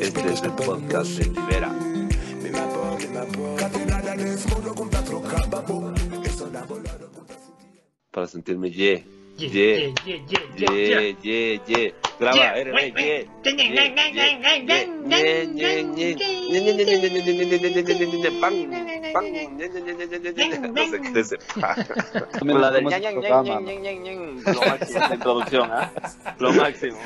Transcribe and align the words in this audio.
Este 0.00 0.30
es 0.32 0.42
el 0.42 0.52
podcast 0.52 1.10
de 1.10 1.24
Libera. 1.26 1.74
Para 8.12 8.28
sentirme 8.28 8.70
ye. 8.70 9.04
Ye, 9.36 9.92
ye, 10.06 10.22
ye, 10.56 11.16
ye, 11.20 11.60
ye. 11.66 11.94
Graba, 12.20 12.54
RB, 12.54 12.94
ye. 12.96 13.26
No 19.14 20.86
sé 20.86 21.00
qué 21.00 21.20
es 21.20 21.30
La 22.42 22.70
del. 22.70 22.84
Lo 22.84 22.90
máximo 24.66 25.08
de 25.08 25.14
introducción, 25.14 25.70
¿ah? 25.72 25.92
Lo 26.38 26.52
máximo. 26.52 26.98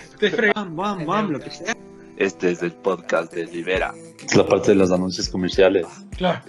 Bam, 0.54 0.76
bam, 0.76 1.06
bam, 1.06 1.30
lo 1.32 1.40
que 1.40 1.50
sea. 1.50 1.74
Este 2.16 2.50
es 2.50 2.62
el 2.62 2.72
podcast 2.72 3.32
de 3.32 3.44
Libera. 3.46 3.94
Es 4.24 4.34
la 4.34 4.46
parte 4.46 4.70
de 4.72 4.76
los 4.76 4.90
anuncios 4.90 5.28
comerciales. 5.28 5.86
Claro. 6.16 6.40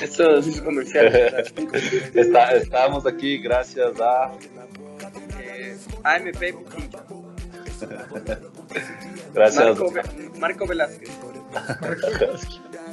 Esto 0.00 0.36
es 0.38 0.60
comercial. 0.62 1.06
Está, 2.14 2.52
estamos 2.54 3.06
aquí 3.06 3.38
gracias 3.38 3.92
a... 4.00 4.32
Eh, 5.38 5.76
AMP. 6.02 6.56
Gracias. 9.34 9.64
Marco, 9.64 9.92
Ve- 9.92 10.30
Marco 10.40 10.66
Velázquez. 10.66 11.10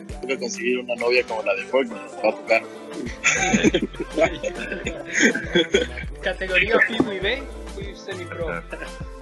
Tengo 0.09 0.27
que 0.27 0.40
conseguir 0.40 0.80
una 0.80 0.95
novia 0.95 1.23
como 1.23 1.44
la 1.44 1.55
de 1.55 1.63
Fortnite, 1.63 2.02
va 2.23 2.30
a 2.30 2.36
tocar. 2.36 2.63
Categoría 6.22 6.77
y 6.90 7.20
B, 7.20 7.44
fui 7.76 7.95
semi-pro. 7.95 8.50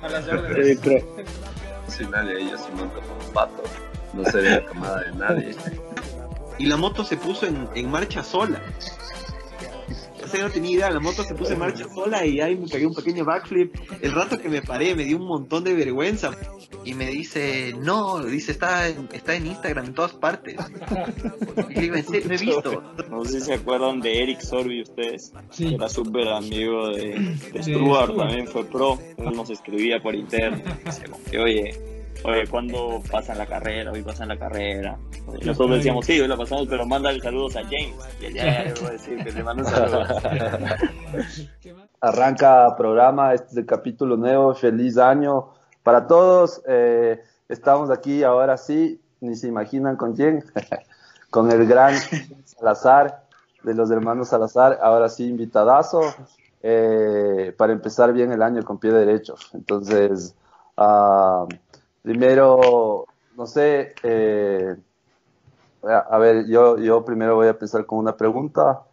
A 0.01 0.09
las 0.09 0.27
órdenes. 0.27 0.79
No 0.83 1.91
soy 1.91 2.07
nadie, 2.07 2.49
yo 2.49 2.57
soy 2.57 2.71
monto 2.73 3.01
como 3.01 3.33
pato. 3.33 3.63
No 4.13 4.25
seré 4.25 4.51
la 4.51 4.65
camada 4.65 5.01
de 5.01 5.11
nadie. 5.13 5.55
y 6.57 6.65
la 6.65 6.77
moto 6.77 7.03
se 7.03 7.17
puso 7.17 7.45
en, 7.45 7.69
en 7.75 7.89
marcha 7.91 8.23
sola. 8.23 8.61
Sea, 10.29 10.43
no 10.43 10.49
tenía 10.49 10.71
idea, 10.71 10.89
la 10.91 10.99
moto 10.99 11.23
se 11.23 11.33
puso 11.35 11.53
en 11.53 11.59
marcha 11.59 11.85
sola 11.93 12.25
y 12.25 12.39
ahí 12.41 12.55
me 12.55 12.67
pegué 12.67 12.85
un 12.85 12.93
pequeño 12.93 13.25
backflip. 13.25 13.75
El 14.01 14.11
rato 14.13 14.37
que 14.39 14.49
me 14.49 14.61
paré 14.61 14.95
me 14.95 15.03
dio 15.05 15.17
un 15.17 15.27
montón 15.27 15.63
de 15.63 15.73
vergüenza. 15.73 16.31
Y 16.83 16.93
me 16.93 17.07
dice, 17.07 17.73
no, 17.79 18.23
dice, 18.23 18.51
está 18.51 18.87
en, 18.87 19.09
está 19.11 19.35
en 19.35 19.47
Instagram 19.47 19.85
en 19.87 19.93
todas 19.93 20.13
partes. 20.13 20.55
Y 21.69 21.73
le 21.73 21.81
digo, 21.81 21.95
"¿En 21.95 22.05
serio? 22.05 22.27
no 22.27 22.33
he 22.33 22.37
visto. 22.37 22.83
No 23.09 23.25
sé 23.25 23.39
si 23.39 23.45
se 23.47 23.53
acuerdan 23.55 23.99
de 23.99 24.23
Eric 24.23 24.39
Sorby 24.41 24.81
ustedes. 24.81 25.31
Sí. 25.49 25.73
Era 25.73 25.89
súper 25.89 26.27
amigo 26.29 26.89
de, 26.89 27.35
de 27.53 27.63
Stuart, 27.63 28.15
también 28.15 28.47
fue 28.47 28.65
pro. 28.65 28.97
Él 29.17 29.33
nos 29.35 29.49
escribía 29.49 30.01
por 30.01 30.15
interno. 30.15 30.61
Decía 30.85 31.05
como 31.09 31.23
que, 31.25 31.39
oye, 31.39 31.96
oye, 32.23 32.47
¿cuándo 32.47 33.01
pasan 33.11 33.37
la 33.37 33.45
carrera? 33.45 33.91
Hoy 33.91 34.01
pasan 34.01 34.29
la 34.29 34.37
carrera. 34.37 34.97
Y 35.39 35.45
nosotros 35.45 35.77
decíamos, 35.77 36.05
sí, 36.05 36.19
hoy 36.19 36.27
la 36.27 36.37
pasamos, 36.37 36.67
pero 36.69 36.85
mándale 36.85 37.19
saludos 37.19 37.55
a 37.55 37.63
James. 37.63 37.95
Y 38.19 38.33
ya, 38.33 38.65
ya, 38.65 38.73
voy 38.79 38.89
a 38.89 38.91
decir 38.91 39.23
que 39.23 39.31
le 39.31 39.43
mando 39.43 39.63
un 39.63 39.69
saludo. 39.69 40.05
Arranca 42.01 42.75
programa, 42.77 43.33
este 43.33 43.47
es 43.51 43.57
el 43.57 43.65
capítulo 43.65 44.17
nuevo, 44.17 44.53
feliz 44.53 44.97
año 44.97 45.49
para 45.83 46.07
todos. 46.07 46.61
Eh, 46.67 47.21
estamos 47.49 47.89
aquí 47.89 48.23
ahora 48.23 48.57
sí, 48.57 49.01
ni 49.21 49.35
se 49.35 49.47
imaginan 49.47 49.95
con 49.95 50.15
quién, 50.15 50.43
con 51.29 51.51
el 51.51 51.65
gran 51.65 51.95
Salazar, 52.45 53.23
de 53.63 53.73
los 53.73 53.89
hermanos 53.91 54.29
Salazar, 54.29 54.79
ahora 54.81 55.09
sí 55.09 55.27
invitadazo, 55.27 56.01
eh, 56.61 57.53
para 57.57 57.73
empezar 57.73 58.13
bien 58.13 58.31
el 58.31 58.41
año 58.41 58.63
con 58.63 58.77
pie 58.77 58.91
derecho. 58.91 59.35
Entonces, 59.53 60.35
ah, 60.77 61.45
primero, 62.07 63.05
no 63.35 63.45
sé, 63.45 63.93
eh, 64.01 64.77
a, 65.83 66.17
ver, 66.17 66.47
yo, 66.47 66.77
yo 66.77 67.03
primero 67.03 67.35
voy 67.35 67.49
a 67.49 67.59
pensar 67.59 67.85
con 67.85 67.99
una 67.99 68.15
pregunta. 68.15 68.83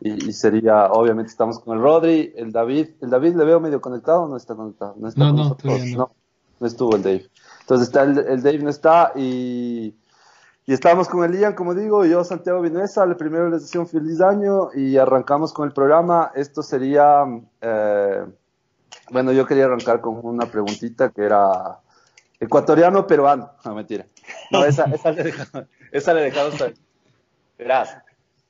Y, 0.00 0.28
y 0.30 0.32
sería, 0.32 0.86
obviamente 0.86 1.30
estamos 1.30 1.60
con 1.60 1.76
el 1.76 1.82
Rodri, 1.82 2.32
el 2.36 2.50
David. 2.50 2.88
¿El 3.00 3.10
David 3.10 3.36
le 3.36 3.44
veo 3.44 3.60
medio 3.60 3.80
conectado 3.80 4.22
o 4.24 4.28
no 4.28 4.36
está 4.36 4.56
conectado? 4.56 4.94
No, 4.98 5.06
está 5.08 5.20
No, 5.20 5.26
con 5.28 5.36
no, 5.36 5.42
nosotros. 5.44 5.80
no. 5.96 6.10
no 6.58 6.66
estuvo 6.66 6.96
el 6.96 7.02
Dave. 7.04 7.30
Entonces 7.60 7.86
está 7.86 8.02
el, 8.02 8.18
el 8.18 8.42
Dave 8.42 8.58
no 8.58 8.70
está 8.70 9.12
y, 9.14 9.94
y 10.66 10.72
estamos 10.72 11.08
con 11.08 11.22
el 11.24 11.38
Ian, 11.38 11.54
como 11.54 11.74
digo, 11.74 12.04
y 12.04 12.10
yo 12.10 12.24
Santiago 12.24 12.60
Vinuesa. 12.60 13.06
Le 13.06 13.14
primero 13.14 13.48
les 13.48 13.62
deseo 13.62 13.82
un 13.82 13.86
feliz 13.86 14.20
año 14.20 14.70
y 14.74 14.96
arrancamos 14.96 15.52
con 15.52 15.68
el 15.68 15.72
programa. 15.72 16.32
Esto 16.34 16.60
sería, 16.64 17.24
eh, 17.60 18.24
bueno, 19.12 19.30
yo 19.30 19.46
quería 19.46 19.66
arrancar 19.66 20.00
con 20.00 20.18
una 20.24 20.46
preguntita 20.46 21.10
que 21.10 21.22
era 21.22 21.78
ecuatoriano 22.44 23.06
peruano. 23.06 23.50
No, 23.64 23.74
mentira. 23.74 24.06
No, 24.50 24.64
esa, 24.64 24.84
esa 24.84 25.10
le 25.12 25.24
dejamos, 25.24 25.68
esa 25.92 26.14
le 26.14 26.22
dejamos 26.22 26.60
a- 26.60 26.72
Verás. 27.58 27.96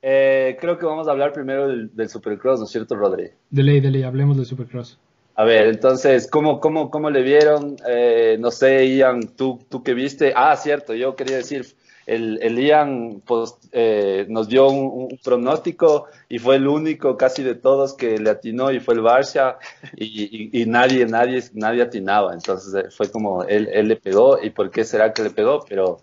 Eh, 0.02 0.56
creo 0.60 0.78
que 0.78 0.84
vamos 0.84 1.08
a 1.08 1.12
hablar 1.12 1.32
primero 1.32 1.66
del, 1.68 1.94
del 1.96 2.08
Supercross, 2.08 2.58
¿no 2.60 2.66
es 2.66 2.70
cierto, 2.72 2.94
Rodri? 2.94 3.30
De 3.50 3.62
ley, 3.62 3.80
de 3.80 3.90
ley, 3.90 4.02
hablemos 4.02 4.36
de 4.36 4.44
Supercross. 4.44 4.98
A 5.36 5.44
ver, 5.44 5.66
entonces, 5.66 6.28
¿cómo, 6.30 6.60
cómo, 6.60 6.90
cómo 6.90 7.10
le 7.10 7.22
vieron? 7.22 7.76
Eh, 7.88 8.36
no 8.38 8.50
sé, 8.50 8.86
Ian, 8.94 9.20
¿tú, 9.34 9.58
tú 9.68 9.82
qué 9.82 9.94
viste? 9.94 10.32
Ah, 10.36 10.54
cierto, 10.56 10.94
yo 10.94 11.16
quería 11.16 11.38
decir, 11.38 11.66
el, 12.06 12.38
el 12.42 12.58
Ian 12.58 13.22
pues, 13.26 13.54
eh, 13.72 14.26
nos 14.28 14.48
dio 14.48 14.68
un, 14.68 15.18
pronóstico 15.22 16.06
y 16.28 16.38
fue 16.38 16.56
el 16.56 16.66
único 16.68 17.16
casi 17.16 17.42
de 17.42 17.54
todos 17.54 17.94
que 17.94 18.18
le 18.18 18.30
atinó 18.30 18.70
y 18.70 18.80
fue 18.80 18.94
el 18.94 19.00
Barça 19.00 19.56
y, 19.96 20.64
nadie, 20.66 21.06
nadie, 21.06 21.42
nadie 21.54 21.82
atinaba. 21.82 22.32
Entonces 22.34 22.74
eh, 22.74 22.90
fue 22.90 23.10
como 23.10 23.44
él, 23.44 23.68
él 23.72 23.88
le 23.88 23.96
pegó 23.96 24.38
y 24.42 24.50
por 24.50 24.70
qué 24.70 24.84
será 24.84 25.12
que 25.12 25.22
le 25.22 25.30
pegó, 25.30 25.64
pero 25.68 25.98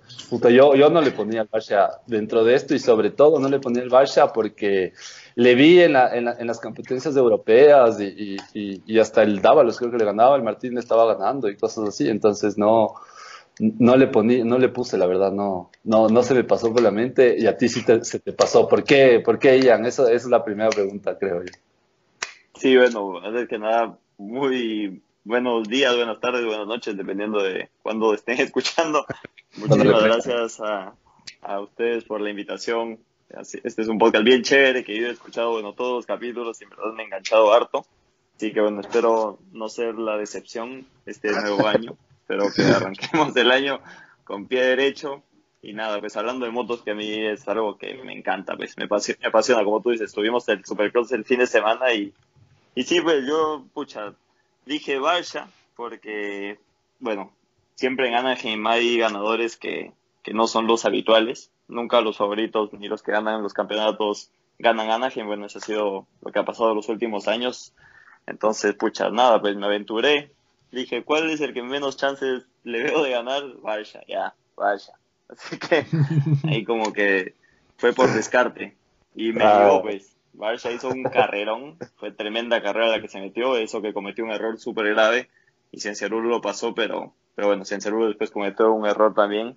yo, 0.50 0.76
yo 0.76 0.90
no 0.90 1.02
le 1.02 1.12
ponía 1.12 1.42
al 1.42 1.50
Barça 1.50 2.00
dentro 2.08 2.44
de 2.44 2.56
esto 2.56 2.74
y 2.74 2.80
sobre 2.80 3.12
todo 3.12 3.40
no 3.40 3.50
le 3.50 3.60
ponía 3.60 3.84
el 3.84 3.90
Barça 3.92 4.32
porque 4.34 4.94
le 5.36 5.56
vi 5.56 5.82
en, 5.82 5.94
la- 5.94 6.16
en, 6.16 6.26
la- 6.26 6.36
en 6.40 6.48
las 6.48 6.60
competencias 6.60 7.16
europeas 7.16 8.00
y- 8.02 8.38
y 8.54 9.00
hasta 9.00 9.24
el 9.24 9.42
Dávalos 9.42 9.78
creo 9.78 9.92
que 9.92 9.98
le 9.98 10.06
ganaba, 10.06 10.36
el 10.36 10.44
Martín 10.44 10.78
estaba 10.78 11.06
ganando 11.14 11.48
y 11.50 11.58
cosas 11.58 11.88
así, 11.90 12.10
entonces 12.10 12.58
no, 12.58 12.94
no 13.62 13.96
le 13.96 14.08
poní, 14.08 14.44
no 14.44 14.58
le 14.58 14.70
puse 14.70 14.98
la 14.98 15.06
verdad, 15.06 15.32
no, 15.32 15.70
no, 15.84 16.08
no 16.10 16.24
se 16.24 16.34
me 16.34 16.44
pasó 16.44 16.74
por 16.74 16.82
la 16.82 16.90
mente 16.92 17.36
y 17.38 17.46
a 17.46 17.58
ti 17.58 17.70
sí 17.70 17.86
te- 17.86 18.04
se 18.04 18.20
te 18.20 18.34
pasó. 18.34 18.68
¿Por 18.68 18.84
qué, 18.84 19.22
por 19.24 19.38
qué 19.38 19.60
Ian? 19.60 19.86
Esa 19.86 20.12
es 20.12 20.26
la 20.26 20.44
primera 20.44 20.70
pregunta, 20.70 21.18
creo 21.18 21.44
yo. 21.44 21.52
Sí, 22.56 22.76
bueno, 22.76 23.20
antes 23.20 23.48
que 23.48 23.60
nada, 23.60 23.98
muy 24.18 25.02
buenos 25.24 25.68
días, 25.68 25.96
buenas 25.96 26.20
tardes, 26.20 26.44
buenas 26.46 26.66
noches, 26.68 26.98
dependiendo 26.98 27.42
de 27.44 27.70
cuándo 27.84 28.14
estén 28.14 28.40
escuchando. 28.42 29.06
Muchísimas 29.58 30.04
gracias 30.04 30.60
a, 30.60 30.94
a 31.42 31.60
ustedes 31.60 32.04
por 32.06 32.20
la 32.22 32.30
invitación. 32.32 32.98
Este 33.30 33.82
es 33.82 33.88
un 33.88 33.98
podcast 34.00 34.26
bien 34.26 34.42
chévere 34.42 34.84
que 34.84 35.00
yo 35.00 35.08
he 35.08 35.12
escuchado, 35.12 35.52
bueno, 35.52 35.74
todos 35.74 35.98
los 35.98 36.06
capítulos 36.06 36.60
y 36.60 36.64
en 36.66 36.72
verdad 36.72 36.94
me 36.94 37.04
he 37.04 37.06
enganchado 37.06 37.54
harto. 37.54 37.86
Así 38.36 38.52
que 38.52 38.60
bueno, 38.60 38.82
espero 38.82 39.38
no 39.54 39.70
ser 39.70 39.96
la 39.96 40.18
decepción 40.18 40.86
este 41.06 41.32
nuevo 41.32 41.68
año. 41.68 41.96
Espero 42.32 42.52
que 42.54 42.62
arranquemos 42.76 43.36
el 43.36 43.52
año 43.52 43.82
con 44.24 44.48
pie 44.48 44.64
derecho. 44.64 45.24
Y 45.64 45.74
nada, 45.74 46.00
pues 46.00 46.18
hablando 46.18 46.46
de 46.46 46.52
motos, 46.52 46.82
que 46.82 46.92
a 46.92 46.96
mí 46.96 47.14
es 47.14 47.48
algo 47.48 47.78
que 47.78 47.94
me 47.94 48.14
encanta, 48.14 48.58
pues 48.58 48.76
me 48.78 48.86
apasiona, 48.86 49.20
me 49.22 49.28
apasiona 49.28 49.64
como 49.64 49.80
tú 49.80 49.92
dices, 49.92 50.12
tuvimos 50.12 50.50
el 50.50 50.66
Supercross 50.66 51.12
el 51.12 51.24
fin 51.24 51.38
de 51.38 51.46
semana 51.46 51.94
y 51.94 52.12
y 52.74 52.84
sí, 52.84 53.02
pues 53.02 53.26
yo, 53.28 53.66
pucha, 53.74 54.14
dije 54.66 55.00
Barça 55.00 55.48
porque, 55.76 56.60
bueno, 57.00 57.34
siempre 57.76 58.08
en 58.08 58.16
Anaheim 58.16 58.66
hay 58.66 58.98
ganadores 58.98 59.58
que, 59.58 59.92
que 60.24 60.34
no 60.34 60.48
son 60.48 60.68
los 60.68 60.86
habituales. 60.86 61.52
Nunca 61.68 62.02
los 62.02 62.18
favoritos 62.18 62.72
ni 62.74 62.88
los 62.88 63.02
que 63.04 63.12
ganan 63.12 63.44
los 63.44 63.54
campeonatos 63.54 64.32
ganan 64.58 64.90
Anaheim. 64.90 65.28
Bueno, 65.28 65.48
eso 65.48 65.58
ha 65.58 65.62
sido 65.62 66.08
lo 66.22 66.32
que 66.32 66.40
ha 66.40 66.46
pasado 66.46 66.74
los 66.74 66.88
últimos 66.88 67.28
años. 67.28 67.74
Entonces, 68.26 68.74
pucha, 68.76 69.10
nada, 69.10 69.42
pues 69.42 69.56
me 69.58 69.66
aventuré. 69.66 70.32
Dije, 70.72 71.04
¿cuál 71.04 71.30
es 71.30 71.42
el 71.42 71.54
que 71.54 71.64
menos 71.64 71.98
chances 71.98 72.46
le 72.64 72.84
veo 72.84 73.04
de 73.04 73.12
ganar? 73.12 73.44
Barça, 73.62 74.02
ya, 74.08 74.34
Barça. 74.56 74.92
Así 75.30 75.58
que 75.60 75.86
ahí 76.48 76.64
como 76.64 76.94
que 76.94 77.36
fue 77.78 77.94
por 77.94 78.12
descarte. 78.14 78.78
Y 79.16 79.34
me 79.34 79.44
Ah. 79.44 79.58
llegó, 79.58 79.82
pues. 79.82 80.16
Barça 80.34 80.74
hizo 80.74 80.88
un 80.90 81.04
carrerón, 81.04 81.78
fue 81.98 82.12
tremenda 82.12 82.62
carrera 82.62 82.88
la 82.88 83.02
que 83.02 83.10
se 83.10 83.20
metió, 83.20 83.58
eso 83.58 83.82
que 83.82 83.94
cometió 83.94 84.24
un 84.24 84.32
error 84.32 84.58
súper 84.58 84.88
grave 84.94 85.30
y 85.74 85.82
Ciancerulo 85.82 86.30
lo 86.30 86.40
pasó, 86.40 86.74
pero, 86.74 87.14
pero 87.36 87.50
bueno, 87.50 87.66
Ciancerulo 87.66 88.08
después 88.08 88.32
cometió 88.32 88.72
un 88.72 88.86
error 88.86 89.14
también. 89.14 89.56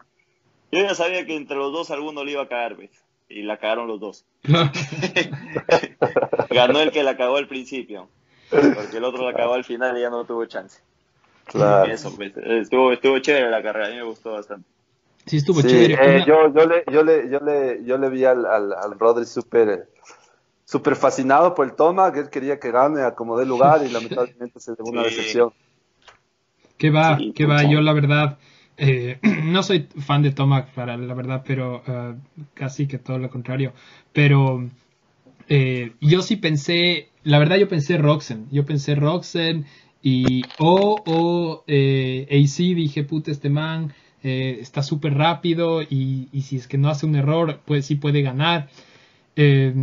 Yo 0.73 0.81
ya 0.81 0.97
sabía 0.97 1.25
que 1.27 1.37
entre 1.37 1.57
los 1.57 1.73
dos 1.73 1.93
alguno 1.93 2.25
le 2.25 2.33
iba 2.33 2.43
a 2.43 2.49
cagar, 2.49 2.75
¿ves? 2.77 2.91
Y 3.29 3.43
la 3.43 3.59
cagaron 3.59 3.87
los 3.87 4.01
dos. 4.01 4.25
Ganó 6.51 6.81
el 6.81 6.91
que 6.91 7.05
la 7.05 7.17
cagó 7.17 7.37
al 7.37 7.47
principio, 7.49 8.09
porque 8.51 8.97
el 8.97 9.05
otro 9.05 9.25
la 9.25 9.35
cagó 9.37 9.55
al 9.55 9.65
final 9.65 9.97
y 9.97 10.01
ya 10.01 10.11
no 10.11 10.25
tuvo 10.25 10.45
chance. 10.47 10.81
Claro. 11.47 11.93
Eso, 11.93 12.15
pues, 12.17 12.37
estuvo, 12.37 12.93
estuvo 12.93 13.19
chévere 13.19 13.51
la 13.51 13.63
carrera, 13.63 13.87
a 13.87 13.91
mí 13.91 13.97
me 13.97 14.05
gustó 14.05 14.33
bastante. 14.33 14.69
Sí, 15.27 15.39
estuvo 15.39 15.61
Sí, 15.61 15.69
chévere. 15.69 16.19
eh, 16.19 16.25
yo, 16.27 16.53
yo, 16.53 16.67
le, 16.67 16.85
yo, 16.93 17.03
le, 17.03 17.31
yo, 17.31 17.41
le, 17.41 17.85
yo 17.85 17.99
le 17.99 18.09
vi 18.11 18.25
al, 18.25 18.45
al, 18.47 18.73
al 18.73 18.99
Rodri 18.99 19.25
súper 19.25 19.89
súper 20.65 20.97
fascinado 20.97 21.55
por 21.55 21.67
el 21.67 21.75
toma, 21.75 22.13
que 22.13 22.21
él 22.21 22.31
quería 22.31 22.59
que 22.59 22.71
gane, 22.71 23.03
acomodé 23.03 23.47
lugar 23.47 23.85
y 23.87 23.91
lamentablemente 23.91 24.59
se 24.61 24.73
llevó 24.73 24.91
una 24.91 25.03
decepción. 25.03 25.53
¿Qué 26.79 26.91
va? 26.91 27.19
¿Qué 27.35 27.47
va? 27.47 27.63
Yo 27.63 27.81
la 27.81 27.93
verdad... 27.93 28.39
Eh, 28.77 29.21
no 29.45 29.63
soy 29.63 29.87
fan 30.05 30.23
de 30.23 30.33
Tomac, 30.33 30.73
para 30.75 30.97
la 30.97 31.15
verdad, 31.15 31.45
pero 31.47 31.83
uh, 31.87 32.17
casi 32.55 32.89
que 32.89 32.99
todo 32.99 33.19
lo 33.19 33.31
contrario. 33.31 33.73
Pero 34.13 34.65
eh, 35.49 35.93
yo 36.01 36.23
sí 36.23 36.37
pensé, 36.37 37.09
la 37.23 37.39
verdad 37.39 37.57
yo 37.57 37.69
pensé 37.69 37.99
Roxen, 37.99 38.49
yo 38.51 38.65
pensé 38.65 38.97
Roxen 38.97 39.67
y 40.05 40.53
o, 40.59 41.03
o 41.07 41.65
eh, 41.69 42.27
AC 42.31 42.59
dije, 42.77 43.05
puta, 43.05 43.33
este 43.33 43.51
man 43.51 43.95
eh, 44.23 44.59
está 44.61 44.83
súper 44.85 45.15
rápido 45.15 45.83
y, 45.83 46.29
y, 46.33 46.43
si 46.43 46.57
es 46.59 46.69
que 46.69 46.79
no 46.79 46.91
hace 46.91 47.07
un 47.07 47.17
error, 47.17 47.63
pues 47.67 47.87
sí 47.87 47.97
puede 47.97 48.23
ganar. 48.23 48.69
Eh, 49.37 49.75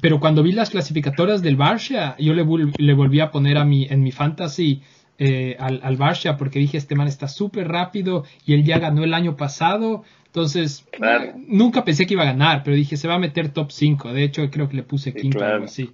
pero 0.00 0.20
cuando 0.20 0.42
vi 0.42 0.52
las 0.52 0.70
clasificatorias 0.70 1.42
del 1.42 1.56
Barcia, 1.56 2.16
yo 2.18 2.34
le, 2.34 2.44
le 2.78 2.94
volví 2.94 3.20
a 3.20 3.30
poner 3.30 3.58
a 3.58 3.64
mi, 3.64 3.86
en 3.86 4.02
mi 4.02 4.12
fantasy 4.12 4.82
eh, 5.18 5.56
al, 5.58 5.80
al 5.82 5.96
Barcia 5.96 6.36
porque 6.38 6.58
dije, 6.58 6.78
este 6.78 6.94
man 6.96 7.08
está 7.08 7.28
súper 7.28 7.68
rápido 7.68 8.24
y 8.46 8.54
él 8.54 8.64
ya 8.64 8.78
ganó 8.78 9.04
el 9.04 9.14
año 9.14 9.36
pasado. 9.36 10.04
Entonces, 10.26 10.86
Claro. 10.90 11.32
nunca 11.34 11.84
pensé 11.84 12.06
que 12.06 12.14
iba 12.14 12.22
a 12.24 12.26
ganar, 12.26 12.62
pero 12.64 12.76
dije, 12.76 12.96
se 12.96 13.08
va 13.08 13.14
a 13.14 13.18
meter 13.18 13.50
top 13.50 13.70
5. 13.72 14.12
De 14.12 14.24
hecho, 14.24 14.50
creo 14.50 14.68
que 14.68 14.76
le 14.76 14.82
puse 14.84 15.14
Sí, 15.14 15.20
quinto 15.20 15.46
o 15.46 15.48
algo 15.48 15.64
así. 15.64 15.90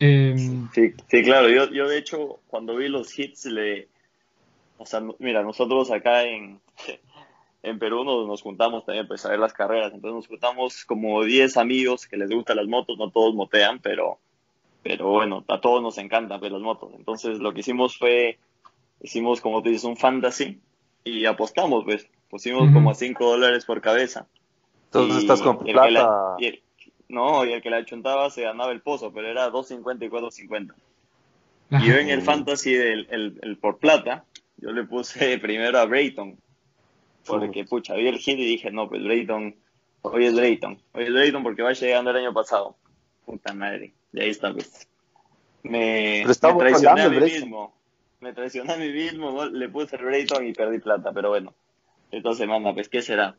Em, 0.00 0.68
Sí, 0.72 0.92
sí, 1.08 1.22
claro, 1.22 1.48
yo, 1.48 1.70
yo 1.70 1.88
de 1.88 1.98
hecho 1.98 2.40
cuando 2.48 2.76
vi 2.76 2.88
los 2.88 3.16
hits 3.18 3.46
le... 3.46 3.88
O 4.76 4.86
sea, 4.86 5.00
mira, 5.18 5.42
nosotros 5.42 5.90
acá 5.90 6.24
en, 6.24 6.60
en 7.62 7.78
Perú 7.78 8.04
nos, 8.04 8.26
nos 8.26 8.42
juntamos 8.42 8.84
también 8.84 9.06
pues 9.06 9.24
a 9.24 9.30
ver 9.30 9.38
las 9.38 9.52
carreras, 9.52 9.92
entonces 9.94 10.14
nos 10.16 10.26
juntamos 10.28 10.84
como 10.84 11.22
10 11.24 11.56
amigos 11.56 12.06
que 12.06 12.16
les 12.16 12.28
gustan 12.30 12.56
las 12.56 12.66
motos, 12.66 12.98
no 12.98 13.10
todos 13.10 13.34
motean, 13.34 13.78
pero, 13.80 14.18
pero 14.82 15.08
bueno, 15.10 15.44
a 15.48 15.60
todos 15.60 15.80
nos 15.82 15.96
encantan 15.98 16.40
pues, 16.40 16.50
las 16.52 16.60
motos. 16.60 16.92
Entonces 16.96 17.38
lo 17.38 17.54
que 17.54 17.60
hicimos 17.60 17.96
fue, 17.96 18.38
hicimos 19.00 19.40
como 19.40 19.62
tú 19.62 19.68
dices, 19.70 19.84
un 19.84 19.96
fantasy 19.96 20.60
y 21.04 21.24
apostamos 21.26 21.84
pues, 21.84 22.08
pusimos 22.28 22.64
Ujú. 22.64 22.72
como 22.74 22.90
a 22.90 22.94
5 22.94 23.30
dólares 23.30 23.64
por 23.64 23.80
cabeza. 23.80 24.26
Entonces 24.86 25.16
Y 25.16 25.20
estás 25.20 25.40
con 25.40 25.58
plata. 25.58 26.36
el- 26.40 26.63
no, 27.08 27.44
y 27.44 27.52
el 27.52 27.62
que 27.62 27.70
la 27.70 27.84
chuntaba 27.84 28.30
se 28.30 28.42
ganaba 28.42 28.72
el 28.72 28.80
pozo, 28.80 29.12
pero 29.12 29.28
era 29.28 29.50
2.50 29.50 30.06
y 30.06 30.08
4.50. 30.08 30.74
Y 31.70 31.88
yo 31.88 31.94
en 31.94 32.08
el 32.08 32.22
fantasy 32.22 32.74
del 32.74 33.06
el, 33.10 33.38
el 33.42 33.58
por 33.58 33.78
plata, 33.78 34.24
yo 34.58 34.72
le 34.72 34.84
puse 34.84 35.38
primero 35.38 35.78
a 35.78 35.86
Brayton. 35.86 36.38
Porque, 37.26 37.64
pucha, 37.64 37.94
vi 37.94 38.06
el 38.06 38.18
hit 38.18 38.38
y 38.38 38.44
dije, 38.44 38.70
no, 38.70 38.88
pues 38.88 39.02
Brayton, 39.02 39.56
hoy 40.02 40.26
es 40.26 40.34
Brayton. 40.34 40.78
Hoy 40.92 41.04
es 41.04 41.12
Brayton 41.12 41.42
porque 41.42 41.62
va 41.62 41.72
llegando 41.72 42.10
el 42.10 42.18
año 42.18 42.34
pasado. 42.34 42.76
Puta 43.24 43.54
madre. 43.54 43.94
Y 44.12 44.20
ahí 44.20 44.30
está, 44.30 44.52
pues. 44.52 44.86
Me, 45.62 46.20
Pero 46.20 46.30
está 46.30 46.52
me 46.52 46.58
traicioné 46.58 47.02
a 47.02 47.08
mí 47.08 47.16
Brayton. 47.16 47.40
mismo. 47.40 47.74
Me 48.20 48.32
traicioné 48.34 48.72
a 48.74 48.76
mí 48.76 48.90
mismo, 48.90 49.32
¿no? 49.32 49.46
le 49.46 49.68
puse 49.70 49.96
el 49.96 50.04
Brayton 50.04 50.46
y 50.46 50.52
perdí 50.52 50.78
plata, 50.80 51.12
pero 51.12 51.30
bueno. 51.30 51.54
Esta 52.10 52.34
semana, 52.34 52.74
pues, 52.74 52.88
¿qué 52.88 53.00
será? 53.00 53.36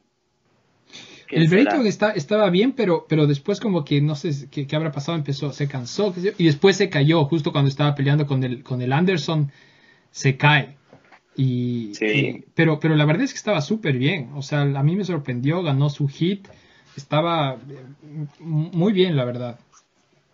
¿Qué 1.27 1.37
El? 1.37 1.47
Brayton 1.47 1.87
está, 1.87 2.11
estaba 2.11 2.49
bien, 2.49 2.73
pero, 2.73 3.05
pero 3.09 3.25
después 3.27 3.59
como 3.59 3.83
que 3.83 4.01
no 4.01 4.15
sé 4.15 4.49
qué, 4.49 4.67
qué 4.67 4.75
habrá 4.75 4.91
pasado, 4.91 5.17
empezó, 5.17 5.51
se 5.51 5.67
cansó 5.67 6.13
y 6.37 6.45
después 6.45 6.77
se 6.77 6.89
cayó 6.89 7.25
justo 7.25 7.51
cuando 7.51 7.69
estaba 7.69 7.95
peleando 7.95 8.25
con 8.27 8.43
el, 8.43 8.63
con 8.63 8.81
el 8.81 8.93
Anderson, 8.93 9.51
se 10.11 10.37
cae. 10.37 10.75
Y, 11.35 11.91
Sí. 11.95 12.05
y- 12.05 12.45
pero, 12.53 12.79
pero 12.79 12.95
la 12.95 13.05
verdad 13.05 13.23
es 13.23 13.31
que 13.33 13.37
estaba 13.37 13.61
súper 13.61 13.97
bien. 13.97 14.29
O 14.35 14.41
sea, 14.41 14.61
a 14.61 14.83
mí 14.83 14.95
me 14.95 15.03
sorprendió, 15.03 15.61
ganó 15.63 15.89
su 15.89 16.07
hit, 16.07 16.47
estaba 16.95 17.55
eh, 17.55 18.27
muy 18.39 18.93
bien, 18.93 19.15
la 19.17 19.25
verdad. 19.25 19.59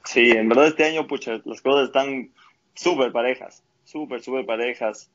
Sí, 0.04 0.32
en 0.32 0.50
verdad 0.50 0.68
este 0.68 0.84
año, 0.86 1.08
pucha, 1.08 1.42
las 1.46 1.62
cosas 1.62 1.88
están 1.88 2.30
súper 2.74 3.12
parejas, 3.12 3.64
súper, 3.86 4.22
súper 4.22 4.46
parejas. 4.46 5.10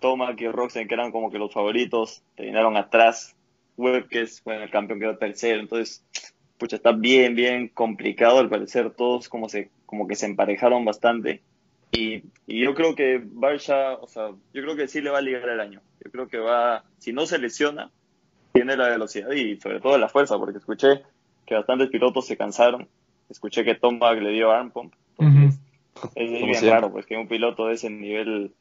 Tomac 0.00 0.40
y 0.40 0.48
Roxen, 0.48 0.88
que 0.88 0.94
eran 0.94 1.12
como 1.12 1.30
que 1.30 1.38
los 1.38 1.52
favoritos, 1.52 2.22
terminaron 2.34 2.76
atrás. 2.78 3.36
Webb, 3.80 4.08
que 4.08 4.22
es, 4.22 4.42
bueno, 4.44 4.62
el 4.64 4.70
campeón 4.70 5.00
quedó 5.00 5.16
tercero. 5.16 5.60
Entonces, 5.60 6.04
pucha, 6.58 6.76
está 6.76 6.92
bien, 6.92 7.34
bien 7.34 7.68
complicado. 7.68 8.38
Al 8.38 8.48
parecer, 8.48 8.90
todos 8.90 9.28
como, 9.28 9.48
se, 9.48 9.70
como 9.86 10.06
que 10.06 10.14
se 10.16 10.26
emparejaron 10.26 10.84
bastante. 10.84 11.42
Y, 11.92 12.22
y 12.46 12.62
yo 12.62 12.74
creo 12.74 12.94
que 12.94 13.20
Barsha, 13.24 13.94
o 13.94 14.06
sea, 14.06 14.28
yo 14.28 14.62
creo 14.62 14.76
que 14.76 14.86
sí 14.86 15.00
le 15.00 15.10
va 15.10 15.18
a 15.18 15.22
ligar 15.22 15.48
el 15.48 15.60
año. 15.60 15.80
Yo 16.04 16.10
creo 16.10 16.28
que 16.28 16.38
va, 16.38 16.84
si 16.98 17.12
no 17.12 17.26
se 17.26 17.38
lesiona, 17.38 17.90
tiene 18.52 18.76
la 18.76 18.88
velocidad 18.88 19.32
y 19.32 19.56
sobre 19.60 19.80
todo 19.80 19.98
la 19.98 20.08
fuerza, 20.08 20.38
porque 20.38 20.58
escuché 20.58 21.02
que 21.46 21.54
bastantes 21.54 21.88
pilotos 21.90 22.26
se 22.26 22.36
cansaron. 22.36 22.88
Escuché 23.28 23.64
que 23.64 23.74
Tomac 23.74 24.20
le 24.20 24.30
dio 24.30 24.50
arm 24.50 24.70
pump. 24.70 24.94
Entonces, 25.18 25.60
es 26.14 26.30
bien 26.30 26.72
raro, 26.72 26.90
pues 26.92 27.06
que 27.06 27.16
un 27.16 27.28
piloto 27.28 27.66
de 27.66 27.74
ese 27.74 27.90
nivel, 27.90 28.52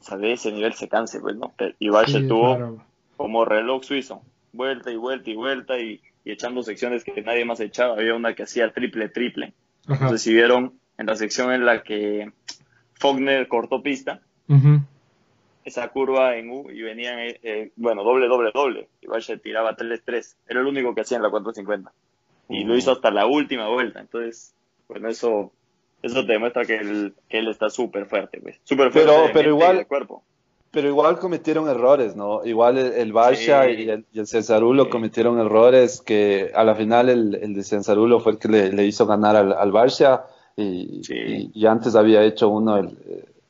o 0.00 0.04
sea, 0.04 0.18
de 0.18 0.32
ese 0.32 0.52
nivel 0.52 0.74
se 0.74 0.88
canse, 0.88 1.20
pues, 1.20 1.36
¿no? 1.36 1.52
Y 1.78 1.88
Barsha 1.88 2.18
Sí, 2.18 2.28
tuvo 2.28 2.56
claro. 2.56 2.84
como 3.16 3.44
reloj 3.44 3.82
suizo, 3.84 4.22
vuelta 4.54 4.90
y 4.90 4.96
vuelta 4.96 5.30
y 5.30 5.34
vuelta 5.36 5.78
y, 5.78 6.00
y 6.24 6.32
echando 6.32 6.62
secciones 6.62 7.04
que 7.04 7.20
nadie 7.22 7.44
más 7.44 7.60
echaba. 7.60 7.94
Había 7.94 8.14
una 8.14 8.34
que 8.34 8.44
hacía 8.44 8.72
triple, 8.72 9.08
triple. 9.08 9.52
Ajá. 9.86 9.94
Entonces, 9.94 10.22
si 10.22 10.32
vieron 10.32 10.78
en 10.96 11.06
la 11.06 11.16
sección 11.16 11.52
en 11.52 11.66
la 11.66 11.82
que 11.82 12.32
Faulkner 12.94 13.48
cortó 13.48 13.82
pista, 13.82 14.20
Ujú. 14.48 14.80
esa 15.64 15.88
curva 15.88 16.36
en 16.36 16.50
U 16.50 16.70
y 16.70 16.82
venían, 16.82 17.18
eh, 17.18 17.40
eh, 17.42 17.72
bueno, 17.76 18.02
doble, 18.04 18.28
doble, 18.28 18.50
doble. 18.54 18.88
Y 19.02 19.06
Barsha 19.06 19.36
tiraba 19.38 19.76
3-3. 19.76 20.36
Era 20.48 20.60
el 20.60 20.66
único 20.66 20.94
que 20.94 21.00
hacía 21.02 21.16
en 21.18 21.22
la 21.22 21.30
450. 21.30 21.92
Y 22.48 22.64
lo 22.64 22.76
hizo 22.76 22.92
hasta 22.92 23.10
la 23.10 23.26
última 23.26 23.68
vuelta. 23.68 24.00
Entonces, 24.00 24.54
bueno, 24.88 25.08
eso, 25.08 25.52
eso 26.02 26.24
te 26.26 26.32
demuestra 26.32 26.64
que 26.66 26.76
él, 26.76 27.14
que 27.28 27.38
él 27.38 27.48
está 27.48 27.70
súper 27.70 28.06
fuerte, 28.06 28.40
pues. 28.40 28.60
Súper 28.64 28.90
fuerte. 28.92 29.10
Pero- 29.10 29.30
pero 29.32 29.50
igual- 29.50 29.78
de 29.78 29.86
cuerpo. 29.86 30.22
Pero 30.74 30.88
igual 30.88 31.18
cometieron 31.18 31.68
errores, 31.68 32.16
¿no? 32.16 32.44
Igual 32.44 32.76
el, 32.78 32.92
el 32.92 33.12
Barsha 33.12 33.64
Sí. 33.66 33.70
y 33.84 33.88
el, 33.90 34.04
y 34.12 34.18
el 34.18 34.26
Cesarulo 34.26 34.84
Sí. 34.84 34.90
cometieron 34.90 35.38
errores 35.38 36.00
que 36.02 36.50
a 36.54 36.64
la 36.64 36.74
final 36.74 37.08
el, 37.08 37.36
el 37.36 37.54
de 37.54 37.62
Cesarulo 37.62 38.18
fue 38.20 38.32
el 38.32 38.38
que 38.38 38.48
le, 38.48 38.72
le 38.72 38.84
hizo 38.84 39.06
ganar 39.06 39.36
al, 39.36 39.52
al 39.52 39.70
Barsha 39.72 40.24
y, 40.56 41.02
Sí. 41.04 41.14
y- 41.14 41.50
y 41.54 41.66
antes 41.66 41.94
había 41.94 42.22
hecho 42.24 42.48
uno 42.48 42.76
el, 42.76 42.98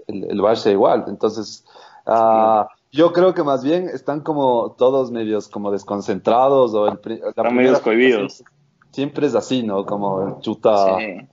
el, 0.07 0.25
el 0.31 0.41
Barsha 0.41 0.71
igual. 0.71 1.05
Entonces, 1.09 1.65
ah, 2.07 2.69
yo 2.93 3.13
creo 3.13 3.33
que 3.35 3.43
más 3.43 3.65
bien 3.65 3.89
están 3.89 4.21
como 4.21 4.77
todos 4.79 5.11
medios 5.11 5.49
como 5.49 5.71
desconcentrados 5.73 6.75
o 6.75 6.87
el, 6.89 6.99
Están 7.27 7.57
medios 7.57 7.81
cohibidos. 7.81 8.45
Siempre 8.93 9.27
es 9.27 9.35
así, 9.35 9.63
¿no? 9.65 9.85
Como 9.87 10.39
chuta, 10.43 10.99
Sí. 10.99 11.27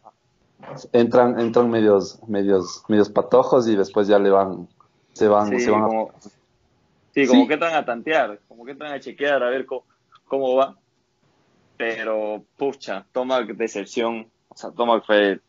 entran, 0.93 1.39
entran 1.39 1.69
medios, 1.69 2.17
medios, 2.27 2.83
medios 2.87 3.09
patojos 3.09 3.67
y 3.67 3.75
después 3.75 4.07
ya 4.07 4.17
le 4.19 4.29
van, 4.29 4.67
se 5.13 5.27
van, 5.27 5.49
Sí, 5.49 5.59
se 5.59 5.71
van 5.71 5.83
a 5.83 5.87
como, 5.87 6.11
sí, 7.13 7.27
como 7.27 7.41
Sí. 7.41 7.47
que 7.47 7.53
entran 7.53 7.75
a 7.75 7.85
tantear, 7.85 8.39
como 8.47 8.65
que 8.65 8.71
entran 8.71 8.93
a 8.93 8.99
chequear 8.99 9.43
a 9.43 9.49
ver 9.49 9.65
cómo, 9.65 9.83
cómo 10.25 10.55
va. 10.55 10.77
Pero, 11.77 12.43
pucha, 12.57 13.05
Tomac 13.11 13.47
decepción, 13.55 14.27
o 14.49 14.55
sea, 14.55 14.71
Tomac 14.71 15.05
fue 15.05 15.39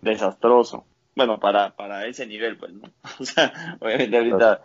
desastroso. 0.00 0.84
Bueno, 1.14 1.38
para, 1.38 1.74
para 1.74 2.06
ese 2.06 2.26
nivel, 2.26 2.56
pues, 2.56 2.72
¿no? 2.72 2.82
O 3.20 3.24
sea, 3.24 3.76
obviamente 3.80 4.16
ahorita 4.16 4.62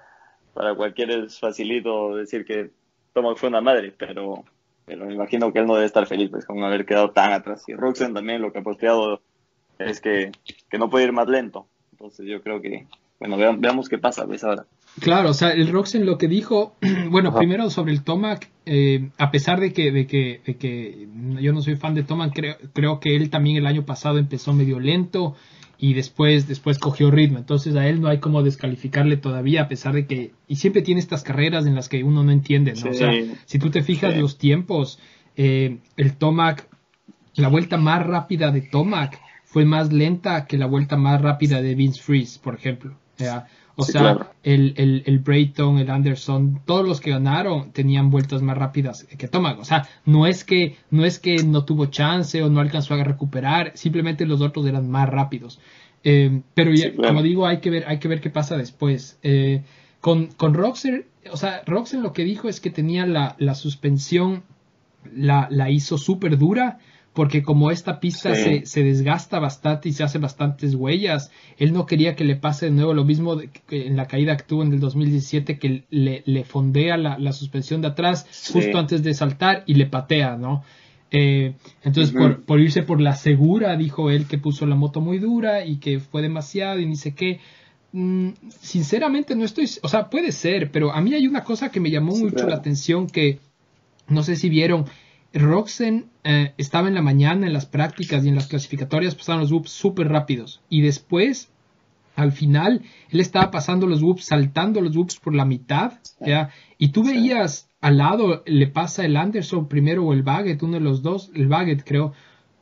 para 0.54 0.76
cualquiera 0.76 1.16
es 1.16 1.40
facilito 1.40 2.16
decir 2.16 2.46
que 2.46 2.72
Tomac 3.14 3.38
fue 3.38 3.50
una 3.50 3.62
madre, 3.62 3.94
pero, 3.98 4.44
pero 4.86 5.06
me 5.06 5.14
imagino 5.14 5.52
que 5.52 5.60
él 5.60 5.66
no 5.66 5.76
debe 5.76 5.86
estar 5.86 6.06
feliz, 6.08 6.30
pues, 6.30 6.46
con 6.46 6.64
haber 6.64 6.86
quedado 6.86 7.12
tan 7.12 7.32
atrás. 7.34 7.64
Y 7.68 7.74
Roxen 7.74 8.14
también 8.14 8.42
lo 8.42 8.52
que 8.52 8.60
ha 8.60 8.64
posteado 8.64 9.22
es 9.80 10.00
que, 10.02 10.32
que 10.70 10.78
no 10.78 10.90
puede 10.90 11.06
ir 11.06 11.12
más 11.12 11.28
lento. 11.28 11.68
Entonces 11.92 12.26
yo 12.26 12.42
creo 12.42 12.62
que, 12.62 12.88
bueno, 13.22 13.38
veam- 13.38 13.60
veamos 13.62 13.88
qué 13.88 13.98
pasa, 14.00 14.26
pues, 14.26 14.44
ahora. 14.44 14.66
Claro, 15.00 15.30
o 15.30 15.34
sea, 15.34 15.52
el 15.52 15.70
Roxen 15.72 16.06
lo 16.06 16.18
que 16.18 16.28
dijo, 16.28 16.76
bueno, 17.10 17.30
Ajá. 17.30 17.38
primero 17.38 17.70
sobre 17.70 17.94
el 17.94 18.04
Tomac, 18.04 18.50
eh, 18.66 19.10
a 19.18 19.32
pesar 19.32 19.60
de 19.62 19.72
que, 19.72 19.92
de 19.92 20.06
que, 20.08 20.42
de 20.46 20.56
que 20.58 21.08
yo 21.40 21.54
no 21.54 21.62
soy 21.62 21.76
fan 21.78 21.94
de 21.96 22.04
Tomac, 22.04 22.34
creo, 22.34 22.56
creo 22.74 23.00
que 23.00 23.16
él 23.16 23.30
también 23.30 23.56
el 23.58 23.68
año 23.68 23.86
pasado 23.86 24.18
empezó 24.18 24.52
medio 24.54 24.80
lento 24.82 25.36
y 25.78 25.94
después, 25.94 26.48
después 26.48 26.78
cogió 26.78 27.10
ritmo. 27.10 27.38
Entonces 27.38 27.76
a 27.76 27.88
él 27.88 28.02
no 28.02 28.08
hay 28.10 28.18
como 28.20 28.44
descalificarle 28.44 29.18
todavía, 29.18 29.62
a 29.62 29.68
pesar 29.68 29.94
de 29.94 30.06
que, 30.08 30.32
y 30.48 30.56
siempre 30.58 30.82
tiene 30.82 31.00
estas 31.00 31.24
carreras 31.24 31.66
en 31.68 31.76
las 31.76 31.88
que 31.88 32.04
uno 32.04 32.24
no 32.24 32.32
entiende, 32.32 32.74
¿no? 32.74 32.90
O 32.90 32.94
sea, 32.94 33.12
si 33.46 33.60
tú 33.60 33.70
te 33.70 33.84
fijas 33.84 34.14
Sí. 34.16 34.20
los 34.20 34.38
tiempos, 34.38 35.00
eh, 35.38 35.78
el 35.96 36.18
Tomac, 36.18 36.68
la 37.36 37.48
vuelta 37.48 37.78
más 37.78 38.06
rápida 38.06 38.52
de 38.52 38.62
Tomac 38.62 39.20
fue 39.46 39.64
más 39.64 39.94
lenta 39.94 40.46
que 40.48 40.58
la 40.58 40.66
vuelta 40.66 40.98
más 40.98 41.22
rápida 41.22 41.62
de 41.62 41.76
Vince 41.76 42.02
Freeze, 42.02 42.40
por 42.42 42.56
ejemplo. 42.56 42.96
Ya, 43.22 43.48
O 43.76 43.84
Sí, 43.84 43.94
sea, 43.94 44.02
claro. 44.02 44.28
el, 44.44 44.74
el, 44.78 45.04
el 45.06 45.20
Brayton, 45.20 45.78
el 45.78 45.90
Anderson, 45.90 46.62
todos 46.66 46.86
los 46.88 47.00
que 47.00 47.12
ganaron 47.12 47.72
tenían 47.72 48.10
vueltas 48.10 48.42
más 48.42 48.58
rápidas 48.58 49.06
que 49.18 49.28
Tomac. 49.28 49.60
O 49.60 49.66
sea, 49.66 49.88
no 50.06 50.28
es 50.28 50.44
que, 50.44 50.76
no 50.90 51.06
es 51.06 51.20
que 51.20 51.44
no 51.44 51.64
tuvo 51.66 51.86
chance 51.88 52.42
o 52.44 52.50
no 52.50 52.60
alcanzó 52.60 52.94
a 52.96 53.04
recuperar, 53.04 53.72
simplemente 53.76 54.26
los 54.26 54.42
otros 54.42 54.66
eran 54.66 54.90
más 54.90 55.08
rápidos. 55.10 55.60
Eh, 56.04 56.42
pero 56.54 56.72
ya, 56.74 56.86
Sí, 56.86 56.92
claro. 56.92 57.10
como 57.10 57.24
digo, 57.24 57.46
hay 57.48 57.60
que 57.60 57.70
ver, 57.70 57.86
hay 57.88 58.00
que 58.00 58.08
ver 58.08 58.22
qué 58.22 58.30
pasa 58.30 58.58
después. 58.58 59.18
Eh, 59.24 59.64
con, 60.02 60.28
con 60.28 60.54
Roxer, 60.54 61.06
o 61.32 61.38
sea, 61.38 61.62
Roxer 61.66 62.00
lo 62.02 62.12
que 62.12 62.24
dijo 62.24 62.50
es 62.50 62.60
que 62.60 62.72
tenía 62.72 63.06
la, 63.06 63.36
la 63.40 63.54
suspensión, 63.56 64.44
la, 65.14 65.48
la 65.50 65.70
hizo 65.70 65.98
súper 65.98 66.38
dura 66.38 66.80
porque 67.14 67.44
como 67.44 67.72
esta 67.72 68.00
pista 68.00 68.34
se, 68.36 68.66
se, 68.66 68.84
desgasta 68.84 69.40
bastante 69.40 69.90
y 69.90 69.94
se 69.94 70.04
hace 70.04 70.18
bastantes 70.18 70.76
huellas, 70.76 71.30
él 71.58 71.74
no 71.74 71.86
quería 71.86 72.16
que 72.16 72.24
le 72.24 72.38
pase 72.38 72.68
de 72.68 72.72
nuevo 72.72 72.94
lo 72.94 73.04
mismo 73.04 73.38
que 73.68 73.88
en 73.88 73.98
la 73.98 74.08
caída 74.08 74.38
que 74.38 74.44
tuvo 74.44 74.64
en 74.64 74.72
el 74.72 74.80
2017, 74.80 75.60
que 75.60 75.84
le, 75.90 76.24
le 76.26 76.44
fondea 76.46 76.96
la, 76.96 77.18
la, 77.18 77.34
suspensión 77.34 77.82
de 77.82 77.90
atrás 77.90 78.26
justo 78.54 78.78
antes 78.78 79.04
de 79.04 79.14
saltar 79.14 79.64
y 79.66 79.74
le 79.74 79.88
patea, 79.88 80.38
¿no? 80.38 80.64
Eh, 81.14 81.56
entonces, 81.84 82.16
por, 82.16 82.44
por, 82.44 82.62
irse 82.62 82.84
por 82.84 83.02
la 83.02 83.16
segura, 83.16 83.76
dijo 83.76 84.10
él 84.10 84.26
que 84.28 84.38
puso 84.38 84.66
la 84.66 84.76
moto 84.76 85.02
muy 85.02 85.20
dura 85.20 85.66
y 85.66 85.78
que 85.78 86.00
fue 86.00 86.22
demasiado 86.22 86.80
y 86.80 86.86
ni 86.86 86.96
sé 86.96 87.14
qué. 87.14 87.42
Mm, 87.92 88.30
sinceramente 88.62 89.36
no 89.36 89.44
estoy, 89.44 89.70
o 89.82 89.90
sea, 89.90 90.10
puede 90.10 90.32
ser, 90.32 90.72
pero 90.72 90.94
a 90.94 91.02
mí 91.02 91.14
hay 91.14 91.28
una 91.28 91.44
cosa 91.44 91.70
que 91.70 91.82
me 91.82 91.92
llamó 91.92 92.16
mucho 92.16 92.48
la 92.48 92.56
atención 92.56 93.08
que 93.08 93.40
no 94.08 94.24
sé 94.24 94.38
si 94.38 94.48
vieron, 94.48 94.86
Roxen 95.34 96.10
eh, 96.24 96.54
estaba 96.58 96.88
en 96.88 96.96
la 96.96 97.02
mañana 97.02 97.48
en 97.48 97.54
las 97.54 97.66
prácticas 97.66 98.26
y 98.26 98.30
en 98.30 98.36
las 98.36 98.48
clasificatorias 98.48 99.16
pasaban 99.16 99.42
los 99.42 99.52
whoops 99.52 99.72
súper 99.72 100.10
rápidos. 100.10 100.62
Y 100.70 100.82
después 100.82 101.52
al 102.16 102.32
final 102.32 102.82
él 103.10 103.20
estaba 103.20 103.52
pasando 103.52 103.88
los 103.88 104.02
whoops, 104.02 104.26
saltando 104.26 104.82
los 104.82 104.96
whoops 104.96 105.18
por 105.18 105.34
la 105.34 105.46
mitad, 105.46 105.94
¿ya? 106.20 106.50
Y 106.78 106.90
tú 106.90 107.04
veías 107.04 107.70
al 107.80 107.98
lado 107.98 108.44
le 108.46 108.68
pasa 108.68 109.06
el 109.06 109.18
Anderson 109.18 109.68
primero 109.68 110.06
o 110.06 110.14
el 110.14 110.24
Baggett, 110.24 110.62
uno 110.62 110.74
de 110.74 110.82
los 110.82 111.02
dos, 111.02 111.32
el 111.34 111.48
Baggett 111.48 111.84
creo, 111.84 112.14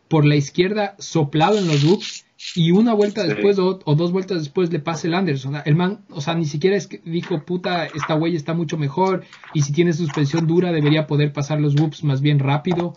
por 0.07 0.25
la 0.25 0.35
izquierda 0.35 0.95
soplado 0.97 1.57
en 1.57 1.67
los 1.67 1.83
loops 1.83 2.25
y 2.55 2.71
una 2.71 2.93
vuelta 2.93 3.23
después 3.23 3.59
o, 3.59 3.73
dos 3.73 4.11
vueltas 4.11 4.39
después 4.39 4.71
le 4.71 4.79
pasa 4.79 5.07
el 5.07 5.13
Anderson. 5.13 5.57
El 5.65 5.75
man, 5.75 6.05
o 6.09 6.21
sea, 6.21 6.35
ni 6.35 6.45
siquiera 6.45 6.77
es 6.77 6.87
que 6.87 7.01
dijo, 7.03 7.43
puta, 7.43 7.85
esta 7.85 8.15
huella 8.15 8.37
está 8.37 8.53
mucho 8.53 8.77
mejor 8.77 9.25
y 9.53 9.61
si 9.61 9.73
tiene 9.73 9.91
suspensión 9.91 10.47
dura 10.47 10.71
debería 10.71 11.05
poder 11.05 11.33
pasar 11.33 11.59
los 11.59 11.75
whoops 11.75 12.03
más 12.03 12.21
bien 12.21 12.39
rápido. 12.39 12.93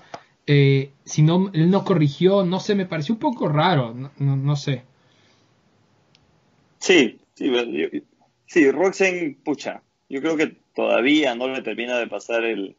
Eh, 0.46 0.92
si 1.04 1.22
no, 1.22 1.50
él 1.54 1.70
no 1.70 1.84
corrigió, 1.84 2.44
no 2.44 2.60
sé, 2.60 2.74
me 2.74 2.86
pareció 2.86 3.14
un 3.14 3.20
poco 3.20 3.48
raro, 3.48 3.94
no, 3.94 4.36
no, 4.36 4.56
sé. 4.56 4.84
Sí, 6.78 7.18
sí, 7.34 7.52
sí, 8.46 8.70
Roxen, 8.70 9.38
pucha, 9.44 9.82
yo 10.08 10.20
creo 10.20 10.36
que 10.36 10.56
todavía 10.74 11.34
no 11.34 11.48
le 11.48 11.62
termina 11.62 11.98
de 11.98 12.06
pasar 12.06 12.44
el, 12.44 12.76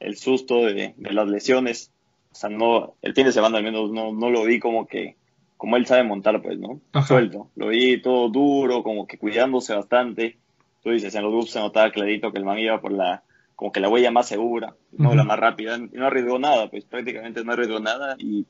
el 0.00 0.16
susto 0.16 0.64
de, 0.64 0.94
las 0.98 1.28
lesiones. 1.28 1.90
O 2.32 2.34
sea, 2.34 2.50
no, 2.50 2.94
el 3.00 3.14
fin 3.14 3.26
de 3.26 3.32
semana 3.32 3.58
al 3.58 3.64
menos 3.64 3.90
no, 3.90 4.12
no 4.12 4.30
lo 4.30 4.44
vi 4.44 4.58
como 4.58 4.86
que, 4.86 5.16
como 5.56 5.76
él 5.76 5.86
sabe 5.86 6.04
montar, 6.04 6.42
pues, 6.42 6.58
¿no? 6.58 6.80
Suelto. 7.06 7.48
Lo 7.56 7.68
vi 7.68 8.00
todo 8.00 8.28
duro, 8.28 8.82
como 8.82 9.06
que 9.06 9.18
cuidándose 9.18 9.74
bastante. 9.74 10.38
Tú 10.82 10.90
dices, 10.90 11.14
en 11.14 11.22
los 11.22 11.32
grupos 11.32 11.50
se 11.50 11.60
notaba 11.60 11.90
clarito 11.90 12.32
que 12.32 12.38
el 12.38 12.44
man 12.44 12.58
iba 12.58 12.80
por 12.80 12.92
la, 12.92 13.22
como 13.56 13.72
que 13.72 13.80
la 13.80 13.88
huella 13.88 14.10
más 14.10 14.28
segura, 14.28 14.74
no 14.92 15.14
la 15.14 15.24
más 15.24 15.38
rápida. 15.38 15.76
Y 15.76 15.96
no 15.96 16.06
arriesgó 16.06 16.38
nada, 16.38 16.68
pues 16.70 16.84
prácticamente 16.84 17.44
no 17.44 17.52
arriesgó 17.52 17.80
nada. 17.80 18.16
Y, 18.18 18.46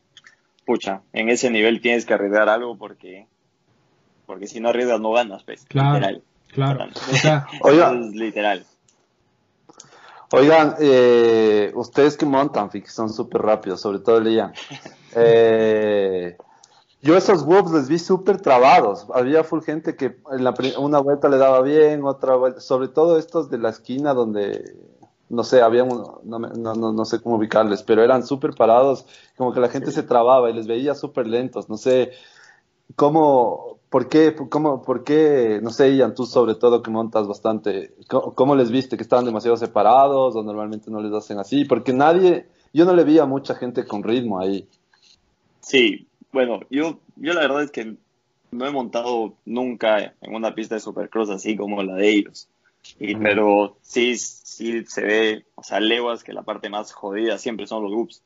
pucha, 0.65 1.03
en 1.13 1.29
ese 1.29 1.51
nivel 1.51 1.81
tienes 1.81 2.05
que 2.07 2.15
arriesgar 2.15 2.49
algo 2.49 2.77
porque, 2.77 3.27
porque 4.27 4.47
si 4.47 4.61
no 4.61 4.71
arriesgas 4.71 5.01
no 5.01 5.13
ganas, 5.13 5.45
pues. 5.45 5.65
Claro. 5.67 5.95
Literal. 5.95 6.23
Claro. 6.49 6.87
O 7.11 7.15
sea, 7.17 7.47
es 7.93 8.15
literal. 8.15 8.65
Oigan, 10.33 10.75
eh, 10.81 11.71
ustedes 11.75 12.17
que 12.17 12.27
montan, 12.27 12.69
que 12.69 12.85
son 12.89 13.09
súper 13.13 13.43
rápidos, 13.43 13.81
sobre 13.81 14.01
todo 14.01 14.19
el 14.19 14.35
Ian. 14.35 14.53
Eh, 15.17 16.37
yo 17.05 17.17
esos 17.17 17.45
Wolves 17.47 17.73
les 17.73 17.89
vi 17.89 17.99
súper 18.01 18.41
trabados. 18.41 19.07
Había 19.15 19.45
full 19.45 19.61
gente 19.61 19.95
que 19.95 20.17
en 20.33 20.43
la 20.43 20.55
una 20.79 20.99
vuelta 20.99 21.29
le 21.29 21.39
daba 21.39 21.63
bien, 21.63 22.05
otra 22.05 22.35
vuelta, 22.35 22.61
sobre 22.61 22.89
todo 22.89 23.19
estos 23.19 23.49
de 23.51 23.59
la 23.59 23.69
esquina 23.69 24.15
donde, 24.15 24.77
no 25.29 25.45
sé, 25.45 25.63
había 25.63 25.85
no, 25.85 26.21
no, 26.25 26.39
no, 26.39 26.93
no 26.93 27.05
sé 27.05 27.21
cómo 27.21 27.37
ubicarles, 27.37 27.85
pero 27.85 28.03
eran 28.03 28.27
súper 28.27 28.55
parados, 28.55 29.07
como 29.37 29.53
que 29.53 29.61
la 29.61 29.69
gente 29.69 29.93
se 29.93 30.03
trababa 30.03 30.51
y 30.51 30.55
les 30.55 30.67
veía 30.67 30.97
súper 30.97 31.29
lentos. 31.29 31.69
No 31.69 31.77
sé, 31.77 32.11
¿Cómo, 32.97 33.81
por 33.89 34.09
qué, 34.09 34.35
cómo, 34.35 34.83
por 34.83 35.05
qué, 35.05 35.59
no 35.63 35.71
sé, 35.71 35.97
Ian, 35.97 36.15
tú 36.15 36.27
sobre 36.27 36.55
todo 36.55 36.83
que 36.83 36.91
montas 36.91 37.27
bastante, 37.27 37.95
¿cómo, 38.09 38.55
les 38.55 38.71
viste 38.71 38.97
que 38.97 39.03
estaban 39.03 39.25
demasiado 39.25 39.57
separados 39.57 40.37
o 40.37 40.43
normalmente 40.43 40.91
no 40.91 41.01
les 41.01 41.13
hacen 41.13 41.39
así? 41.39 41.65
Porque 41.65 41.93
nadie, 41.93 42.47
yo 42.73 42.85
no 42.85 42.95
le 42.95 43.05
vi 43.05 43.19
a 43.19 43.27
mucha 43.27 43.55
gente 43.55 43.87
con 43.87 44.03
ritmo 44.03 44.39
ahí. 44.39 44.69
Sí, 45.61 46.07
bueno, 46.35 46.61
yo, 46.69 47.01
yo 47.17 47.33
la 47.33 47.41
verdad 47.41 47.63
es 47.63 47.71
que 47.71 47.95
no 48.51 48.67
he 48.67 48.71
montado 48.71 49.35
nunca 49.47 50.15
en 50.21 50.35
una 50.35 50.55
pista 50.55 50.75
de 50.75 50.81
supercross 50.81 51.31
así 51.31 51.57
como 51.57 51.83
la 51.83 51.95
de 51.95 52.11
ellos. 52.11 52.49
Y, 52.99 53.15
Pero 53.17 53.79
sí, 53.81 54.17
sí 54.19 54.85
se 54.85 55.03
ve, 55.03 55.45
o 55.55 55.63
sea, 55.63 55.81
leguas 55.81 56.23
que 56.23 56.35
la 56.35 56.43
parte 56.43 56.69
más 56.69 56.93
jodida 56.93 57.39
siempre 57.39 57.67
son 57.67 57.83
los 57.83 57.93
whoops. 57.93 58.23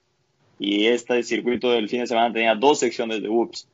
Y 0.58 0.86
este 0.86 1.22
circuito 1.22 1.70
del 1.70 1.88
fin 1.88 2.00
de 2.00 2.08
semana 2.08 2.32
tenía 2.32 2.56
dos 2.56 2.80
secciones 2.80 3.22
de 3.22 3.28
whoops. 3.28 3.68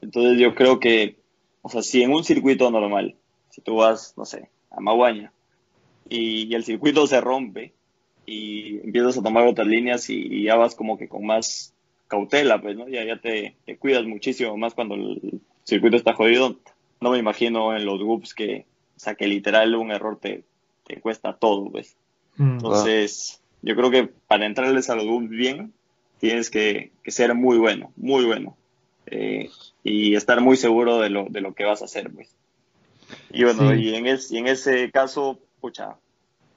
Entonces 0.00 0.40
yo 0.40 0.54
creo 0.56 0.80
que, 0.80 1.18
o 1.62 1.68
sea, 1.68 1.82
si 1.82 2.02
en 2.02 2.12
un 2.12 2.24
circuito 2.24 2.68
normal, 2.70 3.14
si 3.50 3.60
tú 3.60 3.76
vas, 3.76 4.14
no 4.16 4.24
sé, 4.24 4.48
a 4.70 4.80
Maguaña 4.80 5.32
y, 6.08 6.54
el 6.54 6.64
circuito 6.64 7.06
se 7.06 7.20
rompe 7.20 7.72
y 8.26 8.78
empiezas 8.80 9.18
a 9.18 9.22
tomar 9.22 9.46
otras 9.46 9.68
líneas 9.68 10.10
y, 10.10 10.42
ya 10.42 10.56
vas 10.56 10.74
como 10.74 10.98
que 10.98 11.08
con 11.08 11.24
más 11.24 11.74
cautela, 12.08 12.60
pues, 12.60 12.76
¿no? 12.76 12.88
Ya, 12.88 13.04
ya 13.04 13.18
te, 13.20 13.56
cuidas 13.78 14.04
muchísimo 14.04 14.56
más 14.56 14.74
cuando 14.74 14.96
el 14.96 15.40
circuito 15.64 15.96
está 15.96 16.14
jodido. 16.14 16.58
No 17.00 17.10
me 17.10 17.18
imagino 17.18 17.76
en 17.76 17.84
los 17.84 18.02
whoops 18.02 18.34
que, 18.34 18.66
o 18.96 19.00
sea, 19.00 19.14
que 19.14 19.28
literal 19.28 19.74
un 19.76 19.92
error 19.92 20.18
te, 20.20 20.42
te 20.86 21.00
cuesta 21.00 21.34
todo, 21.34 21.70
pues. 21.70 21.96
Mm. 22.36 22.52
Entonces, 22.52 23.40
yo 23.62 23.76
creo 23.76 23.90
que 23.90 24.08
para 24.26 24.46
entrarles 24.46 24.90
a 24.90 24.96
los 24.96 25.04
whoops 25.04 25.28
bien, 25.28 25.72
tienes 26.18 26.50
que, 26.50 26.90
que 27.04 27.10
ser 27.10 27.34
muy 27.34 27.58
bueno, 27.58 27.92
muy 27.96 28.24
bueno. 28.24 28.56
Eh, 29.06 29.48
y 29.84 30.16
estar 30.16 30.40
muy 30.40 30.56
seguro 30.56 30.98
de 31.00 31.10
lo, 31.10 31.26
de 31.30 31.40
lo 31.40 31.54
que 31.54 31.64
vas 31.64 31.82
a 31.82 31.86
hacer, 31.86 32.10
pues. 32.10 32.34
Y 33.30 33.44
bueno, 33.44 33.74
y, 33.74 33.94
en 33.94 34.06
es, 34.06 34.30
y 34.30 34.38
en 34.38 34.48
ese 34.48 34.90
caso, 34.90 35.38
pucha, 35.60 35.96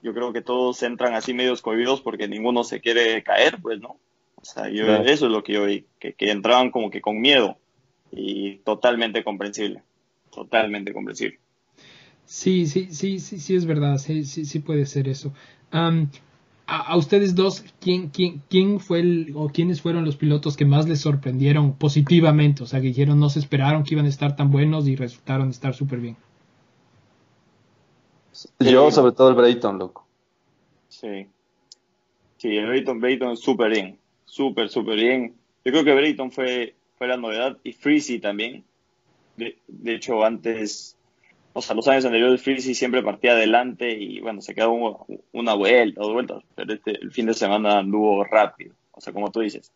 yo 0.01 0.13
creo 0.13 0.33
que 0.33 0.41
todos 0.41 0.83
entran 0.83 1.13
así 1.13 1.33
medios 1.33 1.61
cohibidos 1.61 2.01
porque 2.01 2.27
ninguno 2.27 2.63
se 2.63 2.81
quiere 2.81 3.23
caer, 3.23 3.59
pues, 3.61 3.79
¿no? 3.79 3.97
O 4.41 4.45
sea, 4.45 4.69
yo, 4.69 4.85
eso 4.85 5.25
es 5.27 5.31
lo 5.31 5.43
que 5.43 5.53
yo 5.53 5.65
vi, 5.65 5.85
que, 5.99 6.13
que 6.13 6.31
entraban 6.31 6.71
como 6.71 6.89
que 6.89 7.01
con 7.01 7.21
miedo 7.21 7.57
y 8.11 8.57
totalmente 8.57 9.23
comprensible, 9.23 9.83
totalmente 10.31 10.93
comprensible. 10.93 11.39
Sí, 12.25 12.65
sí, 12.65 12.87
sí, 12.91 13.19
sí, 13.19 13.39
sí 13.39 13.55
es 13.55 13.65
verdad, 13.65 13.97
sí, 13.97 14.23
sí, 14.25 14.45
sí 14.45 14.59
puede 14.59 14.85
ser 14.85 15.07
eso 15.07 15.31
a, 16.71 16.95
ustedes 16.95 17.35
dos, 17.35 17.65
¿quién, 17.81 18.09
quién, 18.09 18.41
quién 18.49 18.79
fue 18.79 19.01
el, 19.01 19.33
o 19.35 19.49
quiénes 19.49 19.81
fueron 19.81 20.05
los 20.05 20.15
pilotos 20.15 20.55
que 20.55 20.63
más 20.63 20.87
les 20.87 21.01
sorprendieron 21.01 21.73
positivamente? 21.73 22.63
O 22.63 22.65
sea, 22.65 22.79
que 22.79 22.87
dijeron 22.87 23.19
no 23.19 23.29
se 23.29 23.39
esperaron 23.39 23.83
que 23.83 23.93
iban 23.93 24.05
a 24.05 24.09
estar 24.09 24.35
tan 24.37 24.51
buenos 24.51 24.87
y 24.87 24.95
resultaron 24.95 25.49
estar 25.49 25.73
súper 25.73 25.99
bien. 25.99 26.17
Yo, 28.59 28.89
sobre 28.89 29.11
todo 29.11 29.29
el 29.29 29.35
Brayton, 29.35 29.77
loco. 29.77 30.07
Sí. 30.87 31.27
Sí, 32.37 32.55
el 32.55 32.67
Brayton, 32.67 32.99
Brayton 33.01 33.37
súper 33.37 33.71
bien. 33.71 33.99
Súper, 34.31 34.69
súper 34.69 34.95
bien. 34.95 35.35
Yo 35.65 35.73
creo 35.73 35.83
que 35.83 35.93
Brayton 35.93 36.31
fue, 36.31 36.75
fue 36.97 37.07
la 37.07 37.17
novedad 37.17 37.57
y 37.65 37.73
Freezy 37.73 38.19
también. 38.19 38.63
De, 39.35 39.57
de 39.67 39.95
hecho, 39.95 40.23
antes 40.23 40.95
o 41.53 41.61
sea, 41.61 41.75
los 41.75 41.85
años 41.89 42.05
anteriores 42.05 42.41
Freezy 42.41 42.73
siempre 42.73 43.03
partía 43.03 43.33
adelante 43.33 43.91
y 43.91 44.21
bueno, 44.21 44.41
se 44.41 44.55
quedó 44.55 44.71
una 45.33 45.53
vuelta, 45.53 45.99
dos 45.99 46.13
vueltas, 46.13 46.43
pero 46.55 46.73
este, 46.73 46.91
el 47.01 47.11
fin 47.11 47.25
de 47.25 47.33
semana 47.33 47.79
anduvo 47.79 48.23
rápido, 48.23 48.73
o 48.93 49.01
sea, 49.01 49.11
como 49.11 49.31
tú 49.31 49.41
dices, 49.41 49.69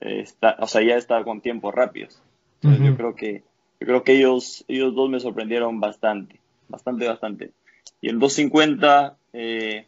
está, 0.00 0.56
o 0.60 0.68
sea, 0.68 0.82
ya 0.82 0.94
está 0.94 1.24
con 1.24 1.40
tiempos 1.40 1.74
rápidos. 1.74 2.22
Entonces 2.62 2.86
yo 2.86 2.96
creo 2.96 3.14
que, 3.16 3.42
yo 3.80 3.86
creo 3.88 4.04
que 4.04 4.12
ellos, 4.12 4.64
ellos 4.68 4.94
dos 4.94 5.10
me 5.10 5.18
sorprendieron 5.18 5.80
bastante, 5.80 6.38
bastante, 6.68 7.08
bastante. 7.08 7.50
Y 8.00 8.08
en 8.08 8.20
250, 8.20 9.16
eh, 9.32 9.86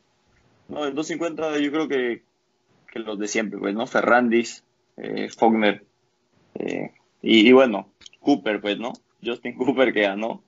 no, 0.69 0.87
en 0.87 0.95
250 0.97 1.61
yo 1.61 1.71
creo 1.71 1.87
que, 1.89 2.23
que 2.90 2.99
los 2.99 3.18
de 3.18 3.28
siempre, 3.28 3.59
pues, 3.59 3.75
¿no? 3.75 3.87
Ferrandis, 3.87 4.64
eh, 4.97 5.28
Fogner, 5.28 5.85
eh, 6.54 6.92
y, 7.23 7.49
y 7.49 7.52
bueno, 7.52 7.88
Cooper, 8.21 8.61
pues, 8.61 8.78
¿no? 8.78 8.92
Justin 9.25 9.54
Cooper 9.54 9.92
que 9.92 10.02
ganó 10.02 10.42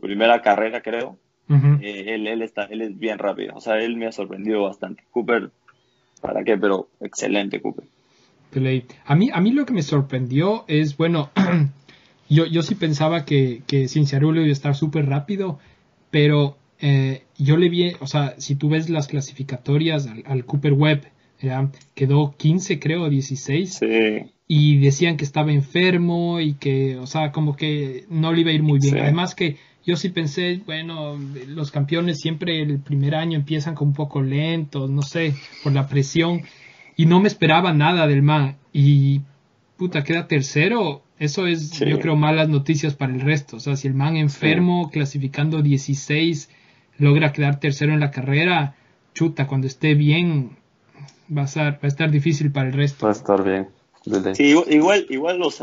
primera 0.00 0.42
carrera, 0.42 0.82
creo. 0.82 1.18
Eh, 1.48 2.14
él, 2.14 2.26
él, 2.26 2.42
está, 2.42 2.64
él 2.64 2.82
es 2.82 2.98
bien 2.98 3.18
rápido. 3.18 3.54
O 3.54 3.60
sea, 3.60 3.78
él 3.78 3.96
me 3.96 4.06
ha 4.06 4.12
sorprendido 4.12 4.62
bastante. 4.62 5.04
Cooper, 5.12 5.50
¿para 6.20 6.42
qué? 6.42 6.56
Pero 6.58 6.88
excelente, 7.00 7.60
Cooper. 7.60 7.84
A 9.04 9.14
mí, 9.14 9.30
a 9.32 9.40
mí 9.40 9.52
lo 9.52 9.66
que 9.66 9.74
me 9.74 9.82
sorprendió 9.82 10.64
es, 10.66 10.96
bueno, 10.96 11.30
yo, 12.28 12.46
yo 12.46 12.62
sí 12.62 12.74
pensaba 12.74 13.24
que, 13.24 13.62
que 13.66 13.86
Cinciarulo 13.86 14.40
iba 14.40 14.48
a 14.48 14.52
estar 14.52 14.74
súper 14.74 15.06
rápido, 15.06 15.58
pero 16.10 16.56
eh, 16.80 17.24
yo 17.36 17.56
le 17.58 17.68
vi, 17.68 17.92
o 18.00 18.06
sea, 18.06 18.34
si 18.38 18.54
tú 18.54 18.70
ves 18.70 18.88
las 18.88 19.08
clasificatorias 19.08 20.08
al, 20.24 20.44
Cooper 20.46 20.72
Webb, 20.72 21.02
quedó 21.94 22.34
15, 22.36 22.78
creo, 22.78 23.08
16. 23.08 23.74
Sí. 23.74 24.32
Y 24.48 24.78
decían 24.78 25.16
que 25.16 25.24
estaba 25.24 25.52
enfermo 25.52 26.40
y 26.40 26.54
que, 26.54 26.96
o 26.96 27.06
sea, 27.06 27.32
como 27.32 27.56
que 27.56 28.04
no 28.08 28.32
le 28.32 28.42
iba 28.42 28.50
a 28.50 28.54
ir 28.54 28.62
muy 28.62 28.78
bien. 28.78 28.98
Además 28.98 29.34
que 29.34 29.56
yo 29.84 29.96
sí 29.96 30.08
pensé, 30.08 30.60
bueno, 30.66 31.18
los 31.48 31.70
campeones 31.70 32.20
siempre 32.20 32.60
el 32.62 32.80
primer 32.80 33.14
año 33.14 33.36
empiezan 33.36 33.74
con 33.74 33.88
un 33.88 33.94
poco 33.94 34.22
lentos, 34.22 34.90
no 34.90 35.02
sé, 35.02 35.34
por 35.62 35.72
la 35.72 35.88
presión. 35.88 36.42
y 36.96 37.06
no 37.06 37.20
me 37.20 37.28
esperaba 37.28 37.72
nada 37.72 38.06
del 38.06 38.22
man. 38.22 38.56
Y 38.72 39.20
puta, 39.76 40.02
queda 40.02 40.26
tercero. 40.26 41.02
Eso 41.18 41.46
es, 41.46 41.78
yo 41.80 41.98
creo, 41.98 42.16
malas 42.16 42.48
noticias 42.48 42.94
para 42.94 43.14
el 43.14 43.20
resto. 43.20 43.56
O 43.56 43.60
sea, 43.60 43.76
si 43.76 43.88
el 43.88 43.94
man 43.94 44.16
enfermo, 44.16 44.90
clasificando 44.90 45.62
16, 45.62 46.50
logra 46.98 47.32
quedar 47.32 47.58
tercero 47.58 47.92
en 47.94 48.00
la 48.00 48.10
carrera, 48.10 48.74
chuta, 49.14 49.46
cuando 49.46 49.66
esté 49.66 49.94
bien, 49.94 50.58
va 51.34 51.42
a 51.42 51.44
estar, 51.44 51.74
va 51.74 51.80
a 51.82 51.86
estar 51.86 52.10
difícil 52.10 52.52
para 52.52 52.68
el 52.68 52.74
resto. 52.74 53.06
Va 53.06 53.12
a 53.12 53.14
estar 53.14 53.42
bien. 53.44 53.68
Sí, 54.34 54.54
igual, 54.68 55.06
igual, 55.08 55.38
los, 55.38 55.60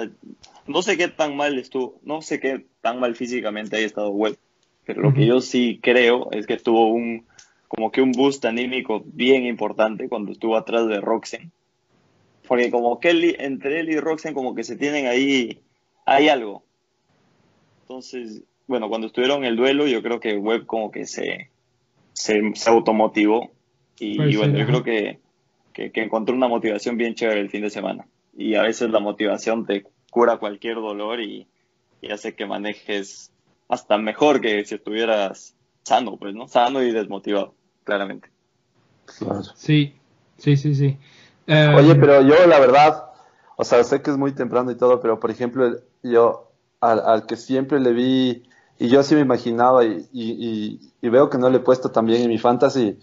no 0.68 0.82
sé 0.82 0.98
qué 0.98 1.08
tan 1.08 1.38
mal 1.38 1.58
estuvo, 1.58 2.00
no 2.04 2.22
sé 2.22 2.42
qué 2.42 2.66
tan 2.82 3.00
mal 3.00 3.16
físicamente 3.16 3.78
haya 3.78 3.86
estado 3.86 4.10
Webb, 4.10 4.38
pero 4.86 5.02
lo 5.02 5.14
que 5.14 5.26
yo 5.26 5.40
sí 5.40 5.80
creo 5.82 6.30
es 6.32 6.46
que 6.46 6.58
tuvo 6.58 6.88
un, 6.88 7.26
como 7.70 7.92
que 7.92 8.02
un 8.02 8.12
boost 8.12 8.44
anímico 8.44 9.02
bien 9.06 9.46
importante 9.46 10.10
cuando 10.10 10.34
estuvo 10.34 10.58
atrás 10.58 10.88
de 10.88 11.00
Roxen. 11.00 11.52
Porque 12.46 12.70
como 12.70 13.00
que 13.00 13.38
entre 13.40 13.80
él 13.80 13.90
y 13.90 14.00
Roxen 14.00 14.34
como 14.34 14.54
que 14.56 14.66
se 14.66 14.76
tienen 14.76 15.08
ahí, 15.08 15.62
hay 16.06 16.28
algo. 16.28 16.64
Entonces, 17.84 18.44
bueno, 18.68 18.90
cuando 18.90 19.08
estuvieron 19.08 19.40
en 19.40 19.46
el 19.46 19.56
duelo 19.56 19.88
yo 19.88 20.04
creo 20.04 20.20
que 20.20 20.38
Webb 20.38 20.66
como 20.66 20.92
que 20.92 21.06
se, 21.06 21.50
se, 22.12 22.42
automotivó 22.66 23.52
y, 23.98 24.36
bueno, 24.36 24.58
yo 24.58 24.66
creo 24.66 24.84
que, 24.84 25.20
que, 25.74 25.92
que 25.92 26.04
encontró 26.04 26.36
una 26.36 26.48
motivación 26.48 26.98
bien 26.98 27.16
chévere 27.16 27.42
el 27.42 27.50
fin 27.50 27.64
de 27.64 27.70
semana 27.70 28.06
y 28.36 28.56
a 28.56 28.64
veces 28.64 28.90
la 28.90 29.00
motivación 29.00 29.66
te 29.66 29.86
cura 30.10 30.38
cualquier 30.38 30.76
dolor 30.76 31.22
y, 31.22 31.48
hace 32.12 32.36
que 32.36 32.46
manejes 32.46 33.32
hasta 33.70 33.98
mejor 33.98 34.42
que 34.42 34.66
si 34.66 34.76
estuvieras 34.76 35.56
sano, 35.84 36.18
pues, 36.18 36.36
¿no? 36.36 36.50
Sano 36.50 36.84
y 36.84 36.92
desmotivado, 36.92 37.54
claramente. 37.86 38.30
Sí, 39.56 39.96
sí, 40.38 40.58
sí, 40.58 40.76
sí. 40.76 40.98
Oye, 41.48 41.92
em, 41.92 42.00
pero 42.00 42.22
yo 42.22 42.46
la 42.46 42.60
verdad, 42.60 43.06
o 43.56 43.64
sea, 43.64 43.82
sé 43.86 44.02
que 44.02 44.12
es 44.12 44.18
muy 44.18 44.34
temprano 44.34 44.70
y 44.70 44.76
todo, 44.76 45.00
pero 45.00 45.18
por 45.20 45.32
ejemplo, 45.32 45.78
yo 46.04 46.52
al, 46.82 47.26
que 47.26 47.38
siempre 47.38 47.80
le 47.80 47.94
vi, 47.94 48.44
y 48.80 48.90
yo 48.90 49.00
así 49.00 49.16
me 49.16 49.22
imaginaba, 49.22 49.86
y, 49.86 50.06
y, 50.12 50.92
y, 51.02 51.10
veo 51.10 51.30
que 51.30 51.38
no 51.38 51.50
le 51.50 51.58
he 51.58 51.62
puesto 51.62 51.90
también 51.90 52.24
en 52.24 52.30
mi 52.30 52.38
fantasy, 52.38 53.00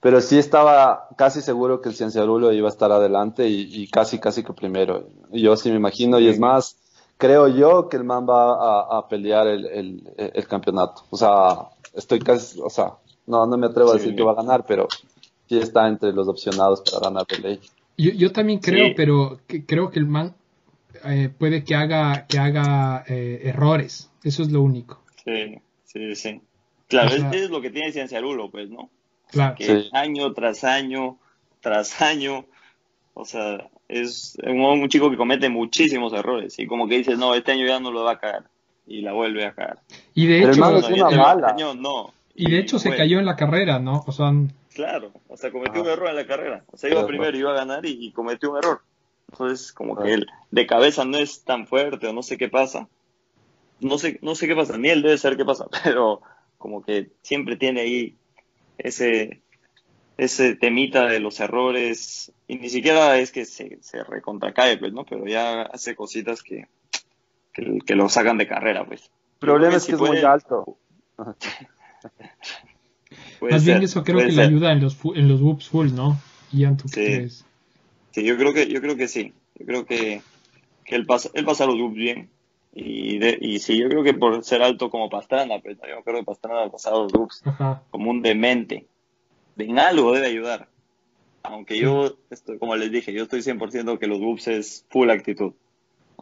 pero 0.00 0.20
sí 0.20 0.38
estaba 0.38 1.08
casi 1.16 1.40
seguro 1.40 1.80
que 1.80 1.88
el 1.88 1.94
Cienciarulo 1.94 2.52
iba 2.52 2.68
a 2.68 2.70
estar 2.70 2.92
adelante 2.92 3.48
y, 3.48 3.88
casi, 3.88 4.18
casi 4.18 4.42
que 4.42 4.52
primero. 4.52 5.08
Yo 5.32 5.56
sí 5.56 5.70
me 5.70 5.76
imagino, 5.76 6.18
y 6.20 6.28
es 6.28 6.38
más, 6.38 6.76
creo 7.16 7.48
yo 7.48 7.88
que 7.88 7.96
el 7.96 8.04
man 8.04 8.26
va 8.28 8.98
a, 8.98 9.08
pelear 9.08 9.46
el, 9.46 10.02
el, 10.16 10.46
campeonato. 10.46 11.02
O 11.10 11.16
sea, 11.16 11.70
estoy 11.94 12.20
casi, 12.20 12.60
o 12.62 12.70
sea, 12.70 12.94
no, 13.26 13.46
no 13.46 13.56
me 13.56 13.66
atrevo 13.66 13.90
a 13.90 13.94
decir 13.94 14.14
que 14.14 14.22
va 14.22 14.32
a 14.32 14.36
ganar, 14.36 14.64
pero 14.66 14.86
sí 15.48 15.58
está 15.58 15.88
entre 15.88 16.12
los 16.12 16.28
opcionados 16.28 16.82
para 16.82 17.08
ganar 17.08 17.26
el 17.30 17.42
ley. 17.42 17.60
Yo, 17.98 18.12
yo 18.12 18.32
también 18.32 18.60
creo, 18.60 18.94
pero 18.94 19.40
creo 19.66 19.90
que 19.90 19.98
el 19.98 20.06
man 20.06 20.34
eh, 21.04 21.30
puede 21.36 21.64
que 21.64 21.74
haga, 21.74 22.26
que 22.26 22.38
haga 22.38 23.04
eh, 23.08 23.40
errores. 23.44 24.10
Eso 24.22 24.42
es 24.42 24.50
lo 24.50 24.62
único. 24.62 25.02
Sí, 25.24 25.58
sí, 25.84 26.14
sí. 26.14 26.40
Claro, 26.88 27.14
es, 27.32 27.50
lo 27.50 27.60
que 27.60 27.70
tiene 27.70 27.92
Cienciarulo, 27.92 28.50
pues, 28.50 28.70
¿no? 28.70 28.90
Que 29.56 29.88
año 29.92 30.32
tras 30.32 30.64
año, 30.64 31.18
tras 31.60 32.00
año, 32.00 32.46
o 33.14 33.24
sea, 33.24 33.68
es 33.88 34.36
un, 34.42 34.88
chico 34.88 35.10
que 35.10 35.16
comete 35.16 35.48
muchísimos 35.48 36.12
errores 36.12 36.58
y 36.58 36.66
como 36.66 36.88
que 36.88 36.98
dices, 36.98 37.18
no, 37.18 37.34
este 37.34 37.52
año 37.52 37.66
ya 37.66 37.80
no 37.80 37.90
lo 37.90 38.04
va 38.04 38.12
a 38.12 38.18
caer 38.18 38.42
y 38.86 39.00
la 39.00 39.12
vuelve 39.12 39.44
a 39.44 39.54
caer. 39.54 39.78
Y 40.14 40.26
de 40.26 40.44
hecho, 40.44 40.60
no, 41.74 42.12
Y 42.34 42.50
de 42.50 42.58
hecho 42.58 42.78
se 42.78 42.96
cayó 42.96 43.18
en 43.18 43.26
la 43.26 43.36
carrera, 43.36 43.78
¿no? 43.78 44.04
O 44.06 44.12
sea, 44.12 44.32
claro, 44.74 45.12
o 45.28 45.36
sea, 45.36 45.50
cometió 45.50 45.82
un 45.82 45.88
error 45.88 46.10
en 46.10 46.16
la 46.16 46.26
carrera. 46.26 46.64
O 46.72 46.76
sea, 46.76 46.90
iba 46.90 47.06
primero, 47.06 47.36
iba 47.36 47.50
a 47.50 47.56
ganar 47.56 47.84
y, 47.84 48.12
cometió 48.12 48.52
un 48.52 48.58
error. 48.58 48.80
Entonces, 49.30 49.72
como 49.72 49.96
que 49.96 50.14
él 50.14 50.26
de 50.52 50.66
cabeza 50.66 51.04
no 51.04 51.18
es 51.18 51.42
tan 51.42 51.66
fuerte 51.66 52.06
o 52.06 52.12
no 52.12 52.22
sé 52.22 52.38
qué 52.38 52.48
pasa. 52.48 52.88
No 53.80 53.98
sé, 53.98 54.18
no 54.22 54.34
sé 54.34 54.46
qué 54.46 54.54
pasa, 54.54 54.78
ni 54.78 54.88
él 54.88 55.02
debe 55.02 55.18
saber 55.18 55.36
qué 55.36 55.44
pasa, 55.44 55.66
pero 55.84 56.22
como 56.58 56.82
que 56.82 57.10
siempre 57.22 57.56
tiene 57.56 57.80
ahí 57.80 58.16
ese, 58.78 59.42
ese 60.16 60.54
temita 60.56 61.06
de 61.06 61.20
los 61.20 61.40
errores, 61.40 62.32
y 62.48 62.56
ni 62.56 62.68
siquiera 62.68 63.18
es 63.18 63.32
que 63.32 63.44
se, 63.44 63.78
se 63.82 64.02
recontracae, 64.04 64.78
pues, 64.78 64.92
¿no? 64.92 65.04
Pero 65.04 65.26
ya 65.26 65.62
hace 65.62 65.94
cositas 65.94 66.42
que, 66.42 66.68
que, 67.52 67.94
lo 67.94 68.08
sacan 68.08 68.38
de 68.38 68.46
carrera, 68.46 68.86
pues. 68.86 69.02
El 69.02 69.40
problema 69.40 69.76
es 69.76 69.84
que 69.84 69.92
es 69.92 69.98
muy 69.98 70.18
alto. 70.18 70.78
Más 73.40 73.64
bien 73.64 73.82
eso 73.82 74.02
creo 74.02 74.18
que 74.18 74.32
le 74.32 74.42
ayuda 74.42 74.72
en 74.72 74.80
los, 74.80 74.96
en 75.14 75.28
los 75.28 75.40
whoops 75.40 75.68
full, 75.68 75.92
¿no? 75.92 76.20
Ian, 76.52 76.76
¿tú 76.76 76.88
sí. 76.88 77.28
Sí, 78.10 78.24
yo 78.24 78.36
creo 78.36 78.54
que, 78.54 78.66
yo 78.68 78.80
creo 78.80 78.96
que 78.96 79.08
sí. 79.08 79.34
Yo 79.58 79.66
creo 79.66 79.84
que, 79.86 80.22
que 80.84 80.94
él, 80.94 81.04
pasa, 81.04 81.30
él 81.34 81.44
pasa 81.44 81.66
los 81.66 81.74
whoops 81.76 81.96
bien. 81.96 82.30
Y, 82.78 83.16
de, 83.16 83.38
y 83.40 83.58
sí, 83.60 83.78
yo 83.78 83.88
creo 83.88 84.02
que 84.02 84.12
por 84.12 84.44
ser 84.44 84.62
alto 84.62 84.90
como 84.90 85.08
Pastrana, 85.08 85.60
pero 85.62 85.76
yo 85.76 86.04
creo 86.04 86.18
que 86.18 86.24
Pastrana 86.26 86.64
ha 86.64 86.70
pasado 86.70 87.04
los 87.04 87.12
loops 87.14 87.42
como 87.90 88.10
un 88.10 88.20
demente. 88.20 88.86
En 89.56 89.78
algo 89.78 90.12
debe 90.12 90.26
ayudar. 90.26 90.68
Aunque 91.42 91.78
yo, 91.78 92.18
estoy, 92.28 92.58
como 92.58 92.76
les 92.76 92.92
dije, 92.92 93.14
yo 93.14 93.22
estoy 93.22 93.40
100% 93.40 93.98
que 93.98 94.06
los 94.06 94.20
loops 94.20 94.48
es 94.48 94.84
full 94.90 95.08
actitud. 95.08 95.54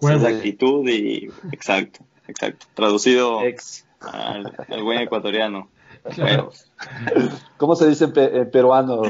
Es 0.01 0.25
actitud 0.25 0.89
y. 0.89 1.29
Exacto, 1.51 2.05
exacto. 2.29 2.67
Traducido 2.75 3.41
Al, 3.41 4.83
buen 4.85 5.01
ecuatoriano. 5.01 5.71
¿Cómo 7.57 7.75
se 7.75 7.89
dice 7.89 8.05
en, 8.05 8.51
peruano? 8.53 9.03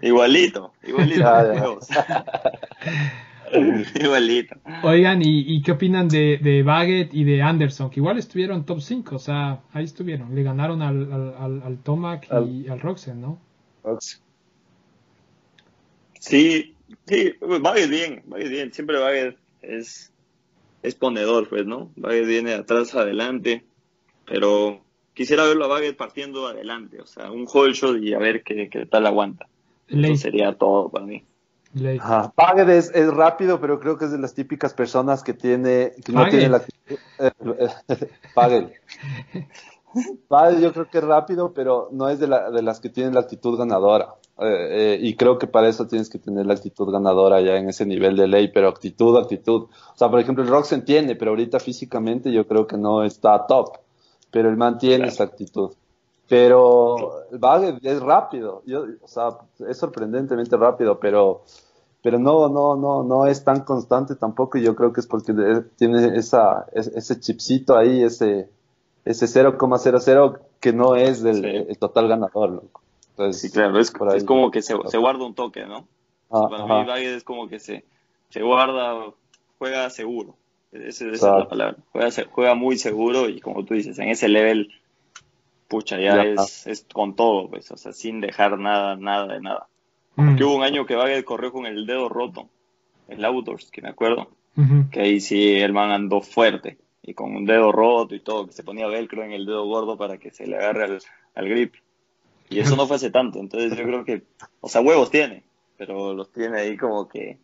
Igualito, 0.00 0.72
igualito. 0.84 1.26
Ah, 1.26 1.78
Igualito. 4.00 4.56
Oigan, 4.82 5.20
¿y, 5.22 5.62
qué 5.62 5.72
opinan 5.72 6.08
de, 6.08 6.38
de 6.38 6.62
Baggett 6.62 7.14
y 7.14 7.24
de 7.24 7.42
Anderson? 7.42 7.90
Que 7.90 8.00
igual 8.00 8.18
estuvieron 8.18 8.64
top 8.64 8.80
5, 8.80 9.16
o 9.16 9.18
sea, 9.18 9.60
ahí 9.72 9.84
estuvieron. 9.84 10.34
Le 10.34 10.42
ganaron 10.42 10.82
al, 10.82 11.12
al, 11.12 11.62
al, 11.62 11.78
Tomac 11.78 12.28
y 12.46 12.68
al 12.68 12.80
Roxen, 12.80 13.20
¿no? 13.20 13.40
Sí, 16.18 16.74
sí, 17.06 17.32
Baggett 17.40 17.90
bien, 17.90 18.22
Baggett 18.26 18.50
bien. 18.50 18.72
Siempre 18.72 18.98
Baggett 18.98 19.36
es, 19.62 20.12
es 20.82 20.94
ponedor, 20.94 21.48
pues, 21.48 21.66
¿no? 21.66 21.90
Baggett 21.96 22.26
viene 22.26 22.50
de 22.50 22.56
atrás 22.56 22.94
adelante, 22.94 23.64
pero 24.26 24.82
quisiera 25.14 25.44
verlo 25.44 25.64
a 25.64 25.68
Baggett 25.68 25.96
partiendo 25.96 26.46
adelante, 26.46 27.00
o 27.00 27.06
sea, 27.06 27.30
un 27.30 27.46
whole 27.52 27.72
shot 27.72 28.02
y 28.02 28.14
a 28.14 28.18
ver 28.18 28.42
qué, 28.42 28.68
qué 28.68 28.86
tal 28.86 29.06
aguanta. 29.06 29.48
Eso 29.88 30.16
sería 30.16 30.52
todo 30.54 30.90
para 30.90 31.06
mí. 31.06 31.24
Ajá. 32.00 32.32
es, 32.66 33.14
rápido, 33.14 33.60
pero 33.60 33.78
creo 33.78 33.98
que 33.98 34.06
es 34.06 34.12
de 34.12 34.18
las 34.18 34.34
típicas 34.34 34.72
personas 34.74 35.22
que 35.22 35.34
tiene, 35.34 35.92
que 36.04 36.12
no 36.12 36.28
tiene 36.28 36.48
la 36.48 36.62
Pagel. 38.34 38.72
yo 40.60 40.72
creo 40.72 40.88
que 40.90 40.98
es 40.98 41.04
rápido, 41.04 41.52
pero 41.52 41.88
no 41.92 42.08
es 42.08 42.18
de, 42.18 42.26
la, 42.26 42.50
de 42.50 42.62
las 42.62 42.80
que 42.80 42.88
tienen 42.88 43.14
la 43.14 43.20
actitud 43.20 43.58
ganadora. 43.58 44.14
Eh, 44.40 44.68
eh, 44.70 44.98
y 45.00 45.16
creo 45.16 45.38
que 45.38 45.46
para 45.46 45.68
eso 45.68 45.86
tienes 45.86 46.08
que 46.08 46.18
tener 46.18 46.46
la 46.46 46.54
actitud 46.54 46.90
ganadora 46.90 47.40
ya 47.40 47.56
en 47.56 47.68
ese 47.68 47.84
nivel 47.84 48.16
de 48.16 48.28
ley, 48.28 48.48
pero 48.48 48.68
actitud, 48.68 49.18
actitud. 49.18 49.62
O 49.64 49.96
sea, 49.96 50.08
por 50.08 50.20
ejemplo, 50.20 50.44
el 50.44 50.50
Rock 50.50 50.64
se 50.64 50.76
entiende, 50.76 51.16
pero 51.16 51.32
ahorita 51.32 51.60
físicamente 51.60 52.32
yo 52.32 52.46
creo 52.46 52.66
que 52.66 52.78
no 52.78 53.04
está 53.04 53.46
top, 53.46 53.78
pero 54.30 54.48
él 54.48 54.56
mantiene 54.56 55.08
esa 55.08 55.24
actitud. 55.24 55.72
Pero 56.28 57.26
el 57.30 57.38
Baggett 57.38 57.84
es 57.84 58.00
rápido, 58.00 58.62
yo, 58.66 58.84
o 59.00 59.08
sea, 59.08 59.30
es 59.66 59.78
sorprendentemente 59.78 60.58
rápido, 60.58 61.00
pero, 61.00 61.42
pero 62.02 62.18
no, 62.18 62.50
no, 62.50 62.76
no, 62.76 63.02
no 63.02 63.26
es 63.26 63.42
tan 63.44 63.64
constante 63.64 64.14
tampoco 64.14 64.58
y 64.58 64.62
yo 64.62 64.76
creo 64.76 64.92
que 64.92 65.00
es 65.00 65.06
porque 65.06 65.32
tiene 65.76 66.18
esa, 66.18 66.66
ese 66.74 67.18
chipcito 67.18 67.78
ahí, 67.78 68.02
ese, 68.02 68.50
ese 69.06 69.24
0,00 69.24 70.38
que 70.60 70.72
no 70.74 70.96
es 70.96 71.22
del 71.22 71.44
el 71.44 71.78
total 71.78 72.08
ganador, 72.08 72.50
loco. 72.50 72.82
Entonces, 73.10 73.40
sí, 73.40 73.50
claro, 73.50 73.78
es, 73.78 73.90
es 74.14 74.24
como 74.24 74.50
que 74.50 74.60
se, 74.60 74.74
se, 74.86 74.98
guarda 74.98 75.24
un 75.24 75.34
toque, 75.34 75.64
¿no? 75.64 75.88
Ah, 76.30 76.46
para 76.50 76.64
mí 76.64 76.86
Baggett 76.86 77.16
es 77.16 77.24
como 77.24 77.48
que 77.48 77.58
se, 77.58 77.86
se 78.28 78.42
guarda, 78.42 79.14
juega 79.58 79.88
seguro. 79.88 80.36
Esa, 80.72 81.06
es 81.06 81.22
la 81.22 81.48
palabra. 81.48 81.76
Juega, 81.90 82.10
juega 82.30 82.54
muy 82.54 82.76
seguro 82.76 83.30
y 83.30 83.40
como 83.40 83.64
tú 83.64 83.72
dices, 83.72 83.98
en 83.98 84.10
ese 84.10 84.28
level 84.28 84.70
pucha, 85.68 86.00
ya, 86.00 86.22
es, 86.22 86.66
es, 86.66 86.86
con 86.92 87.14
todo, 87.14 87.48
pues, 87.48 87.70
o 87.70 87.76
sea, 87.76 87.92
sin 87.92 88.20
dejar 88.20 88.58
nada, 88.58 88.96
nada 88.96 89.34
de 89.34 89.40
nada. 89.40 89.68
Mm. 90.16 90.42
hubo 90.42 90.56
un 90.56 90.64
año 90.64 90.84
que 90.86 90.96
Bagel 90.96 91.24
corrió 91.24 91.52
con 91.52 91.66
el 91.66 91.86
dedo 91.86 92.08
roto, 92.08 92.48
el 93.06 93.24
Outdoors, 93.24 93.70
que 93.70 93.82
me 93.82 93.90
acuerdo, 93.90 94.30
que 94.90 95.00
ahí 95.00 95.20
sí 95.20 95.54
el 95.54 95.72
man 95.72 95.92
andó 95.92 96.20
fuerte, 96.20 96.78
y 97.02 97.14
con 97.14 97.36
un 97.36 97.44
dedo 97.44 97.70
roto 97.70 98.14
y 98.14 98.20
todo, 98.20 98.46
que 98.46 98.52
se 98.52 98.64
ponía 98.64 98.88
velcro 98.88 99.22
en 99.22 99.32
el 99.32 99.46
dedo 99.46 99.64
gordo 99.66 99.96
para 99.96 100.18
que 100.18 100.32
se 100.32 100.46
le 100.46 100.56
agarre 100.56 100.84
al, 100.84 100.98
al 101.36 101.48
grip. 101.48 101.74
Y 102.50 102.58
eso 102.58 102.74
no 102.74 102.86
fue 102.86 102.96
hace 102.96 103.10
tanto, 103.10 103.38
entonces 103.38 103.76
yo 103.76 103.84
creo 103.84 104.04
que, 104.04 104.22
o 104.60 104.68
sea, 104.68 104.80
huevos 104.80 105.10
tiene, 105.10 105.44
pero 105.76 106.14
los 106.14 106.32
tiene 106.32 106.58
ahí 106.58 106.76
como 106.76 107.08
que 107.08 107.38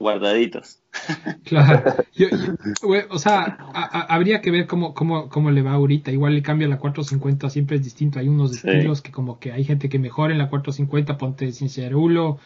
guardaditos. 0.00 0.78
Claro. 1.44 1.94
o 3.10 3.18
sea, 3.18 3.58
habría 4.08 4.40
que 4.40 4.50
ver 4.50 4.66
cómo, 4.66 4.94
cómo, 4.94 5.28
cómo 5.28 5.50
le 5.50 5.62
va 5.62 5.72
ahorita. 5.72 6.10
Igual 6.10 6.34
le 6.34 6.42
cambia 6.42 6.66
la 6.66 6.78
450, 6.78 7.48
siempre 7.50 7.76
es 7.76 7.84
distinto. 7.84 8.18
Hay 8.18 8.28
unos 8.28 8.52
estilos 8.52 9.02
que 9.02 9.12
como 9.12 9.38
que 9.38 9.52
hay 9.52 9.64
gente 9.64 9.88
que 9.88 9.98
mejora 9.98 10.32
en 10.32 10.38
la 10.38 10.48
450, 10.48 11.16
ponte 11.18 11.52
Cinciarulo, 11.52 12.38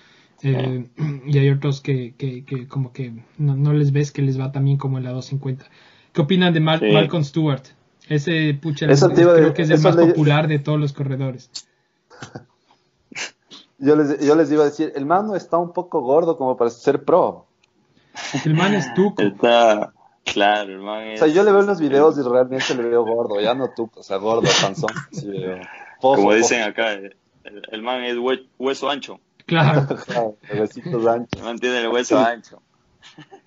Eh, 0.42 0.88
y 1.26 1.38
hay 1.38 1.48
otros 1.48 1.80
que, 1.80 2.14
que, 2.18 2.44
que 2.44 2.66
como 2.66 2.92
que 2.92 3.12
no, 3.38 3.56
no, 3.56 3.72
les 3.72 3.92
ves 3.92 4.10
que 4.10 4.20
les 4.20 4.38
va 4.38 4.52
también 4.52 4.76
como 4.76 4.98
en 4.98 5.04
la 5.04 5.12
250. 5.12 5.64
¿Qué 6.12 6.20
opinan 6.20 6.52
de 6.52 6.60
Malcolm 6.60 7.24
Stewart? 7.24 7.62
Ese 8.08 8.52
pucha, 8.60 8.86
creo 8.86 9.54
que 9.54 9.62
es 9.62 9.70
el 9.70 9.80
más 9.80 9.96
popular 9.96 10.48
de 10.48 10.58
todos 10.58 10.78
los 10.78 10.92
corredores. 10.92 11.50
Yo 13.78 13.96
les, 13.96 14.24
yo 14.24 14.34
les 14.36 14.50
iba 14.50 14.62
a 14.62 14.66
decir, 14.66 14.92
el 14.94 15.06
man 15.06 15.26
no 15.26 15.36
está 15.36 15.58
un 15.58 15.72
poco 15.72 16.00
gordo 16.00 16.36
como 16.36 16.56
para 16.56 16.70
ser 16.70 17.04
pro. 17.04 17.46
El 18.44 18.54
man 18.54 18.74
es 18.74 18.92
tuco. 18.94 19.22
Está, 19.22 19.92
claro, 20.24 20.72
el 20.72 20.80
man 20.80 21.02
es... 21.02 21.20
O 21.20 21.24
sea, 21.24 21.34
yo 21.34 21.42
le 21.42 21.50
veo 21.50 21.60
en 21.60 21.66
los 21.66 21.80
videos 21.80 22.16
y 22.18 22.22
realmente 22.22 22.74
le 22.74 22.84
veo 22.84 23.04
gordo, 23.04 23.40
ya 23.40 23.54
no 23.54 23.70
tuco, 23.70 24.00
o 24.00 24.02
sea, 24.02 24.18
gordo, 24.18 24.48
panzón. 24.62 24.90
como 26.00 26.32
dicen 26.34 26.62
acá, 26.62 26.92
el, 26.92 27.82
man 27.82 28.04
es 28.04 28.16
hueso 28.58 28.88
ancho. 28.88 29.20
Claro. 29.46 29.86
claro 30.06 30.36
huesitos 30.56 31.06
anchos. 31.06 31.40
El 31.40 31.44
man 31.44 31.58
tiene 31.58 31.80
el 31.80 31.88
hueso 31.88 32.18
ancho. 32.18 32.62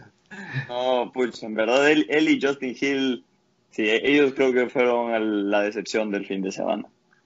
No, 0.68 1.10
pues 1.13 1.42
en 1.42 1.56
verdad 1.56 1.90
él, 1.90 2.06
él, 2.10 2.30
y 2.30 2.40
Justin 2.40 2.76
Hill, 2.80 3.24
sí, 3.72 3.90
ellos 3.90 4.34
creo 4.36 4.54
que 4.54 4.70
fueron 4.70 5.50
la 5.50 5.62
decepción 5.62 6.12
del 6.12 6.26
fin 6.26 6.42
de 6.42 6.52
semana. 6.52 6.84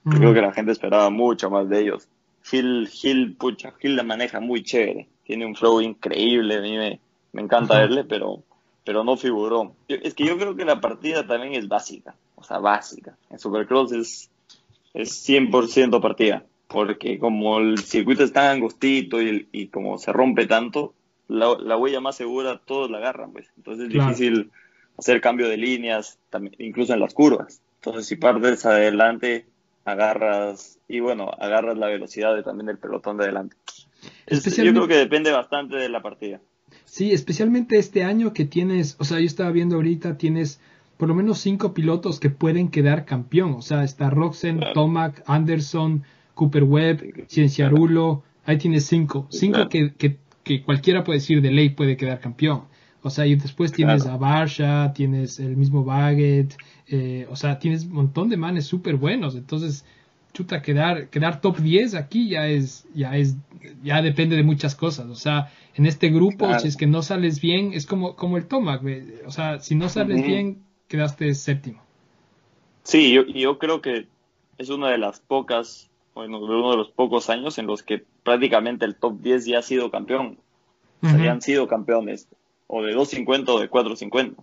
Creo 0.10 0.34
que 0.34 0.42
la 0.42 0.54
gente 0.54 0.72
esperaba 0.72 1.10
mucho 1.10 1.50
más 1.50 1.68
de 1.68 1.82
ellos. 1.82 2.08
Hill, 2.50 2.90
Hill, 3.02 3.36
pucha, 3.36 3.74
Hill 3.82 3.96
la 3.96 4.04
maneja 4.04 4.40
muy 4.40 4.64
chévere. 4.64 5.08
Tiene 5.24 5.46
un 5.46 5.56
flow 5.56 5.82
increíble, 5.82 6.58
a 6.58 6.62
mí 6.62 6.78
me, 6.78 7.00
encanta 7.34 7.80
verle, 7.80 8.04
pero, 8.04 8.44
pero 8.84 9.04
no 9.04 9.18
figuró. 9.18 9.74
Es 9.88 10.14
que 10.14 10.26
yo 10.26 10.38
creo 10.38 10.56
que 10.56 10.66
la 10.66 10.82
partida 10.82 11.26
también 11.26 11.54
es 11.54 11.68
básica, 11.68 12.16
o 12.36 12.44
sea, 12.44 12.60
básica. 12.60 13.18
En 13.30 13.40
Supercross 13.40 13.92
es, 13.94 14.30
es 14.94 15.30
100% 15.30 16.02
partida, 16.02 16.46
porque 16.68 17.20
como 17.20 17.60
el 17.60 17.78
circuito 17.80 18.24
es 18.24 18.34
tan 18.34 18.48
angostito 18.48 19.22
y, 19.22 19.48
y 19.52 19.68
como 19.68 19.98
se 19.98 20.12
rompe 20.12 20.48
tanto, 20.48 20.94
la, 21.32 21.78
huella 21.78 22.02
más 22.02 22.18
segura 22.18 22.62
todos 22.64 22.92
la 22.92 22.98
agarran, 22.98 23.32
pues. 23.32 23.48
Entonces 23.58 23.86
es 23.86 23.94
difícil 23.94 24.52
hacer 24.98 25.22
cambio 25.22 25.48
de 25.48 25.58
líneas, 25.58 26.20
también, 26.30 26.56
incluso 26.60 26.94
en 26.94 27.00
las 27.00 27.14
curvas. 27.14 27.62
Entonces 27.76 28.06
si 28.06 28.16
partes 28.16 28.66
adelante, 28.66 29.46
agarras, 29.86 30.80
y 30.88 31.00
bueno, 31.00 31.32
agarras 31.39 31.78
la 31.78 31.88
velocidad 31.88 32.36
de, 32.36 32.44
también 32.44 32.67
del 32.67 32.78
pelotón 32.78 33.17
de 33.17 33.26
adelante. 33.26 33.56
Yo 34.28 34.72
creo 34.72 34.88
que 34.88 34.96
depende 34.96 35.32
bastante 35.32 35.76
de 35.76 35.89
la 35.89 36.02
partida. 36.02 36.39
Sí, 36.86 37.12
especialmente 37.12 37.78
este 37.78 38.04
año 38.04 38.34
que 38.34 38.46
tienes, 38.46 38.96
o 39.00 39.04
sea, 39.04 39.20
yo 39.20 39.26
estaba 39.26 39.52
viendo 39.52 39.76
ahorita, 39.76 40.17
tienes 40.17 40.60
por 41.02 41.08
lo 41.08 41.15
menos 41.15 41.39
cinco 41.39 41.74
pilotos 41.74 42.20
que 42.20 42.30
pueden 42.30 42.70
quedar 42.70 43.06
campeón. 43.06 43.54
O 43.54 43.63
sea, 43.63 43.84
está 43.84 44.12
Roxen, 44.12 44.60
Tomac, 44.76 45.24
Anderson, 45.26 46.04
Cooper 46.36 46.63
Webb, 46.63 47.26
Cienciarulo. 47.28 48.22
Ahí 48.46 48.60
tienes 48.60 48.86
cinco. 48.86 49.26
Cinco 49.32 49.67
que, 49.67 49.94
que, 49.96 50.17
que, 50.44 50.62
cualquiera 50.62 51.04
puede 51.04 51.17
decir 51.17 51.41
de 51.41 51.50
ley 51.50 51.70
puede 51.70 51.98
quedar 51.98 52.20
campeón. 52.20 52.65
O 53.04 53.10
sea, 53.10 53.26
y 53.26 53.36
después 53.36 53.72
tienes 53.72 54.06
a 54.06 54.18
Barsha, 54.18 54.94
tienes 54.94 55.40
el 55.40 55.58
mismo 55.58 55.84
Baggett, 55.84 56.56
eh, 56.88 57.26
o 57.30 57.36
sea, 57.36 57.58
tienes 57.58 57.86
un 57.86 57.94
montón 57.94 58.30
de 58.30 58.38
manes 58.38 58.66
súper 58.66 58.96
buenos. 58.96 59.36
Entonces, 59.36 59.86
chuta, 60.34 60.62
quedar, 60.62 61.10
quedar 61.10 61.42
top 61.42 61.58
10 61.58 61.96
aquí 61.96 62.30
ya 62.30 62.48
es, 62.48 62.88
ya 62.94 63.18
es, 63.18 63.36
ya 63.84 64.02
depende 64.02 64.36
de 64.36 64.44
muchas 64.44 64.76
cosas. 64.76 65.08
O 65.08 65.16
sea, 65.16 65.52
en 65.74 65.86
este 65.86 66.10
grupo, 66.10 66.48
si 66.60 66.68
es 66.68 66.78
que 66.78 66.88
no 66.88 67.02
sales 67.02 67.42
bien, 67.42 67.74
es 67.74 67.86
como, 67.86 68.16
como 68.16 68.38
el 68.38 68.46
Tomac, 68.46 68.84
o 69.26 69.32
sea, 69.32 69.60
si 69.60 69.76
no 69.76 69.90
sales 69.90 70.24
bien, 70.24 70.62
quedaste 70.88 71.34
séptimo. 71.34 71.82
Sí, 72.84 73.12
yo, 73.14 73.26
yo 73.26 73.58
creo 73.58 73.82
que 73.82 74.08
es 74.58 74.70
una 74.70 74.90
de 74.90 74.98
las 74.98 75.20
pocas, 75.20 75.90
bueno, 76.14 76.40
uno 76.40 76.72
de 76.72 76.78
los 76.78 76.90
pocos 76.90 77.30
años 77.30 77.58
en 77.58 77.68
los 77.68 77.84
que 77.84 78.04
prácticamente 78.24 78.86
el 78.86 78.96
top 78.96 79.20
10 79.22 79.46
ya 79.46 79.60
ha 79.60 79.64
sido 79.64 79.90
campeón. 79.90 80.38
O 81.04 81.10
sea, 81.10 81.18
ya 81.18 81.32
han 81.32 81.42
sido 81.42 81.68
campeones, 81.68 82.28
o 82.72 82.82
de 82.84 82.94
250 82.94 83.52
o 83.52 83.60
de 83.60 83.68
450. 83.68 84.42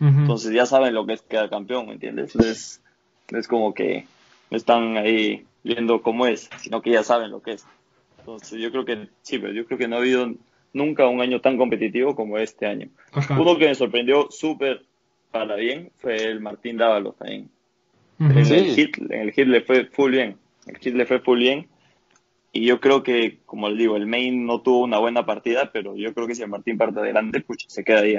Entonces 0.00 0.52
ya 0.52 0.66
saben 0.66 0.94
lo 0.94 1.06
que 1.06 1.12
es 1.12 1.22
quedar 1.22 1.48
campeón, 1.48 1.86
¿me 1.86 1.92
entiendes? 1.92 2.34
Es, 2.34 2.82
es 3.28 3.46
como 3.46 3.72
que 3.72 4.04
no 4.50 4.56
están 4.56 4.96
ahí 4.96 5.44
viendo 5.62 6.02
cómo 6.02 6.26
es, 6.26 6.50
sino 6.60 6.82
que 6.82 6.90
ya 6.90 7.04
saben 7.04 7.30
lo 7.30 7.40
que 7.40 7.52
es. 7.52 7.64
Entonces 8.18 8.60
yo 8.60 8.72
creo 8.72 8.84
que 8.84 9.08
sí, 9.22 9.38
pero 9.38 9.52
yo 9.52 9.64
creo 9.64 9.78
que 9.78 9.86
no 9.86 9.94
ha 9.94 10.00
habido 10.00 10.28
nunca 10.72 11.06
un 11.06 11.20
año 11.20 11.40
tan 11.40 11.56
competitivo 11.56 12.16
como 12.16 12.36
este 12.36 12.66
año. 12.66 12.88
Uno 13.30 13.56
que 13.56 13.68
me 13.68 13.76
sorprendió 13.76 14.26
súper 14.30 14.84
para 15.30 15.54
bien 15.54 15.92
fue 15.98 16.16
el 16.16 16.40
Martín 16.40 16.78
Dávalos 16.78 17.16
también. 17.16 17.48
en, 18.18 18.38
el 18.38 18.74
hit, 18.74 18.98
en 18.98 19.20
el 19.20 19.32
hit 19.32 19.46
le 19.46 19.60
fue 19.60 19.84
full 19.86 20.10
bien. 20.10 20.36
El 20.66 20.78
hit 20.78 20.94
le 20.94 21.06
fue 21.06 21.20
full 21.20 21.38
bien. 21.38 21.68
Y 22.52 22.66
yo 22.66 22.80
creo 22.80 23.02
que, 23.02 23.40
como 23.46 23.68
le 23.68 23.76
digo, 23.76 23.96
el 23.96 24.06
main 24.06 24.44
no 24.44 24.60
tuvo 24.60 24.84
una 24.84 24.98
buena 24.98 25.24
partida, 25.24 25.70
pero 25.72 25.96
yo 25.96 26.12
creo 26.12 26.26
que 26.26 26.34
si 26.34 26.42
el 26.42 26.48
Martín 26.48 26.76
parte 26.76 27.00
adelante, 27.00 27.40
pues 27.40 27.60
se 27.66 27.82
queda 27.82 28.00
ahí. 28.00 28.18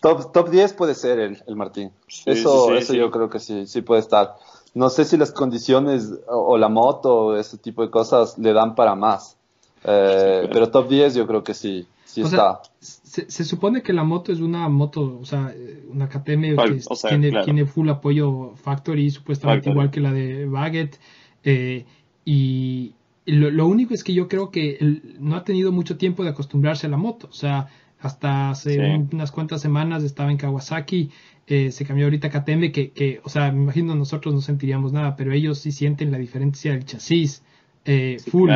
Top, 0.00 0.32
top 0.32 0.50
10 0.50 0.72
puede 0.72 0.94
ser 0.94 1.18
el, 1.18 1.42
el 1.46 1.56
Martín. 1.56 1.92
eso 2.26 2.74
eso 2.74 2.94
yo 2.94 3.10
creo 3.10 3.28
que 3.30 3.38
sí, 3.38 3.66
sí 3.66 3.82
puede 3.82 4.00
estar 4.00 4.34
no 4.74 4.88
sé 4.88 5.04
si 5.04 5.16
las 5.16 5.32
condiciones 5.32 6.12
o, 6.28 6.56
la 6.56 6.68
moto 6.68 7.26
o 7.26 7.36
ese 7.36 7.58
tipo 7.58 7.82
de 7.82 7.90
cosas 7.90 8.38
le 8.38 8.52
dan 8.52 8.74
para 8.74 8.94
más. 8.94 9.36
Eh, 9.84 10.48
pero 10.52 10.70
top 10.70 10.88
10 10.88 11.14
yo 11.14 11.26
creo 11.26 11.42
que 11.44 11.54
sí, 11.54 11.86
sí 12.04 12.22
está. 12.22 12.62
se, 12.80 13.44
supone 13.44 13.82
que 13.82 13.92
la 13.92 14.04
moto 14.04 14.32
es 14.32 14.40
una 14.40 14.68
moto, 14.68 15.18
o 15.20 15.24
sea, 15.24 15.52
una 15.90 16.08
KTM 16.08 16.56
que 16.56 16.80
tiene, 17.08 17.42
tiene, 17.42 17.66
full 17.66 17.88
apoyo 17.88 18.52
factory, 18.56 19.10
supuestamente 19.10 19.70
igual 19.70 19.90
que 19.90 20.00
la 20.00 20.12
de 20.12 20.46
Baguette. 20.46 20.98
Eh, 21.44 21.84
y 22.24 22.94
lo, 23.26 23.66
único 23.66 23.94
es 23.94 24.04
que 24.04 24.14
yo 24.14 24.28
creo 24.28 24.50
que 24.50 25.00
no 25.18 25.36
ha 25.36 25.44
tenido 25.44 25.72
mucho 25.72 25.96
tiempo 25.96 26.24
de 26.24 26.30
acostumbrarse 26.30 26.86
a 26.86 26.90
la 26.90 26.96
moto. 26.96 27.28
O 27.28 27.32
sea, 27.32 27.68
hasta 28.00 28.50
hace 28.50 29.06
unas 29.12 29.30
cuantas 29.30 29.60
semanas 29.60 30.02
estaba 30.02 30.30
en 30.30 30.36
Kawasaki 30.36 31.10
eh, 31.46 31.72
se 31.72 31.84
cambió 31.84 32.06
ahorita 32.06 32.28
a 32.28 32.30
KTM, 32.30 32.70
que, 32.70 32.92
que, 32.92 33.20
o 33.24 33.28
sea, 33.28 33.50
me 33.50 33.62
imagino 33.62 33.94
nosotros 33.94 34.32
no 34.32 34.40
sentiríamos 34.40 34.92
nada, 34.92 35.16
pero 35.16 35.32
ellos 35.32 35.58
sí 35.58 35.72
sienten 35.72 36.12
la 36.12 36.18
diferencia 36.18 36.72
del 36.72 36.84
chasis 36.84 37.42
eh, 37.84 38.18
full. 38.30 38.50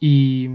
Y, 0.00 0.50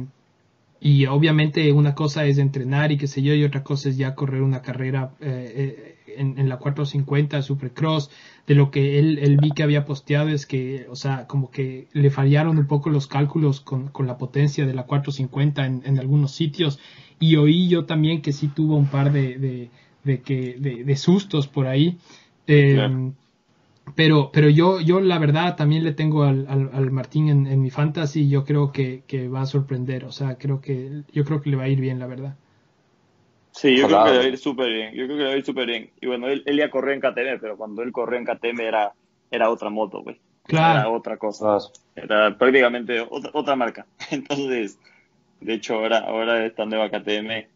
y 0.81 1.05
obviamente 1.05 1.71
una 1.71 1.95
cosa 1.95 2.25
es 2.25 2.37
entrenar 2.37 2.91
y 2.91 2.97
qué 2.97 3.07
sé 3.07 3.21
yo, 3.21 3.33
y 3.33 3.43
otra 3.43 3.63
cosa 3.63 3.89
es 3.89 3.97
ya 3.97 4.15
correr 4.15 4.41
una 4.41 4.61
carrera 4.61 5.11
eh, 5.19 5.97
en, 6.17 6.39
en, 6.39 6.49
la 6.49 6.57
450 6.57 7.41
Supercross. 7.41 8.09
De 8.47 8.55
lo 8.55 8.71
que 8.71 8.97
él, 8.97 9.19
él, 9.19 9.37
vi 9.37 9.51
que 9.51 9.63
había 9.63 9.85
posteado 9.85 10.29
es 10.29 10.45
que, 10.45 10.87
o 10.89 10.95
sea, 10.95 11.27
como 11.27 11.51
que 11.51 11.87
le 11.93 12.09
fallaron 12.09 12.57
un 12.57 12.67
poco 12.67 12.89
los 12.89 13.07
cálculos 13.07 13.61
con, 13.61 13.89
con 13.89 14.07
la 14.07 14.17
potencia 14.17 14.65
de 14.65 14.73
la 14.73 14.83
450 14.83 15.65
en, 15.65 15.81
en, 15.85 15.99
algunos 15.99 16.31
sitios. 16.31 16.79
Y 17.19 17.35
oí 17.35 17.67
yo 17.67 17.85
también 17.85 18.21
que 18.21 18.31
sí 18.31 18.47
tuvo 18.47 18.75
un 18.75 18.87
par 18.87 19.11
de 19.11 19.69
de, 20.03 20.21
que, 20.21 20.55
de, 20.57 20.95
sustos 20.95 21.47
por 21.47 21.67
ahí. 21.67 21.97
Em, 22.47 23.13
pero, 23.95 24.31
pero 24.31 24.49
yo, 24.49 24.79
yo 24.79 24.99
la 24.99 25.19
verdad 25.19 25.55
también 25.55 25.83
le 25.83 25.93
tengo 25.93 26.23
al, 26.23 26.47
al, 26.47 26.91
Martín 26.91 27.29
en, 27.29 27.47
en, 27.47 27.61
mi 27.61 27.69
fantasy, 27.69 28.29
yo 28.29 28.45
creo 28.45 28.71
que, 28.71 29.03
que, 29.07 29.27
va 29.27 29.41
a 29.41 29.45
sorprender, 29.45 30.05
o 30.05 30.11
sea, 30.11 30.37
creo 30.37 30.61
que, 30.61 31.03
yo 31.11 31.23
creo 31.25 31.41
que 31.41 31.49
le 31.49 31.55
va 31.55 31.63
a 31.63 31.67
ir 31.69 31.79
bien, 31.79 31.99
la 31.99 32.07
verdad. 32.07 32.35
Sí, 33.51 33.77
yo 33.77 33.87
creo 33.87 34.03
que 34.05 34.11
le 34.11 34.17
va 34.17 34.23
a 34.23 34.27
ir 34.27 34.37
súper 34.37 34.71
bien, 34.71 34.93
yo 34.93 35.05
creo 35.05 35.17
que 35.17 35.23
le 35.23 35.29
va 35.29 35.35
a 35.35 35.37
ir 35.37 35.45
súper 35.45 35.67
bien. 35.67 35.89
Y 36.01 36.07
bueno, 36.07 36.27
él, 36.27 36.43
él, 36.45 36.57
ya 36.57 36.69
corrió 36.69 36.93
en 36.93 37.01
KTM, 37.01 37.39
pero 37.41 37.57
cuando 37.57 37.81
él 37.81 37.91
corrió 37.91 38.19
en 38.19 38.25
KTM 38.25 38.59
era, 38.61 38.93
era 39.31 39.49
otra 39.49 39.69
moto, 39.69 40.01
güey. 40.01 40.19
Claro. 40.43 40.79
Era 40.79 40.89
otra 40.89 41.17
cosa. 41.17 41.57
Era 41.95 42.37
prácticamente 42.37 43.01
otra, 43.01 43.31
otra 43.33 43.55
marca. 43.55 43.85
Entonces, 44.11 44.79
de 45.41 45.53
hecho, 45.53 45.75
ahora, 45.75 45.99
ahora 45.99 46.45
esta 46.45 46.65
nueva 46.65 46.89
KTM 46.89 47.47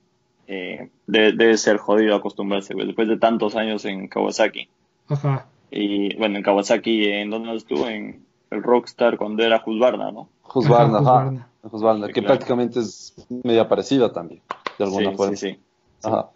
eh, 0.48 0.89
debe, 1.08 1.58
ser 1.58 1.78
jodido 1.78 2.15
acostumbrarse, 2.15 2.74
después 2.76 3.08
de 3.08 3.17
tantos 3.17 3.56
años 3.56 3.86
en 3.86 4.08
Kawasaki. 4.08 4.69
Ajá. 5.08 5.48
Y 5.71 6.15
bueno, 6.17 6.38
en 6.38 6.43
Kawasaki, 6.43 7.06
¿en 7.06 7.30
dónde 7.30 7.56
estuvo? 7.56 7.88
En 7.88 8.26
el 8.52 8.63
Rockstar 8.63 9.17
cuando 9.17 9.43
era 9.43 9.62
Husqvarna, 9.65 10.12
¿no? 10.12 10.30
Husqvarna, 10.54 10.99
ajá. 10.99 11.49
Husqvarna, 11.63 12.08
que 12.10 12.21
prácticamente 12.21 12.80
es 12.80 13.15
media 13.30 13.67
parecida 13.67 14.12
también, 14.12 14.41
de 14.78 14.86
alguna 14.86 15.12
forma. 15.13 15.36
Sí, 15.36 15.52
sí. 15.52 15.60
Ajá. 16.04 16.30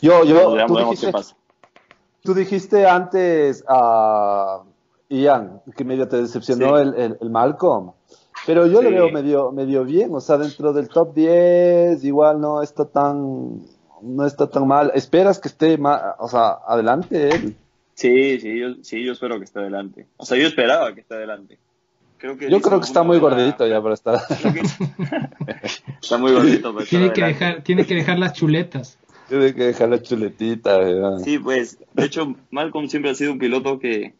Yo, 0.00 0.24
yo, 0.24 0.66
tú 0.66 0.76
dijiste, 0.76 1.12
tú 2.22 2.34
dijiste, 2.34 2.86
antes 2.86 3.64
a 3.68 4.62
Ian 5.08 5.62
que 5.76 5.84
medio 5.84 6.08
te 6.08 6.18
decepcionó 6.18 6.78
el, 6.78 6.94
el, 6.94 7.18
el 7.20 7.30
Malcolm. 7.30 7.92
Pero 8.46 8.66
yo 8.66 8.80
lo 8.82 8.90
veo 8.90 9.10
medio, 9.10 9.52
medio 9.52 9.84
bien, 9.84 10.14
o 10.14 10.20
sea, 10.20 10.38
dentro 10.38 10.72
del 10.72 10.88
top 10.88 11.12
10 11.14 12.02
igual 12.04 12.40
no 12.40 12.62
está 12.62 12.84
tan, 12.86 13.62
no 14.00 14.24
está 14.24 14.48
tan 14.48 14.66
mal. 14.66 14.92
¿Esperas 14.94 15.38
que 15.38 15.48
esté 15.48 15.76
más, 15.76 16.00
o 16.18 16.28
sea, 16.28 16.58
adelante 16.66 17.28
él? 17.28 17.56
Sí, 17.98 18.38
sí, 18.38 18.60
yo, 18.60 18.76
sí, 18.82 19.02
yo 19.02 19.10
espero 19.10 19.40
que 19.40 19.44
esté 19.44 19.58
adelante. 19.58 20.06
O 20.18 20.24
sea, 20.24 20.38
yo 20.38 20.46
esperaba 20.46 20.94
que 20.94 21.00
esté 21.00 21.16
adelante. 21.16 21.58
Creo 22.16 22.38
que 22.38 22.48
yo 22.48 22.60
creo 22.60 22.78
que 22.78 22.86
está 22.86 23.02
muy 23.02 23.18
gordito 23.18 23.66
ya 23.66 23.82
para 23.82 23.94
estar. 23.94 24.20
está 26.00 26.16
muy 26.16 26.30
gordito 26.30 26.72
para 26.72 26.86
tiene 26.86 27.12
que 27.12 27.24
dejar, 27.24 27.64
Tiene 27.64 27.84
que 27.86 27.96
dejar 27.96 28.20
las 28.20 28.34
chuletas. 28.34 29.00
Tiene 29.28 29.52
que 29.52 29.64
dejar 29.64 29.88
las 29.88 30.04
chuletitas. 30.04 31.24
Sí, 31.24 31.40
pues, 31.40 31.78
de 31.94 32.04
hecho, 32.04 32.36
Malcolm 32.52 32.88
siempre 32.88 33.10
ha 33.10 33.14
sido 33.16 33.32
un 33.32 33.40
piloto 33.40 33.80
que, 33.80 34.14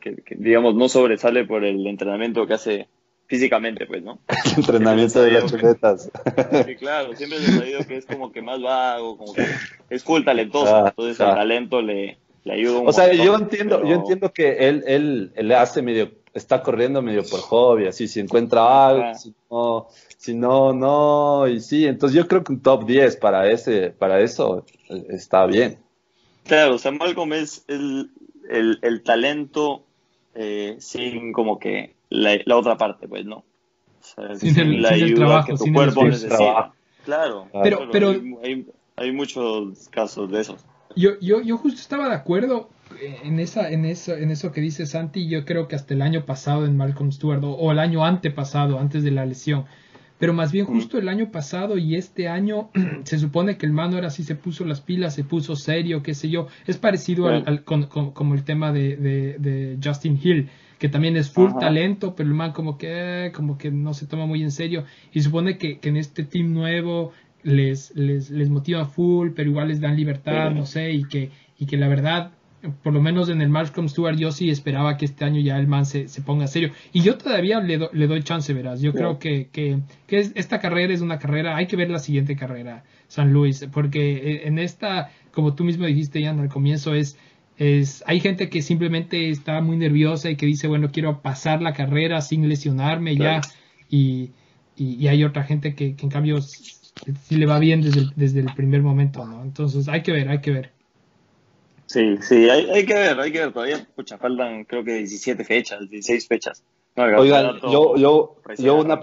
que, 0.00 0.16
que, 0.16 0.34
digamos, 0.34 0.74
no 0.74 0.88
sobresale 0.88 1.44
por 1.44 1.64
el 1.64 1.86
entrenamiento 1.86 2.48
que 2.48 2.54
hace 2.54 2.88
físicamente, 3.28 3.86
pues, 3.86 4.02
¿no? 4.02 4.18
El 4.44 4.58
entrenamiento 4.58 5.22
de 5.22 5.30
las 5.30 5.48
chuletas. 5.48 6.10
Sí, 6.66 6.74
claro, 6.74 7.14
siempre 7.14 7.38
ha 7.38 7.42
sabido 7.42 7.86
que 7.86 7.96
es 7.96 8.06
como 8.06 8.32
que 8.32 8.42
más 8.42 8.60
vago, 8.60 9.16
como 9.16 9.32
que 9.34 9.46
es 9.88 10.02
full 10.02 10.24
talentoso, 10.24 10.74
ah, 10.74 10.88
entonces 10.88 11.20
el 11.20 11.26
talento 11.26 11.80
le, 11.80 12.18
le 12.44 12.54
ayuda 12.54 12.80
un 12.80 12.88
O 12.88 12.92
sea, 12.92 13.12
yo 13.12 13.34
entiendo, 13.34 13.84
yo 13.84 13.94
entiendo 13.94 14.32
que 14.32 14.68
él, 14.68 14.84
él, 14.86 15.32
él 15.34 15.52
hace 15.52 15.82
medio, 15.82 16.12
está 16.34 16.62
corriendo 16.62 17.02
medio 17.02 17.24
por 17.24 17.40
hobby, 17.40 17.86
así, 17.86 18.06
si 18.06 18.20
encuentra 18.20 18.86
algo, 18.86 19.14
si 19.14 19.34
no, 19.50 19.88
si 20.16 20.34
no, 20.34 20.72
no, 20.72 21.48
y 21.48 21.60
sí, 21.60 21.86
entonces 21.86 22.16
yo 22.16 22.28
creo 22.28 22.44
que 22.44 22.52
un 22.52 22.60
top 22.60 22.86
10 22.86 23.16
para 23.16 23.50
ese, 23.50 23.90
para 23.90 24.20
eso 24.20 24.64
eh, 24.90 25.04
está 25.10 25.46
bien. 25.46 25.78
Claro, 26.44 26.74
o 26.74 26.78
sea, 26.78 26.92
Malcolm 26.92 27.32
es 27.32 27.64
el, 27.68 28.10
el, 28.50 28.78
el 28.82 29.02
talento 29.02 29.82
eh, 30.34 30.76
sin 30.78 31.32
como 31.32 31.58
que 31.58 31.94
la, 32.10 32.38
la, 32.44 32.56
otra 32.56 32.76
parte, 32.76 33.08
pues, 33.08 33.24
¿no? 33.24 33.44
O 34.16 34.36
sin, 34.36 34.58
el, 34.58 34.82
la 34.82 34.90
ayuda 34.90 35.14
trabajo, 35.14 35.46
que 35.48 35.64
tu 35.64 35.72
cuerpo 35.72 36.04
necesita. 36.04 36.72
Claro, 37.04 37.48
pero, 37.62 37.88
pero 37.90 38.10
hay, 38.42 38.66
hay, 38.96 39.12
muchos 39.12 39.88
casos 39.90 40.30
de 40.30 40.40
esos. 40.40 40.64
Yo, 40.96 41.18
yo, 41.20 41.42
yo 41.42 41.56
justo 41.58 41.80
estaba 41.80 42.08
de 42.08 42.14
acuerdo 42.14 42.70
en, 43.22 43.40
esa, 43.40 43.70
en, 43.70 43.84
eso, 43.84 44.16
en 44.16 44.30
eso 44.30 44.52
que 44.52 44.60
dice 44.60 44.86
Santi. 44.86 45.28
Yo 45.28 45.44
creo 45.44 45.68
que 45.68 45.76
hasta 45.76 45.94
el 45.94 46.02
año 46.02 46.24
pasado 46.24 46.66
en 46.66 46.76
Malcolm 46.76 47.12
Stewart, 47.12 47.42
o, 47.44 47.52
o 47.52 47.72
el 47.72 47.78
año 47.78 48.04
antepasado, 48.04 48.78
antes 48.78 49.02
de 49.02 49.10
la 49.10 49.26
lesión, 49.26 49.64
pero 50.18 50.32
más 50.32 50.52
bien 50.52 50.64
justo 50.64 50.96
el 50.96 51.08
año 51.08 51.30
pasado 51.30 51.76
y 51.76 51.96
este 51.96 52.28
año 52.28 52.70
se 53.04 53.18
supone 53.18 53.56
que 53.56 53.66
el 53.66 53.72
mano 53.72 53.96
ahora 53.96 54.10
sí 54.10 54.22
se 54.22 54.36
puso 54.36 54.64
las 54.64 54.80
pilas, 54.80 55.14
se 55.14 55.24
puso 55.24 55.56
serio, 55.56 56.02
qué 56.02 56.14
sé 56.14 56.30
yo. 56.30 56.46
Es 56.66 56.78
parecido 56.78 57.26
al, 57.26 57.64
como 57.64 58.34
el 58.34 58.44
tema 58.44 58.72
de, 58.72 58.96
de, 58.96 59.78
Justin 59.82 60.18
Hill, 60.22 60.48
que 60.78 60.88
también 60.88 61.16
es 61.16 61.30
full 61.30 61.50
talento, 61.58 62.14
pero 62.14 62.28
el 62.28 62.34
man 62.34 62.52
como 62.52 62.78
que, 62.78 63.32
como 63.34 63.58
que 63.58 63.70
no 63.70 63.92
se 63.92 64.06
toma 64.06 64.26
muy 64.26 64.42
en 64.42 64.52
serio. 64.52 64.84
Y 65.12 65.20
supone 65.20 65.58
que, 65.58 65.78
que 65.78 65.88
en 65.88 65.96
este 65.96 66.22
team 66.22 66.52
nuevo 66.52 67.12
les, 67.44 67.94
les, 67.94 68.30
les 68.30 68.48
motiva 68.48 68.84
full, 68.86 69.30
pero 69.36 69.50
igual 69.50 69.68
les 69.68 69.80
dan 69.80 69.96
libertad, 69.96 70.50
no 70.50 70.66
sé, 70.66 70.92
y 70.92 71.04
que, 71.04 71.30
y 71.58 71.66
que 71.66 71.76
la 71.76 71.88
verdad 71.88 72.32
por 72.82 72.92
lo 72.92 73.00
menos 73.00 73.28
en 73.28 73.42
el 73.42 73.48
Malcolm 73.48 73.88
Stewart, 73.88 74.16
yo 74.16 74.32
sí 74.32 74.50
esperaba 74.50 74.96
que 74.96 75.04
este 75.04 75.24
año 75.24 75.40
ya 75.40 75.58
el 75.58 75.66
man 75.66 75.84
se, 75.84 76.08
se 76.08 76.22
ponga 76.22 76.46
serio. 76.46 76.70
Y 76.92 77.02
yo 77.02 77.18
todavía 77.18 77.60
le, 77.60 77.88
le 77.92 78.06
doy 78.06 78.22
chance, 78.22 78.52
verás. 78.54 78.80
Yo 78.80 78.92
creo 78.92 79.18
que, 79.18 79.48
que, 79.52 79.80
que, 80.06 80.20
esta 80.34 80.60
carrera 80.60 80.92
es 80.92 81.00
una 81.00 81.18
carrera, 81.18 81.56
hay 81.56 81.66
que 81.66 81.76
ver 81.76 81.90
la 81.90 81.98
siguiente 81.98 82.36
carrera, 82.36 82.84
San 83.08 83.32
Luis, 83.32 83.66
porque 83.72 84.14
eh, 84.14 84.48
en 84.48 84.58
esta, 84.58 85.10
como 85.32 85.54
tú 85.54 85.64
mismo 85.64 85.86
dijiste, 85.86 86.20
ya 86.20 86.30
al 86.30 86.48
comienzo, 86.48 86.94
es, 86.94 87.18
es, 87.58 88.02
hay 88.06 88.20
gente 88.20 88.48
que 88.48 88.62
simplemente 88.62 89.28
está 89.30 89.60
muy 89.60 89.76
nerviosa 89.76 90.30
y 90.30 90.36
que 90.36 90.46
dice, 90.46 90.66
bueno, 90.66 90.90
quiero 90.90 91.20
pasar 91.20 91.60
la 91.60 91.72
carrera 91.72 92.20
sin 92.20 92.48
lesionarme 92.48 93.16
ya. 93.16 93.40
Y, 93.90 94.30
y, 94.76 95.06
hay 95.06 95.22
otra 95.22 95.44
gente 95.44 95.74
que, 95.74 95.94
que 95.94 96.04
en 96.04 96.10
cambio 96.10 96.40
sí 97.22 97.36
le 97.36 97.46
va 97.46 97.58
bien 97.58 97.82
desde 97.82 98.00
el, 98.00 98.12
desde 98.16 98.40
el 98.40 98.54
primer 98.54 98.82
momento, 98.82 99.24
¿no? 99.24 99.42
Entonces 99.42 99.88
hay 99.88 100.02
que 100.02 100.12
ver, 100.12 100.28
hay 100.28 100.40
que 100.40 100.50
ver. 100.52 100.72
Sí, 101.86 102.16
sí, 102.22 102.48
hay, 102.48 102.68
hay, 102.70 102.86
que 102.86 102.94
ver, 102.94 103.20
hay 103.20 103.32
que 103.32 103.40
ver. 103.40 103.52
Todavía, 103.52 103.86
pucha, 103.94 104.18
faltan 104.18 104.64
creo 104.64 104.84
que 104.84 104.94
17 104.94 105.44
fechas, 105.44 105.88
16 105.88 106.26
fechas. 106.26 106.62
Oigan, 106.96 107.60
yo, 107.70 107.96
yo, 107.96 108.36
yo 108.56 108.76
una, 108.76 109.00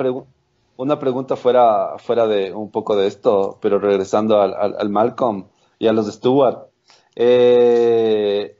una 0.77 0.99
pregunta 0.99 1.35
fuera, 1.35 1.97
fuera 1.97 2.25
de 2.27 2.53
un 2.53 2.71
poco 2.71 2.95
de 2.95 3.07
esto, 3.07 3.59
pero 3.61 3.79
regresando 3.79 4.41
al, 4.41 4.53
al, 4.53 4.89
Malcolm 4.89 5.45
y 5.77 5.87
a 5.87 5.93
los 5.93 6.05
de 6.05 6.11
Stewart. 6.13 6.67
Eh, 7.15 8.55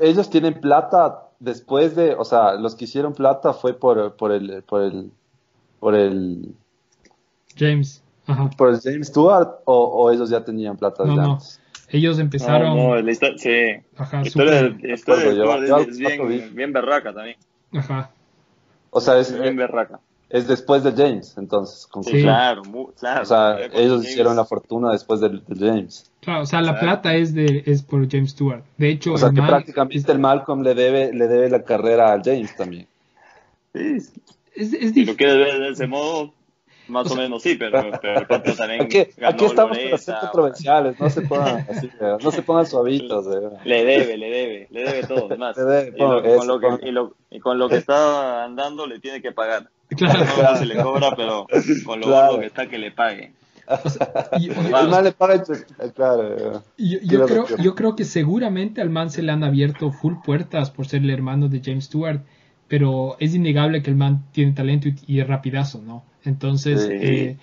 ellos 0.00 0.30
tienen 0.30 0.60
plata 0.60 1.28
después 1.40 1.96
de, 1.96 2.14
o 2.14 2.24
sea, 2.24 2.54
los 2.54 2.74
que 2.74 2.84
hicieron 2.84 3.12
plata 3.14 3.52
fue 3.52 3.74
por, 3.74 4.16
por 4.16 4.32
el, 4.32 4.62
por 4.62 4.82
el, 4.82 5.10
por 5.80 5.94
el 5.94 6.54
James, 7.56 8.02
Ajá. 8.26 8.50
por 8.56 8.70
el 8.70 8.80
James 8.80 9.06
Stewart 9.08 9.60
o, 9.64 9.84
o 9.84 10.10
ellos 10.10 10.30
ya 10.30 10.44
tenían 10.44 10.76
plata 10.76 11.04
desde 11.04 11.20
antes. 11.20 11.60
Ellos 11.88 12.18
empezaron. 12.18 12.76
No, 12.76 13.00
no, 13.00 13.38
sí. 13.38 13.50
Ajá, 13.96 14.22
historia, 14.22 14.62
de, 14.62 14.92
es, 14.92 15.98
bien, 15.98 16.54
bien 16.54 16.72
berraca 16.72 17.12
también. 17.12 17.36
Ajá. 17.72 18.10
O 18.90 19.00
sea, 19.00 19.18
es. 19.18 19.38
Bien 19.38 19.56
berraca. 19.56 20.00
Es 20.28 20.48
después 20.48 20.82
de 20.82 20.90
James, 20.90 21.36
entonces. 21.38 21.88
sí, 22.02 22.22
claro, 22.22 22.62
claro. 22.98 23.22
O 23.22 23.24
sea, 23.24 23.58
ellos 23.72 24.04
hicieron 24.04 24.34
la 24.34 24.44
fortuna 24.44 24.90
después 24.90 25.20
de, 25.20 25.40
James. 25.56 26.10
Claro, 26.20 26.42
o 26.42 26.46
sea, 26.46 26.60
la 26.62 26.80
plata 26.80 27.14
es 27.14 27.32
de 27.32 27.62
es 27.64 27.82
por 27.82 28.10
James 28.10 28.32
Stewart. 28.32 28.64
De 28.76 28.90
hecho, 28.90 29.12
o 29.12 29.18
sea, 29.18 29.30
que 29.30 29.40
prácticamente 29.40 30.10
el 30.10 30.18
Malcolm 30.18 30.62
le 30.62 30.74
debe 30.74 31.12
le 31.12 31.28
debe 31.28 31.48
la 31.48 31.62
carrera 31.62 32.12
a 32.12 32.20
James 32.22 32.56
también. 32.56 32.88
Sí. 33.72 33.98
Es, 34.56 34.72
es 34.72 34.94
si 34.94 35.04
lo 35.04 35.14
quieres 35.14 35.36
ver 35.36 35.60
de 35.60 35.68
ese 35.68 35.86
modo, 35.86 36.32
más 36.88 37.10
o, 37.10 37.16
menos 37.16 37.42
sí, 37.42 37.56
pero, 37.56 37.90
pero, 38.02 38.26
también 38.26 38.82
aquí, 38.82 38.98
aquí 39.24 39.44
estamos 39.44 39.78
con 39.78 39.90
los 39.90 40.04
controversiales, 40.04 41.00
no 41.00 41.10
se 41.10 41.22
pongan 41.22 41.66
así, 41.68 41.90
no 42.00 42.30
se 42.30 42.42
pongan 42.42 42.66
suavitos. 42.66 43.26
Le 43.64 43.84
debe, 43.84 44.16
le 44.16 44.30
debe, 44.30 44.68
le 44.70 44.84
debe 44.84 45.06
todo, 45.06 45.26
además. 45.26 45.56
y, 45.94 45.98
con 45.98 46.46
lo 46.46 46.60
que, 46.60 46.88
y, 46.88 46.90
lo, 46.90 47.14
y, 47.30 47.40
con 47.40 47.58
lo 47.58 47.68
que 47.68 47.76
está 47.76 48.44
andando 48.44 48.86
le 48.86 49.00
tiene 49.00 49.20
que 49.20 49.32
pagar. 49.32 49.68
Claro, 49.96 50.24
no, 50.24 50.56
se 50.56 50.66
le 50.66 50.76
cobra, 50.82 51.14
pero 51.16 51.46
con 51.84 52.00
lo 52.00 52.06
claro. 52.06 52.40
que 52.40 52.46
está 52.46 52.66
que 52.66 52.78
le 52.78 52.90
pague. 52.90 53.32
y, 54.38 54.50
el 54.50 54.88
man 54.88 55.04
le 55.04 55.12
paga 55.12 55.42
claro. 55.94 56.62
Yo, 56.76 56.98
yo, 57.02 57.26
creo, 57.26 57.46
yo 57.58 57.74
creo 57.74 57.96
que 57.96 58.04
seguramente 58.04 58.80
al 58.80 58.90
man 58.90 59.10
se 59.10 59.22
le 59.22 59.32
han 59.32 59.42
abierto 59.42 59.90
full 59.90 60.14
puertas 60.24 60.70
por 60.70 60.86
ser 60.86 61.02
el 61.02 61.10
hermano 61.10 61.48
de 61.48 61.60
James 61.64 61.86
Stewart, 61.86 62.20
pero 62.68 63.16
es 63.18 63.34
innegable 63.34 63.82
que 63.82 63.90
el 63.90 63.96
man 63.96 64.24
tiene 64.32 64.52
talento 64.52 64.88
y, 64.88 64.96
y 65.06 65.20
es 65.20 65.26
rapidazo, 65.26 65.82
¿no? 65.82 66.04
Entonces, 66.26 66.88
eh, 66.90 67.36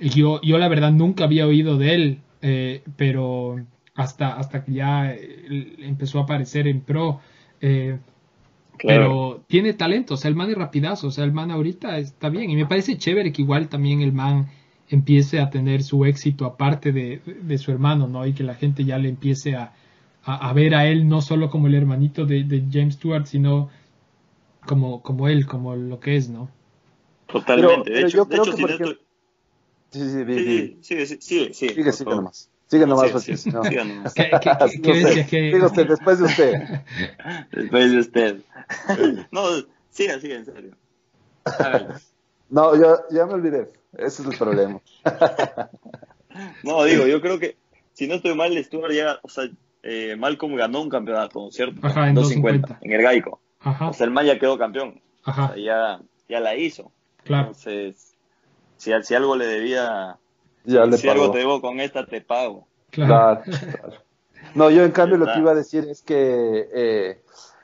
yo, 0.00 0.40
yo 0.42 0.58
la 0.58 0.68
verdad 0.68 0.92
nunca 0.92 1.24
había 1.24 1.46
oído 1.46 1.78
de 1.78 1.94
él, 1.94 2.18
eh, 2.42 2.82
pero 2.96 3.56
hasta, 3.94 4.36
hasta 4.36 4.64
que 4.64 4.72
ya 4.72 5.12
eh, 5.12 5.76
empezó 5.78 6.18
a 6.18 6.22
aparecer 6.22 6.66
en 6.66 6.80
pro. 6.80 7.20
Pero 8.82 9.42
tiene 9.46 9.72
talento, 9.72 10.14
o 10.14 10.16
sea, 10.16 10.28
el 10.28 10.34
man 10.34 10.50
es 10.50 10.56
rapidazo, 10.56 11.06
o 11.06 11.10
sea, 11.10 11.24
el 11.24 11.32
man 11.32 11.50
ahorita 11.50 11.96
está 11.98 12.28
bien. 12.28 12.50
Y 12.50 12.56
me 12.56 12.66
parece 12.66 12.98
chévere 12.98 13.32
que 13.32 13.42
igual 13.42 13.68
también 13.68 14.02
el 14.02 14.12
man 14.12 14.48
empiece 14.88 15.40
a 15.40 15.48
tener 15.48 15.82
su 15.82 16.04
éxito 16.04 16.44
aparte 16.44 16.92
de, 16.92 17.20
de 17.42 17.58
su 17.58 17.70
hermano, 17.70 18.06
¿no? 18.08 18.26
Y 18.26 18.32
que 18.32 18.44
la 18.44 18.54
gente 18.54 18.84
ya 18.84 18.98
le 18.98 19.08
empiece 19.08 19.56
a, 19.56 19.72
a, 20.24 20.52
ver 20.52 20.74
a 20.74 20.86
él 20.86 21.08
no 21.08 21.20
solo 21.20 21.50
como 21.50 21.66
el 21.66 21.74
hermanito 21.74 22.26
de, 22.26 22.44
de 22.44 22.64
James 22.70 22.94
Stewart, 22.94 23.26
sino 23.26 23.68
como, 24.66 25.02
como 25.02 25.28
él, 25.28 25.46
como 25.46 25.76
lo 25.76 26.00
que 26.00 26.16
es, 26.16 26.28
¿no? 26.28 26.48
Totalmente. 27.34 27.90
de 27.90 28.00
hecho, 28.02 28.16
yo 28.18 28.28
creo 28.28 28.42
hecho, 28.44 28.54
que 28.54 28.62
porque... 28.62 28.98
sí, 29.90 30.00
sí, 30.00 30.24
sí, 30.24 30.24
sí, 30.24 30.78
sigue, 30.82 31.06
sigue, 31.06 31.16
sigue, 31.16 31.54
sigue, 31.54 31.92
sigue 31.92 32.10
nomás. 32.14 32.48
Sigue 32.68 32.86
nomás, 32.86 33.22
sí, 33.24 33.36
sí, 33.36 33.50
no. 33.50 33.64
Sigue 33.64 33.84
nomás. 33.84 34.14
¿Qué, 34.14 34.30
qué, 34.30 34.80
qué, 34.80 34.98
no 35.02 35.08
sé. 35.08 35.26
que... 35.26 35.52
Sigue 35.52 35.66
usted, 35.66 35.88
después 35.88 36.18
de 36.20 36.24
usted. 36.26 36.80
después 37.50 37.90
de 37.90 37.98
usted. 37.98 38.40
no, 39.32 39.42
siga, 39.90 40.20
siga, 40.20 40.36
en 40.36 40.44
serio. 40.44 40.76
No, 42.50 42.76
yo 42.76 42.98
ya 43.10 43.26
me 43.26 43.34
olvidé. 43.34 43.68
Ese 43.98 44.22
es 44.22 44.28
el 44.28 44.38
problema. 44.38 44.80
no, 46.62 46.84
digo, 46.84 47.08
yo 47.08 47.20
creo 47.20 47.40
que, 47.40 47.56
si 47.94 48.06
no 48.06 48.14
estoy 48.14 48.36
mal, 48.36 48.56
Stuart 48.62 48.92
ya, 48.92 49.18
o 49.22 49.28
sea, 49.28 49.50
eh, 49.82 50.14
Malcolm 50.16 50.54
ganó 50.54 50.82
un 50.82 50.88
campeonato, 50.88 51.50
¿cierto? 51.50 51.84
Ajá, 51.84 52.08
en 52.08 52.14
250, 52.14 52.78
en 52.80 52.92
el 52.92 53.02
Gaico. 53.02 53.40
Ajá. 53.58 53.88
O 53.88 53.92
sea, 53.92 54.06
el 54.06 54.12
man 54.12 54.24
ya 54.24 54.38
quedó 54.38 54.56
campeón. 54.56 55.00
Ajá. 55.24 55.46
O 55.46 55.54
sea, 55.54 55.64
ya, 55.64 56.00
ya 56.28 56.38
la 56.38 56.54
hizo. 56.54 56.92
Claro. 57.24 57.48
Entonces, 57.48 58.14
si, 58.76 58.92
si 59.02 59.14
algo 59.14 59.36
le 59.36 59.46
debía, 59.46 60.18
ya 60.64 60.84
le 60.84 60.96
si 60.96 61.08
algo 61.08 61.30
te 61.30 61.38
debo 61.38 61.60
con 61.60 61.80
esta, 61.80 62.06
te 62.06 62.20
pago. 62.20 62.66
Claro. 62.90 63.42
claro. 63.42 64.04
No, 64.54 64.70
yo 64.70 64.84
en 64.84 64.92
cambio 64.92 65.16
lo 65.16 65.26
que 65.26 65.38
iba 65.38 65.50
a 65.50 65.54
decir 65.54 65.86
es 65.88 66.02
que 66.02 66.68
eh, 66.72 67.22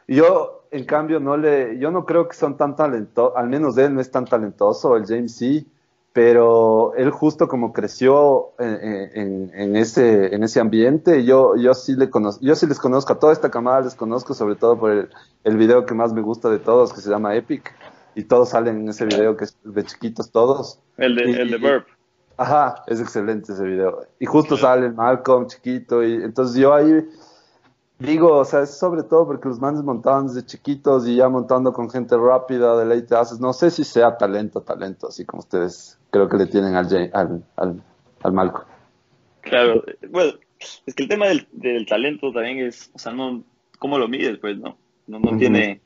yo 0.08 0.64
en 0.70 0.84
cambio 0.84 1.20
no 1.20 1.36
le, 1.36 1.78
yo 1.78 1.90
no 1.90 2.04
creo 2.04 2.28
que 2.28 2.36
son 2.36 2.56
tan 2.56 2.74
talentosos, 2.74 3.36
al 3.36 3.48
menos 3.48 3.76
él 3.78 3.94
no 3.94 4.00
es 4.00 4.10
tan 4.10 4.24
talentoso, 4.24 4.96
el 4.96 5.06
James 5.06 5.34
sí, 5.36 5.68
pero 6.12 6.94
él 6.96 7.10
justo 7.10 7.46
como 7.48 7.72
creció 7.72 8.50
en, 8.58 9.10
en, 9.14 9.50
en, 9.54 9.76
ese, 9.76 10.34
en 10.34 10.42
ese 10.42 10.58
ambiente, 10.58 11.24
yo, 11.24 11.54
yo 11.56 11.74
sí 11.74 11.94
le 11.94 12.10
conozco, 12.10 12.44
yo 12.44 12.56
sí 12.56 12.66
les 12.66 12.80
conozco, 12.80 13.12
a 13.12 13.18
toda 13.18 13.32
esta 13.32 13.50
camada 13.50 13.82
les 13.82 13.94
conozco, 13.94 14.34
sobre 14.34 14.56
todo 14.56 14.78
por 14.78 14.90
el, 14.90 15.10
el 15.44 15.56
video 15.56 15.86
que 15.86 15.94
más 15.94 16.12
me 16.12 16.22
gusta 16.22 16.50
de 16.50 16.58
todos, 16.58 16.92
que 16.92 17.00
se 17.00 17.10
llama 17.10 17.36
Epic 17.36 17.72
y 18.14 18.24
todos 18.24 18.50
salen 18.50 18.80
en 18.80 18.88
ese 18.88 19.06
video 19.06 19.36
que 19.36 19.44
es 19.44 19.56
de 19.64 19.84
chiquitos 19.84 20.30
todos. 20.30 20.80
El 20.96 21.16
de, 21.16 21.22
el 21.22 21.50
de 21.50 21.56
Burp. 21.58 21.86
Ajá, 22.36 22.82
es 22.86 23.00
excelente 23.00 23.52
ese 23.52 23.64
video. 23.64 24.06
Y 24.18 24.26
justo 24.26 24.56
sale 24.56 24.90
Malcolm 24.90 25.46
chiquito 25.46 26.02
y 26.02 26.14
entonces 26.14 26.56
yo 26.56 26.74
ahí 26.74 27.06
digo, 27.98 28.38
o 28.38 28.44
sea, 28.44 28.62
es 28.62 28.76
sobre 28.76 29.02
todo 29.02 29.26
porque 29.26 29.48
los 29.48 29.60
manes 29.60 29.82
montaban 29.82 30.26
desde 30.26 30.46
chiquitos 30.46 31.06
y 31.06 31.16
ya 31.16 31.28
montando 31.28 31.72
con 31.72 31.90
gente 31.90 32.16
rápida, 32.16 32.76
de 32.76 32.86
ley 32.86 33.02
te 33.02 33.14
haces, 33.14 33.40
no 33.40 33.52
sé 33.52 33.70
si 33.70 33.84
sea 33.84 34.16
talento, 34.16 34.62
talento, 34.62 35.08
así 35.08 35.24
como 35.24 35.40
ustedes 35.40 35.98
creo 36.10 36.28
que 36.28 36.38
le 36.38 36.46
tienen 36.46 36.74
al, 36.74 36.86
al, 37.12 37.44
al, 37.56 37.82
al 38.22 38.32
Malcolm. 38.32 38.66
Claro, 39.42 39.84
bueno, 40.08 40.32
es 40.86 40.94
que 40.94 41.02
el 41.02 41.08
tema 41.08 41.28
del, 41.28 41.46
del, 41.52 41.86
talento 41.86 42.32
también 42.32 42.58
es, 42.58 42.90
o 42.94 42.98
sea, 42.98 43.12
no, 43.12 43.42
¿cómo 43.78 43.98
lo 43.98 44.08
mides? 44.08 44.38
Pues 44.38 44.58
no, 44.58 44.76
no, 45.06 45.18
no 45.18 45.30
uh 45.30 45.34
-huh. 45.34 45.38
tiene, 45.38 45.80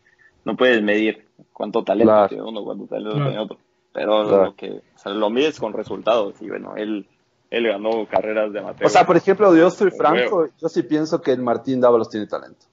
no 0.45 0.57
puedes 0.57 0.83
medir. 0.83 1.24
Cuánto 1.53 1.85
talento 1.85 2.29
tiene 2.29 2.43
uno, 2.43 2.65
cuánto 2.65 2.87
talento 2.87 3.17
tiene 3.17 3.39
otro. 3.39 3.59
Pero 3.93 4.25
lo 4.25 4.57
que 4.57 4.83
lo 5.05 5.31
mides 5.31 5.61
con 5.61 5.73
resultados 5.73 6.35
y 6.41 6.49
bueno, 6.49 6.75
él, 6.77 7.07
él 7.51 7.69
ganó 7.69 8.07
carreras 8.11 8.53
de 8.53 8.59
amateur. 8.59 8.87
O 8.87 8.91
sea, 8.91 9.07
por 9.07 9.17
ejemplo, 9.17 9.55
yo 9.55 9.69
estoy 9.69 9.91
franco, 9.91 10.49
yo 10.61 10.69
sí 10.69 10.83
pienso 10.83 11.21
que 11.23 11.33
el 11.33 11.43
Martín 11.43 11.81
Dávalos 11.81 12.11
tiene 12.11 12.27
talento. 12.27 12.67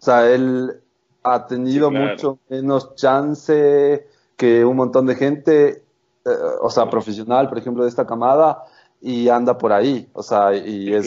O 0.00 0.04
sea, 0.04 0.30
él 0.30 0.80
ha 1.22 1.46
tenido 1.46 1.90
mucho 1.90 2.38
menos 2.48 2.94
chance 2.94 4.06
que 4.36 4.64
un 4.64 4.76
montón 4.76 5.06
de 5.06 5.16
gente, 5.16 5.84
eh, 6.24 6.30
o 6.60 6.70
sea, 6.70 6.88
profesional, 6.88 7.48
por 7.48 7.58
ejemplo, 7.58 7.82
de 7.82 7.88
esta 7.88 8.06
camada, 8.06 8.64
y 9.00 9.28
anda 9.28 9.58
por 9.58 9.72
ahí, 9.72 10.08
o 10.12 10.22
sea, 10.22 10.54
y, 10.54 10.94
es, 10.94 11.06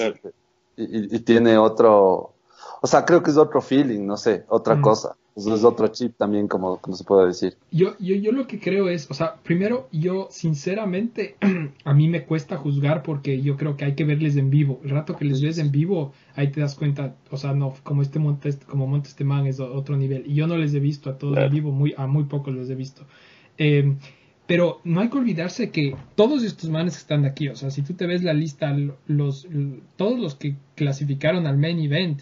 y, 0.76 1.20
tiene 1.20 1.58
otro, 1.58 2.34
o 2.82 2.88
sea, 2.88 3.06
creo 3.06 3.24
que 3.24 3.32
es 3.32 3.38
otro 3.38 3.60
feeling, 3.60 4.06
no 4.06 4.18
sé, 4.18 4.46
otra 4.50 4.76
mm. 4.76 4.82
cosa. 4.82 5.16
Es 5.38 5.64
otro 5.64 5.88
chip 5.90 6.18
también, 6.18 6.48
como, 6.48 6.78
como 6.80 6.98
se 6.98 7.04
puede 7.04 7.28
decir. 7.28 7.56
Yo, 7.72 7.96
yo, 8.00 8.16
yo 8.16 8.32
lo 8.32 8.48
que 8.48 8.60
creo 8.60 8.90
es, 8.90 9.10
o 9.12 9.14
sea, 9.14 9.36
primero, 9.36 9.88
yo 9.92 10.28
sinceramente, 10.32 11.36
a 11.84 11.94
mí 11.94 12.08
me 12.08 12.24
cuesta 12.26 12.58
juzgar 12.58 13.04
porque 13.04 13.42
yo 13.42 13.56
creo 13.56 13.78
que 13.78 13.86
hay 13.86 13.96
que 13.96 14.04
verles 14.04 14.36
en 14.36 14.50
vivo. 14.50 14.82
El 14.84 14.90
rato 14.90 15.16
que 15.16 15.26
les 15.26 15.42
ves 15.42 15.60
en 15.60 15.72
vivo, 15.72 16.14
ahí 16.36 16.52
te 16.52 16.62
das 16.62 16.76
cuenta, 16.76 17.16
o 17.30 17.38
sea, 17.38 17.54
no, 17.54 17.74
como 17.84 18.02
este 18.02 18.20
Montes, 18.20 18.58
como 18.66 18.88
Montes 18.88 19.16
Temán 19.16 19.46
es 19.46 19.60
otro 19.60 19.96
nivel. 19.96 20.24
Y 20.26 20.34
yo 20.34 20.48
no 20.48 20.58
les 20.58 20.74
he 20.74 20.80
visto 20.80 21.10
a 21.10 21.18
todos 21.18 21.38
en 21.38 21.52
vivo, 21.52 21.72
muy, 21.72 21.94
a 21.98 22.08
muy 22.08 22.24
pocos 22.24 22.56
les 22.56 22.70
he 22.70 22.76
visto. 22.76 23.04
Eh, 23.58 23.96
pero 24.48 24.80
no 24.86 25.02
hay 25.02 25.10
que 25.10 25.18
olvidarse 25.18 25.72
que 25.72 25.96
todos 26.16 26.44
estos 26.44 26.70
manes 26.70 26.98
están 26.98 27.26
aquí. 27.26 27.50
O 27.50 27.56
sea, 27.56 27.70
si 27.70 27.82
tú 27.82 27.94
te 27.94 28.08
ves 28.08 28.24
la 28.24 28.34
lista, 28.34 28.76
los, 29.06 29.48
todos 29.98 30.18
los 30.18 30.36
que 30.36 30.56
clasificaron 30.76 31.46
al 31.46 31.58
main 31.58 31.80
event, 31.80 32.22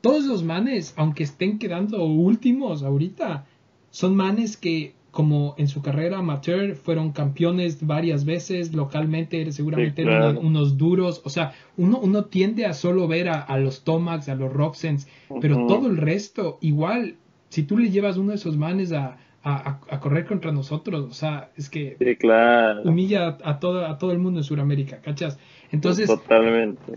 todos 0.00 0.24
los 0.24 0.42
manes, 0.44 0.94
aunque 0.96 1.24
estén 1.24 1.58
quedando 1.58 2.04
últimos 2.04 2.82
ahorita, 2.82 3.46
son 3.90 4.14
manes 4.16 4.56
que 4.56 4.94
como 5.10 5.54
en 5.56 5.66
su 5.66 5.80
carrera 5.80 6.18
amateur 6.18 6.74
fueron 6.74 7.12
campeones 7.12 7.86
varias 7.86 8.26
veces 8.26 8.74
localmente, 8.74 9.50
seguramente 9.50 10.02
eran 10.02 10.36
unos 10.36 10.76
duros, 10.76 11.22
o 11.24 11.30
sea, 11.30 11.54
uno, 11.78 11.98
uno 11.98 12.26
tiende 12.26 12.66
a 12.66 12.74
solo 12.74 13.08
ver 13.08 13.30
a, 13.30 13.58
los 13.58 13.82
Tomax, 13.82 14.28
a 14.28 14.34
los 14.34 14.52
Roxens, 14.52 15.08
pero 15.40 15.66
todo 15.66 15.86
el 15.88 15.96
resto, 15.96 16.58
igual, 16.60 17.14
si 17.48 17.62
tú 17.62 17.78
le 17.78 17.88
llevas 17.88 18.18
uno 18.18 18.30
de 18.30 18.36
esos 18.36 18.58
manes 18.58 18.92
a, 18.92 19.16
a, 19.46 20.00
correr 20.00 20.26
contra 20.26 20.50
nosotros. 20.50 21.06
O 21.08 21.12
sea, 21.14 21.50
es 21.56 21.70
que 21.70 21.96
humilla 22.84 23.38
a 23.44 23.60
todo, 23.60 23.86
a 23.86 23.96
todo 23.96 24.12
el 24.12 24.18
mundo 24.18 24.40
en 24.40 24.44
Sudamérica, 24.44 25.00
¿cachas? 25.00 25.38
Entonces, 25.72 26.08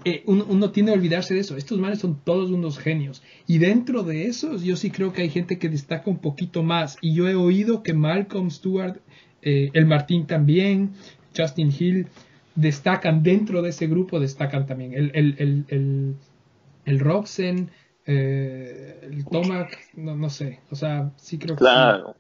eh, 0.05 0.23
uno, 0.25 0.71
tiene 0.71 0.91
que 0.91 0.97
olvidarse 0.97 1.34
de 1.34 1.39
eso. 1.39 1.58
Estos 1.58 1.79
manes 1.79 1.99
son 1.99 2.19
todos 2.23 2.51
unos 2.51 2.77
genios. 2.77 3.23
Y 3.47 3.58
dentro 3.58 4.03
de 4.03 4.25
esos, 4.25 4.63
yo 4.63 4.75
sí 4.75 4.91
creo 4.91 5.12
que 5.13 5.23
hay 5.23 5.29
gente 5.29 5.58
que 5.58 5.69
destaca 5.69 6.10
un 6.10 6.19
poquito 6.19 6.63
más. 6.63 6.97
Y 7.01 7.13
yo 7.13 7.27
he 7.27 7.36
oído 7.36 7.84
que 7.84 7.93
Malcolm 7.93 8.51
Stewart, 8.51 8.97
eh, 9.41 9.71
el 9.73 9.86
Martín 9.86 10.27
también, 10.27 10.91
Justin 11.36 11.73
Hill, 11.77 12.08
destacan 12.55 13.23
dentro 13.23 13.62
de 13.62 13.69
ese 13.69 13.88
grupo, 13.88 14.19
destacan 14.19 14.65
también. 14.65 14.93
El, 14.93 15.12
el, 15.15 15.36
el, 15.39 15.65
el, 15.69 16.15
el 16.86 16.99
Roxen, 16.99 17.71
eh, 18.05 18.99
el 19.03 19.25
Tomac, 19.25 19.77
no, 19.95 20.15
no 20.15 20.29
sé. 20.29 20.60
O 20.71 20.75
sea, 20.75 21.12
sí 21.17 21.38
creo 21.38 21.55
que. 21.55 21.62
Claro. 21.62 22.15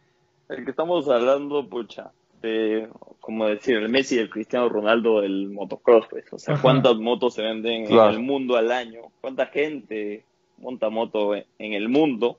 El 0.47 0.63
que 0.63 0.71
estamos 0.71 1.07
hablando, 1.07 1.67
pucha, 1.69 2.11
de, 2.41 2.87
como 3.19 3.47
decir, 3.47 3.77
el 3.77 3.89
Messi 3.89 4.15
y 4.15 4.19
el 4.19 4.29
Cristiano 4.29 4.69
Ronaldo 4.69 5.21
del 5.21 5.49
motocross, 5.49 6.07
pues. 6.09 6.25
O 6.31 6.39
sea, 6.39 6.57
cuántas 6.61 6.95
motos 6.97 7.35
se 7.35 7.41
venden 7.41 7.85
en 7.85 7.99
el 7.99 8.19
mundo 8.19 8.55
al 8.55 8.71
año, 8.71 9.01
cuánta 9.21 9.47
gente 9.47 10.23
monta 10.57 10.89
moto 10.89 11.35
en 11.35 11.73
el 11.73 11.87
mundo 11.89 12.37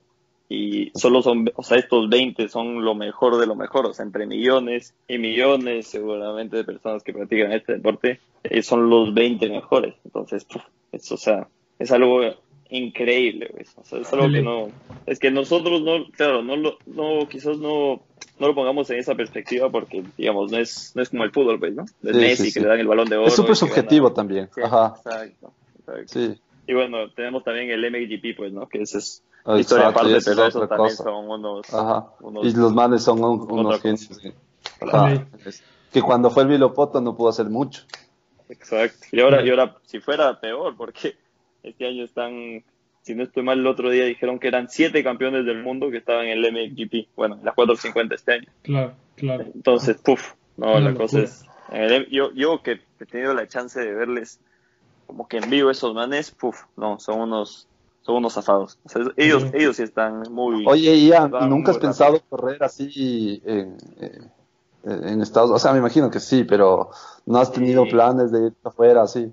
y 0.53 0.91
solo 0.95 1.21
son, 1.21 1.49
o 1.55 1.63
sea, 1.63 1.77
estos 1.77 2.09
20 2.09 2.49
son 2.49 2.83
lo 2.83 2.93
mejor 2.93 3.37
de 3.37 3.47
lo 3.47 3.55
mejor, 3.55 3.85
o 3.85 3.93
sea, 3.93 4.03
entre 4.03 4.27
millones 4.27 4.93
y 5.07 5.17
millones 5.17 5.87
seguramente 5.87 6.57
de 6.57 6.65
personas 6.65 7.03
que 7.03 7.13
practican 7.13 7.53
este 7.53 7.73
deporte, 7.73 8.19
eh, 8.43 8.61
son 8.61 8.89
los 8.89 9.13
20 9.13 9.47
mejores. 9.49 9.95
Entonces, 10.03 10.45
eso, 10.91 11.15
o 11.15 11.17
sea, 11.17 11.47
es 11.79 11.89
algo 11.93 12.21
increíble, 12.71 13.53
es 13.59 14.13
algo 14.13 14.31
que 14.31 14.41
no, 14.41 14.69
es 15.05 15.19
que 15.19 15.29
nosotros 15.29 15.81
no, 15.81 16.09
claro, 16.11 16.41
no 16.41 16.55
lo, 16.55 16.77
no, 16.85 17.27
quizás 17.27 17.57
no, 17.57 18.01
no 18.39 18.47
lo 18.47 18.55
pongamos 18.55 18.89
en 18.89 18.99
esa 18.99 19.13
perspectiva 19.13 19.69
porque, 19.69 20.03
digamos, 20.17 20.51
no 20.51 20.57
es, 20.57 20.93
no 20.95 21.01
es 21.01 21.09
como 21.09 21.25
el 21.25 21.31
fútbol, 21.31 21.59
pues, 21.59 21.75
¿no? 21.75 21.85
De 22.01 22.13
Messi 22.13 22.53
que 22.53 22.61
le 22.61 22.67
dan 22.67 22.79
el 22.79 22.87
balón 22.87 23.09
de 23.09 23.17
oro. 23.17 23.27
Es 23.27 23.35
súper 23.35 23.57
subjetivo 23.57 24.13
también, 24.13 24.49
ajá. 24.63 24.95
Exacto, 24.97 25.53
Sí. 26.05 26.39
Y 26.65 26.73
bueno, 26.73 27.11
tenemos 27.11 27.43
también 27.43 27.69
el 27.69 27.91
MXGP, 27.91 28.37
pues, 28.37 28.53
¿no? 28.53 28.69
Que 28.69 28.83
ese 28.83 28.99
es 28.99 29.23
historia 29.57 29.89
aparte, 29.89 30.19
pero 30.23 30.45
esos 30.45 30.69
también 30.69 30.95
son 30.95 31.29
unos, 31.29 31.73
ajá. 31.73 32.07
y 32.43 32.53
los 32.53 32.73
manes 32.73 33.03
son 33.03 33.21
unos 33.21 33.81
genios. 33.81 34.09
Que 35.91 36.01
cuando 36.01 36.29
fue 36.29 36.43
el 36.43 36.49
Vilopoto 36.49 37.01
no 37.01 37.17
pudo 37.17 37.27
hacer 37.27 37.47
mucho. 37.47 37.83
Exacto. 38.47 39.07
Y 39.11 39.19
ahora, 39.19 39.45
y 39.45 39.49
ahora, 39.49 39.75
si 39.85 39.99
fuera 39.99 40.39
peor, 40.39 40.77
porque 40.77 41.17
este 41.63 41.87
año 41.87 42.03
están, 42.03 42.63
si 43.01 43.15
no 43.15 43.23
estoy 43.23 43.43
mal, 43.43 43.59
el 43.59 43.67
otro 43.67 43.89
día 43.89 44.05
dijeron 44.05 44.39
que 44.39 44.47
eran 44.47 44.69
siete 44.69 45.03
campeones 45.03 45.45
del 45.45 45.63
mundo 45.63 45.91
que 45.91 45.97
estaban 45.97 46.25
en 46.25 46.43
el 46.43 46.51
MXGP. 46.51 47.15
Bueno, 47.15 47.35
en 47.35 47.45
las 47.45 47.55
450 47.55 48.15
este 48.15 48.33
año. 48.33 48.47
Claro, 48.61 48.93
claro. 49.15 49.45
Entonces, 49.53 49.97
puff, 49.97 50.33
no, 50.57 50.79
la 50.79 50.93
cosa 50.93 51.21
es. 51.21 51.45
yo, 52.09 52.31
yo 52.33 52.61
que 52.61 52.79
he 52.99 53.05
tenido 53.05 53.33
la 53.33 53.47
chance 53.47 53.79
de 53.79 53.93
verles 53.93 54.39
como 55.07 55.27
que 55.27 55.37
en 55.37 55.49
vivo 55.49 55.69
esos 55.69 55.93
manes, 55.93 56.31
puff, 56.31 56.63
no, 56.77 56.99
son 56.99 57.19
unos 57.19 57.67
son 58.01 58.15
unos 58.15 58.33
zafados. 58.33 58.79
ellos, 59.15 59.45
ellos 59.53 59.75
sí 59.75 59.83
están 59.83 60.23
muy. 60.31 60.65
Oye, 60.65 60.97
Ian, 60.97 61.31
¿y 61.41 61.47
nunca 61.47 61.71
has 61.71 61.77
pensado 61.77 62.19
correr 62.29 62.63
así 62.63 63.41
en, 63.45 63.77
en, 64.83 65.21
Estados 65.21 65.49
Unidos? 65.49 65.51
O 65.51 65.59
sea, 65.59 65.73
me 65.73 65.79
imagino 65.79 66.09
que 66.09 66.19
sí, 66.19 66.43
pero 66.43 66.89
no 67.25 67.39
has 67.39 67.51
tenido 67.51 67.85
planes 67.85 68.31
de 68.31 68.47
ir 68.47 68.53
afuera 68.63 69.03
así. 69.03 69.31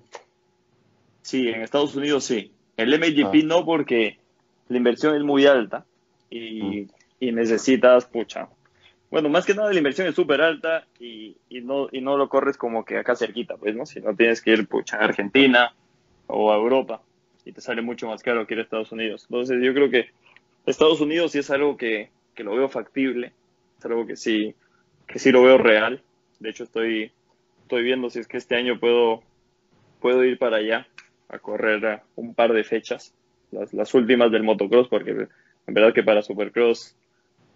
Sí, 1.22 1.48
en 1.48 1.62
Estados 1.62 1.94
Unidos 1.94 2.24
sí. 2.24 2.52
El 2.76 2.96
MXGP 2.98 3.34
ah. 3.34 3.44
no 3.44 3.64
porque 3.64 4.18
la 4.68 4.76
inversión 4.76 5.16
es 5.16 5.22
muy 5.22 5.46
alta 5.46 5.84
y, 6.30 6.62
mm. 6.62 6.88
y, 7.20 7.32
necesitas, 7.32 8.06
pucha. 8.06 8.48
Bueno, 9.10 9.28
más 9.28 9.46
que 9.46 9.54
nada 9.54 9.72
la 9.72 9.78
inversión 9.78 10.06
es 10.06 10.14
súper 10.14 10.40
alta 10.42 10.86
y, 11.00 11.36
y, 11.48 11.60
no, 11.60 11.88
y 11.90 12.00
no 12.00 12.16
lo 12.16 12.28
corres 12.28 12.56
como 12.56 12.84
que 12.84 12.98
acá 12.98 13.16
cerquita, 13.16 13.56
pues, 13.56 13.74
¿no? 13.74 13.86
Si 13.86 14.00
no 14.00 14.14
tienes 14.14 14.42
que 14.42 14.52
ir, 14.52 14.68
pucha, 14.68 14.98
a 14.98 15.04
Argentina 15.04 15.74
o 16.26 16.52
a 16.52 16.56
Europa 16.56 17.02
y 17.44 17.52
te 17.52 17.62
sale 17.62 17.80
mucho 17.80 18.06
más 18.06 18.22
caro 18.22 18.46
que 18.46 18.54
ir 18.54 18.60
a 18.60 18.62
Estados 18.62 18.92
Unidos. 18.92 19.26
Entonces 19.28 19.58
yo 19.62 19.72
creo 19.72 19.90
que 19.90 20.10
Estados 20.66 21.00
Unidos 21.00 21.32
sí 21.32 21.38
es 21.38 21.50
algo 21.50 21.78
que, 21.78 22.10
que 22.34 22.44
lo 22.44 22.54
veo 22.54 22.68
factible, 22.68 23.32
es 23.78 23.84
algo 23.86 24.06
que 24.06 24.16
sí, 24.16 24.54
que 25.06 25.18
sí 25.18 25.32
lo 25.32 25.42
veo 25.42 25.56
real. 25.56 26.02
De 26.40 26.50
hecho 26.50 26.64
estoy, 26.64 27.10
estoy 27.62 27.82
viendo 27.82 28.10
si 28.10 28.18
es 28.18 28.28
que 28.28 28.36
este 28.36 28.56
año 28.56 28.78
puedo, 28.78 29.22
puedo 30.00 30.24
ir 30.24 30.38
para 30.38 30.58
allá 30.58 30.86
a 31.28 31.38
correr 31.38 32.02
un 32.16 32.34
par 32.34 32.52
de 32.52 32.64
fechas, 32.64 33.14
las, 33.50 33.72
las 33.74 33.94
últimas 33.94 34.30
del 34.30 34.42
motocross, 34.42 34.88
porque 34.88 35.10
en 35.10 35.74
verdad 35.74 35.92
que 35.92 36.02
para 36.02 36.22
Supercross 36.22 36.96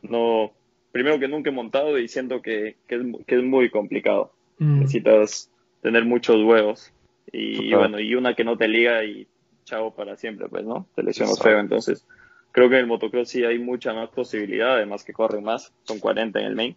no, 0.03 0.53
primero 0.91 1.19
que 1.19 1.29
nunca 1.29 1.51
he 1.51 1.53
montado 1.53 1.99
y 1.99 2.09
siento 2.09 2.43
que, 2.43 2.77
que, 2.87 2.97
es, 2.97 3.03
que 3.27 3.37
es, 3.37 3.43
muy 3.43 3.71
complicado. 3.71 4.33
Mm. 4.59 4.81
Necesitas 4.81 5.51
tener 5.81 6.05
muchos 6.05 6.43
huevos 6.45 6.93
y, 7.33 7.73
bueno, 7.75 7.99
y 8.01 8.15
una 8.15 8.35
que 8.35 8.45
no 8.45 8.57
te 8.57 8.69
liga 8.69 9.05
y 9.05 9.27
chao 9.65 9.95
para 9.95 10.17
siempre, 10.17 10.49
pues, 10.49 10.65
¿no? 10.65 10.87
Te 10.95 11.03
lesionas 11.03 11.41
feo, 11.41 11.59
entonces 11.59 12.05
creo 12.51 12.69
que 12.69 12.75
en 12.75 12.83
el 12.83 12.87
motocross 12.87 13.29
sí 13.29 13.45
hay 13.45 13.59
mucha 13.59 13.95
más 13.95 14.11
posibilidad, 14.11 14.75
además 14.75 15.05
que 15.05 15.13
corren 15.13 15.45
más, 15.45 15.73
son 15.85 15.99
40 15.99 16.41
en 16.41 16.47
el 16.47 16.57
main. 16.57 16.77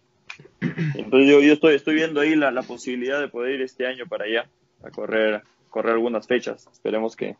Entonces 0.96 1.30
yo, 1.30 1.40
yo 1.40 1.52
estoy, 1.52 1.74
estoy 1.76 1.94
viendo 1.94 2.20
ahí 2.20 2.34
la, 2.34 2.50
la 2.50 2.62
posibilidad 2.62 3.20
de 3.20 3.28
poder 3.28 3.54
ir 3.54 3.62
este 3.62 3.86
año 3.86 4.06
para 4.06 4.24
allá 4.24 4.48
a 4.82 4.90
correr 4.90 5.42
correr 5.76 5.92
algunas 5.92 6.26
fechas. 6.26 6.66
Esperemos 6.72 7.16
que, 7.16 7.36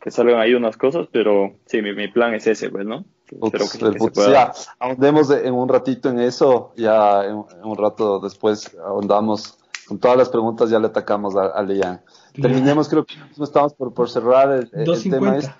que 0.00 0.10
salgan 0.10 0.40
ahí 0.40 0.54
unas 0.54 0.76
cosas, 0.76 1.06
pero 1.12 1.52
sí, 1.66 1.80
mi, 1.80 1.94
mi 1.94 2.08
plan 2.08 2.34
es 2.34 2.48
ese, 2.48 2.68
pues, 2.68 2.84
¿no? 2.84 3.04
Espero 3.26 3.64
que, 3.92 3.98
se 4.00 4.10
pueda. 4.10 4.52
ahondemos 4.80 5.30
en 5.30 5.54
un 5.54 5.68
ratito 5.68 6.08
en 6.10 6.18
eso, 6.18 6.72
ya 6.76 7.24
en, 7.24 7.44
un 7.62 7.76
rato 7.76 8.18
después 8.18 8.76
ahondamos 8.84 9.56
con 9.86 10.00
todas 10.00 10.16
las 10.16 10.28
preguntas, 10.30 10.68
ya 10.68 10.80
le 10.80 10.88
atacamos 10.88 11.36
a, 11.36 11.44
a. 11.56 12.02
Terminemos, 12.34 12.88
creo 12.88 13.04
que 13.04 13.14
no 13.36 13.44
estamos 13.44 13.72
por, 13.74 13.94
por 13.94 14.10
cerrar 14.10 14.50
el, 14.50 14.68
el 14.72 15.02
tema. 15.08 15.36
Este. 15.36 15.54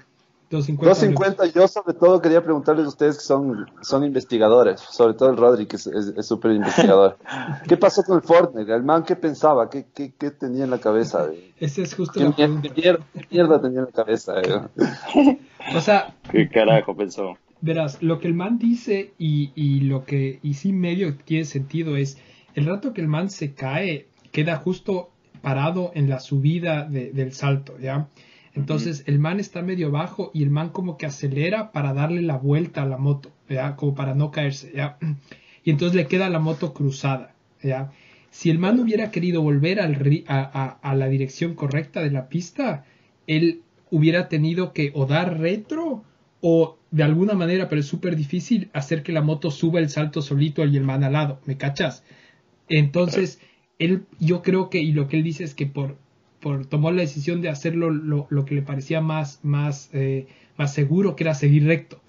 250. 0.51 1.46
Yo 1.55 1.68
sobre 1.68 1.94
todo 1.94 2.20
quería 2.20 2.42
preguntarles 2.42 2.84
a 2.86 2.88
ustedes 2.88 3.18
que 3.18 3.22
son, 3.22 3.66
son 3.82 4.03
investigadores, 4.03 4.80
sobre 4.80 5.14
todo 5.14 5.30
el 5.30 5.36
Rodri, 5.36 5.66
que 5.66 5.76
es 5.76 6.26
súper 6.26 6.53
investigador. 6.53 7.18
¿Qué 7.68 7.76
pasó 7.76 8.03
con 8.03 8.16
el 8.16 8.22
Fortnite? 8.22 8.74
¿El 8.74 8.82
man 8.82 9.05
qué 9.05 9.14
pensaba? 9.14 9.70
¿Qué, 9.70 9.86
qué, 9.94 10.12
qué 10.18 10.32
tenía 10.32 10.64
en 10.64 10.70
la 10.70 10.78
cabeza? 10.78 11.28
Ese 11.61 11.82
es 11.82 11.94
justo 11.94 12.34
¿Qué, 12.36 12.48
mierda, 13.30 13.61
tenía 13.61 13.80
en 13.80 13.86
la 13.86 13.92
cabeza? 13.92 14.34
o 15.76 15.80
sea... 15.80 16.16
¿Qué 16.30 16.48
carajo 16.48 16.96
pensó? 16.96 17.38
Verás, 17.61 18.03
lo 18.03 18.18
que 18.18 18.26
el 18.26 18.34
man 18.34 18.59
dice 18.59 19.12
y, 19.18 19.53
y 19.55 19.82
lo 19.82 20.05
que, 20.05 20.40
y 20.42 20.55
sí 20.55 20.72
medio 20.72 21.16
tiene 21.16 21.44
sentido 21.44 21.96
es, 21.96 22.18
el 22.55 22.66
rato 22.66 22.92
que 22.92 23.03
el 23.03 23.09
man 23.09 23.30
se 23.30 23.55
cae, 23.55 24.09
queda 24.32 24.57
justo 24.57 25.11
parado 25.42 25.92
en 25.94 26.09
la 26.09 26.18
subida 26.18 26.84
del 26.84 27.32
salto, 27.32 27.78
¿ya? 27.78 28.09
Entonces 28.55 29.05
el 29.07 29.18
man 29.18 29.38
está 29.38 29.62
medio 29.62 29.90
bajo 29.90 30.30
y 30.34 30.42
el 30.42 30.51
man 30.51 30.70
como 30.70 30.96
que 30.96 31.07
acelera 31.07 31.72
para 31.72 31.94
darle 31.94 32.22
la 32.22 32.36
vuelta 32.36 32.82
a 32.82 32.86
la 32.86 32.98
moto. 32.98 33.30
¿ya? 33.48 33.76
Como 33.76 33.94
para 33.94 34.14
no 34.14 34.30
caerse, 34.30 34.72
¿ya? 34.74 34.98
Y 35.64 35.70
entonces 35.70 35.94
le 35.94 36.07
queda 36.07 36.30
la 36.30 36.38
moto 36.38 36.72
cruzada, 36.72 37.34
¿ya? 37.62 37.92
Si 38.30 38.48
el 38.48 38.59
man 38.59 38.78
hubiera 38.78 39.11
querido 39.11 39.42
volver 39.42 39.80
al, 39.80 40.24
a, 40.26 40.78
a, 40.80 40.94
la 40.94 41.09
dirección 41.09 41.55
correcta 41.55 42.01
de 42.01 42.11
la 42.11 42.28
pista, 42.28 42.84
él 43.26 43.62
hubiera 43.90 44.28
tenido 44.28 44.72
que 44.72 44.92
o 44.94 45.07
dar 45.07 45.38
retro 45.38 46.05
o 46.40 46.78
de 46.90 47.03
alguna 47.03 47.34
manera, 47.34 47.68
pero 47.68 47.80
es 47.80 47.86
súper 47.86 48.16
difícil, 48.16 48.70
hacer 48.72 49.03
que 49.03 49.12
la 49.12 49.20
moto 49.20 49.51
suba 49.51 49.80
el 49.80 49.90
salto 49.90 50.22
solito 50.22 50.64
y 50.64 50.76
el 50.76 50.84
man 50.84 51.05
al 51.05 51.12
lado, 51.12 51.40
¿me 51.44 51.57
cachas? 51.57 52.05
Entonces, 52.68 53.40
él, 53.78 54.05
yo 54.18 54.42
creo 54.42 54.70
que, 54.70 54.78
y 54.78 54.92
lo 54.92 55.09
que 55.09 55.16
él 55.16 55.24
dice 55.24 55.44
es 55.44 55.55
que 55.55 55.66
por, 55.66 55.98
por 56.41 56.66
tomó 56.66 56.91
la 56.91 57.03
decisión 57.03 57.41
de 57.43 57.49
hacerlo 57.49 57.91
lo, 57.91 58.26
lo 58.30 58.45
que 58.45 58.55
le 58.55 58.62
parecía 58.62 59.01
más, 59.01 59.41
más, 59.43 59.91
eh, 59.93 60.26
más 60.57 60.72
seguro, 60.72 61.16
que 61.16 61.24
era 61.24 61.34
seguir 61.34 61.66
recto. 61.66 62.01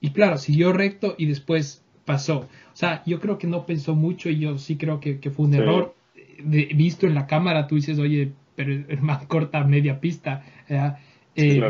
Y 0.00 0.10
claro, 0.10 0.38
siguió 0.38 0.72
recto 0.72 1.14
y 1.18 1.26
después 1.26 1.84
pasó. 2.04 2.38
O 2.40 2.76
sea, 2.76 3.02
yo 3.04 3.20
creo 3.20 3.38
que 3.38 3.46
no 3.46 3.66
pensó 3.66 3.94
mucho 3.94 4.30
y 4.30 4.38
yo 4.38 4.58
sí 4.58 4.76
creo 4.76 5.00
que, 5.00 5.18
fue 5.30 5.46
un 5.46 5.54
error. 5.54 5.94
De, 6.42 6.66
visto 6.74 7.06
en 7.06 7.14
la 7.14 7.26
cámara, 7.26 7.66
tú 7.66 7.74
dices, 7.74 7.98
oye, 7.98 8.32
pero 8.54 8.72
es 8.88 9.02
más 9.02 9.26
corta 9.26 9.62
media 9.64 10.00
pista. 10.00 10.44
Eh, 11.34 11.62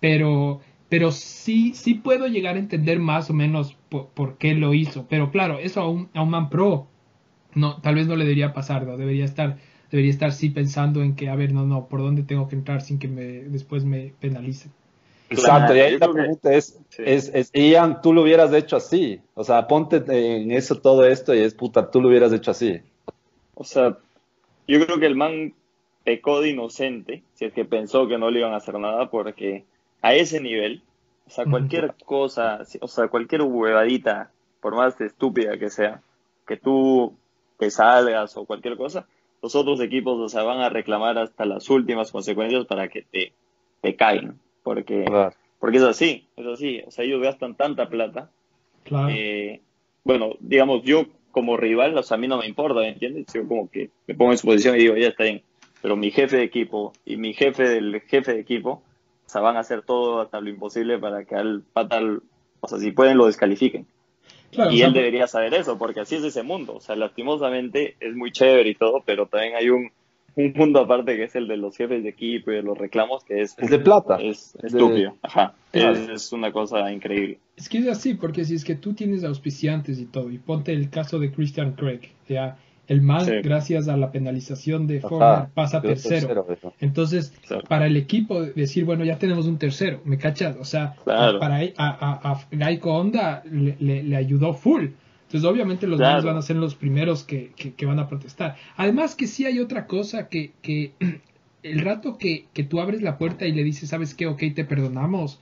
pero, 0.00 0.60
pero 0.88 1.10
sí, 1.10 1.72
sí 1.74 1.94
puedo 1.94 2.26
llegar 2.26 2.56
a 2.56 2.58
entender 2.58 2.98
más 2.98 3.30
o 3.30 3.34
menos 3.34 3.76
por, 3.88 4.36
qué 4.36 4.54
lo 4.54 4.74
hizo. 4.74 5.06
Pero 5.08 5.30
claro, 5.30 5.58
eso 5.58 5.80
a 5.80 5.88
un, 5.88 6.08
a 6.14 6.22
un 6.22 6.30
man 6.30 6.50
pro, 6.50 6.88
no, 7.54 7.80
tal 7.80 7.94
vez 7.94 8.06
no 8.06 8.16
le 8.16 8.24
debería 8.24 8.52
pasar, 8.52 8.86
¿no? 8.86 8.96
Debería 8.96 9.24
estar, 9.24 9.58
debería 9.92 10.10
estar 10.10 10.32
sí 10.32 10.48
pensando 10.48 11.02
en 11.02 11.14
que, 11.14 11.28
a 11.28 11.36
ver, 11.36 11.52
no, 11.52 11.66
no, 11.66 11.86
por 11.86 12.00
dónde 12.00 12.22
tengo 12.22 12.48
que 12.48 12.56
entrar 12.56 12.80
sin 12.80 12.98
que 12.98 13.08
me, 13.08 13.24
después 13.44 13.84
me 13.84 14.14
penalicen. 14.20 14.72
Exacto, 15.28 15.76
y 15.76 15.80
ahí 15.80 15.98
la 15.98 16.10
pregunta 16.10 16.52
es, 16.52 16.80
es, 16.98 17.50
Ian, 17.52 18.00
tú 18.00 18.12
lo 18.12 18.22
hubieras 18.22 18.52
hecho 18.54 18.76
así. 18.76 19.20
O 19.34 19.44
sea, 19.44 19.66
ponte 19.66 19.96
en 20.06 20.50
eso 20.50 20.80
todo 20.80 21.06
esto 21.06 21.34
y 21.34 21.40
es 21.40 21.54
puta, 21.54 21.90
tú 21.90 22.00
lo 22.00 22.08
hubieras 22.08 22.32
hecho 22.32 22.50
así. 22.50 22.80
O 23.54 23.64
sea, 23.64 23.98
yo 24.66 24.84
creo 24.84 24.98
que 24.98 25.06
el 25.06 25.14
man 25.14 25.54
pecó 26.04 26.40
de 26.40 26.50
inocente, 26.50 27.22
si 27.34 27.44
es 27.44 27.52
que 27.52 27.64
pensó 27.66 28.08
que 28.08 28.18
no 28.18 28.30
le 28.30 28.40
iban 28.40 28.54
a 28.54 28.56
hacer 28.56 28.78
nada, 28.78 29.10
porque 29.10 29.64
a 30.00 30.14
ese 30.14 30.40
nivel, 30.40 30.82
o 31.26 31.30
sea, 31.30 31.44
cualquier 31.44 31.94
cosa, 32.04 32.62
o 32.80 32.88
sea, 32.88 33.08
cualquier 33.08 33.42
huevadita, 33.42 34.30
por 34.60 34.74
más 34.74 34.98
estúpida 35.00 35.58
que 35.58 35.68
sea, 35.68 36.00
que 36.46 36.56
tú 36.56 37.14
te 37.58 37.70
salgas 37.70 38.36
o 38.36 38.44
cualquier 38.44 38.76
cosa, 38.76 39.06
los 39.42 39.54
otros 39.56 39.80
equipos, 39.80 40.18
o 40.20 40.28
sea, 40.28 40.44
van 40.44 40.60
a 40.60 40.68
reclamar 40.68 41.18
hasta 41.18 41.44
las 41.44 41.68
últimas 41.68 42.12
consecuencias 42.12 42.64
para 42.66 42.88
que 42.88 43.02
te, 43.02 43.32
te 43.80 43.96
caigan 43.96 44.38
porque, 44.62 45.04
porque 45.58 45.76
es 45.78 45.82
así, 45.82 46.26
es 46.36 46.46
así, 46.46 46.82
o 46.86 46.90
sea, 46.90 47.04
ellos 47.04 47.22
gastan 47.22 47.56
tanta 47.56 47.88
plata. 47.88 48.30
bueno, 50.04 50.34
digamos, 50.40 50.82
yo 50.84 51.06
como 51.30 51.56
rival, 51.56 51.96
o 51.96 52.02
sea, 52.02 52.16
a 52.16 52.18
mí 52.20 52.28
no 52.28 52.38
me 52.38 52.46
importa, 52.46 52.80
¿me 52.80 52.90
entiendes? 52.90 53.26
Yo 53.32 53.46
como 53.46 53.70
que 53.70 53.90
me 54.06 54.14
pongo 54.14 54.32
en 54.32 54.38
su 54.38 54.46
posición 54.46 54.76
y 54.76 54.80
digo, 54.80 54.96
ya 54.96 55.08
está 55.08 55.24
bien, 55.24 55.42
pero 55.80 55.96
mi 55.96 56.10
jefe 56.10 56.36
de 56.36 56.44
equipo 56.44 56.92
y 57.04 57.16
mi 57.16 57.32
jefe 57.32 57.68
del 57.68 58.00
jefe 58.02 58.34
de 58.34 58.40
equipo, 58.40 58.82
o 59.26 59.28
sea, 59.28 59.40
van 59.40 59.56
a 59.56 59.60
hacer 59.60 59.82
todo 59.82 60.20
hasta 60.20 60.40
lo 60.40 60.50
imposible 60.50 60.98
para 60.98 61.24
que 61.24 61.34
al 61.34 61.62
patal, 61.72 62.22
o 62.60 62.68
sea, 62.68 62.78
si 62.78 62.92
pueden, 62.92 63.16
lo 63.16 63.26
descalifiquen. 63.26 63.86
Y 64.70 64.82
él 64.82 64.92
debería 64.92 65.26
saber 65.26 65.54
eso, 65.54 65.78
porque 65.78 66.00
así 66.00 66.16
es 66.16 66.24
ese 66.24 66.42
mundo. 66.42 66.74
O 66.76 66.80
sea, 66.80 66.96
lastimosamente 66.96 67.96
es 68.00 68.14
muy 68.14 68.32
chévere 68.32 68.70
y 68.70 68.74
todo, 68.74 69.02
pero 69.04 69.26
también 69.26 69.54
hay 69.56 69.70
un, 69.70 69.90
un 70.36 70.52
punto 70.52 70.80
aparte 70.80 71.16
que 71.16 71.24
es 71.24 71.34
el 71.36 71.48
de 71.48 71.56
los 71.56 71.76
jefes 71.76 72.02
de 72.02 72.10
equipo 72.10 72.52
y 72.52 72.56
de 72.56 72.62
los 72.62 72.76
reclamos, 72.76 73.24
que 73.24 73.42
es... 73.42 73.54
Es 73.58 73.70
de 73.70 73.78
plata. 73.78 74.16
Es 74.16 74.56
estúpido, 74.62 75.16
ajá. 75.22 75.54
Es, 75.72 76.32
una 76.32 76.52
cosa 76.52 76.92
increíble. 76.92 77.38
Es 77.56 77.68
que 77.68 77.78
es 77.78 77.86
así, 77.88 78.14
porque 78.14 78.44
si 78.44 78.54
es 78.54 78.64
que 78.64 78.74
tú 78.74 78.92
tienes 78.92 79.24
auspiciantes 79.24 79.98
y 79.98 80.06
todo, 80.06 80.30
y 80.30 80.38
ponte 80.38 80.72
el 80.72 80.90
caso 80.90 81.18
de 81.18 81.32
Christian 81.32 81.72
Craig, 81.72 82.10
ya 82.28 82.58
el 82.88 83.00
mal, 83.00 83.42
gracias 83.42 83.88
a 83.88 83.96
la 83.96 84.10
penalización 84.10 84.86
de 84.86 85.00
Ford, 85.00 85.48
pasa 85.54 85.80
tercero. 85.80 86.46
Entonces, 86.80 87.32
para 87.68 87.86
el 87.86 87.96
equipo 87.96 88.42
decir, 88.42 88.84
bueno, 88.84 89.04
ya 89.04 89.18
tenemos 89.18 89.46
un 89.46 89.58
tercero, 89.58 90.00
¿me 90.04 90.18
cachas? 90.18 90.56
O 90.60 90.64
sea, 90.64 90.96
para 91.04 91.56
a, 91.56 91.72
a, 91.76 92.32
a 92.32 92.46
Geico 92.50 92.94
Honda 92.94 93.42
le, 93.44 94.02
le 94.02 94.16
ayudó 94.16 94.54
full. 94.54 94.88
Entonces, 95.32 95.50
obviamente 95.50 95.86
los 95.86 95.98
niños 95.98 96.24
van 96.26 96.36
a 96.36 96.42
ser 96.42 96.56
los 96.56 96.74
primeros 96.74 97.24
que, 97.24 97.52
que, 97.54 97.86
van 97.86 97.98
a 97.98 98.06
protestar. 98.06 98.56
Además 98.76 99.14
que 99.14 99.26
sí 99.26 99.46
hay 99.46 99.60
otra 99.60 99.86
cosa 99.86 100.28
que, 100.28 100.52
que 100.60 100.92
el 101.62 101.80
rato 101.80 102.18
que, 102.18 102.44
que, 102.52 102.64
tú 102.64 102.82
abres 102.82 103.00
la 103.00 103.16
puerta 103.16 103.46
y 103.46 103.52
le 103.52 103.64
dices, 103.64 103.88
¿sabes 103.88 104.14
qué? 104.14 104.26
Ok, 104.26 104.42
te 104.54 104.66
perdonamos. 104.66 105.40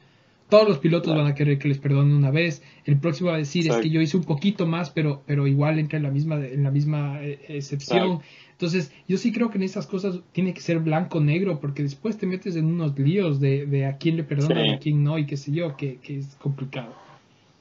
Todos 0.50 0.68
los 0.68 0.78
pilotos 0.78 1.16
van 1.16 1.26
a 1.26 1.34
querer 1.34 1.58
que 1.58 1.68
les 1.68 1.78
perdonen 1.78 2.14
una 2.14 2.30
vez. 2.30 2.62
El 2.84 2.98
próximo 2.98 3.30
va 3.30 3.36
a 3.36 3.38
decir, 3.38 3.70
es 3.70 3.76
que 3.76 3.88
yo 3.88 4.00
hice 4.00 4.16
un 4.16 4.24
poquito 4.24 4.66
más, 4.66 4.90
pero, 4.90 5.22
pero 5.26 5.46
igual 5.46 5.78
entra 5.78 5.96
en 5.96 6.02
la 6.02 6.10
misma, 6.10 6.44
en 6.44 6.64
la 6.64 6.70
misma 6.70 7.22
eh, 7.22 7.38
excepción. 7.48 8.20
Entonces, 8.50 8.92
yo 9.08 9.16
sí 9.16 9.32
creo 9.32 9.50
que 9.50 9.58
en 9.58 9.64
esas 9.64 9.86
cosas 9.86 10.20
tiene 10.32 10.52
que 10.52 10.60
ser 10.60 10.80
blanco-negro, 10.80 11.60
porque 11.60 11.82
después 11.82 12.18
te 12.18 12.26
metes 12.26 12.56
en 12.56 12.66
unos 12.66 12.98
líos 12.98 13.40
de, 13.40 13.64
de 13.64 13.86
a 13.86 13.96
quién 13.96 14.16
le 14.16 14.24
perdonan 14.24 14.66
y 14.66 14.72
a 14.74 14.78
quién 14.78 15.02
no, 15.02 15.18
y 15.18 15.24
qué 15.24 15.36
sé 15.36 15.52
yo, 15.52 15.76
que, 15.76 15.96
que 15.96 16.18
es 16.18 16.34
complicado. 16.34 16.92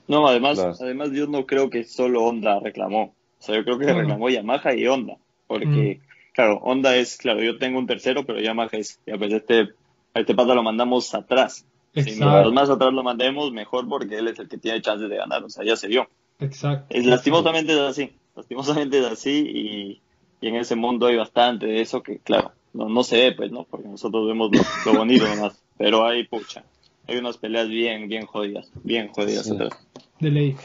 No, 0.10 0.28
además, 0.28 0.60
además 0.82 1.12
yo 1.12 1.28
no 1.28 1.46
creo 1.46 1.70
que 1.70 1.84
solo 1.84 2.24
Honda 2.24 2.60
reclamó. 2.60 3.14
O 3.40 3.42
sea, 3.42 3.56
yo 3.56 3.64
creo 3.64 3.78
que 3.78 3.94
reclamó 3.94 4.30
Yamaha 4.30 4.74
y 4.74 4.88
Honda. 4.88 5.18
Porque, 5.46 6.02
mm. 6.02 6.34
claro, 6.34 6.58
Honda 6.64 6.96
es, 6.98 7.16
claro, 7.18 7.44
yo 7.44 7.58
tengo 7.60 7.78
un 7.78 7.88
tercero, 7.88 8.26
pero 8.26 8.42
Yamaha 8.42 8.70
es, 8.74 9.00
ya 9.06 9.18
pues 9.18 9.32
este, 9.32 9.70
este 10.16 10.36
pata 10.36 10.56
lo 10.56 10.64
mandamos 10.64 11.14
atrás. 11.14 11.66
Si 11.96 12.20
los 12.20 12.54
más 12.54 12.70
atrás 12.70 12.94
lo 12.94 13.04
mandemos, 13.04 13.52
mejor 13.52 13.88
porque 13.88 14.18
él 14.18 14.28
es 14.28 14.40
el 14.40 14.48
que 14.48 14.58
tiene 14.58 14.82
chances 14.82 15.10
de 15.10 15.18
ganar. 15.18 15.44
O 15.44 15.50
sea, 15.50 15.66
ya 15.66 15.76
se 15.76 15.88
dio. 15.88 16.08
Exacto. 16.40 16.86
Es, 16.90 17.06
lastimosamente 17.06 17.74
es 17.74 17.80
así. 17.80 18.12
Lastimosamente 18.36 19.00
es 19.00 19.06
así 19.06 19.40
y, 19.40 20.02
y, 20.42 20.48
en 20.48 20.56
ese 20.56 20.76
mundo 20.76 21.08
hay 21.08 21.18
bastante 21.18 21.66
de 21.66 21.82
eso 21.82 22.02
que, 22.02 22.20
claro, 22.20 22.54
no, 22.74 22.88
no 22.88 23.04
se 23.04 23.18
ve, 23.18 23.32
pues, 23.34 23.52
¿no? 23.52 23.66
Porque 23.66 23.88
nosotros 23.88 24.28
vemos 24.28 24.52
lo, 24.86 24.94
bonito 24.94 25.28
nomás. 25.36 25.62
Pero 25.78 26.06
hay, 26.06 26.26
pucha, 26.28 26.64
hay 27.08 27.18
unas 27.18 27.38
peleas 27.38 27.68
bien, 27.68 28.08
bien 28.08 28.26
jodidas, 28.26 28.72
bien 28.84 29.10
jodidas 29.10 29.50
De 30.20 30.32
ley. 30.32 30.56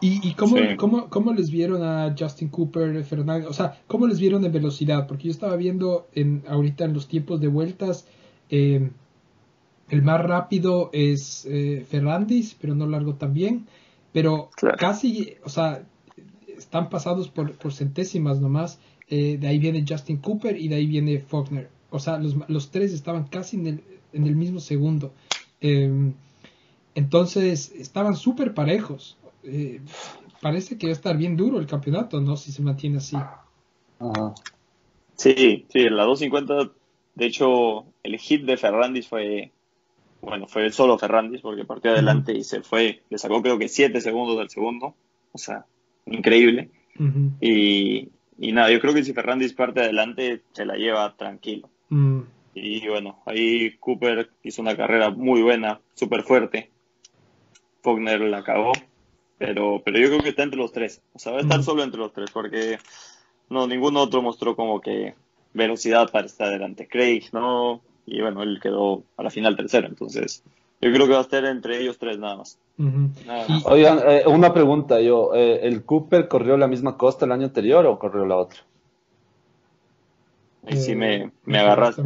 ¿Y, 0.00 0.28
y 0.28 0.34
cómo, 0.34 0.56
cómo, 0.76 1.08
cómo, 1.08 1.32
les 1.32 1.50
vieron 1.50 1.82
a 1.82 2.14
Justin 2.18 2.48
Cooper, 2.48 3.02
Fernández? 3.04 3.48
O 3.48 3.54
sea, 3.54 3.80
¿cómo 3.86 4.06
les 4.06 4.20
vieron 4.20 4.44
en 4.44 4.52
velocidad? 4.52 5.06
Porque 5.06 5.24
yo 5.24 5.30
estaba 5.30 5.56
viendo 5.56 6.08
en, 6.12 6.44
ahorita 6.46 6.84
en 6.84 6.92
los 6.92 7.08
tiempos 7.08 7.40
de 7.40 7.48
vueltas, 7.48 8.06
eh, 8.50 8.90
el 9.94 10.02
más 10.02 10.20
rápido 10.20 10.90
es 10.92 11.46
eh, 11.46 11.86
Fernández, 11.88 12.56
pero 12.60 12.74
no 12.74 12.86
largo 12.86 13.14
también. 13.14 13.66
Pero 14.12 14.50
casi, 14.78 15.34
o 15.44 15.48
sea, 15.48 15.84
están 16.56 16.88
pasados 16.88 17.28
por, 17.28 17.52
por 17.52 17.72
centésimas 17.72 18.40
nomás. 18.40 18.78
Eh, 19.08 19.38
de 19.38 19.46
ahí 19.46 19.58
viene 19.58 19.84
Justin 19.88 20.18
Cooper 20.18 20.56
y 20.56 20.68
de 20.68 20.76
ahí 20.76 20.86
viene 20.86 21.20
Faulkner. 21.20 21.68
O 21.90 21.98
sea, 21.98 22.18
los, 22.18 22.36
los 22.48 22.70
tres 22.70 22.92
estaban 22.92 23.24
casi 23.24 23.56
en 23.56 23.66
el, 23.66 23.80
en 24.12 24.26
el 24.26 24.36
mismo 24.36 24.60
segundo. 24.60 25.12
Em, 25.60 26.14
entonces 26.94 27.72
estaban 27.72 28.16
súper 28.16 28.54
parejos. 28.54 29.16
Eh, 29.42 29.80
parece 30.40 30.78
que 30.78 30.86
va 30.86 30.92
a 30.92 30.96
estar 30.96 31.16
bien 31.16 31.36
duro 31.36 31.58
el 31.58 31.66
campeonato, 31.66 32.20
¿no? 32.20 32.36
Si 32.36 32.52
se 32.52 32.62
mantiene 32.62 32.98
así. 32.98 33.16
Sí, 35.16 35.66
sí, 35.68 35.80
en 35.80 35.96
la 35.96 36.04
250, 36.04 36.72
de 37.14 37.26
hecho, 37.26 37.84
el 38.02 38.18
hit 38.18 38.42
de 38.44 38.56
Ferrandis 38.56 39.08
fue, 39.08 39.52
bueno, 40.24 40.46
fue 40.46 40.70
solo 40.70 40.98
Ferrandis 40.98 41.40
porque 41.40 41.64
partió 41.64 41.92
adelante 41.92 42.32
y 42.32 42.44
se 42.44 42.62
fue, 42.62 43.02
le 43.10 43.18
sacó 43.18 43.42
creo 43.42 43.58
que 43.58 43.68
7 43.68 44.00
segundos 44.00 44.38
del 44.38 44.50
segundo, 44.50 44.94
o 45.32 45.38
sea, 45.38 45.66
increíble. 46.06 46.70
y, 47.40 48.08
y, 48.38 48.52
nada, 48.52 48.70
yo 48.70 48.80
creo 48.80 48.94
que 48.94 49.04
si 49.04 49.12
Ferrandis 49.12 49.52
parte 49.52 49.80
adelante, 49.80 50.42
se 50.52 50.64
la 50.64 50.76
lleva 50.76 51.14
tranquilo. 51.16 51.68
Mm. 51.88 52.20
Y 52.54 52.86
bueno, 52.88 53.20
ahí 53.26 53.76
Cooper 53.78 54.30
hizo 54.44 54.62
una 54.62 54.76
carrera 54.76 55.10
muy 55.10 55.42
buena, 55.42 55.80
súper 55.94 56.22
fuerte. 56.22 56.70
Faulkner 57.82 58.20
la 58.20 58.38
acabó, 58.38 58.72
pero, 59.38 59.82
pero 59.84 59.98
yo 59.98 60.08
creo 60.08 60.20
que 60.20 60.28
está 60.30 60.44
entre 60.44 60.58
los 60.58 60.72
tres. 60.72 61.02
O 61.12 61.18
sea, 61.18 61.32
va 61.32 61.38
a 61.38 61.42
estar 61.42 61.62
solo 61.62 61.82
entre 61.82 61.98
los 62.00 62.12
tres, 62.12 62.30
porque 62.30 62.78
no, 63.50 63.66
ningún 63.66 63.96
otro 63.96 64.22
mostró 64.22 64.54
como 64.56 64.80
que 64.80 65.14
velocidad 65.52 66.10
para 66.10 66.26
estar 66.26 66.48
delante. 66.48 66.86
Craig, 66.88 67.24
¿no? 67.32 67.82
Y 68.06 68.20
bueno, 68.20 68.42
él 68.42 68.60
quedó 68.62 69.02
a 69.16 69.22
la 69.22 69.30
final 69.30 69.56
tercero, 69.56 69.86
entonces 69.86 70.42
yo 70.84 70.92
creo 70.92 71.06
que 71.06 71.12
va 71.12 71.20
a 71.20 71.22
estar 71.22 71.44
entre 71.46 71.80
ellos 71.80 71.96
tres 71.98 72.18
nada 72.18 72.36
más. 72.36 72.58
Oigan, 73.64 74.00
eh, 74.06 74.24
una 74.26 74.52
pregunta 74.52 75.00
yo, 75.00 75.34
eh, 75.34 75.60
¿el 75.62 75.82
Cooper 75.84 76.28
corrió 76.28 76.58
la 76.58 76.66
misma 76.66 76.98
costa 76.98 77.24
el 77.24 77.32
año 77.32 77.46
anterior 77.46 77.86
o 77.86 77.98
corrió 77.98 78.26
la 78.26 78.36
otra? 78.36 78.60
Ahí 80.66 80.76
sí 80.76 80.94
me, 80.94 81.30
me 81.44 81.58
agarraste. 81.58 82.02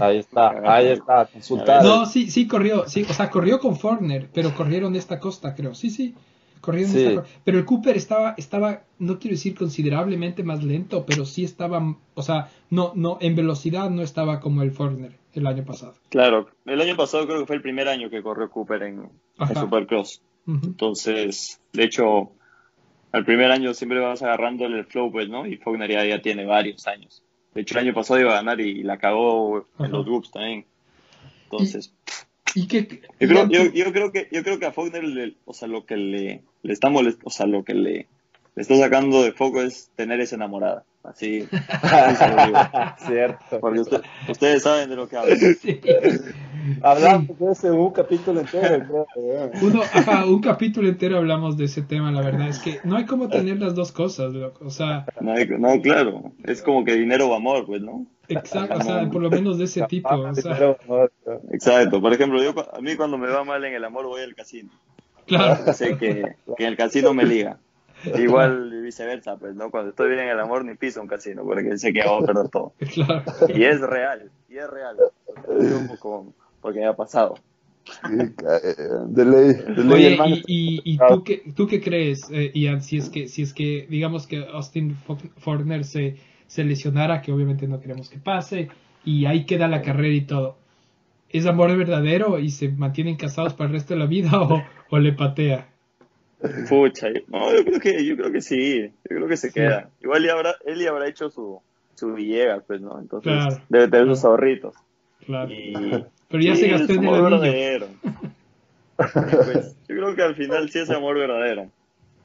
Ahí 0.00 0.18
está, 0.18 0.54
ahí 0.64 0.88
está, 0.88 1.26
consultado. 1.26 2.00
No, 2.00 2.06
sí, 2.06 2.28
sí 2.28 2.48
corrió, 2.48 2.88
sí, 2.88 3.06
o 3.08 3.12
sea, 3.12 3.30
corrió 3.30 3.60
con 3.60 3.76
Forner, 3.76 4.28
pero 4.32 4.52
corrieron 4.52 4.96
esta 4.96 5.20
costa, 5.20 5.54
creo. 5.54 5.76
Sí, 5.76 5.90
sí, 5.90 6.14
corrieron 6.60 6.96
esta 6.96 7.14
costa. 7.20 7.30
Pero 7.44 7.58
el 7.58 7.64
Cooper 7.64 7.96
estaba, 7.96 8.34
estaba, 8.36 8.82
no 8.98 9.20
quiero 9.20 9.34
decir 9.34 9.56
considerablemente 9.56 10.42
más 10.42 10.64
lento, 10.64 11.04
pero 11.06 11.24
sí 11.24 11.44
estaba, 11.44 11.96
o 12.14 12.22
sea, 12.22 12.50
no, 12.70 12.92
no, 12.96 13.18
en 13.20 13.36
velocidad 13.36 13.90
no 13.90 14.02
estaba 14.02 14.40
como 14.40 14.62
el 14.62 14.72
Forner 14.72 15.17
el 15.38 15.46
año 15.46 15.64
pasado. 15.64 15.94
Claro, 16.08 16.48
el 16.66 16.80
año 16.80 16.96
pasado 16.96 17.26
creo 17.26 17.40
que 17.40 17.46
fue 17.46 17.56
el 17.56 17.62
primer 17.62 17.88
año 17.88 18.10
que 18.10 18.22
corrió 18.22 18.50
Cooper 18.50 18.82
en, 18.82 19.08
Supercross. 19.54 20.22
Entonces, 20.46 21.60
de 21.72 21.84
hecho, 21.84 22.32
al 23.12 23.24
primer 23.24 23.50
año 23.50 23.74
siempre 23.74 24.00
vas 24.00 24.22
agarrándole 24.22 24.78
el 24.78 24.86
flow, 24.86 25.10
pues, 25.12 25.28
¿no? 25.28 25.46
Y 25.46 25.56
Faulkner 25.56 25.90
ya, 25.90 26.04
ya 26.04 26.22
tiene 26.22 26.44
varios 26.44 26.86
años. 26.86 27.22
De 27.54 27.62
hecho, 27.62 27.78
el 27.78 27.86
año 27.86 27.94
pasado 27.94 28.20
iba 28.20 28.32
a 28.32 28.36
ganar 28.36 28.60
y 28.60 28.82
la 28.82 28.98
cagó 28.98 29.66
en 29.78 29.90
los 29.90 30.04
groups 30.04 30.30
también. 30.30 30.64
Entonces, 31.44 31.94
¿Y, 32.54 32.66
qué, 32.66 33.02
yo, 33.20 33.28
creo, 33.28 33.48
yo, 33.48 33.72
yo, 33.72 33.92
creo 33.92 34.12
que 34.12 34.28
yo 34.32 34.42
creo 34.42 34.58
que 34.58 34.66
a 34.66 34.72
Faulkner, 34.72 35.04
le, 35.04 35.34
o 35.44 35.52
sea, 35.52 35.68
lo 35.68 35.84
que 35.84 35.96
le, 35.96 36.42
le 36.62 36.72
está 36.72 36.88
molest, 36.88 37.20
o 37.24 37.30
sea, 37.30 37.46
lo 37.46 37.62
que 37.62 37.74
le, 37.74 38.06
le 38.54 38.62
está 38.62 38.76
sacando 38.76 39.22
de 39.22 39.32
foco 39.32 39.62
es 39.62 39.90
tener 39.96 40.20
esa 40.20 40.36
enamorada. 40.36 40.84
Así, 41.04 41.48
así 41.82 42.16
se 42.16 42.28
lo 42.28 42.46
digo. 42.46 42.58
Cierto. 43.06 43.60
Porque 43.60 43.80
usted, 43.80 44.02
ustedes 44.28 44.62
saben 44.62 44.90
de 44.90 44.96
lo 44.96 45.08
que 45.08 45.16
hablan. 45.16 45.38
Sí. 45.62 45.80
Hablamos 46.82 47.38
de 47.38 47.52
ese 47.52 47.70
un 47.70 47.92
capítulo 47.92 48.40
entero. 48.40 49.06
Uno, 49.62 49.80
ajá, 49.82 50.26
un 50.26 50.40
capítulo 50.40 50.86
entero 50.88 51.16
hablamos 51.16 51.56
de 51.56 51.64
ese 51.64 51.80
tema, 51.82 52.10
la 52.12 52.20
verdad 52.20 52.48
es 52.48 52.58
que 52.58 52.80
no 52.84 52.96
hay 52.96 53.06
como 53.06 53.28
tener 53.28 53.58
las 53.58 53.74
dos 53.74 53.90
cosas, 53.90 54.34
loco. 54.34 54.66
O 54.66 54.70
sea, 54.70 55.06
No, 55.20 55.32
hay- 55.32 55.46
no, 55.48 55.80
claro. 55.80 56.32
Es 56.44 56.60
como 56.60 56.84
que 56.84 56.94
dinero 56.94 57.28
o 57.30 57.34
amor, 57.34 57.64
pues, 57.64 57.80
¿no? 57.80 58.06
exacto, 58.28 58.76
o 58.78 58.82
sea, 58.82 59.08
por 59.08 59.22
lo 59.22 59.30
menos 59.30 59.56
de 59.56 59.64
ese 59.64 59.82
tipo. 59.86 60.14
O 60.14 60.34
sea, 60.34 60.76
Exacto. 61.52 62.02
Por 62.02 62.12
ejemplo, 62.12 62.42
yo, 62.42 62.52
a 62.74 62.80
mí 62.82 62.96
cuando 62.96 63.16
me 63.16 63.28
va 63.28 63.44
mal 63.44 63.64
en 63.64 63.72
el 63.74 63.84
amor 63.84 64.06
voy 64.06 64.20
al 64.22 64.34
casino. 64.34 64.70
claro, 65.26 65.72
Sé 65.72 65.96
que, 65.96 66.34
que 66.56 66.64
en 66.64 66.68
el 66.68 66.76
casino 66.76 67.14
me 67.14 67.24
liga. 67.24 67.58
Igual 68.16 68.82
viceversa, 68.82 69.36
pues, 69.36 69.54
¿no? 69.54 69.70
Cuando 69.70 69.90
estoy 69.90 70.08
bien 70.08 70.20
en 70.20 70.28
el 70.28 70.40
amor 70.40 70.64
ni 70.64 70.74
piso 70.74 71.00
un 71.00 71.08
casino, 71.08 71.44
porque 71.44 71.76
sé 71.78 71.92
que 71.92 72.02
vamos 72.04 72.24
a 72.24 72.26
perder 72.26 72.48
todo. 72.48 72.74
claro. 72.94 73.24
Y 73.48 73.64
es 73.64 73.80
real, 73.80 74.30
y 74.48 74.58
es 74.58 74.68
real. 74.68 74.96
Porque 76.60 76.80
me 76.80 76.86
ha 76.86 76.96
pasado. 76.96 77.34
De 78.04 79.24
ley, 79.24 79.54
de 79.76 79.84
ley, 79.84 79.92
Oye, 79.94 80.06
hermano. 80.06 80.36
y, 80.46 80.84
y, 80.86 80.94
y 80.94 80.98
tú 80.98 81.24
qué, 81.24 81.42
tú 81.56 81.66
qué 81.66 81.80
crees, 81.80 82.30
eh, 82.30 82.52
Ian, 82.54 82.82
si 82.82 82.98
es 82.98 83.08
que, 83.10 83.28
si 83.28 83.42
es 83.42 83.52
que, 83.54 83.86
digamos 83.88 84.26
que 84.26 84.44
Austin 84.46 84.96
Fo- 85.06 85.18
Faulkner 85.38 85.84
se, 85.84 86.16
se 86.46 86.64
lesionara, 86.64 87.22
que 87.22 87.32
obviamente 87.32 87.66
no 87.66 87.80
queremos 87.80 88.08
que 88.10 88.18
pase, 88.18 88.68
y 89.04 89.24
ahí 89.26 89.46
queda 89.46 89.68
la 89.68 89.82
carrera 89.82 90.14
y 90.14 90.22
todo. 90.26 90.58
¿Es 91.30 91.46
amor 91.46 91.76
verdadero 91.76 92.38
y 92.38 92.50
se 92.50 92.70
mantienen 92.70 93.16
casados 93.16 93.54
para 93.54 93.68
el 93.68 93.74
resto 93.74 93.94
de 93.94 94.00
la 94.00 94.06
vida 94.06 94.40
o, 94.42 94.62
o 94.90 94.98
le 94.98 95.12
patea? 95.14 95.68
Pucha, 96.68 97.08
yo- 97.08 97.20
no, 97.28 97.52
yo 97.54 97.64
creo 97.64 97.80
que, 97.80 98.04
yo 98.04 98.16
creo 98.16 98.30
que 98.32 98.40
sí, 98.40 98.82
yo 99.10 99.16
creo 99.16 99.26
que 99.28 99.36
se 99.36 99.48
Sí. 99.48 99.54
queda. 99.54 99.90
Igual 100.00 100.24
ya 100.24 100.32
habrá, 100.34 100.54
él 100.66 100.78
ya 100.80 100.90
habrá 100.90 101.08
hecho 101.08 101.30
su, 101.30 101.60
su 101.94 102.12
Villegas, 102.14 102.62
pues, 102.66 102.80
¿no? 102.80 102.98
Entonces, 103.00 103.32
Claro. 103.32 103.62
debe 103.68 103.88
tener 103.88 104.06
sus 104.06 104.24
ahorritos. 104.24 104.74
Claro. 105.26 105.50
Y, 105.52 105.72
Pero 106.30 106.42
ya 106.42 106.54
sí, 106.54 106.62
se 106.62 106.68
gastó 106.68 106.92
en 106.92 107.02
el 107.04 107.08
amor 107.14 107.30
verdadero. 107.30 107.86
Pues, 108.98 109.76
yo 109.88 109.94
creo 109.96 110.14
que 110.16 110.22
al 110.22 110.34
final 110.34 110.68
sí 110.70 110.80
es 110.80 110.90
amor 110.90 111.16
verdadero. 111.18 111.70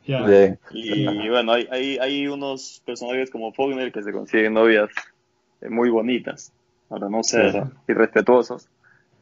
Ya. 0.05 0.25
Bien. 0.25 0.59
Y 0.71 1.29
bueno, 1.29 1.53
hay, 1.53 1.67
hay, 1.71 1.97
hay 1.97 2.27
unos 2.27 2.81
personajes 2.85 3.29
como 3.29 3.53
Faulkner 3.53 3.91
que 3.91 4.01
se 4.03 4.11
consiguen 4.11 4.53
novias 4.53 4.89
eh, 5.61 5.69
muy 5.69 5.89
bonitas, 5.89 6.51
para 6.89 7.09
no 7.09 7.23
ser 7.23 7.51
Sí. 7.51 7.59
irrespetuosos. 7.87 8.67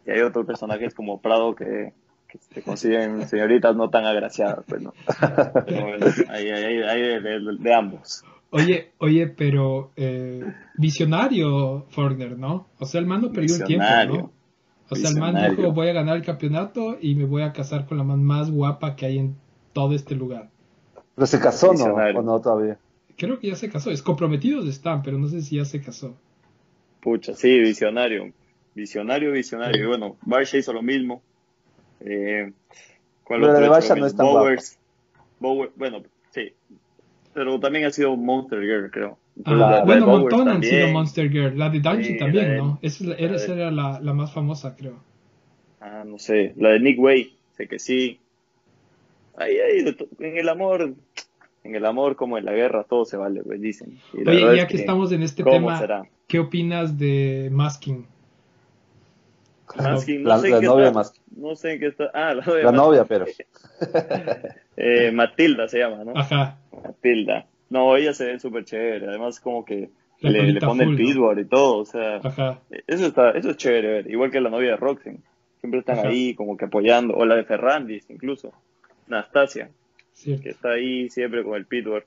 Y 0.05 0.11
hay 0.11 0.21
otros 0.21 0.45
personajes 0.45 0.93
como 0.95 1.21
Prado 1.21 1.53
que, 1.55 1.93
que 2.32 2.38
se 2.39 2.61
consiguen 2.61 3.27
señoritas 3.27 3.75
no 3.75 3.89
tan 3.89 4.05
agraciadas, 4.05 4.63
pues 4.67 4.82
no. 4.82 4.93
Pero 5.65 5.86
bueno, 5.88 6.05
hay, 6.29 6.49
hay, 6.49 7.01
de, 7.01 7.19
de- 7.21 7.57
de 7.59 7.73
ambos. 7.73 8.23
Oye, 8.53 8.91
oye, 8.97 9.27
pero 9.27 9.91
eh, 9.95 10.43
visionario 10.77 11.86
Faulkner, 11.89 12.38
¿no? 12.38 12.67
O 12.79 12.86
sea, 12.86 12.99
el 12.99 13.07
mando 13.07 13.32
perdió 13.32 13.55
el 13.55 13.63
tiempo. 13.63 13.86
¿no? 14.07 14.32
O 14.89 14.95
sea, 14.95 15.09
el 15.09 15.17
man 15.17 15.55
dijo, 15.55 15.71
voy 15.71 15.88
a 15.88 15.93
ganar 15.93 16.17
el 16.17 16.21
campeonato 16.23 16.97
y 16.99 17.15
me 17.15 17.23
voy 17.23 17.43
a 17.43 17.53
casar 17.53 17.86
con 17.86 17.97
la 17.97 18.03
man 18.03 18.21
más 18.21 18.51
guapa 18.51 18.97
que 18.97 19.05
hay 19.05 19.19
en 19.19 19.38
todo 19.71 19.95
este 19.95 20.15
lugar. 20.15 20.49
Pero 21.15 21.27
se 21.27 21.39
casó, 21.39 21.73
¿no? 21.73 21.93
¿O 21.95 22.21
no 22.21 22.41
todavía? 22.41 22.77
Creo 23.17 23.39
que 23.39 23.47
ya 23.47 23.55
se 23.55 23.69
casó. 23.69 23.89
Es 23.89 24.01
comprometidos 24.01 24.67
están, 24.67 25.01
pero 25.01 25.17
no 25.17 25.27
sé 25.29 25.41
si 25.41 25.55
ya 25.55 25.63
se 25.65 25.79
casó. 25.82 26.13
Pucha, 26.99 27.34
sí, 27.34 27.57
visionario. 27.59 28.34
Visionario, 28.75 29.32
visionario. 29.32 29.82
Y 29.84 29.88
bueno, 29.88 30.17
Barsha 30.23 30.57
hizo 30.57 30.73
lo 30.73 30.82
mismo. 30.82 31.21
Eh, 32.05 32.51
¿Cuál 33.23 33.41
Pero 33.41 33.53
la 33.53 33.53
otro 33.53 33.53
de 33.53 33.57
ha 33.61 33.65
hecho 33.65 33.71
Barsha 33.71 33.95
lo 33.95 33.99
no 34.01 34.05
es 34.07 34.15
tan 34.15 34.25
Bowers. 34.27 34.79
Bower- 35.39 35.71
bueno, 35.75 36.03
sí. 36.31 36.53
Pero 37.33 37.59
también 37.59 37.85
ha 37.85 37.91
sido 37.91 38.15
Monster 38.17 38.59
Girl, 38.61 38.91
creo. 38.91 39.17
Ah, 39.17 39.33
Entonces, 39.37 39.59
la 39.59 39.79
de 39.79 39.85
bueno, 39.85 40.05
un 40.05 40.11
Bowers 40.11 40.21
montón 40.23 40.47
han 40.47 40.53
también. 40.55 40.73
sido 40.75 40.87
Monster 40.89 41.29
Girl. 41.31 41.57
La 41.57 41.69
de 41.69 41.79
Dungeon 41.79 42.03
Sí, 42.03 42.17
también, 42.17 42.47
la 42.47 42.51
de- 42.53 42.57
¿no? 42.57 42.79
Esa, 42.81 43.03
es 43.03 43.09
la- 43.09 43.15
esa 43.35 43.53
era 43.53 43.71
la, 43.71 43.99
la 44.01 44.13
más 44.13 44.33
famosa, 44.33 44.75
creo. 44.75 44.97
Ah, 45.79 46.03
no 46.05 46.19
sé. 46.19 46.53
La 46.57 46.69
de 46.69 46.79
Nick 46.79 46.99
Way, 46.99 47.37
sé 47.55 47.67
que 47.67 47.79
sí. 47.79 48.19
Ahí, 49.37 49.57
ahí, 49.57 49.95
en 50.19 50.37
el 50.37 50.49
amor, 50.49 50.93
en 51.63 51.75
el 51.75 51.85
amor 51.85 52.15
como 52.17 52.37
en 52.37 52.45
la 52.45 52.51
guerra, 52.51 52.83
todo 52.83 53.05
se 53.05 53.17
vale, 53.17 53.41
pues 53.43 53.61
dicen. 53.61 53.97
Y 54.13 54.27
Oye, 54.27 54.57
ya 54.57 54.63
es 54.63 54.65
que 54.67 54.77
estamos 54.77 55.11
en 55.13 55.23
este 55.23 55.41
¿cómo 55.43 55.55
tema, 55.55 55.79
será? 55.79 56.03
¿qué 56.27 56.39
opinas 56.39 56.97
de 56.97 57.49
Masking? 57.51 58.05
Masking, 59.78 60.24
no 60.24 60.30
La- 60.30 60.38
sé 60.39 60.49
la 60.49 60.61
novia 60.61 60.88
está- 60.88 60.99
Masking. 60.99 61.24
No 61.38 61.55
sé 61.55 61.74
en 61.74 61.80
qué 61.80 61.88
está. 61.88 62.11
Ah, 62.13 62.34
la 62.34 62.43
novia. 62.45 62.63
La 62.63 62.72
Masking. 62.72 62.76
novia, 62.78 63.05
pero. 63.05 63.26
Eh, 64.78 65.11
Matilda 65.11 65.67
se 65.67 65.80
llama, 65.80 66.03
¿no? 66.03 66.13
Ajá. 66.15 66.57
Matilda. 66.84 67.45
No, 67.69 67.95
ella 67.97 68.13
se 68.13 68.26
ve 68.26 68.39
súper 68.39 68.65
chévere. 68.65 69.07
Además, 69.07 69.39
como 69.39 69.63
que 69.65 69.89
le, 70.22 70.43
le 70.53 70.59
pone 70.59 70.86
full, 70.86 70.93
el 70.95 70.99
¿no? 71.01 71.07
pitbull 71.13 71.39
y 71.39 71.45
todo. 71.45 71.78
O 71.80 71.86
sea, 71.86 72.17
Ajá. 72.24 72.59
eso 72.88 73.05
está, 73.05 73.32
eso 73.32 73.51
es 73.51 73.57
chévere 73.57 73.88
ver. 73.88 74.09
Igual 74.11 74.32
que 74.32 74.41
la 74.41 74.49
novia 74.49 74.72
de 74.72 74.78
Roxy. 74.78 75.11
Siempre 75.59 75.82
están 75.82 75.99
Ajá. 75.99 76.07
ahí 76.07 76.34
como 76.34 76.57
que 76.57 76.65
apoyando. 76.65 77.13
O 77.15 77.26
la 77.26 77.36
de 77.36 77.43
Ferrandis, 77.43 78.09
incluso. 78.09 78.51
Nastasia, 79.07 79.69
Cierto. 80.13 80.43
que 80.43 80.49
está 80.49 80.72
ahí 80.72 81.09
siempre 81.09 81.43
con 81.43 81.55
el 81.55 81.65
pitbull. 81.65 82.03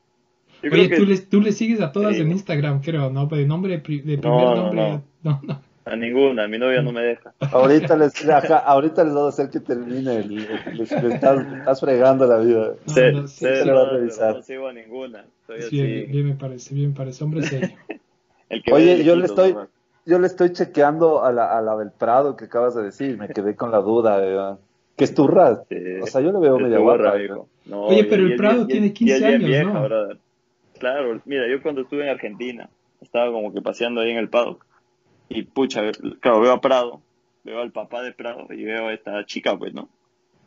Yo 0.63 0.71
Oye, 0.73 0.87
creo 0.87 0.89
que 0.89 0.97
tú 0.97 1.07
le, 1.07 1.19
tú 1.19 1.41
le 1.43 1.53
sigues 1.53 1.81
a 1.81 1.93
todas 1.93 2.17
Sí. 2.17 2.23
en 2.23 2.33
Instagram, 2.33 2.81
creo, 2.81 3.11
¿no? 3.11 3.27
De 3.27 3.45
nombre, 3.47 3.73
de 3.75 3.79
primer 3.81 4.25
No, 4.25 4.41
no, 4.41 4.57
nombre. 4.57 5.01
No, 5.23 5.41
no. 5.43 5.63
A 5.87 5.97
ninguna, 5.97 6.49
mi 6.49 6.59
novia 6.59 6.81
no 6.83 6.93
me 6.93 7.03
deja. 7.03 7.33
Ahorita 7.53 7.97
les, 7.97 8.27
ajá, 8.29 8.59
ahorita 8.59 9.05
les 9.05 9.13
voy 9.13 9.27
a 9.27 9.29
hacer 9.29 9.51
que 9.51 9.61
termine. 9.61 10.17
el- 10.17 10.35
les- 10.79 10.93
estás, 10.93 11.47
estás 11.59 11.81
fregando 11.81 12.27
la 12.27 12.39
vida. 12.39 12.73
No, 12.87 12.93
Se- 12.95 13.13
no, 13.13 13.27
sí, 13.29 13.45
se- 13.45 13.63
sí. 13.63 13.69
lo 13.69 13.75
va 13.75 13.83
a 13.83 13.87
no, 13.87 13.93
revisar. 13.93 14.35
no 14.37 14.43
sigo 14.43 14.69
a 14.69 14.73
ninguna. 14.73 15.25
Soy 15.47 15.63
Sí, 15.63 15.83
bien, 15.83 16.03
así. 16.05 16.13
bien 16.13 16.29
me 16.29 16.35
parece, 16.35 16.75
bien 16.75 16.89
me 16.91 16.97
parece. 16.97 17.25
Hombre 17.25 17.43
serio. 17.43 17.69
El 18.49 18.63
que 18.63 18.73
Oye, 18.73 19.05
yo 19.05 19.17
le 19.17 19.27
estoy- 19.27 19.53
nomás. 19.53 19.69
Yo 20.07 20.19
le 20.19 20.27
estoy 20.27 20.53
chequeando 20.53 21.25
a 21.25 21.33
la, 21.33 21.57
a 21.57 21.63
la 21.63 21.77
del 21.79 21.91
Prado 21.91 22.37
que 22.37 22.45
acabas 22.45 22.75
de 22.75 22.83
decir. 22.83 23.17
Me 23.17 23.27
quedé 23.29 23.57
con 23.57 23.71
la 23.71 23.79
duda. 23.79 24.19
¿verdad? 24.19 24.59
¿Qué 24.97 25.05
es 25.05 25.15
turra? 25.15 25.65
Sí. 25.69 25.77
O 26.03 26.07
sea, 26.07 26.21
yo 26.21 26.31
le 26.31 26.39
veo 26.41 26.59
media 26.59 26.77
tu 26.77 26.83
guapa. 26.83 27.15
Oye, 27.73 28.05
pero 28.05 28.23
el 28.27 28.37
Prado 28.37 28.67
tiene 28.67 28.87
y 28.87 28.89
es 28.91 28.95
15 28.95 29.19
bien 29.19 29.35
años, 29.35 29.47
vieja, 29.49 29.65
¿no? 29.73 29.83
brother. 29.85 30.19
Claro, 30.79 31.21
mira, 31.25 31.49
yo 31.49 31.63
cuando 31.63 31.81
estuve 31.83 32.03
en 32.03 32.11
Argentina, 32.11 32.69
estaba 33.01 33.33
como 33.33 33.53
que 33.55 33.63
paseando 33.63 34.03
ahí 34.03 34.11
en 34.11 34.19
el 34.19 34.29
paddock. 34.29 34.65
Y 35.29 35.43
pucha, 35.43 35.83
claro, 36.21 36.41
veo 36.41 36.53
a 36.53 36.61
Prado, 36.61 37.01
veo 37.45 37.61
al 37.61 37.73
papá 37.73 38.03
de 38.03 38.13
Prado 38.13 38.47
y 38.51 38.65
veo 38.65 38.89
a 38.89 38.93
esta 38.95 39.25
chica, 39.27 39.57
pues, 39.59 39.73
¿no? 39.75 39.89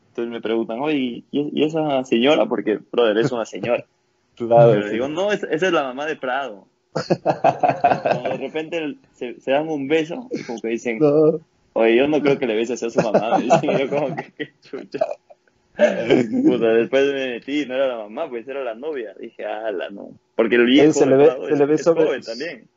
Entonces 0.10 0.32
me 0.32 0.42
preguntan, 0.42 0.80
oye, 0.80 1.24
¿y, 1.32 1.64
esa 1.64 2.04
señora? 2.04 2.46
Porque, 2.48 2.80
brother, 2.92 3.18
es 3.18 3.32
una 3.32 3.46
señora. 3.46 3.84
Claro, 4.38 4.70
Pero 4.72 4.84
sí. 4.88 4.94
digo, 4.94 5.08
no, 5.08 5.32
esa, 5.32 5.48
esa 5.48 5.66
es 5.66 5.74
la 5.74 5.82
mamá 5.82 6.06
de 6.06 6.16
Prado. 6.16 6.68
Cuando 7.24 8.30
de 8.30 8.38
repente 8.38 8.96
se, 9.14 9.40
se 9.42 9.50
dan 9.52 9.68
un 9.68 9.88
beso, 9.88 10.28
y 10.32 10.44
como 10.44 10.62
que 10.62 10.68
dicen, 10.68 11.00
No. 11.00 11.40
Oye, 11.74 11.96
yo 11.96 12.08
no 12.08 12.20
creo 12.22 12.38
que 12.38 12.46
le 12.46 12.56
beses 12.56 12.82
a 12.84 12.90
su 12.92 13.00
mamá. 13.02 13.38
me 13.40 13.46
dicen, 13.46 13.78
yo 13.80 13.90
como 13.90 14.16
que, 14.16 14.32
qué 14.38 14.52
chucha. 14.62 15.06
Puta, 15.76 16.68
después 16.70 17.06
me 17.14 17.30
metí, 17.30 17.66
no 17.66 17.76
era 17.76 17.88
la 17.88 17.98
mamá, 17.98 18.30
pues 18.30 18.48
era 18.48 18.64
la 18.64 18.74
novia. 18.76 19.14
Dije, 19.20 19.46
ala, 19.46 19.90
no. 19.90 20.10
Porque 20.36 20.56
el 20.56 20.66
viejo 20.66 20.94
se 20.94 21.06
le 21.06 21.16
ve- 21.18 21.36
se 21.50 21.56
le 21.56 21.66
ve 21.66 21.78
sobre- 21.78 22.22
también. 22.22 22.68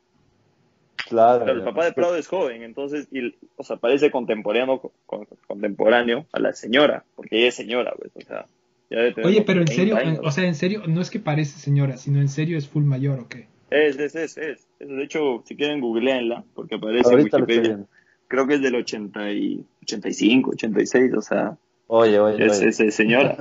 Claro. 1.11 1.43
Claro, 1.43 1.59
el 1.59 1.63
papá 1.65 1.85
de 1.85 1.93
Prado 1.93 2.15
es 2.15 2.27
joven, 2.27 2.63
entonces, 2.63 3.07
y, 3.11 3.35
o 3.57 3.63
sea, 3.63 3.77
parece 3.77 4.09
contemporáneo, 4.11 4.79
con- 5.05 5.27
contemporáneo 5.47 6.25
a 6.31 6.39
la 6.39 6.53
señora, 6.53 7.03
porque 7.15 7.37
ella 7.39 7.49
es 7.49 7.55
señora, 7.55 7.93
pues, 7.97 8.11
o 8.15 8.21
sea. 8.27 8.45
ya 8.89 8.97
debe 8.97 9.11
tener 9.13 9.27
Oye, 9.27 9.41
pero 9.45 9.59
en 9.59 9.65
30 9.65 9.81
serio, 9.81 9.97
años. 9.97 10.19
o 10.23 10.31
sea, 10.31 10.45
en 10.45 10.55
serio, 10.55 10.83
no 10.87 11.01
es 11.01 11.09
que 11.09 11.19
parece 11.19 11.59
señora, 11.59 11.97
sino 11.97 12.19
en 12.19 12.29
serio 12.29 12.57
es 12.57 12.67
full 12.67 12.83
mayor, 12.83 13.19
¿o 13.19 13.27
qué? 13.27 13.47
Es, 13.69 13.97
es, 13.99 14.15
es, 14.15 14.37
es. 14.37 14.67
Es, 14.79 14.87
De 14.89 15.03
hecho, 15.03 15.43
si 15.45 15.55
quieren, 15.55 15.79
googleenla, 15.79 16.43
porque 16.55 16.75
aparece 16.75 17.07
en 17.09 17.19
Ahorita 17.19 17.37
estoy 17.37 17.55
Wikipedia. 17.57 17.85
Creo 18.27 18.47
que 18.47 18.55
es 18.55 18.61
del 18.61 18.75
80 18.75 19.31
y 19.31 19.65
85, 19.83 20.51
86, 20.51 21.13
o 21.17 21.21
sea, 21.21 21.57
Oye, 21.87 22.17
oye, 22.19 22.45
es, 22.45 22.59
oye. 22.59 22.69
es, 22.69 22.79
es 22.79 22.95
señora. 22.95 23.35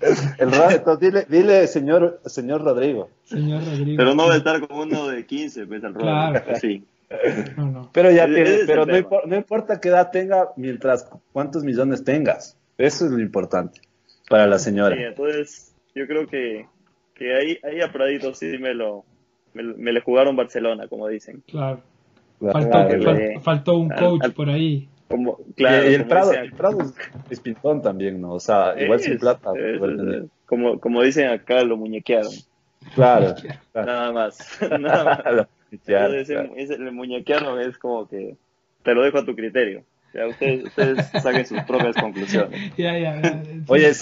El 0.38 0.52
rato, 0.52 0.96
dile, 0.98 1.24
dile, 1.30 1.66
señor, 1.66 2.20
señor 2.26 2.62
Rodrigo. 2.62 3.08
Señor 3.24 3.64
Rodrigo. 3.64 3.96
Pero 3.96 4.14
no 4.14 4.26
va 4.28 4.34
a 4.34 4.36
estar 4.36 4.60
como 4.66 4.82
uno 4.82 5.08
de 5.08 5.24
15, 5.24 5.66
pues, 5.66 5.82
al. 5.82 5.94
Claro. 5.94 6.42
Sí. 6.60 6.84
No, 7.56 7.66
no. 7.70 7.90
Pero 7.94 8.10
ya 8.10 8.26
tiene- 8.26 8.58
pero 8.66 8.84
no, 8.86 8.96
impor- 8.96 9.24
no 9.26 9.36
importa 9.36 9.80
qué 9.80 9.88
edad 9.88 10.10
tenga, 10.10 10.48
mientras 10.56 11.08
cuántos 11.32 11.62
millones 11.64 12.04
tengas. 12.04 12.58
Eso 12.78 13.06
es 13.06 13.12
lo 13.12 13.20
importante 13.20 13.80
para 14.28 14.46
la 14.46 14.58
Sí, 14.58 14.66
señora. 14.66 14.96
entonces, 14.96 15.74
yo 15.94 16.06
creo 16.06 16.26
que, 16.26 16.66
que 17.14 17.34
ahí, 17.34 17.58
ahí 17.62 17.80
a 17.80 17.92
Pradito 17.92 18.34
sí 18.34 18.58
me 18.58 18.74
lo, 18.74 19.04
me, 19.54 19.62
me 19.62 19.92
le 19.92 20.00
jugaron 20.00 20.36
Barcelona, 20.36 20.88
como 20.88 21.08
dicen. 21.08 21.42
Claro. 21.46 21.80
Claro, 22.38 22.52
Faltó, 22.60 22.70
claro. 22.98 23.00
fal- 23.18 23.40
faltó 23.40 23.76
un 23.78 23.92
Al- 23.92 23.98
coach 23.98 24.20
al- 24.24 24.32
por 24.34 24.50
ahí. 24.50 24.88
Como, 25.08 25.38
claro, 25.56 25.88
y, 25.88 25.94
el, 25.94 26.04
Prado, 26.06 26.32
el 26.32 26.52
Prado 26.52 26.78
es, 27.30 27.38
pintón 27.40 27.80
también, 27.80 28.20
¿no? 28.20 28.32
O 28.32 28.40
sea, 28.40 28.74
igual 28.78 28.98
sin 29.00 29.16
plata. 29.18 29.52
como, 30.46 30.80
como 30.80 31.00
dicen 31.02 31.28
acá, 31.28 31.62
lo 31.62 31.76
muñequearon. 31.76 32.32
Claro. 32.94 33.34
Nada 33.74 34.12
más. 34.12 34.58
Nada 34.80 35.04
más. 35.04 35.46
El 35.86 36.92
muñequearon 36.92 37.60
es 37.60 37.78
como 37.78 38.08
que 38.08 38.36
te 38.82 38.94
lo 38.94 39.02
dejo 39.02 39.18
a 39.18 39.24
tu 39.24 39.34
criterio. 39.34 39.84
Ya 40.14 40.26
ustedes, 40.28 40.64
ustedes 40.64 41.10
saquen 41.22 41.46
sus 41.46 41.60
propias 41.62 41.96
conclusiones. 41.96 42.72
Ya, 42.78 42.98
ya, 42.98 43.42
oye, 43.68 43.92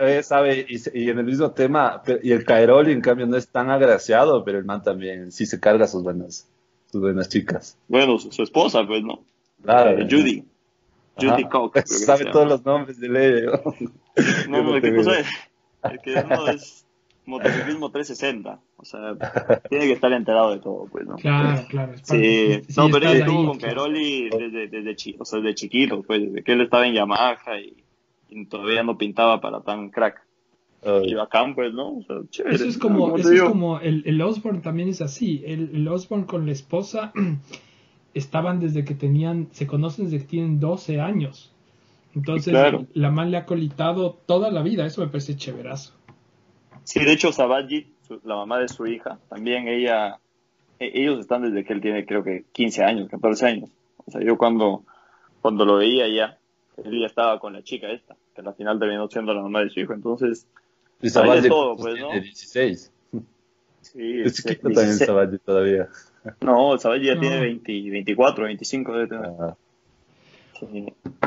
oye, 0.00 0.22
sabe, 0.22 0.66
y, 0.68 1.10
en 1.10 1.18
el 1.18 1.24
mismo 1.24 1.50
tema, 1.50 2.02
y 2.22 2.32
el 2.32 2.44
Caeroli 2.44 2.92
en 2.92 3.00
cambio 3.02 3.26
no 3.26 3.36
es 3.36 3.48
tan 3.48 3.70
agraciado, 3.70 4.44
pero 4.44 4.58
el 4.58 4.64
man 4.64 4.82
también 4.82 5.32
sí 5.32 5.44
se 5.44 5.60
carga 5.60 5.86
sus 5.86 6.02
buenas, 6.02 6.48
sus 6.90 7.00
buenas 7.00 7.28
chicas. 7.28 7.76
Bueno, 7.88 8.18
su, 8.18 8.42
esposa, 8.42 8.86
pues, 8.86 9.02
¿no? 9.02 9.22
Claro. 9.62 9.98
Eh, 9.98 10.06
Judy. 10.10 10.44
Judy 11.20 11.44
Cox. 11.44 12.04
Sabe 12.06 12.26
todos 12.26 12.48
los 12.48 12.64
nombres 12.64 12.98
de 12.98 13.08
ley. 13.08 13.46
No, 14.48 14.62
no, 14.62 14.80
¿qué 14.80 14.94
cosa 14.94 15.20
es? 15.20 15.26
El 15.82 15.98
que 16.00 16.14
uno 16.14 16.48
es 16.48 16.86
motociclismo 17.30 17.90
360. 17.90 18.60
O 18.76 18.84
sea, 18.84 19.16
tiene 19.68 19.86
que 19.86 19.92
estar 19.92 20.12
enterado 20.12 20.52
de 20.52 20.58
todo, 20.58 20.86
pues, 20.90 21.06
¿no? 21.06 21.16
Claro, 21.16 21.64
claro. 21.68 21.92
Sí, 22.02 22.62
no, 22.76 22.88
pero 22.90 23.10
él 23.10 23.18
estuvo 23.18 23.46
con 23.46 23.58
Cairoli 23.58 24.28
desde, 24.28 24.68
desde, 24.68 24.96
chi, 24.96 25.16
o 25.18 25.24
sea, 25.24 25.40
desde 25.40 25.54
chiquito, 25.54 26.02
pues, 26.02 26.20
desde 26.20 26.42
que 26.42 26.52
él 26.52 26.60
estaba 26.60 26.86
en 26.86 26.94
Yamaha 26.94 27.36
y, 27.60 28.44
todavía 28.46 28.82
no 28.82 28.96
pintaba 28.98 29.40
para 29.40 29.60
tan 29.62 29.90
crack. 29.90 30.22
Y 31.02 31.12
bacán, 31.14 31.54
pues, 31.54 31.74
¿no? 31.74 31.98
O 31.98 32.02
sea, 32.04 32.16
chévere, 32.30 32.56
eso 32.56 32.64
es 32.64 32.78
como, 32.78 33.16
eso 33.16 33.32
es 33.32 33.42
como 33.42 33.80
el, 33.80 34.02
el 34.06 34.22
Osborne 34.22 34.60
también 34.60 34.88
es 34.88 35.02
así. 35.02 35.42
El, 35.44 35.70
el 35.74 35.88
Osborne 35.88 36.24
con 36.24 36.46
la 36.46 36.52
esposa 36.52 37.12
estaban 38.14 38.60
desde 38.60 38.84
que 38.84 38.94
tenían, 38.94 39.48
se 39.52 39.66
conocen 39.66 40.06
desde 40.06 40.20
que 40.20 40.24
tienen 40.24 40.58
12 40.58 41.00
años. 41.00 41.52
Entonces, 42.14 42.54
la 42.94 43.10
man 43.10 43.30
le 43.30 43.36
ha 43.36 43.46
colitado 43.46 44.18
toda 44.26 44.50
la 44.50 44.62
vida. 44.62 44.84
Eso 44.84 45.00
me 45.00 45.06
parece 45.06 45.36
chéverazo. 45.36 45.92
Sí, 46.90 46.98
de 47.04 47.12
hecho, 47.12 47.30
Sabaji, 47.30 47.86
la 48.24 48.34
mamá 48.34 48.58
de 48.58 48.66
su 48.66 48.84
hija, 48.84 49.20
también 49.28 49.68
ella, 49.68 50.18
e, 50.80 50.90
ellos 50.92 51.20
están 51.20 51.42
desde 51.42 51.64
que 51.64 51.72
él 51.72 51.80
tiene 51.80 52.04
creo 52.04 52.24
que 52.24 52.46
15 52.50 52.82
años, 52.82 53.08
14 53.08 53.46
años. 53.46 53.70
O 54.04 54.10
sea, 54.10 54.20
yo 54.20 54.36
cuando, 54.36 54.82
cuando 55.40 55.64
lo 55.64 55.76
veía 55.76 56.08
ya, 56.08 56.36
él 56.84 57.00
ya 57.00 57.06
estaba 57.06 57.38
con 57.38 57.52
la 57.52 57.62
chica 57.62 57.88
esta, 57.92 58.16
que 58.34 58.40
al 58.40 58.54
final 58.56 58.80
terminó 58.80 59.08
siendo 59.08 59.32
la 59.32 59.40
mamá 59.40 59.60
de 59.60 59.70
su 59.70 59.78
hijo. 59.78 59.92
Entonces, 59.92 60.48
y 61.00 61.10
Sabaji 61.10 61.48
todo, 61.48 61.76
pues, 61.76 62.00
¿no? 62.00 62.10
De 62.10 62.22
16. 62.22 62.92
Sí, 63.82 64.20
es 64.24 64.34
chiquito 64.34 64.70
también 64.70 64.96
Sabaji 64.98 65.38
todavía. 65.38 65.88
No, 66.40 66.76
Sabaji 66.76 67.06
ya 67.06 67.20
tiene 67.20 67.38
20, 67.38 67.72
24, 67.88 68.46
25 68.46 68.92
de 68.98 69.54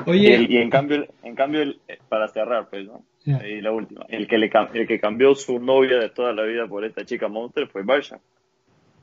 Oye. 0.08 0.46
Y, 0.50 0.58
en 0.58 0.70
cambio, 0.70 1.08
en 1.24 1.36
cambio 1.36 1.62
eh, 1.62 2.00
para 2.10 2.28
cerrar, 2.28 2.68
pues, 2.70 2.86
¿no? 2.86 3.02
Y 3.26 3.62
la 3.62 3.72
última. 3.72 4.06
El 4.10 4.28
que, 4.28 4.38
le, 4.38 4.52
el 4.74 4.88
que 4.88 5.00
cambió 5.00 5.34
su 5.36 5.60
novia 5.60 5.98
de 5.98 6.10
toda 6.10 6.34
la 6.34 6.44
vida 6.44 6.68
por 6.68 6.84
esta 6.84 7.06
chica 7.06 7.28
Monster 7.28 7.68
fue 7.68 7.84
Barsha. 7.84 8.20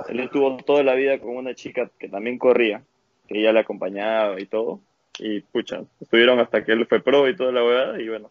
Él 0.08 0.20
estuvo 0.20 0.56
toda 0.58 0.82
la 0.82 0.94
vida 0.94 1.18
con 1.18 1.36
una 1.36 1.54
chica 1.54 1.90
que 1.98 2.08
también 2.08 2.38
corría, 2.38 2.82
que 3.28 3.40
ella 3.40 3.52
le 3.52 3.60
acompañaba 3.60 4.40
y 4.40 4.46
todo. 4.46 4.80
Y 5.18 5.40
pucha, 5.40 5.82
estuvieron 6.00 6.38
hasta 6.38 6.64
que 6.64 6.72
él 6.72 6.86
fue 6.86 7.00
pro 7.00 7.28
y 7.28 7.36
toda 7.36 7.52
la 7.52 7.62
verdad. 7.62 7.98
Y 7.98 8.08
bueno, 8.08 8.30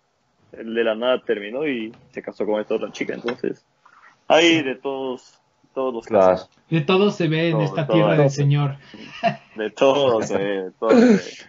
él 0.51 0.73
de 0.73 0.83
la 0.83 0.95
nada 0.95 1.21
terminó 1.23 1.67
y 1.67 1.91
se 2.11 2.21
casó 2.21 2.45
con 2.45 2.59
esta 2.59 2.75
otra 2.75 2.91
chica. 2.91 3.13
Entonces, 3.13 3.65
hay 4.27 4.61
de 4.63 4.75
todos, 4.75 5.39
todos 5.73 5.93
los 5.93 6.05
casos. 6.05 6.49
De 6.69 6.81
todo 6.81 7.11
se 7.11 7.27
ve 7.27 7.49
en 7.49 7.61
esta 7.61 7.87
tierra 7.87 8.15
del 8.15 8.29
Señor. 8.29 8.77
De 9.55 9.71
todo 9.71 10.21
se 10.21 10.37
ve, 10.37 10.63
de 10.63 10.71
todo 10.71 10.91
se 10.91 11.05
ve. 11.05 11.48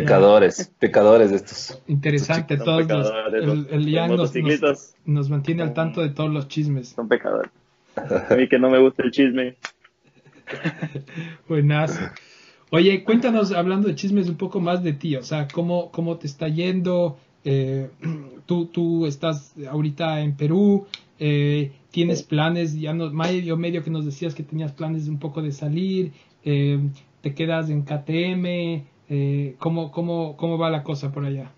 Pecadores, 0.00 0.72
pecadores 0.78 1.30
de 1.30 1.36
estos. 1.36 1.82
Interesante, 1.86 2.56
todos 2.56 2.86
los, 2.86 3.12
el, 3.32 3.66
el 3.70 4.90
nos, 5.04 5.30
mantiene 5.30 5.62
al 5.62 5.74
tanto 5.74 6.02
de 6.02 6.10
todos 6.10 6.30
los 6.30 6.48
chismes. 6.48 6.88
Son 6.88 7.08
pecadores. 7.08 7.50
A 7.96 8.34
mí 8.36 8.48
que 8.48 8.58
no 8.58 8.70
me 8.70 8.78
gusta 8.78 9.02
el 9.02 9.10
chisme. 9.10 9.56
Buenas. 11.48 11.98
Oye, 12.70 13.04
cuéntanos, 13.04 13.52
hablando 13.52 13.88
de 13.88 13.94
chismes, 13.94 14.28
un 14.28 14.36
poco 14.36 14.60
más 14.60 14.82
de 14.82 14.92
ti, 14.92 15.16
o 15.16 15.22
sea, 15.22 15.48
cómo, 15.48 15.90
cómo 15.92 16.16
te 16.16 16.26
está 16.26 16.48
yendo. 16.48 17.16
Eh, 17.44 17.88
tú, 18.46 18.66
tú 18.66 19.06
estás 19.06 19.54
ahorita 19.70 20.20
en 20.20 20.36
Perú, 20.36 20.86
eh, 21.18 21.72
tienes 21.90 22.22
planes, 22.22 22.78
ya 22.78 22.92
no, 22.92 23.10
medio, 23.10 23.56
medio 23.56 23.82
que 23.82 23.90
nos 23.90 24.04
decías 24.04 24.34
que 24.34 24.42
tenías 24.42 24.72
planes 24.72 25.08
un 25.08 25.18
poco 25.18 25.42
de 25.42 25.52
salir, 25.52 26.12
eh, 26.44 26.78
te 27.22 27.34
quedas 27.34 27.70
en 27.70 27.82
KTM, 27.82 28.84
eh, 29.08 29.54
¿cómo, 29.58 29.90
cómo, 29.92 30.36
¿Cómo 30.36 30.58
va 30.58 30.70
la 30.70 30.82
cosa 30.82 31.12
por 31.12 31.24
allá? 31.24 31.50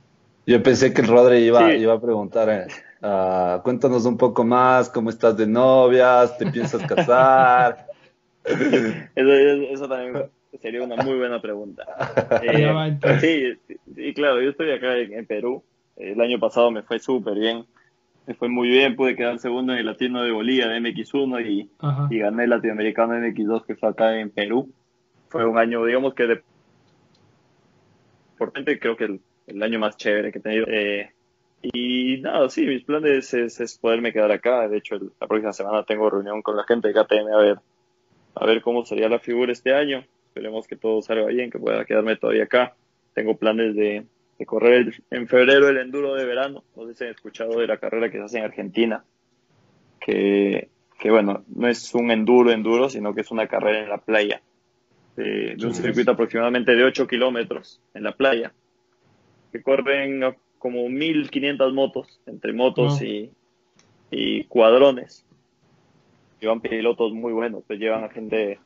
Yo 0.47 0.63
pensé 0.63 0.95
que 0.95 1.03
el 1.03 1.09
Rodri 1.09 1.39
iba, 1.39 1.75
iba 1.75 1.93
a 1.93 2.01
preguntar, 2.01 2.49
eh, 2.49 2.67
ah, 3.03 3.61
cuéntanos 3.63 4.07
un 4.07 4.17
poco 4.17 4.45
más, 4.45 4.89
¿cómo 4.89 5.11
estás 5.11 5.37
de 5.37 5.47
novias? 5.47 6.39
¿Te 6.39 6.51
piensas 6.51 6.87
casar? 6.87 7.87
eso, 9.15 9.89
también 9.89 10.31
sería 10.61 10.83
una 10.83 10.97
muy 10.97 11.19
buena 11.19 11.41
pregunta. 11.41 11.85
Eh, 12.43 12.99
sí, 13.21 13.75
sí, 13.95 14.15
claro, 14.15 14.41
yo 14.41 14.51
estoy 14.51 14.71
acá 14.71 14.97
en, 14.97 15.27
Perú. 15.27 15.63
El 15.97 16.21
año 16.21 16.39
pasado 16.39 16.71
me 16.71 16.83
fue 16.83 16.99
súper 16.99 17.35
bien. 17.35 17.67
Me 18.27 18.35
fue 18.35 18.49
muy 18.49 18.69
bien, 18.69 18.97
pude 18.97 19.17
quedar 19.17 19.39
segundo 19.39 19.73
en 19.73 19.81
el 19.81 19.87
Latino 19.87 20.23
de 20.23 20.33
Bolivia 20.33 20.69
de 20.69 20.81
MX1 20.81 21.47
y, 21.47 21.71
y 22.11 22.19
gané 22.19 22.45
el 22.45 22.51
Latinoamericano 22.51 23.15
de 23.15 23.33
MX2 23.33 23.67
que 23.67 23.75
fue 23.77 23.89
acá 23.89 24.19
en 24.19 24.31
Perú. 24.31 24.71
Fue 25.29 25.47
un 25.47 25.59
año, 25.59 25.85
digamos 25.85 26.15
que 26.15 26.27
de 26.27 26.43
importante, 28.39 28.79
creo 28.79 28.97
que 28.97 29.05
el, 29.05 29.21
el, 29.49 29.63
año 29.63 29.81
más 29.81 29.97
chévere 29.97 30.31
que 30.31 30.39
he 30.39 30.43
tenido. 30.43 30.67
Eh, 30.69 31.11
y 31.61 32.19
nada, 32.21 32.49
sí, 32.49 32.65
mis 32.67 32.85
planes 32.85 33.35
es, 33.35 33.61
es, 33.61 33.79
poderme 33.79 34.13
quedar 34.13 34.31
acá. 34.31 34.69
De 34.69 34.79
hecho, 34.79 34.97
la 35.21 35.27
próxima 35.27 35.53
semana 35.53 35.85
tengo 35.85 36.09
reunión 36.09 36.41
con 36.43 36.57
la 36.57 36.65
gente 36.65 36.89
de 36.89 36.95
KTM 36.95 37.33
a 37.35 37.39
ver, 37.39 37.59
a 38.37 38.47
ver 38.47 38.63
cómo 38.63 38.85
sería 38.85 39.09
la 39.09 39.19
figura 39.19 39.51
este 39.51 39.75
año. 39.75 40.05
Esperemos 40.29 40.69
que 40.69 40.77
todo 40.77 41.03
salga 41.03 41.27
bien, 41.27 41.51
que 41.51 41.59
pueda 41.59 41.85
quedarme 41.85 42.17
todavía 42.17 42.45
acá. 42.45 42.77
Tengo 43.13 43.37
planes 43.37 43.75
de, 43.75 44.07
de 44.39 44.47
correr 44.47 45.03
en 45.11 45.27
febrero 45.27 45.69
el 45.69 45.79
enduro 45.79 46.15
de 46.15 46.25
verano. 46.25 46.63
No 46.77 46.87
sé 46.87 46.95
si 46.95 47.05
han 47.05 47.11
escuchado 47.11 47.59
de 47.59 47.67
la 47.67 47.79
carrera 47.79 48.09
que 48.09 48.19
se 48.19 48.25
hace 48.25 48.39
en 48.39 48.45
Argentina. 48.45 49.05
Que, 49.99 50.69
que 51.01 51.11
bueno, 51.11 51.45
no 51.49 51.67
es 51.67 51.93
un 51.93 52.13
enduro 52.13 52.53
enduro, 52.53 52.89
sino 52.89 53.13
que 53.15 53.23
es 53.23 53.31
una 53.33 53.49
carrera 53.49 53.83
en 53.83 53.89
la 53.89 53.99
playa 53.99 54.41
de, 55.19 55.67
un 55.67 55.75
circuito 55.75 56.13
aproximadamente 56.13 56.75
de 56.75 56.85
8 56.85 57.07
kilómetros 57.07 57.81
en 57.95 58.05
la 58.05 58.13
playa, 58.13 58.53
que 59.53 59.63
corren 59.63 60.23
como 60.59 60.89
1500 60.89 61.73
motos, 61.73 62.21
entre 62.27 62.53
motos 62.53 63.03
y, 63.03 63.31
y 64.11 64.45
cuadrones. 64.45 65.25
Llevan 66.41 66.61
pilotos 66.61 67.13
muy 67.13 67.33
buenos, 67.33 67.65
pues 67.67 67.81
llevan 67.81 68.05
a 68.05 68.09
gente, 68.11 68.61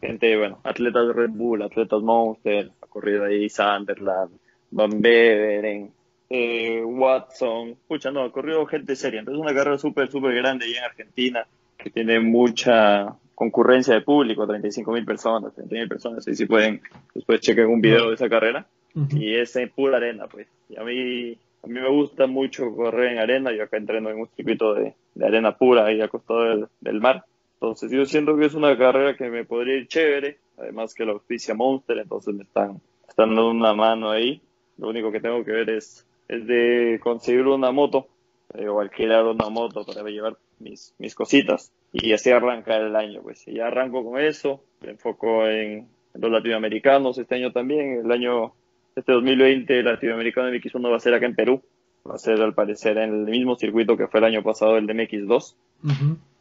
gente, 0.00 0.36
bueno, 0.36 0.60
atletas 0.62 1.08
de 1.08 1.12
Red 1.12 1.30
Bull, 1.30 1.62
atletas 1.62 2.02
Monster, 2.02 2.70
ha 2.80 2.86
corrido 2.86 3.24
ahí 3.24 3.48
Sunderland, 3.48 4.30
Van 4.70 5.00
Beveren, 5.00 5.90
eh, 6.30 6.82
Watson, 6.84 7.76
pucha, 7.88 8.12
no, 8.12 8.22
ha 8.22 8.32
corrido 8.32 8.64
gente 8.66 8.94
seria. 8.94 9.20
Entonces 9.20 9.40
es 9.40 9.44
una 9.44 9.56
carrera 9.56 9.78
súper, 9.78 10.08
súper 10.08 10.34
grande 10.36 10.66
ahí 10.66 10.74
en 10.74 10.84
Argentina, 10.84 11.46
que 11.76 11.90
tiene 11.90 12.20
mucha, 12.20 13.16
concurrencia 13.36 13.94
de 13.94 14.00
público, 14.00 14.46
35 14.46 14.90
mil 14.90 15.04
personas, 15.04 15.54
30 15.54 15.74
mil 15.74 15.88
personas, 15.88 16.26
y 16.26 16.34
si 16.34 16.46
pueden, 16.46 16.80
después 17.14 17.38
chequen 17.40 17.66
un 17.66 17.82
video 17.82 18.08
de 18.08 18.14
esa 18.14 18.30
carrera, 18.30 18.66
y 19.10 19.34
es 19.34 19.54
en 19.56 19.68
pura 19.68 19.98
arena, 19.98 20.26
pues. 20.26 20.48
Y 20.70 20.78
a 20.78 20.82
mí, 20.82 21.36
a 21.62 21.66
mí 21.66 21.74
me 21.74 21.88
gusta 21.90 22.26
mucho 22.26 22.74
correr 22.74 23.12
en 23.12 23.18
arena, 23.18 23.52
yo 23.52 23.64
acá 23.64 23.76
entreno 23.76 24.08
en 24.08 24.20
un 24.20 24.28
circuito 24.34 24.72
de, 24.72 24.94
de 25.14 25.26
arena 25.26 25.54
pura 25.54 25.84
ahí 25.84 26.00
a 26.00 26.08
costado 26.08 26.44
del, 26.44 26.66
del, 26.80 27.00
mar, 27.02 27.26
entonces 27.60 27.90
yo 27.90 28.06
siento 28.06 28.38
que 28.38 28.46
es 28.46 28.54
una 28.54 28.76
carrera 28.78 29.14
que 29.14 29.28
me 29.28 29.44
podría 29.44 29.76
ir 29.76 29.86
chévere, 29.86 30.38
además 30.56 30.94
que 30.94 31.04
la 31.04 31.12
auspicia 31.12 31.54
Monster, 31.54 31.98
entonces 31.98 32.34
me 32.34 32.44
están, 32.44 32.80
están 33.06 33.28
dando 33.28 33.50
una 33.50 33.74
mano 33.74 34.10
ahí, 34.10 34.40
lo 34.78 34.88
único 34.88 35.12
que 35.12 35.20
tengo 35.20 35.44
que 35.44 35.52
ver 35.52 35.68
es, 35.68 36.06
es 36.26 36.46
de 36.46 36.98
conseguir 37.02 37.46
una 37.46 37.70
moto, 37.70 38.08
eh, 38.54 38.66
o 38.66 38.80
alquilar 38.80 39.26
una 39.26 39.50
moto 39.50 39.84
para 39.84 40.02
llevar 40.08 40.38
mis, 40.58 40.94
mis 40.98 41.14
cositas 41.14 41.70
y 42.02 42.12
así 42.12 42.30
arranca 42.30 42.76
el 42.76 42.94
año, 42.94 43.22
pues. 43.22 43.46
Y 43.48 43.54
ya 43.54 43.68
arranco 43.68 44.04
con 44.04 44.20
eso, 44.20 44.62
me 44.80 44.90
enfoco 44.90 45.46
en, 45.46 45.88
los 46.14 46.30
latinoamericanos 46.30 47.18
este 47.18 47.34
año 47.34 47.52
también, 47.52 48.02
el 48.04 48.10
año, 48.10 48.52
este 48.94 49.12
2020 49.12 49.78
el 49.78 49.84
latinoamericano 49.84 50.48
MX1 50.48 50.90
va 50.90 50.96
a 50.96 51.00
ser 51.00 51.14
acá 51.14 51.26
en 51.26 51.34
Perú, 51.34 51.62
va 52.08 52.14
a 52.14 52.18
ser 52.18 52.40
al 52.40 52.54
parecer 52.54 52.96
en 52.98 53.12
el 53.12 53.26
mismo 53.26 53.56
circuito 53.56 53.96
que 53.96 54.06
fue 54.06 54.20
el 54.20 54.26
año 54.26 54.42
pasado 54.42 54.78
el 54.78 54.86
de 54.86 54.94
MX2. 54.94 55.54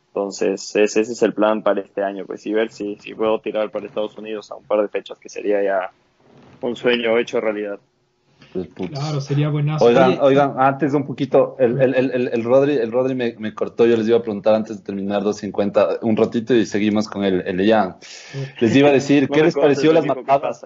Entonces, 0.07 0.75
ese, 0.77 1.01
es 1.01 1.21
el 1.23 1.33
plan 1.33 1.61
para 1.61 1.81
este 1.81 2.01
año, 2.01 2.25
pues, 2.25 2.45
y 2.45 2.53
ver 2.53 2.71
si, 2.71 2.95
si 2.97 3.13
puedo 3.13 3.39
tirar 3.39 3.69
para 3.69 3.85
Estados 3.85 4.17
Unidos 4.17 4.49
a 4.49 4.55
un 4.55 4.63
par 4.63 4.81
de 4.81 4.87
fechas, 4.87 5.19
que 5.19 5.27
sería 5.27 5.61
ya 5.61 5.91
un 6.61 6.75
sueño 6.77 7.17
hecho 7.17 7.41
realidad. 7.41 7.79
Claro, 8.63 9.19
sería 9.21 9.49
buenazo. 9.49 9.83
Oigan, 9.85 10.17
oigan, 10.21 10.53
antes 10.57 10.93
un 10.93 11.05
poquito, 11.05 11.55
el, 11.59 11.81
el, 11.81 11.95
el, 11.95 12.29
el 12.29 12.43
Rodri, 12.43 12.75
el 12.75 12.91
Rodri 12.91 13.15
me, 13.15 13.35
me, 13.37 13.53
cortó, 13.53 13.85
yo 13.85 13.97
les 13.97 14.07
iba 14.07 14.17
a 14.17 14.21
preguntar 14.21 14.55
antes 14.55 14.77
de 14.77 14.83
terminar 14.83 15.23
250, 15.23 15.99
un 16.01 16.15
ratito 16.15 16.55
y 16.55 16.65
seguimos 16.65 17.07
con 17.07 17.23
el, 17.23 17.41
el. 17.41 17.57
Les 17.57 18.75
iba 18.75 18.89
a 18.89 18.91
decir, 18.91 19.27
¿qué 19.29 19.43
les 19.43 19.55
pareció 19.55 19.91
las 19.91 20.05
matadas? 20.05 20.65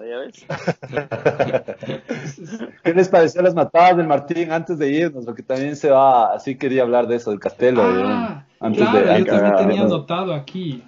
¿Qué 2.84 2.94
les 2.94 3.08
pareció 3.08 3.42
las 3.42 3.54
matadas 3.54 3.96
del 3.96 4.06
Martín 4.06 4.52
antes 4.52 4.78
de 4.78 4.90
irnos? 4.90 5.24
Porque 5.24 5.42
también 5.42 5.76
se 5.76 5.90
va, 5.90 6.32
así 6.34 6.56
quería 6.56 6.82
hablar 6.82 7.08
de 7.08 7.16
eso, 7.16 7.30
del 7.30 7.40
Castelo. 7.40 7.82
Ah, 7.84 8.44
antes 8.60 8.88
claro, 8.88 9.06
de, 9.06 9.18
yo 9.18 9.26
también 9.26 9.56
tenía 9.56 9.82
anotado 9.82 10.34
aquí. 10.34 10.82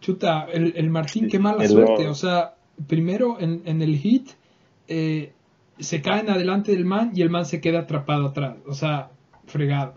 Chuta, 0.00 0.46
el, 0.52 0.72
el 0.76 0.90
Martín, 0.90 1.28
qué 1.28 1.38
mala 1.38 1.66
suerte. 1.68 2.08
O 2.08 2.14
sea, 2.14 2.54
primero 2.88 3.38
en, 3.38 3.62
en 3.66 3.82
el 3.82 3.96
hit, 3.96 4.30
eh, 4.88 5.32
se 5.82 6.02
caen 6.02 6.30
adelante 6.30 6.72
del 6.72 6.84
man 6.84 7.12
y 7.14 7.22
el 7.22 7.30
man 7.30 7.44
se 7.44 7.60
queda 7.60 7.80
atrapado 7.80 8.26
atrás, 8.26 8.56
o 8.66 8.74
sea, 8.74 9.10
fregado. 9.46 9.94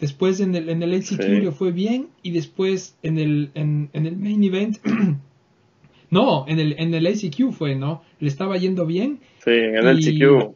Después 0.00 0.40
en 0.40 0.54
el, 0.54 0.68
en 0.68 0.82
el 0.82 0.94
LCQ 0.94 1.44
le 1.44 1.52
fue 1.52 1.70
bien 1.70 2.08
y 2.22 2.32
después 2.32 2.96
en 3.02 3.18
el, 3.18 3.50
en, 3.54 3.88
el 3.92 4.16
main 4.16 4.42
event, 4.42 4.78
no, 6.10 6.44
en 6.48 6.58
el, 6.58 6.74
en 6.78 6.92
el 6.92 7.06
ACQ 7.06 7.52
fue, 7.52 7.76
¿no? 7.76 8.02
Le 8.18 8.28
estaba 8.28 8.56
yendo 8.56 8.84
bien. 8.84 9.20
Sí, 9.44 9.50
en 9.50 9.76
el 9.76 9.98
LCQ. 9.98 10.54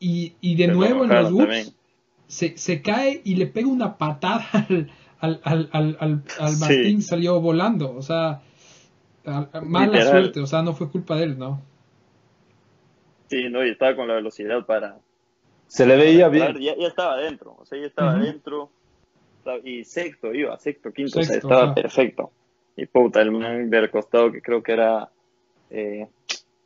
Y, 0.00 0.32
y 0.40 0.56
de 0.56 0.68
nuevo 0.68 1.04
en 1.04 1.10
los 1.10 1.32
whoops 1.32 1.74
se, 2.26 2.58
se, 2.58 2.82
cae 2.82 3.20
y 3.24 3.36
le 3.36 3.46
pega 3.46 3.68
una 3.68 3.98
patada 3.98 4.46
al, 4.52 4.90
al, 5.20 5.40
al, 5.44 5.96
al, 6.00 6.22
al 6.38 6.56
Martín, 6.58 7.02
salió 7.02 7.40
volando, 7.40 7.94
o 7.94 8.02
sea, 8.02 8.42
mala 9.64 10.02
suerte, 10.10 10.40
o 10.40 10.46
sea, 10.46 10.62
no 10.62 10.74
fue 10.74 10.90
culpa 10.90 11.16
de 11.16 11.24
él, 11.24 11.38
¿no? 11.38 11.62
Sí, 13.28 13.48
no, 13.50 13.64
y 13.64 13.70
estaba 13.70 13.94
con 13.94 14.08
la 14.08 14.14
velocidad 14.14 14.64
para. 14.66 14.98
Se 15.66 15.86
le 15.86 15.96
veía 15.96 16.28
bien. 16.28 16.58
Ya, 16.58 16.72
estaba 16.72 17.12
adentro, 17.14 17.56
o 17.58 17.66
sea, 17.66 17.78
ya 17.78 17.86
estaba 17.86 18.12
adentro. 18.12 18.70
Y 19.64 19.84
sexto 19.84 20.34
iba, 20.34 20.58
sexto, 20.58 20.92
quinto, 20.92 21.20
o 21.20 21.22
sea, 21.22 21.36
estaba 21.36 21.74
perfecto. 21.74 22.30
Y 22.76 22.86
puta, 22.86 23.22
el 23.22 23.30
man 23.30 23.70
del 23.70 23.90
costado 23.90 24.30
que 24.30 24.42
creo 24.42 24.62
que 24.62 24.72
era. 24.72 25.10
Eh, 25.70 26.06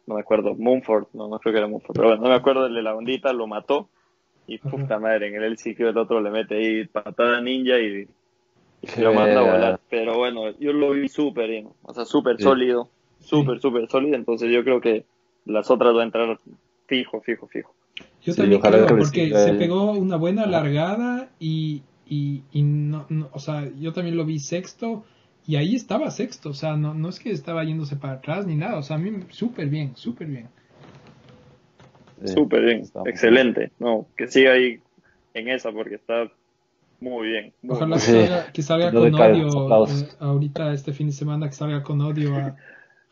no 0.07 0.15
me 0.15 0.21
acuerdo, 0.21 0.55
Mumford, 0.55 1.07
no, 1.13 1.29
no 1.29 1.39
creo 1.39 1.53
que 1.53 1.59
era 1.59 1.69
Mumford, 1.69 1.95
pero 1.95 2.09
bueno, 2.09 2.23
no 2.23 2.29
me 2.29 2.35
acuerdo 2.35 2.69
de 2.69 2.83
la 2.83 2.95
ondita, 2.95 3.33
lo 3.33 3.47
mató. 3.47 3.89
Y 4.47 4.59
puta 4.59 4.99
madre, 4.99 5.29
en 5.29 5.41
el 5.43 5.57
sitio 5.57 5.87
del 5.87 5.99
otro 5.99 6.21
le 6.21 6.31
mete 6.31 6.57
ahí 6.57 6.87
patada 6.87 7.41
ninja 7.41 7.79
y, 7.79 8.09
lo 8.99 9.15
manda 9.15 9.39
a 9.39 9.53
volar. 9.53 9.81
Pero 9.89 10.19
bueno, 10.19 10.51
yo 10.59 10.73
lo 10.73 10.91
vi 10.91 11.09
súper 11.09 11.49
bien, 11.49 11.69
o 11.83 11.95
sea, 11.95 12.05
súper 12.05 12.41
sólido, 12.41 12.89
súper, 13.21 13.61
súper 13.61 13.89
sólido. 13.89 14.17
Entonces 14.17 14.51
yo 14.51 14.65
creo 14.65 14.81
que 14.81 15.05
las 15.45 15.71
otras 15.71 15.95
va 15.95 16.03
a 16.03 16.05
entrar 16.05 16.39
fijo, 16.87 17.21
fijo, 17.21 17.47
fijo. 17.47 17.75
Yo 18.23 18.35
también 18.35 18.61
creo, 18.61 18.87
porque 18.87 19.31
se 19.31 19.55
pegó 19.55 19.93
una 19.93 20.17
buena 20.17 20.47
largada 20.47 21.29
y, 21.39 21.83
y, 22.09 22.43
no, 22.63 23.07
o 23.33 23.39
sea, 23.39 23.69
yo 23.79 23.93
también 23.93 24.17
lo 24.17 24.25
vi 24.25 24.39
sexto 24.39 25.05
y 25.47 25.57
ahí 25.57 25.75
estaba 25.75 26.11
sexto, 26.11 26.51
o 26.51 26.55
sea, 26.55 26.77
no, 26.77 26.95
no 26.95 27.09
es 27.09 27.19
que 27.19 27.31
estaba 27.31 27.65
yéndose 27.65 27.97
para 27.97 28.15
atrás 28.15 28.47
ni 28.47 28.55
nada, 28.55 28.79
o 28.79 28.83
sea, 28.83 28.97
a 28.97 28.99
mí 28.99 29.11
súper 29.31 29.69
bien, 29.69 29.97
súper 29.97 30.29
bien. 30.29 30.49
súper 32.25 32.65
bien, 32.65 32.85
excelente, 33.07 33.73
no, 33.81 34.07
que 34.17 34.29
siga 34.29 34.53
ahí 34.53 34.81
en 35.35 35.49
esa 35.49 35.73
porque 35.73 35.97
está 35.97 36.31
muy 37.01 37.27
bien. 37.27 37.53
Ojalá 37.69 37.97
Que, 38.53 38.63
salga, 38.63 38.93
con 38.93 39.15
odio 39.15 39.87
eh, 39.87 40.09
ahorita 40.21 40.73
este 40.73 40.93
fin 40.93 41.09
de 41.09 41.13
semana, 41.13 41.49
que 41.49 41.55
salga 41.55 41.83
con 41.83 42.01
odio 42.01 42.37
a 42.37 42.57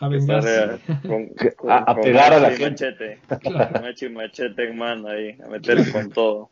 a 0.01 0.07
a, 1.91 1.95
pegar 1.97 2.33
a 2.33 2.41
la 2.41 2.51
gente. 2.51 2.71
Machete, 2.71 3.19
claro. 3.41 3.81
machete 4.13 4.69
en 4.69 4.79
mano 4.79 5.09
ahí, 5.09 5.37
a 5.45 5.49
meter 5.49 5.93
con 5.93 6.11
todo. 6.11 6.51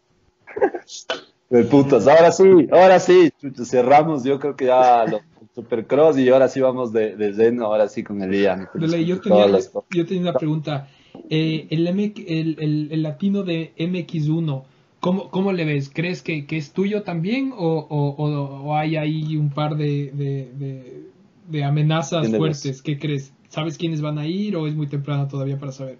De 1.48 1.64
putas, 1.64 2.06
ahora 2.06 2.30
sí, 2.30 2.68
ahora 2.70 3.00
sí, 3.00 3.32
cerramos 3.64 4.22
yo 4.22 4.38
creo 4.38 4.54
que 4.54 4.66
ya 4.66 5.06
los 5.06 5.22
Supercross 5.54 6.18
y 6.18 6.28
ahora 6.28 6.48
sí 6.48 6.60
vamos 6.60 6.92
de, 6.92 7.16
de 7.16 7.32
lleno, 7.32 7.64
ahora 7.64 7.88
sí 7.88 8.04
con 8.04 8.22
el 8.22 8.30
día. 8.30 8.68
Yo 8.74 9.20
tenía, 9.20 9.46
yo 9.90 10.06
tenía 10.06 10.22
una 10.22 10.34
pregunta, 10.34 10.88
eh, 11.30 11.66
el, 11.70 11.88
el, 11.88 12.88
el, 12.92 13.02
latino 13.02 13.42
de 13.42 13.72
MX1, 13.76 14.62
¿cómo, 15.00 15.30
cómo 15.30 15.52
le 15.52 15.64
ves? 15.64 15.90
¿Crees 15.92 16.22
que, 16.22 16.46
que 16.46 16.58
es 16.58 16.72
tuyo 16.72 17.02
también 17.02 17.52
o, 17.56 17.78
o, 17.88 18.24
o, 18.24 18.76
hay 18.76 18.96
ahí 18.96 19.36
un 19.36 19.50
par 19.50 19.76
de, 19.76 20.12
de, 20.12 21.02
de 21.48 21.64
amenazas 21.64 22.28
fuertes? 22.28 22.82
¿Qué 22.82 22.98
crees? 22.98 23.32
¿Sabes 23.48 23.78
quiénes 23.78 24.00
van 24.00 24.18
a 24.18 24.26
ir 24.26 24.56
o 24.56 24.66
es 24.66 24.74
muy 24.74 24.86
temprano 24.86 25.26
todavía 25.28 25.58
para 25.58 25.72
saber? 25.72 25.98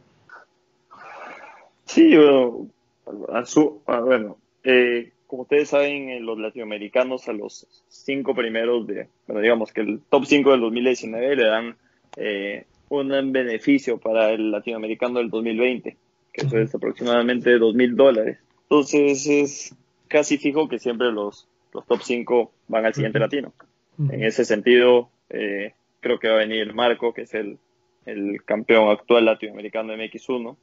Sí, 1.84 2.14
bueno, 2.16 2.68
a 3.32 3.44
su, 3.44 3.80
bueno 3.86 4.36
eh, 4.64 5.12
como 5.28 5.42
ustedes 5.42 5.68
saben, 5.68 6.08
en 6.08 6.24
los 6.24 6.38
latinoamericanos 6.38 7.28
a 7.28 7.32
los 7.32 7.66
cinco 7.88 8.34
primeros 8.34 8.86
de, 8.86 9.08
bueno, 9.26 9.42
digamos 9.42 9.72
que 9.72 9.82
el 9.82 10.00
top 10.08 10.24
5 10.24 10.50
del 10.52 10.60
2019 10.60 11.36
le 11.36 11.44
dan 11.44 11.76
eh, 12.16 12.64
un 12.88 13.32
beneficio 13.32 13.98
para 13.98 14.30
el 14.30 14.50
latinoamericano 14.50 15.18
del 15.18 15.28
2020, 15.28 15.96
que 16.32 16.46
eso 16.46 16.58
es 16.58 16.74
aproximadamente 16.74 17.58
dos 17.58 17.74
mil 17.74 17.94
dólares. 17.94 18.38
Entonces 18.62 19.26
es 19.26 19.74
casi 20.08 20.38
fijo 20.38 20.66
que 20.66 20.78
siempre 20.78 21.12
los, 21.12 21.46
los 21.74 21.86
top 21.86 22.00
5 22.02 22.50
van 22.68 22.86
al 22.86 22.94
siguiente 22.94 23.18
latino. 23.18 23.52
En 23.98 24.22
ese 24.22 24.44
sentido, 24.44 25.10
eh, 25.28 25.74
creo 26.00 26.18
que 26.18 26.28
va 26.28 26.34
a 26.34 26.38
venir 26.38 26.74
Marco, 26.74 27.12
que 27.12 27.22
es 27.22 27.34
el, 27.34 27.58
el 28.06 28.42
campeón 28.44 28.90
actual 28.90 29.24
latinoamericano 29.26 29.92
de 29.92 29.98
MX1. 29.98 30.56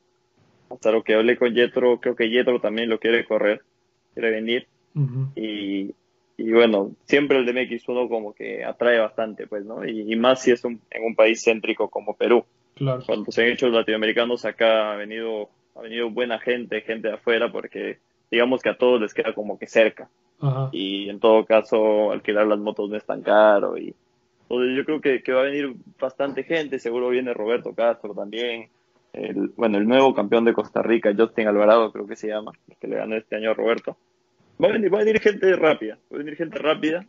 Hasta 0.69 0.91
lo 0.91 1.03
que 1.03 1.13
hablé 1.13 1.37
con 1.37 1.53
Yetro, 1.53 1.99
creo 1.99 2.15
que 2.15 2.29
Yetro 2.29 2.59
también 2.59 2.89
lo 2.89 2.99
quiere 2.99 3.25
correr, 3.25 3.61
quiere 4.13 4.31
venir. 4.31 4.67
y, 5.35 5.93
y, 6.37 6.51
bueno, 6.51 6.91
siempre 7.05 7.37
el 7.37 7.45
de 7.45 7.53
MX1 7.53 8.09
como 8.09 8.33
que 8.33 8.63
atrae 8.63 8.99
bastante, 8.99 9.45
pues, 9.47 9.65
¿no? 9.65 9.85
Y, 9.85 10.15
más 10.15 10.41
si 10.41 10.51
es 10.51 10.63
un, 10.63 10.81
en 10.89 11.03
un 11.03 11.15
país 11.15 11.43
céntrico 11.43 11.89
como 11.89 12.15
Perú. 12.15 12.45
Claro. 12.75 13.03
Cuando 13.05 13.31
se 13.31 13.43
han 13.43 13.49
hecho 13.49 13.67
los 13.67 13.75
latinoamericanos 13.75 14.43
acá 14.45 14.93
ha 14.93 14.95
venido, 14.95 15.49
ha 15.75 15.81
venido 15.81 16.09
buena 16.09 16.39
gente, 16.39 16.81
gente 16.81 17.09
de 17.09 17.13
afuera, 17.13 17.51
porque 17.51 17.99
digamos 18.31 18.61
que 18.61 18.69
a 18.69 18.77
todos 18.77 18.99
les 19.01 19.13
queda 19.13 19.33
como 19.33 19.59
que 19.59 19.67
cerca. 19.67 20.09
Y 20.71 21.09
en 21.09 21.19
todo 21.19 21.45
caso, 21.45 22.11
alquilar 22.11 22.45
las 22.45 22.59
motos 22.59 22.89
no 22.89 22.97
es 22.97 23.05
tan 23.05 23.21
caro 23.21 23.77
y 23.77 23.95
yo 24.63 24.85
creo 24.85 25.01
que, 25.01 25.31
va 25.33 25.41
a 25.41 25.45
venir 25.45 25.75
bastante 25.99 26.43
gente, 26.43 26.79
seguro 26.79 27.09
viene 27.09 27.33
Roberto 27.33 27.73
Castro 27.73 28.13
también, 28.13 28.69
el, 29.13 29.49
bueno, 29.55 29.77
el 29.77 29.87
nuevo 29.87 30.13
campeón 30.13 30.45
de 30.45 30.53
Costa 30.53 30.81
Rica, 30.81 31.13
Justin 31.17 31.47
Alvarado 31.47 31.91
creo 31.91 32.05
que 32.05 32.15
se 32.15 32.27
llama, 32.27 32.51
que 32.79 32.87
le 32.87 32.97
ganó 32.97 33.15
este 33.15 33.35
año 33.35 33.51
a 33.51 33.53
Roberto. 33.53 33.97
Va 34.61 34.69
a 34.69 34.71
venir, 34.71 34.93
va 34.93 34.99
a 34.99 35.03
venir 35.03 35.19
gente 35.19 35.55
rápida, 35.55 35.97
va 36.11 36.15
a 36.15 36.17
venir 36.19 36.35
gente 36.35 36.57
rápida, 36.59 37.05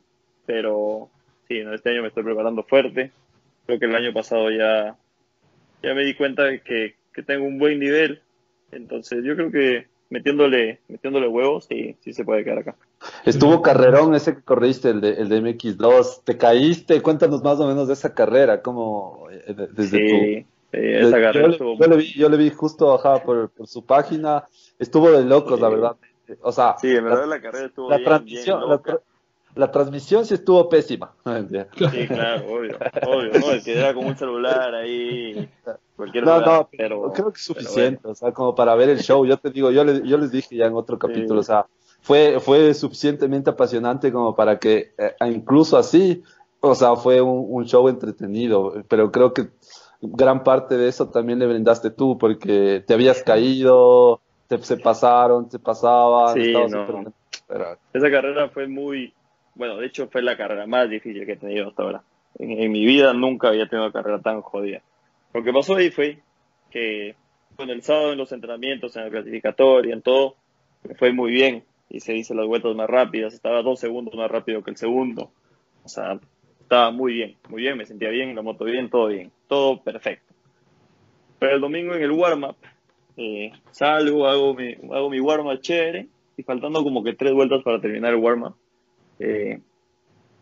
pero 0.47 1.11
sí, 1.49 1.59
este 1.59 1.91
año 1.91 2.03
me 2.03 2.09
estoy 2.09 2.25
preparando 2.25 2.63
fuerte. 2.63 3.13
Creo 3.67 3.79
que 3.79 3.87
el 3.87 3.95
año 3.95 4.13
pasado 4.13 4.51
ya, 4.51 4.97
ya 5.83 5.95
me 5.95 6.05
di 6.05 6.15
cuenta 6.15 6.45
de 6.45 6.61
que, 6.61 6.95
que 7.13 7.23
tengo 7.23 7.45
un 7.45 7.59
buen 7.59 7.79
nivel, 7.79 8.21
entonces 8.73 9.25
yo 9.25 9.35
creo 9.35 9.51
que 9.51 9.87
metiéndole, 10.11 10.81
metiéndole 10.89 11.29
huevos 11.29 11.67
sí, 11.67 11.97
sí 12.01 12.13
se 12.13 12.25
puede 12.25 12.45
quedar 12.45 12.59
acá. 12.59 12.77
Estuvo 13.25 13.63
carrerón 13.63 14.15
ese 14.15 14.35
que 14.35 14.43
corriste, 14.43 14.91
el 14.91 15.01
de, 15.01 15.13
el 15.15 15.29
de 15.29 15.43
MX2. 15.43 16.23
¿Te 16.25 16.37
caíste? 16.37 17.03
Cuéntanos 17.03 17.43
más 17.43 17.61
o 17.61 17.67
menos 17.67 17.89
de 17.89 17.95
esa 17.95 18.15
carrera, 18.15 18.63
cómo 18.63 19.29
eh, 19.31 19.55
desde 19.73 19.99
sí, 19.99 20.47
esa 20.73 21.21
carrera 21.21 21.47
yo, 21.47 21.53
estuvo... 21.53 21.79
yo, 21.79 21.87
le 21.87 21.97
vi, 21.97 22.13
yo 22.13 22.29
le 22.29 22.37
vi 22.37 22.51
justo 22.51 22.89
bajaba 22.89 23.23
por, 23.23 23.51
por, 23.51 23.67
su 23.67 23.85
página, 23.85 24.45
estuvo 24.79 25.11
de 25.11 25.25
locos, 25.25 25.61
la 25.61 25.69
verdad. 25.69 25.97
O 26.43 26.53
sea, 26.53 26.77
sí, 26.81 26.95
en 26.95 27.05
verdad 27.05 27.27
la, 27.27 27.41
carrera 27.41 27.67
estuvo 27.67 27.89
la 27.89 27.97
bien, 27.97 28.09
transmisión, 28.09 28.61
bien 28.61 28.81
la, 28.85 29.01
la, 29.55 29.71
transmisión 29.71 30.27
sí 30.27 30.35
estuvo 30.35 30.69
pésima. 30.69 31.13
Sí, 31.25 32.07
claro, 32.09 32.47
obvio, 32.47 32.79
obvio, 33.07 33.41
¿no? 33.41 33.53
Es 33.53 33.65
que 33.65 33.79
era 33.79 33.95
como 33.95 34.09
un 34.09 34.17
celular 34.17 34.75
ahí, 34.75 35.49
cualquier 35.95 36.25
No, 36.25 36.39
lugar, 36.39 36.49
no, 36.49 36.69
pero, 36.77 37.13
creo 37.13 37.33
que 37.33 37.39
es 37.39 37.45
suficiente, 37.45 38.01
bueno. 38.03 38.13
o 38.13 38.15
sea, 38.15 38.33
como 38.33 38.55
para 38.55 38.75
ver 38.75 38.89
el 38.89 38.99
show. 38.99 39.25
Yo 39.25 39.37
te 39.37 39.51
digo, 39.51 39.71
yo, 39.71 39.85
le, 39.85 40.07
yo 40.07 40.19
les 40.19 40.33
dije 40.33 40.57
ya 40.57 40.67
en 40.67 40.75
otro 40.75 40.99
capítulo, 40.99 41.43
sí. 41.43 41.53
o 41.53 41.55
sea, 41.55 41.67
fue, 42.07 42.39
fue 42.39 42.73
suficientemente 42.73 43.51
apasionante 43.51 44.13
como 44.13 44.37
para 44.37 44.61
que 44.61 44.93
eh, 44.97 45.17
incluso 45.29 45.77
así, 45.77 46.23
o 46.61 46.73
sea, 46.77 46.95
fue 46.95 47.21
un, 47.21 47.47
un, 47.49 47.67
show 47.67 47.89
entretenido, 47.89 48.85
pero 48.87 49.11
creo 49.11 49.35
que 49.35 49.49
gran 50.01 50.45
parte 50.45 50.77
de 50.77 50.87
eso 50.87 51.11
también 51.11 51.41
le 51.41 51.49
brindaste 51.49 51.91
tú, 51.91 52.17
porque 52.17 52.85
te 52.87 52.95
habías 52.95 53.25
caído, 53.25 54.21
te, 54.47 54.57
se 54.59 54.77
pasaron, 54.77 55.51
se 55.51 55.59
pasaban. 55.59 56.41
Sí, 56.41 56.53
no. 56.53 57.13
pero... 57.49 57.77
Esa 57.93 58.09
carrera 58.09 58.51
fue 58.51 58.69
muy, 58.69 59.13
bueno, 59.57 59.77
de 59.79 59.87
hecho 59.87 60.07
fue 60.07 60.23
la 60.23 60.37
carrera 60.37 60.65
más 60.65 60.89
difícil 60.89 61.27
que 61.27 61.33
he 61.33 61.37
tenido 61.37 61.71
hasta 61.71 61.83
ahora. 61.83 62.03
En, 62.39 62.53
en 62.53 62.71
mi 62.71 62.87
vida 62.87 63.15
nunca 63.15 63.49
había 63.49 63.69
tenido 63.69 63.85
una 63.87 63.93
carrera 63.93 64.21
tan 64.21 64.43
jodida. 64.43 64.81
Lo 65.35 65.43
que 65.43 65.53
pasó 65.53 65.75
ahí 65.75 65.91
fue 65.91 66.21
que, 66.71 67.17
bueno, 67.57 67.73
el 67.73 67.83
sábado 67.83 68.13
en 68.13 68.19
los 68.19 68.31
entrenamientos, 68.31 68.95
en 68.95 69.03
el 69.03 69.11
clasificatorio, 69.11 69.93
en 69.93 70.03
todo, 70.03 70.37
me 70.85 70.95
fue 70.95 71.13
muy 71.13 71.33
bien 71.33 71.65
y 71.89 72.01
se 72.01 72.17
hizo 72.17 72.35
las 72.35 72.47
vueltas 72.47 72.75
más 72.75 72.89
rápidas, 72.89 73.35
estaba 73.35 73.63
dos 73.63 73.81
segundos 73.81 74.15
más 74.15 74.31
rápido 74.31 74.63
que 74.63 74.71
el 74.71 74.77
segundo. 74.77 75.31
O 75.85 75.89
sea, 75.89 76.19
estaba 76.61 76.91
muy 76.91 77.15
bien, 77.15 77.37
muy 77.49 77.63
bien, 77.63 77.77
me 77.77 77.87
sentía 77.87 78.11
bien, 78.11 78.35
la 78.35 78.43
moto 78.43 78.65
bien, 78.65 78.91
todo 78.91 79.07
bien, 79.07 79.31
todo 79.49 79.83
perfecto. 79.83 80.35
Pero 81.39 81.55
el 81.55 81.61
domingo 81.61 81.95
en 81.95 82.03
el 82.03 82.11
warm-up 82.11 82.57
eh, 83.17 83.53
salgo, 83.71 84.27
hago 84.27 84.55
mi, 84.55 84.75
hago 84.93 85.09
mi 85.09 85.21
warm 85.21 85.59
chévere 85.61 86.09
y 86.37 86.43
faltando 86.43 86.83
como 86.83 87.03
que 87.03 87.15
tres 87.15 87.33
vueltas 87.33 87.63
para 87.63 87.81
terminar 87.81 88.13
el 88.13 88.21
warm 88.21 88.55
eh, 89.19 89.61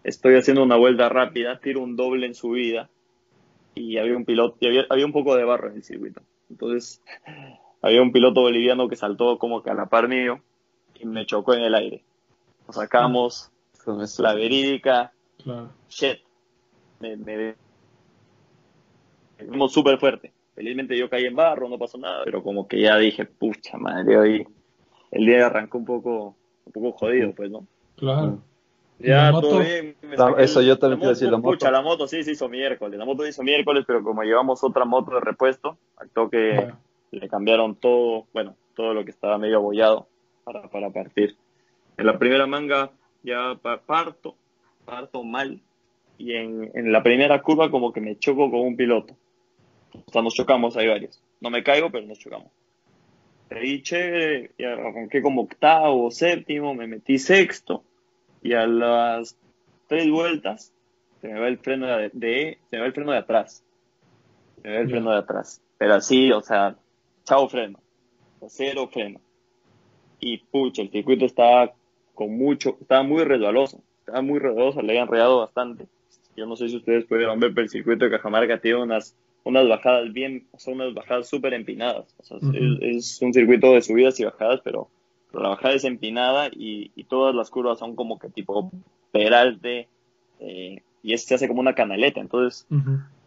estoy 0.03 0.35
haciendo 0.35 0.63
una 0.63 0.77
vuelta 0.77 1.09
rápida, 1.09 1.61
tiro 1.61 1.83
un 1.83 1.95
doble 1.95 2.27
en 2.27 2.35
subida 2.35 2.91
y 3.75 3.99
había 3.99 4.17
un 4.17 4.25
piloto, 4.25 4.57
y 4.61 4.67
había, 4.67 4.87
había 4.89 5.07
un 5.07 5.13
poco 5.13 5.37
de 5.37 5.45
barro 5.45 5.69
en 5.69 5.77
el 5.77 5.83
circuito. 5.85 6.23
Entonces, 6.51 7.03
había 7.83 8.03
un 8.03 8.13
piloto 8.13 8.41
boliviano 8.41 8.89
que 8.89 8.97
saltó 8.97 9.39
como 9.39 9.63
que 9.63 9.71
a 9.71 9.75
la 9.75 9.87
par 9.87 10.09
mío 10.09 10.41
y 11.05 11.07
me 11.07 11.27
chocó 11.27 11.55
en 11.55 11.63
el 11.63 11.75
aire. 11.75 12.03
Nos 12.67 12.77
sacamos 12.77 13.51
la 14.19 14.35
verídica. 14.35 15.13
Shit. 15.89 16.21
Me, 17.01 17.17
me, 17.17 17.55
me 19.39 19.69
súper 19.69 19.99
fuerte. 19.99 20.33
Felizmente 20.55 20.97
yo 20.97 21.11
caí 21.11 21.25
en 21.25 21.37
barro, 21.37 21.69
no 21.69 21.79
pasó 21.79 21.99
nada, 21.99 22.23
pero 22.25 22.43
como 22.43 22.67
que 22.67 22.81
ya 22.81 22.97
dije, 22.97 23.27
pucha 23.27 23.77
madre, 23.77 24.17
hoy 24.17 24.47
el 25.11 25.27
día 25.27 25.47
arrancó 25.47 25.79
un 25.79 25.85
poco, 25.85 26.37
un 26.65 26.73
poco 26.73 26.93
jodido, 26.93 27.33
pues, 27.35 27.51
¿no? 27.51 27.67
Claro. 27.97 28.39
Ya, 29.01 29.33
todo 29.33 29.59
bien. 29.59 29.97
eso 30.39 30.63
yo 30.63 30.79
también 30.79 31.01
quiero 31.01 31.11
decir, 31.11 31.29
la 31.29 31.39
moto. 31.39 31.51
Pucha, 31.51 31.71
la 31.71 31.83
moto 31.83 32.07
sí 32.07 32.23
se 32.23 32.33
hizo 32.33 32.49
miércoles. 32.49 32.97
La 32.99 33.05
moto 33.05 33.25
se 33.25 33.31
hizo 33.31 33.43
miércoles, 33.43 33.85
pero 33.87 34.03
como 34.03 34.23
llevamos 34.23 34.63
otra 34.63 34.85
moto 34.85 35.13
de 35.17 35.21
repuesto, 35.21 35.77
al 35.97 36.09
toque 36.11 36.73
le 37.11 37.29
cambiaron 37.29 37.75
todo, 37.75 38.27
bueno, 38.33 38.57
todo 38.75 38.95
lo 38.95 39.05
que 39.05 39.11
estaba 39.11 39.37
medio 39.37 39.57
abollado 39.57 40.07
para, 40.45 40.69
para 40.69 40.91
partir. 40.91 41.37
En 41.97 42.07
la 42.07 42.19
primera 42.19 42.47
manga 42.47 42.91
ya 43.23 43.59
parto, 43.87 44.37
parto 44.85 45.25
mal, 45.25 45.61
y 46.19 46.35
en, 46.35 46.71
en 46.75 46.93
la 46.93 47.03
primera 47.03 47.43
curva 47.43 47.71
como 47.71 47.93
que 47.93 48.01
me 48.01 48.19
choco 48.19 48.51
con 48.51 48.61
un 48.61 48.77
piloto. 48.77 49.17
O 50.07 50.11
sea, 50.13 50.23
nos 50.23 50.35
chocamos, 50.35 50.77
hay 50.77 50.89
varios. 50.89 51.23
No 51.41 51.51
me 51.51 51.63
caigo, 51.63 51.91
pero 51.91 52.07
nos 52.07 52.19
chocamos. 52.19 52.49
Ahí 53.51 53.83
chévere, 53.83 54.51
y 54.59 54.65
arranqué 54.65 55.23
como 55.23 55.43
octavo, 55.43 56.11
séptimo, 56.11 56.75
me 56.75 56.87
metí 56.87 57.19
sexto, 57.19 57.85
y 58.43 58.53
a 58.55 58.67
las 58.67 59.37
tres 59.87 60.11
vueltas 60.11 60.73
se 61.21 61.29
me 61.29 61.41
va 61.41 61.49
el 61.49 61.59
freno 61.59 61.87
de, 61.87 62.59
se 62.69 62.77
me 62.77 62.81
va 62.81 62.87
el 62.87 62.93
freno 62.93 63.13
de 63.13 63.19
atrás. 63.19 63.65
Se 64.61 64.69
me 64.69 64.75
va 64.75 64.81
el 64.81 64.91
freno 64.91 65.11
de 65.11 65.19
atrás. 65.19 65.63
Pero 65.79 65.95
así, 65.95 66.31
o 66.33 66.41
sea, 66.41 66.77
chao 67.25 67.49
freno. 67.49 67.79
cero 68.49 68.89
freno. 68.93 69.21
Y 70.25 70.39
pucha, 70.39 70.81
el 70.81 70.91
circuito 70.91 71.27
estaba 71.27 71.75
con 72.15 72.37
mucho, 72.39 72.79
estaba 72.81 73.03
muy 73.03 73.25
resbaloso. 73.25 73.83
Estaba 74.01 74.23
muy 74.23 74.39
resbaloso, 74.39 74.81
le 74.81 74.93
habían 74.93 75.07
enredado 75.07 75.41
bastante. 75.41 75.87
Yo 76.35 76.47
no 76.47 76.57
sé 76.57 76.69
si 76.69 76.77
ustedes 76.77 77.05
pudieron 77.05 77.39
ver, 77.41 77.53
pero 77.53 77.65
el 77.65 77.71
circuito 77.71 78.07
de 78.07 78.11
Cajamarca 78.11 78.59
tiene 78.59 78.83
unas 78.83 79.15
unas 79.45 79.69
bajadas 79.69 80.13
bien, 80.13 80.47
son 80.57 80.75
unas 80.75 80.95
bajadas 80.95 81.29
súper 81.29 81.53
empinadas. 81.53 82.07
O 82.19 82.23
sea, 82.25 82.39
es, 82.81 83.21
un 83.21 83.35
circuito 83.35 83.73
de 83.73 83.83
subidas 83.83 84.19
y 84.19 84.25
bajadas, 84.25 84.61
pero, 84.65 84.89
la 85.33 85.51
bajada 85.51 85.75
es 85.75 85.85
empinada 85.85 86.49
y, 86.51 86.91
todas 87.09 87.35
las 87.35 87.51
curvas 87.51 87.79
son 87.79 87.95
como 87.95 88.19
que 88.19 88.31
tipo 88.31 88.71
peralte 89.13 89.89
eh, 90.41 90.81
y 91.03 91.13
es, 91.13 91.25
se 91.25 91.35
hace 91.35 91.49
como 91.49 91.61
una 91.61 91.75
canaleta. 91.75 92.21
Entonces, 92.21 92.67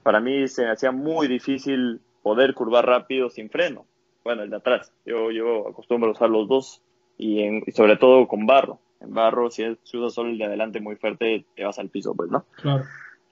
para 0.04 0.20
mí 0.20 0.48
se 0.48 0.64
me 0.64 0.72
hacía 0.72 0.92
muy 0.92 1.28
difícil 1.28 2.02
poder 2.24 2.56
curvar 2.56 2.86
rápido 2.86 3.30
sin 3.30 3.50
freno. 3.50 3.86
Bueno, 4.24 4.44
el 4.44 4.50
de 4.50 4.56
atrás. 4.56 4.92
Yo, 5.06 5.32
yo 5.32 5.68
acostumbro 5.70 6.10
a 6.10 6.14
usar 6.14 6.30
los 6.30 6.48
dos 6.48 6.82
y, 7.18 7.42
en, 7.42 7.64
y 7.66 7.72
sobre 7.72 7.98
todo 7.98 8.28
con 8.28 8.46
barro. 8.46 8.80
En 9.00 9.14
barro, 9.14 9.50
si, 9.52 9.64
es, 9.64 9.78
si 9.84 9.98
usas 9.98 10.14
solo 10.14 10.30
el 10.30 10.38
de 10.38 10.46
adelante 10.46 10.80
muy 10.80 10.96
fuerte, 10.96 11.46
te 11.56 11.64
vas 11.64 11.78
al 11.80 11.90
piso, 11.90 12.16
pues, 12.16 12.32
¿no? 12.32 12.46
Claro. 12.62 12.84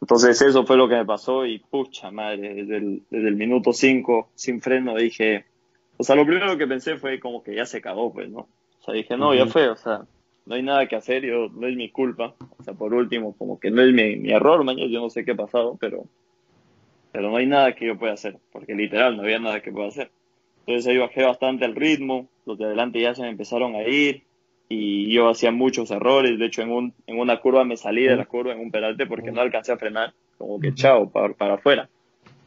Entonces 0.01 0.41
eso 0.41 0.65
fue 0.65 0.77
lo 0.77 0.87
que 0.87 0.95
me 0.95 1.05
pasó 1.05 1.45
y 1.45 1.59
pucha 1.59 2.11
madre, 2.11 2.53
desde 2.53 2.77
el, 2.77 3.01
desde 3.09 3.27
el 3.27 3.35
minuto 3.35 3.73
5 3.73 4.29
sin 4.35 4.61
freno 4.61 4.95
dije, 4.95 5.45
o 5.97 6.03
sea, 6.03 6.15
lo 6.15 6.25
primero 6.25 6.57
que 6.57 6.67
pensé 6.67 6.97
fue 6.97 7.19
como 7.19 7.41
que 7.41 7.55
ya 7.55 7.65
se 7.65 7.77
acabó, 7.77 8.13
pues, 8.13 8.29
¿no? 8.29 8.41
O 8.41 8.83
sea, 8.85 8.93
dije, 8.93 9.17
no, 9.17 9.33
ya 9.33 9.47
fue, 9.47 9.69
o 9.69 9.75
sea, 9.75 10.05
no 10.45 10.55
hay 10.55 10.61
nada 10.61 10.87
que 10.87 10.95
hacer, 10.95 11.23
yo, 11.25 11.49
no 11.49 11.67
es 11.67 11.75
mi 11.75 11.89
culpa. 11.89 12.35
O 12.59 12.63
sea, 12.63 12.73
por 12.73 12.93
último, 12.93 13.35
como 13.37 13.59
que 13.59 13.71
no 13.71 13.81
es 13.81 13.93
mi, 13.93 14.15
mi 14.17 14.31
error, 14.31 14.63
mañana, 14.63 14.91
yo 14.91 15.01
no 15.01 15.09
sé 15.09 15.25
qué 15.25 15.31
ha 15.31 15.35
pasado, 15.35 15.77
pero, 15.79 16.05
pero 17.11 17.31
no 17.31 17.37
hay 17.37 17.47
nada 17.47 17.73
que 17.73 17.87
yo 17.87 17.97
pueda 17.97 18.13
hacer, 18.13 18.37
porque 18.51 18.75
literal 18.75 19.17
no 19.17 19.23
había 19.23 19.39
nada 19.39 19.61
que 19.61 19.71
pueda 19.71 19.87
hacer. 19.87 20.11
Entonces 20.65 20.87
ahí 20.87 20.97
bajé 20.97 21.23
bastante 21.23 21.65
el 21.65 21.75
ritmo, 21.75 22.27
los 22.45 22.57
de 22.57 22.65
adelante 22.65 22.99
ya 22.99 23.13
se 23.13 23.21
me 23.21 23.29
empezaron 23.29 23.75
a 23.75 23.83
ir, 23.83 24.23
y 24.67 25.13
yo 25.13 25.29
hacía 25.29 25.51
muchos 25.51 25.91
errores. 25.91 26.39
De 26.39 26.45
hecho, 26.45 26.63
en, 26.63 26.71
un, 26.71 26.93
en 27.05 27.19
una 27.19 27.39
curva 27.39 27.63
me 27.63 27.77
salí 27.77 28.03
de 28.03 28.15
la 28.15 28.25
curva 28.25 28.53
en 28.53 28.59
un 28.59 28.71
peralte 28.71 29.05
porque 29.05 29.31
no 29.31 29.41
alcancé 29.41 29.73
a 29.73 29.77
frenar. 29.77 30.13
Como 30.37 30.59
que 30.59 30.73
chao, 30.73 31.09
para, 31.09 31.33
para 31.33 31.53
afuera. 31.55 31.87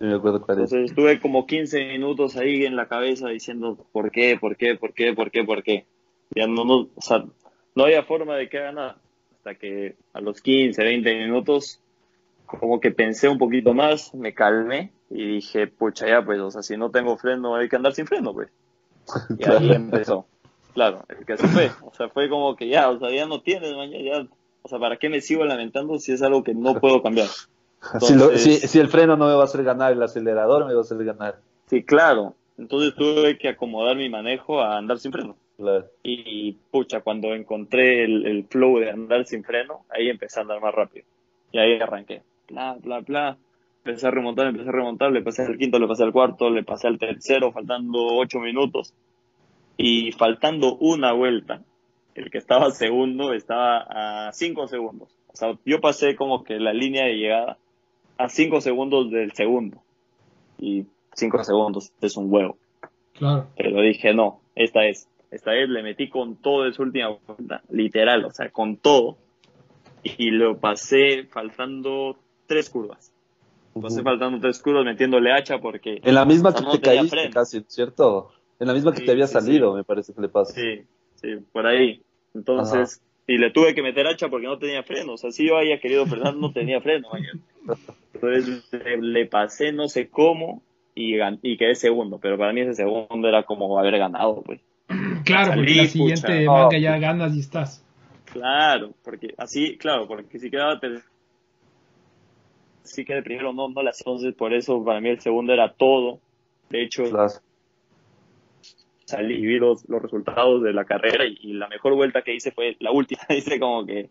Entonces 0.01 0.91
estuve 0.91 1.21
como 1.21 1.47
15 1.47 1.85
minutos 1.87 2.37
ahí 2.37 2.65
en 2.65 2.77
la 2.77 2.87
cabeza 2.87 3.29
diciendo 3.29 3.79
por 3.93 4.11
qué, 4.11 4.37
por 4.41 4.57
qué, 4.57 4.75
por 4.75 4.95
qué, 4.95 5.13
por 5.15 5.31
qué, 5.31 5.45
por 5.45 5.63
qué. 5.63 5.87
Ya 6.35 6.47
no, 6.47 6.65
no, 6.65 6.89
o 6.95 7.01
sea, 7.01 7.25
no 7.75 7.85
había 7.85 8.03
forma 8.03 8.37
de 8.37 8.49
que 8.49 8.59
haga 8.59 8.73
nada. 8.73 8.97
Hasta 9.37 9.55
que 9.55 9.95
a 10.13 10.21
los 10.21 10.41
15, 10.41 10.83
20 10.83 11.15
minutos, 11.21 11.81
como 12.47 12.81
que 12.81 12.91
pensé 12.91 13.29
un 13.29 13.39
poquito 13.39 13.75
más, 13.75 14.15
me 14.15 14.35
calmé 14.35 14.91
y 15.11 15.27
dije, 15.27 15.67
pucha, 15.67 16.07
ya, 16.07 16.25
pues, 16.25 16.41
o 16.41 16.51
sea, 16.51 16.63
si 16.63 16.77
no 16.77 16.91
tengo 16.91 17.17
freno, 17.17 17.57
hay 17.57 17.69
que 17.69 17.77
andar 17.77 17.95
sin 17.95 18.07
freno, 18.07 18.33
pues. 18.33 18.49
Y 19.39 19.49
ahí 19.49 19.73
empezó 19.73 20.27
claro, 20.79 21.05
el 21.09 21.27
que 21.27 21.37
se 21.37 21.49
fue. 21.49 21.71
O 21.83 21.93
sea, 21.93 22.09
fue 22.09 22.29
como 22.29 22.55
que 22.55 22.69
ya, 22.69 22.89
o 22.89 23.01
sea, 23.01 23.11
ya 23.11 23.27
no 23.27 23.41
tienes, 23.41 23.75
mañana, 23.75 24.01
ya, 24.01 24.27
o 24.63 24.69
sea, 24.69 24.79
¿para 24.79 24.97
qué 24.97 25.09
me 25.09 25.21
sigo 25.21 25.45
lamentando 25.45 25.99
si 25.99 26.13
es 26.13 26.23
algo 26.23 26.45
que 26.45 26.55
no 26.55 26.79
puedo 26.79 27.03
cambiar? 27.03 27.27
si, 28.37 28.79
el 28.79 28.89
freno 28.89 29.17
no 29.17 29.27
me 29.27 29.35
va 29.35 29.41
a 29.41 29.45
hacer 29.45 29.65
ganar, 29.65 29.93
el 29.93 30.03
acelerador 30.03 30.67
me 30.67 30.75
va 30.75 30.79
a 30.79 30.83
hacer 30.83 31.05
ganar. 31.05 31.41
Sí, 31.67 31.83
claro. 31.83 32.35
Entonces 32.57 32.95
tuve 32.95 33.39
que 33.39 33.49
acomodar 33.49 33.97
mi 33.97 34.09
manejo 34.09 34.61
a 34.61 34.79
andar 34.79 35.01
sin 35.01 35.11
freno. 35.11 35.35
Y, 36.05 36.53
pucha, 36.71 37.01
cuando 37.01 37.35
encontré 37.35 38.05
el, 38.05 38.25
el, 38.27 38.45
flow 38.45 38.79
de 38.79 38.91
andar 38.91 39.27
sin 39.27 39.43
freno, 39.43 39.85
ahí 39.91 40.09
empecé 40.09 40.39
a 40.39 40.43
andar 40.43 40.61
más 40.61 40.73
rápido. 40.73 41.05
Y 41.51 41.59
ahí 41.59 41.81
arranqué. 41.81 42.23
Bla, 42.49 42.77
bla, 42.81 43.01
bla. 43.01 43.37
Empecé 43.89 44.07
a 44.07 44.11
remontar, 44.11 44.47
empecé 44.49 44.69
a 44.69 44.73
remontar, 44.73 45.11
le 45.13 45.23
pasé 45.23 45.47
al 45.47 45.57
quinto, 45.57 45.79
le 45.79 45.89
pasé 45.89 46.03
al 46.03 46.13
cuarto, 46.13 46.51
le 46.51 46.63
pasé 46.63 46.89
al 46.89 46.99
tercero, 46.99 47.53
faltando 47.53 47.99
ocho 48.19 48.39
minutos 48.39 48.93
y 49.79 50.13
faltando 50.13 50.77
una 50.77 51.15
vuelta, 51.15 51.63
el 52.15 52.31
que 52.31 52.37
estaba 52.37 52.71
segundo 52.71 53.33
estaba 53.33 54.27
a 54.29 54.33
cinco 54.35 54.67
segundos. 54.67 55.09
O 55.29 55.37
sea, 55.37 55.57
yo 55.65 55.81
pasé 55.81 56.17
como 56.17 56.45
que 56.45 56.59
la 56.61 56.75
línea 56.75 57.07
de 57.07 57.15
llegada 57.15 57.57
a 58.19 58.29
cinco 58.29 58.61
segundos 58.61 59.11
del 59.11 59.33
segundo. 59.33 59.79
Y 60.59 60.85
cinco 61.15 61.43
segundos 61.43 61.91
es 62.03 62.15
un 62.19 62.31
huevo. 62.31 62.59
Claro. 63.15 63.47
Pero 63.57 63.81
dije, 63.81 64.13
no, 64.13 64.41
esta 64.55 64.85
es. 64.85 65.09
Esta 65.31 65.53
vez 65.53 65.67
le 65.71 65.83
metí 65.83 66.11
con 66.11 66.37
todo 66.37 66.67
en 66.67 66.75
su 66.75 66.83
última 66.83 67.17
vuelta, 67.27 67.63
literal, 67.71 68.27
o 68.27 68.31
sea, 68.33 68.51
con 68.51 68.77
todo. 68.77 69.17
Y 70.03 70.31
lo 70.31 70.59
pasé 70.59 71.25
faltando 71.25 72.19
tres 72.47 72.69
curvas. 72.69 73.15
Pasé 73.81 74.03
faltando 74.03 74.41
tres 74.41 74.61
curvas 74.61 74.85
metiéndole 74.85 75.33
hacha 75.33 75.59
porque... 75.59 76.01
En 76.03 76.15
la 76.15 76.25
misma 76.25 76.55
que 76.55 76.65
te 76.65 76.81
caíste 76.81 77.31
casi, 77.31 77.65
¿cierto? 77.69 78.31
En 78.59 78.67
la 78.67 78.75
misma 78.75 78.93
que 78.93 79.03
te 79.03 79.13
había 79.13 79.27
salido, 79.27 79.75
me 79.75 79.85
parece 79.85 80.13
que 80.13 80.21
le 80.21 80.29
pasa. 80.29 80.53
Sí, 80.55 80.83
sí, 81.17 81.37
por 81.53 81.67
ahí. 81.67 82.03
Entonces, 82.35 83.01
y 83.27 83.39
le 83.39 83.51
tuve 83.51 83.75
que 83.75 83.83
meter 83.83 84.07
hacha 84.07 84.29
porque 84.29 84.47
no 84.47 84.59
tenía 84.59 84.83
freno. 84.83 85.13
O 85.13 85.17
sea, 85.17 85.31
si 85.31 85.47
yo 85.47 85.59
había 85.59 85.79
querido 85.79 86.07
frenar, 86.07 86.35
no 86.35 86.53
tenía 86.53 86.81
freno. 86.81 87.09
Entonces 88.15 88.65
le, 89.01 89.27
pasé 89.27 89.73
no 89.73 89.87
sé 89.87 90.09
cómo 90.09 90.63
y, 90.95 91.17
y 91.43 91.57
quedé 91.57 91.75
segundo. 91.75 92.19
Pero 92.19 92.39
para 92.39 92.53
mí 92.53 92.63
ese 92.63 92.75
segundo 92.75 93.29
era 93.29 93.45
como 93.45 93.79
haber 93.79 93.99
ganado, 93.99 94.43
pues. 94.43 94.61
Claro, 95.25 95.53
porque 95.57 95.75
la 95.75 95.87
siguiente 95.87 96.47
manga 96.47 96.79
ya 96.79 96.99
ganas 96.99 97.37
y 97.37 97.41
estás. 97.41 97.85
Claro, 98.33 98.93
porque 99.05 99.35
así, 99.37 99.77
claro, 99.77 100.07
porque 100.09 100.39
si 100.39 100.51
quedaba 100.51 100.81
si 102.83 103.05
quedé 103.05 103.23
primero 103.23 103.53
no, 103.53 103.69
no 103.69 103.83
las 103.83 104.01
entonces 104.01 104.35
por 104.35 104.55
eso 104.55 104.85
para 104.85 105.01
mí 105.01 105.11
el 105.11 105.21
segundo 105.21 105.53
era 105.53 105.73
todo. 105.73 106.21
De 106.71 106.83
hecho, 106.83 107.05
salí 109.05 109.35
y 109.35 109.47
vi 109.47 109.59
los, 109.59 109.89
los 109.89 110.03
resultados 110.03 110.63
de 110.63 110.73
la 110.73 110.85
carrera 110.85 111.25
y, 111.25 111.55
la 111.55 111.69
mejor 111.69 111.95
vuelta 111.95 112.23
que 112.23 112.35
hice 112.35 112.51
fue 112.51 112.77
la 112.81 112.91
última. 112.93 113.23
hice 113.31 113.59
como 113.59 113.87
que 113.87 114.11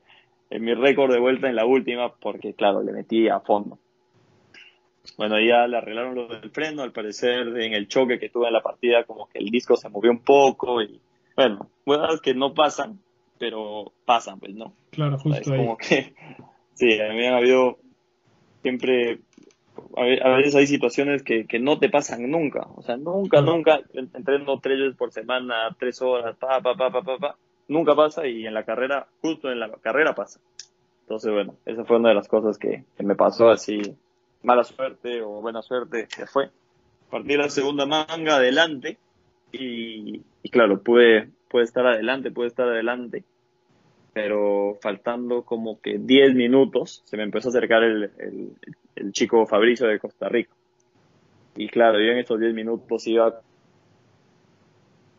en 0.50 0.64
mi 0.64 0.74
récord 0.74 1.12
de 1.12 1.20
vuelta 1.20 1.50
en 1.50 1.56
la 1.56 1.66
última 1.66 2.14
porque, 2.14 2.54
claro, 2.54 2.82
le 2.82 2.92
metí 2.92 3.30
a 3.30 3.40
fondo. 3.40 3.78
Bueno, 5.18 5.40
ya 5.40 5.68
le 5.68 5.78
arreglaron 5.78 6.16
lo 6.16 6.28
del 6.28 6.50
freno, 6.50 6.84
al 6.84 6.92
parecer 6.92 7.48
en 7.60 7.74
el 7.74 7.88
choque 7.88 8.20
que 8.20 8.30
tuve 8.30 8.48
en 8.48 8.54
la 8.54 8.62
partida 8.62 9.04
como 9.06 9.28
que 9.28 9.40
el 9.40 9.46
disco 9.46 9.78
se 9.78 9.90
movió 9.90 10.12
un 10.12 10.20
poco 10.20 10.82
y 10.82 11.00
bueno, 11.36 11.70
cosas 11.86 12.20
que 12.20 12.34
no 12.34 12.54
pasan, 12.54 13.00
pero 13.38 13.94
pasan, 14.06 14.40
pues, 14.40 14.56
¿no? 14.56 14.74
Claro, 14.90 15.18
justo 15.20 15.54
ahí. 15.54 15.60
Como 15.60 15.78
que, 15.78 16.16
sí, 16.74 17.00
a 17.00 17.14
mí 17.14 17.26
han 17.26 17.36
habido 17.36 17.78
siempre 18.68 19.20
a 19.96 20.36
veces 20.36 20.56
hay 20.56 20.68
situaciones 20.68 21.24
que, 21.24 21.46
que 21.46 21.60
no 21.60 21.80
te 21.80 21.90
pasan 21.90 22.30
nunca, 22.30 22.68
o 22.76 22.82
sea, 22.82 22.98
nunca, 22.98 23.42
nunca, 23.42 23.80
entreno 23.94 24.60
tres 24.60 24.80
veces 24.80 24.96
por 24.96 25.12
semana, 25.12 25.76
tres 25.80 26.02
horas, 26.02 26.36
pa, 26.38 26.62
pa, 26.62 26.76
pa, 26.76 26.92
pa, 26.92 27.02
pa, 27.02 27.18
pa, 27.18 27.38
nunca 27.68 27.96
pasa 27.96 28.28
y 28.28 28.46
en 28.46 28.54
la 28.54 28.64
carrera, 28.64 29.08
justo 29.22 29.52
en 29.52 29.60
la 29.60 29.72
carrera 29.72 30.16
pasa. 30.16 30.40
Entonces, 31.02 31.32
bueno, 31.32 31.56
esa 31.66 31.86
fue 31.86 31.98
una 31.98 32.10
de 32.10 32.16
las 32.16 32.28
cosas 32.28 32.58
que, 32.58 32.84
me 33.00 33.16
pasó 33.16 33.50
así, 33.50 33.82
mala 34.44 34.64
suerte 34.64 35.22
o 35.22 35.42
buena 35.42 35.62
suerte, 35.62 36.08
que 36.14 36.26
fue. 36.26 36.50
Partí 37.10 37.38
la 37.38 37.50
segunda 37.50 37.86
manga 37.86 38.36
adelante 38.36 38.98
y, 39.52 40.20
claro, 40.52 40.82
pude, 40.82 41.30
pude 41.50 41.64
estar 41.64 41.86
adelante, 41.86 42.32
pude 42.32 42.48
estar 42.48 42.68
adelante, 42.68 43.24
pero 44.18 44.80
faltando 44.82 45.44
como 45.44 45.80
que 45.80 46.00
10 46.00 46.34
minutos 46.34 47.04
se 47.06 47.18
me 47.18 47.22
empezó 47.22 47.50
a 47.50 47.52
acercar 47.52 47.84
el, 47.84 48.10
el, 48.96 49.12
chico 49.12 49.46
Fabricio 49.46 49.86
de 49.86 50.00
Costa 50.00 50.28
Rica. 50.28 50.50
Y 51.56 51.68
claro, 51.68 52.00
yo 52.00 52.14
en 52.14 52.18
estos 52.18 52.40
10 52.40 52.56
minutos 52.56 53.06
iba 53.06 53.42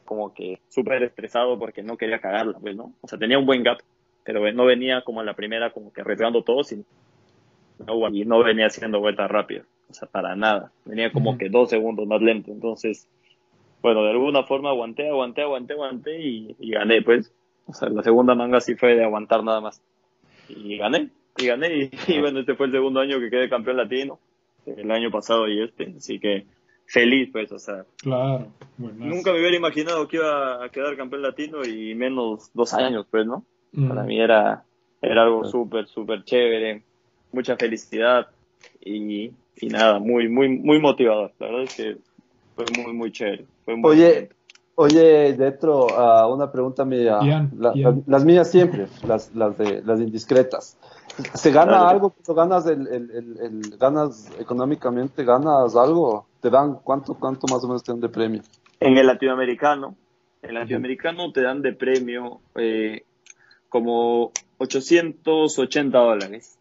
como 0.05 0.35
que 0.35 0.59
súper 0.69 1.05
estresado 1.05 1.57
porque 1.61 1.85
no 1.85 1.97
quería 1.97 2.19
cagarla, 2.19 2.59
pues, 2.59 2.75
¿no? 2.75 2.93
O 3.01 3.07
sea, 3.07 3.21
tenía 3.21 3.39
un 3.39 3.47
buen 3.47 3.63
gap, 3.63 3.79
pero 4.25 4.53
no 4.53 4.65
venía 4.65 5.03
como 5.03 5.21
en 5.21 5.27
la 5.27 5.37
primera 5.37 5.71
como 5.71 5.93
que 5.93 6.01
arriesgando 6.01 6.43
todo, 6.43 6.65
sino 6.65 6.83
no, 7.87 8.09
y 8.09 8.25
no 8.25 8.43
venía 8.43 8.67
haciendo 8.67 8.99
vueltas 8.99 9.31
rápidas, 9.31 9.65
o 9.89 9.95
sea, 9.95 10.09
para 10.09 10.35
nada. 10.35 10.73
Venía 10.85 11.13
como 11.13 11.39
que 11.39 11.49
dos 11.49 11.71
segundos 11.71 12.05
más 12.09 12.21
lento. 12.21 12.51
Entonces, 12.51 13.09
bueno, 13.81 14.03
de 14.03 14.11
alguna 14.11 14.43
forma 14.43 14.71
aguanté, 14.71 15.09
aguanté, 15.09 15.43
aguanté, 15.43 15.75
aguanté 15.75 16.21
y, 16.21 16.57
gané, 16.59 17.01
pues. 17.03 17.33
O 17.69 17.75
sea, 17.75 17.89
la 17.91 18.03
segunda 18.03 18.35
manga 18.35 18.61
sí 18.61 18.75
fue 18.75 18.95
de 18.97 19.05
aguantar 19.05 19.45
nada 19.45 19.61
más. 19.61 19.81
Y 20.49 20.77
gané, 20.79 21.11
y 21.37 21.47
gané. 21.47 21.91
Y, 22.09 22.21
bueno, 22.21 22.41
este 22.41 22.55
fue 22.55 22.67
el 22.67 22.73
segundo 22.73 23.01
año 23.01 23.21
que 23.21 23.31
quedé 23.31 23.49
campeón 23.49 23.77
latino, 23.77 24.19
el 24.67 24.91
año 24.91 25.11
pasado 25.11 25.47
y 25.49 25.63
este. 25.63 25.95
Así 25.97 26.19
que 26.19 26.47
feliz, 26.87 27.29
pues, 27.31 27.53
o 27.53 27.59
sea. 27.59 27.85
Claro. 28.03 28.49
Nunca 28.79 29.33
me 29.33 29.41
hubiera 29.41 29.57
imaginado 29.57 30.09
que 30.09 30.17
iba 30.17 30.65
a 30.65 30.69
quedar 30.71 30.97
campeón 30.97 31.23
latino 31.23 31.65
y 31.65 31.95
menos 31.95 32.51
dos 32.55 32.73
años, 32.75 33.07
pues, 33.11 33.27
¿no? 33.27 33.45
Para 33.87 34.03
mí 34.03 34.19
era, 34.19 34.65
era 35.03 35.23
algo 35.25 35.45
súper, 35.45 35.87
súper 35.87 36.25
chévere 36.25 36.83
mucha 37.33 37.57
felicidad 37.57 38.29
y, 38.81 39.31
y, 39.57 39.69
nada, 39.69 39.99
muy, 39.99 40.29
muy, 40.29 40.49
muy 40.49 40.81
motivador. 40.81 41.33
La 41.39 41.47
verdad 41.47 41.63
es 41.65 41.75
que 41.75 41.97
fue 42.55 42.65
muy, 42.83 42.93
muy 42.93 43.13
chévere. 43.13 43.47
oye, 43.83 44.31
oye, 44.79 45.33
Detro, 45.35 45.87
uh, 45.87 46.33
una 46.33 46.51
pregunta 46.53 46.85
mía. 46.85 47.19
las 48.07 48.25
mías 48.25 48.51
siempre, 48.51 48.87
las, 49.07 49.35
las, 49.35 49.59
de, 49.59 49.83
las 49.83 50.01
indiscretas. 50.01 50.79
¿Se 51.35 51.51
gana 51.51 51.89
algo 51.89 52.15
ganas, 52.29 52.67
el, 52.67 52.87
el, 52.87 53.11
el, 53.41 53.77
ganas 53.77 54.31
económicamente, 54.39 55.25
ganas 55.25 55.75
algo? 55.75 56.27
¿Te 56.41 56.49
dan 56.49 56.77
cuánto, 56.85 57.15
cuánto 57.15 57.49
más 57.49 57.65
o 57.65 57.67
menos 57.67 57.83
te 57.83 57.91
dan 57.91 58.01
de 58.01 58.09
premio? 58.09 58.43
En 58.79 58.97
el 58.97 59.07
latinoamericano, 59.09 59.97
en 60.43 60.51
el 60.51 60.55
latinoamericano 60.55 61.33
te 61.33 61.43
dan 61.43 61.61
de 61.61 61.73
premio 61.73 62.41
eh, 62.55 63.03
como 63.69 64.31
880 64.59 65.99
dólares 65.99 66.57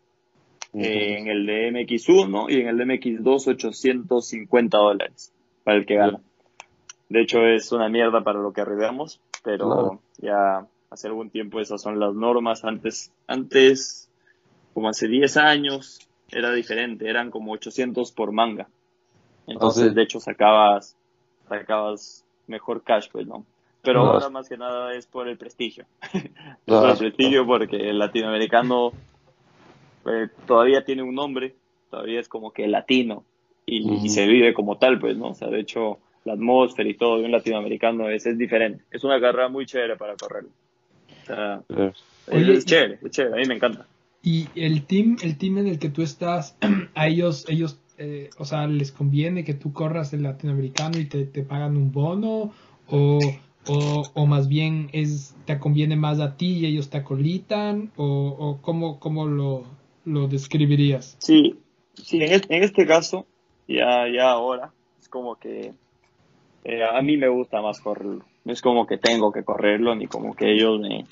en 0.74 1.28
el 1.28 1.46
de 1.46 1.72
MX1 1.72 2.50
y 2.50 2.62
en 2.62 2.68
el 2.68 2.78
de 2.78 2.86
MX2 2.86 3.48
850 3.48 4.78
dólares 4.78 5.32
para 5.64 5.78
el 5.78 5.86
que 5.86 5.96
gana. 5.96 6.20
De 7.10 7.22
hecho 7.22 7.40
es 7.46 7.72
una 7.72 7.90
mierda 7.90 8.22
para 8.22 8.40
lo 8.40 8.52
que 8.52 8.62
arriesgamos, 8.62 9.20
pero 9.44 10.00
ya 10.18 10.68
hace 10.90 11.08
algún 11.08 11.30
tiempo 11.30 11.60
esas 11.60 11.82
son 11.82 12.00
las 12.00 12.14
normas. 12.14 12.66
Antes, 12.66 13.12
antes, 13.28 14.10
como 14.74 14.90
hace 14.90 15.08
10 15.08 15.38
años, 15.38 16.00
era 16.32 16.52
diferente, 16.52 17.10
eran 17.10 17.32
como 17.32 17.54
800 17.54 18.12
por 18.12 18.32
manga. 18.32 18.68
Entonces, 19.48 19.96
de 19.96 20.04
hecho, 20.04 20.20
sacabas, 20.20 20.98
sacabas 21.48 22.26
mejor 22.48 22.84
cash, 22.84 23.08
pues, 23.12 23.26
¿no? 23.26 23.46
Pero 23.82 24.02
ahora 24.02 24.30
más 24.30 24.50
que 24.50 24.58
nada 24.58 24.94
es 24.94 25.08
por 25.08 25.30
el 25.30 25.38
prestigio. 25.38 25.86
por 26.66 26.90
el 26.90 26.98
prestigio 26.98 27.46
porque 27.46 27.90
el 27.90 28.00
latinoamericano 28.00 28.92
eh, 30.06 30.28
todavía 30.46 30.84
tiene 30.84 31.04
un 31.04 31.16
nombre, 31.16 31.56
todavía 31.90 32.20
es 32.20 32.28
como 32.28 32.52
que 32.52 32.68
latino 32.68 33.24
y, 33.66 34.10
se 34.10 34.26
vive 34.28 34.54
como 34.54 34.78
tal, 34.78 35.00
pues, 35.00 35.18
¿no? 35.18 35.30
O 35.30 35.34
sea, 35.34 35.50
de 35.50 35.60
hecho, 35.60 36.00
la 36.28 36.34
atmósfera 36.34 36.90
y 36.90 36.94
todo 36.96 37.18
de 37.18 37.26
un 37.26 37.32
latinoamericano 37.32 38.10
es, 38.10 38.26
es 38.26 38.38
diferente. 38.38 38.84
Es 38.92 39.04
una 39.04 39.20
carrera 39.20 39.50
muy 39.50 39.66
chévere 39.66 39.96
para 39.96 40.16
correr. 40.16 40.44
O 41.24 41.26
sea, 41.26 41.62
es, 42.28 42.66
chévere, 42.66 43.00
es 43.02 43.12
chévere, 43.12 43.36
a 43.36 43.38
mí 43.38 43.48
me 43.48 43.56
encanta. 43.56 43.88
Y 44.22 44.48
el 44.56 44.86
team, 44.86 45.18
el 45.24 45.38
team 45.38 45.60
en 45.60 45.68
el 45.68 45.80
que 45.80 45.90
tú 45.90 46.02
estás, 46.02 46.58
a 46.96 47.08
ellos, 47.08 47.46
ellos, 47.48 47.80
eh, 47.98 48.30
o 48.38 48.46
sea, 48.46 48.68
les 48.68 48.92
conviene 48.92 49.44
que 49.44 49.54
tú 49.54 49.74
corras 49.74 50.14
el 50.14 50.24
latinoamericano 50.24 51.00
y 51.00 51.06
te, 51.06 51.26
te 51.26 51.44
pagan 51.44 51.78
un 51.78 51.92
bono 51.92 52.52
o, 52.90 53.20
o, 53.68 54.04
o, 54.14 54.26
más 54.26 54.48
bien 54.48 54.90
es 54.94 55.36
te 55.46 55.60
conviene 55.60 55.96
más 55.96 56.20
a 56.20 56.38
ti 56.38 56.60
y 56.60 56.66
ellos 56.66 56.90
te 56.90 56.98
acolitan 56.98 57.92
o, 57.98 58.06
o 58.06 58.62
cómo, 58.62 59.00
cómo 59.00 59.28
lo, 59.28 59.66
lo 60.06 60.28
describirías? 60.28 61.18
Sí, 61.20 61.56
sí 61.96 62.18
en, 62.22 62.32
este, 62.34 62.56
en 62.56 62.64
este 62.64 62.86
caso, 62.86 63.26
ya, 63.68 64.08
ya 64.14 64.32
ahora, 64.32 64.72
es 65.02 65.10
como 65.10 65.36
que 65.36 65.74
eh, 66.68 66.84
a 66.84 67.02
mí 67.02 67.16
me 67.16 67.30
gusta 67.30 67.62
más 67.62 67.80
correrlo. 67.80 68.26
No 68.44 68.52
es 68.52 68.62
como 68.62 68.86
que 68.86 68.98
tengo 68.98 69.32
que 69.32 69.44
correrlo, 69.44 69.96
ni 69.96 70.08
como 70.08 70.36
que 70.36 70.52
ellos 70.52 70.82
me, 70.82 71.06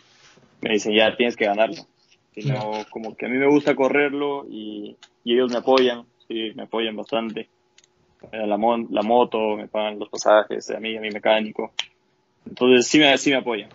me 0.62 0.74
dicen, 0.74 0.94
ya 0.94 1.16
tienes 1.16 1.38
que 1.38 1.46
ganarlo. 1.46 1.82
Sino 2.34 2.72
como 2.90 3.16
que 3.16 3.26
a 3.26 3.30
mí 3.30 3.38
me 3.38 3.48
gusta 3.48 3.74
correrlo 3.74 4.46
y, 4.50 4.98
y 5.24 5.34
ellos 5.34 5.50
me 5.54 5.60
apoyan, 5.60 6.04
sí, 6.28 6.52
me 6.56 6.64
apoyan 6.64 6.98
bastante. 6.98 7.48
Eh, 8.34 8.46
la, 8.46 8.58
la 8.90 9.02
moto, 9.02 9.56
me 9.56 9.70
pagan 9.70 9.98
los 9.98 10.10
pasajes, 10.10 10.70
a 10.72 10.80
mí, 10.82 10.98
a 10.98 11.00
mi 11.00 11.10
mecánico. 11.10 11.72
Entonces 12.46 12.88
sí 12.88 13.00
me, 13.00 13.18
sí 13.18 13.30
me 13.30 13.38
apoyan. 13.38 13.70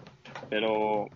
Pero 0.51 1.09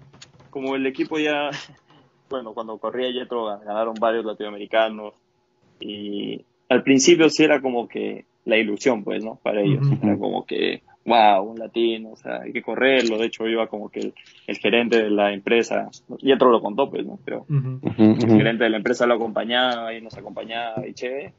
como 0.49 0.77
el 0.77 0.87
equipo 0.87 1.19
ya 1.19 1.51
bueno, 2.31 2.55
cuando 2.55 2.79
corría 2.79 3.13
Jetro 3.13 3.45
ganaron 3.45 3.95
varios 4.01 4.25
latinoamericanos 4.25 5.13
y 5.79 6.43
al 6.71 6.83
principio 6.83 7.29
sí 7.29 7.45
era 7.45 7.61
como 7.61 7.87
que 7.87 8.25
la 8.45 8.57
ilusión, 8.57 9.05
pues, 9.05 9.25
¿no? 9.25 9.37
Para 9.43 9.61
ellos. 9.61 9.87
Era 10.03 10.17
como 10.17 10.45
que, 10.47 10.83
wow, 11.05 11.43
un 11.43 11.59
latino, 11.59 12.11
o 12.13 12.17
sea, 12.17 12.43
hay 12.43 12.53
que 12.53 12.63
correrlo. 12.63 13.19
De 13.19 13.27
hecho, 13.27 13.47
iba 13.47 13.67
como 13.67 13.89
que 13.89 14.13
el, 14.47 14.57
gerente 14.59 15.03
de 15.03 15.11
la 15.11 15.33
empresa, 15.33 15.89
Jetro 16.21 16.51
lo 16.51 16.61
contó, 16.61 16.91
pues, 16.91 17.05
¿no? 17.05 17.19
Pero 17.25 17.47
el 17.49 18.19
gerente 18.19 18.65
de 18.65 18.71
la 18.71 18.77
empresa 18.77 19.07
lo 19.07 19.15
acompañaba 19.15 19.95
y 19.95 20.01
nos 20.01 20.17
acompañaba 20.17 20.87
y 20.87 20.95
chévere 20.95 21.33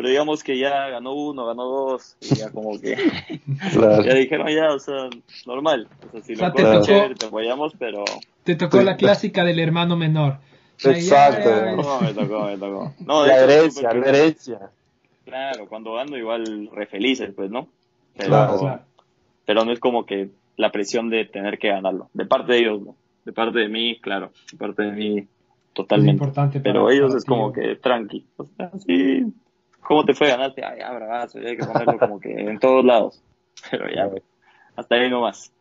pero 0.00 0.08
digamos 0.08 0.42
que 0.42 0.58
ya 0.58 0.88
ganó 0.88 1.12
uno, 1.12 1.44
ganó 1.44 1.64
dos, 1.64 2.16
y 2.22 2.34
ya 2.34 2.50
como 2.50 2.80
que 2.80 2.96
ya 4.04 4.14
dijeron 4.14 4.48
ya, 4.48 4.72
o 4.72 4.78
sea, 4.78 5.10
normal. 5.44 5.88
O 6.08 6.12
sea, 6.12 6.22
si 6.22 6.34
lo 6.36 6.50
te, 6.52 6.62
tocó, 6.62 7.14
te 7.18 7.26
apoyamos, 7.26 7.74
pero... 7.78 8.04
Te 8.42 8.54
tocó 8.54 8.80
la 8.80 8.96
clásica 8.96 9.44
del 9.44 9.58
hermano 9.58 9.96
menor. 9.96 10.38
Exacto. 10.82 11.50
no, 11.76 12.00
me 12.00 12.14
tocó, 12.14 12.46
me 12.46 12.56
tocó. 12.56 12.94
No, 13.00 13.26
la 13.26 13.40
herencia, 13.40 13.92
la 13.92 14.08
herencia. 14.08 14.70
Claro, 15.30 15.68
cuando 15.68 15.94
gano 15.94 16.16
igual 16.16 16.68
re 16.72 16.86
felices, 16.86 17.32
pues, 17.34 17.50
¿no? 17.50 17.68
Pero, 18.16 18.28
claro. 18.28 18.80
pero 19.46 19.64
no 19.64 19.72
es 19.72 19.78
como 19.80 20.04
que 20.04 20.30
la 20.56 20.72
presión 20.72 21.08
de 21.08 21.24
tener 21.24 21.58
que 21.58 21.68
ganarlo. 21.68 22.08
De 22.12 22.26
parte 22.26 22.52
de 22.52 22.58
ellos, 22.58 22.82
¿no? 22.82 22.96
De 23.24 23.32
parte 23.32 23.60
de 23.60 23.68
mí, 23.68 23.98
claro. 24.00 24.32
De 24.50 24.58
parte 24.58 24.82
de 24.82 24.92
mí, 24.92 25.28
totalmente. 25.72 26.10
Es 26.10 26.14
importante 26.14 26.60
pero 26.60 26.90
ellos 26.90 27.14
es 27.14 27.24
como 27.24 27.52
que 27.52 27.76
tranqui. 27.76 28.26
O 28.36 28.44
sea, 28.44 28.70
sí, 28.84 29.32
¿Cómo 29.90 30.04
te 30.04 30.14
fue? 30.14 30.28
Ganaste, 30.28 30.64
ay, 30.64 30.78
ya, 30.78 30.92
bravazo, 30.92 31.38
hay 31.38 31.56
que 31.56 31.64
ponerlo 31.64 31.98
como 31.98 32.20
que 32.20 32.30
en 32.32 32.58
todos 32.58 32.84
lados. 32.84 33.22
Pero 33.70 33.86
ya, 33.88 34.08
hasta 34.76 34.94
ahí 34.94 35.10
nomás. 35.10 35.52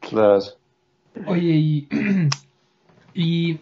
claro. 0.00 0.40
Oye, 1.26 1.52
y, 1.52 1.88
y 3.14 3.58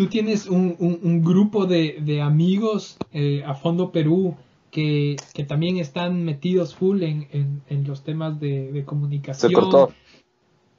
tú 0.00 0.06
tienes 0.06 0.46
un, 0.46 0.76
un, 0.78 1.22
grupo 1.22 1.66
de, 1.66 1.98
de 2.00 2.22
amigos 2.22 2.96
eh, 3.12 3.42
a 3.44 3.54
Fondo 3.54 3.92
Perú 3.92 4.34
que, 4.70 5.16
que, 5.34 5.44
también 5.44 5.76
están 5.76 6.24
metidos 6.24 6.74
full 6.74 7.02
en, 7.02 7.28
en, 7.32 7.60
en 7.68 7.86
los 7.86 8.02
temas 8.02 8.40
de, 8.40 8.72
de, 8.72 8.82
comunicación. 8.86 9.50
Se 9.50 9.54
cortó. 9.54 9.92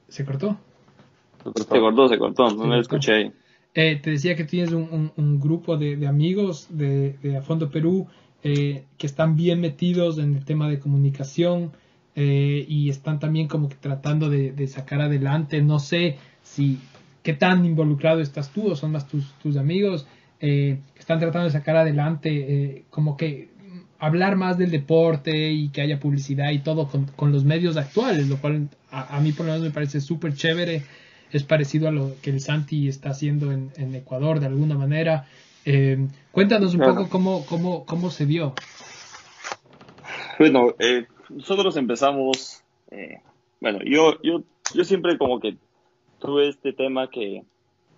¿Se 0.08 0.24
cortó? 0.24 0.56
Se 1.54 1.78
cortó, 1.78 2.08
se 2.08 2.18
cortó, 2.18 2.50
no 2.50 2.66
me 2.66 2.80
escuché 2.80 3.12
ahí. 3.14 3.32
Eh, 3.74 4.00
te 4.02 4.10
decía 4.10 4.34
que 4.34 4.42
tienes 4.42 4.72
un, 4.72 5.12
un, 5.16 5.38
grupo 5.38 5.76
de, 5.76 5.94
de, 5.94 6.08
amigos 6.08 6.66
de, 6.70 7.12
de, 7.22 7.36
A 7.36 7.42
Fondo 7.42 7.70
Perú 7.70 8.08
eh, 8.42 8.86
que 8.98 9.06
están 9.06 9.36
bien 9.36 9.60
metidos 9.60 10.18
en 10.18 10.34
el 10.34 10.44
tema 10.44 10.68
de 10.68 10.80
comunicación 10.80 11.70
eh, 12.16 12.66
y 12.68 12.90
están 12.90 13.20
también 13.20 13.46
como 13.46 13.68
que 13.68 13.76
tratando 13.76 14.28
de, 14.28 14.66
sacar 14.66 15.00
adelante. 15.00 15.62
No 15.62 15.78
sé 15.78 16.18
si 16.42 16.80
qué 17.22 17.32
tan 17.32 17.64
involucrado 17.64 18.20
estás 18.20 18.50
tú 18.50 18.70
o 18.70 18.76
son 18.76 18.92
más 18.92 19.08
tus, 19.08 19.32
tus 19.42 19.56
amigos 19.56 20.06
que 20.40 20.78
están 20.98 21.20
tratando 21.20 21.44
de 21.44 21.52
sacar 21.52 21.76
adelante 21.76 22.84
como 22.90 23.16
que 23.16 23.48
hablar 24.00 24.34
más 24.34 24.58
del 24.58 24.72
deporte 24.72 25.52
y 25.52 25.68
que 25.68 25.82
haya 25.82 26.00
publicidad 26.00 26.50
y 26.50 26.58
todo 26.58 26.88
con, 26.88 27.06
con 27.14 27.30
los 27.30 27.44
medios 27.44 27.76
actuales, 27.76 28.28
lo 28.28 28.38
cual 28.38 28.68
a, 28.90 29.16
a 29.16 29.20
mí 29.20 29.30
por 29.30 29.46
lo 29.46 29.52
menos 29.52 29.64
me 29.64 29.72
parece 29.72 30.00
súper 30.00 30.34
chévere 30.34 30.82
es 31.32 31.44
parecido 31.44 31.88
a 31.88 31.90
lo 31.90 32.12
que 32.22 32.30
el 32.30 32.40
Santi 32.40 32.88
está 32.88 33.10
haciendo 33.10 33.50
en, 33.52 33.94
Ecuador 33.94 34.38
de 34.38 34.46
alguna 34.46 34.76
manera. 34.76 35.26
Eh, 35.64 36.06
cuéntanos 36.30 36.74
un 36.74 36.80
poco 36.80 37.08
cómo, 37.08 37.46
cómo, 37.46 37.86
cómo 37.86 38.10
se 38.10 38.26
dio. 38.26 38.54
Bueno, 40.38 40.74
eh, 40.78 41.06
nosotros 41.30 41.76
empezamos, 41.76 42.62
eh, 42.90 43.20
bueno, 43.60 43.78
yo, 43.84 44.20
yo, 44.22 44.42
yo 44.74 44.84
siempre 44.84 45.16
como 45.16 45.40
que 45.40 45.56
tuve 46.22 46.48
este 46.48 46.72
tema 46.72 47.10
que, 47.10 47.42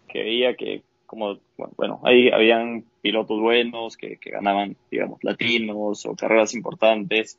que 0.09 0.23
veía 0.23 0.57
que 0.57 0.83
como, 1.07 1.39
bueno, 1.77 2.01
ahí 2.03 2.31
habían 2.31 2.85
pilotos 3.03 3.39
buenos 3.41 3.97
que, 3.97 4.17
que 4.17 4.31
ganaban, 4.31 4.77
digamos, 4.91 5.23
latinos 5.23 6.07
o 6.07 6.17
carreras 6.17 6.55
importantes 6.55 7.39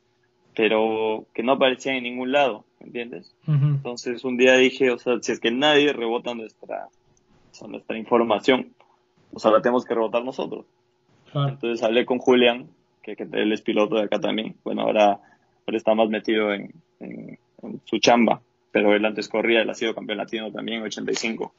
pero 0.56 1.26
que 1.34 1.44
no 1.44 1.52
aparecían 1.54 1.98
en 1.98 2.04
ningún 2.04 2.32
lado, 2.32 2.64
¿me 2.80 2.86
entiendes? 2.88 3.36
Entonces 3.76 4.24
un 4.24 4.38
día 4.38 4.56
dije, 4.56 4.90
o 4.90 4.98
sea, 4.98 5.18
si 5.22 5.34
es 5.34 5.42
que 5.42 5.52
nadie 5.52 5.92
rebota 5.92 6.34
nuestra, 6.34 6.86
o 7.52 7.54
sea, 7.54 7.68
nuestra 7.68 7.98
información, 7.98 8.74
o 9.34 9.40
sea, 9.40 9.52
la 9.52 9.62
tenemos 9.62 9.84
que 9.84 9.94
rebotar 9.96 10.24
nosotros. 10.24 10.66
Claro. 11.30 11.50
Entonces 11.50 11.84
hablé 11.84 12.06
con 12.06 12.20
Julián, 12.20 12.70
que, 13.04 13.18
que 13.18 13.24
él 13.34 13.52
es 13.52 13.62
piloto 13.62 13.96
de 13.98 14.04
acá 14.04 14.22
también. 14.22 14.56
Bueno, 14.64 14.84
ahora, 14.84 15.20
ahora 15.68 15.78
está 15.78 15.94
más 15.94 16.08
metido 16.08 16.54
en, 16.54 16.72
en- 17.02 17.38
en 17.62 17.82
su 17.84 17.98
chamba, 18.00 18.42
pero 18.76 18.93
él 18.93 19.05
antes 19.05 19.30
corría, 19.30 19.61
él 19.61 19.69
ha 19.69 19.73
sido 19.73 19.95
campeón 19.95 20.17
latino 20.17 20.51
también, 20.51 20.82
85. 20.82 21.53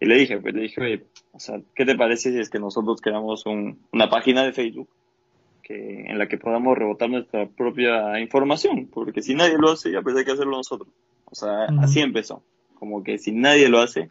Y 0.00 0.06
le 0.06 0.14
dije, 0.16 0.38
pues 0.38 0.54
le 0.54 0.62
dije, 0.62 0.80
oye, 0.80 1.04
o 1.32 1.38
sea, 1.38 1.60
¿qué 1.74 1.84
te 1.84 1.94
parece 1.94 2.32
si 2.32 2.38
es 2.38 2.48
que 2.48 2.58
nosotros 2.58 3.02
creamos 3.02 3.44
un- 3.44 3.80
una 3.92 4.08
página 4.08 4.42
de 4.44 4.54
Facebook 4.54 4.88
que, 5.62 6.04
en 6.06 6.18
la 6.18 6.26
que 6.26 6.38
podamos 6.38 6.78
rebotar 6.78 7.10
nuestra 7.10 7.44
propia 7.46 8.18
información? 8.18 8.88
Porque 8.90 9.20
si 9.20 9.34
nadie 9.34 9.58
lo 9.58 9.72
hace, 9.72 9.92
ya 9.92 10.00
pues 10.00 10.16
hay 10.16 10.24
que 10.24 10.30
hacerlo 10.32 10.56
nosotros. 10.56 10.88
O 11.26 11.34
sea, 11.34 11.64
así 11.82 12.00
empezó. 12.00 12.42
Como 12.78 13.04
que 13.04 13.18
si 13.18 13.32
nadie 13.32 13.68
lo 13.68 13.80
hace, 13.80 14.08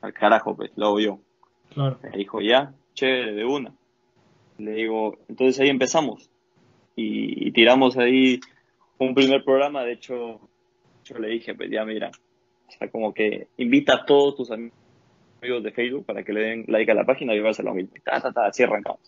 al 0.00 0.12
carajo, 0.12 0.54
pues 0.54 0.70
lo 0.76 0.86
hago 0.86 1.00
yo. 1.00 1.18
Claro. 1.74 1.98
Me 2.04 2.10
dijo, 2.16 2.40
ya, 2.40 2.74
chévere, 2.94 3.32
de 3.34 3.44
una. 3.44 3.72
Le 4.58 4.70
digo, 4.70 5.18
entonces 5.28 5.58
ahí 5.58 5.68
empezamos. 5.68 6.30
Y, 6.94 7.48
y 7.48 7.50
tiramos 7.50 7.96
ahí 7.96 8.38
un 8.98 9.14
primer 9.16 9.42
programa. 9.42 9.82
De 9.82 9.94
hecho, 9.94 10.40
yo 11.08 11.18
le 11.18 11.28
dije, 11.28 11.54
pues 11.54 11.70
ya 11.70 11.84
mira, 11.84 12.10
o 12.10 12.70
sea, 12.70 12.88
como 12.90 13.14
que 13.14 13.48
invita 13.56 13.94
a 13.94 14.04
todos 14.04 14.36
tus 14.36 14.50
amigos 14.50 15.62
de 15.62 15.72
Facebook 15.72 16.04
para 16.04 16.22
que 16.22 16.32
le 16.32 16.40
den 16.40 16.64
like 16.68 16.90
a 16.90 16.94
la 16.94 17.04
página 17.04 17.34
y 17.34 17.38
a 17.38 17.62
lo 17.62 17.74
mismo. 17.74 17.92
Y 17.96 18.00
Ta, 18.00 18.20
ta, 18.20 18.32
ta, 18.32 18.46
así 18.46 18.62
arrancamos. 18.62 19.00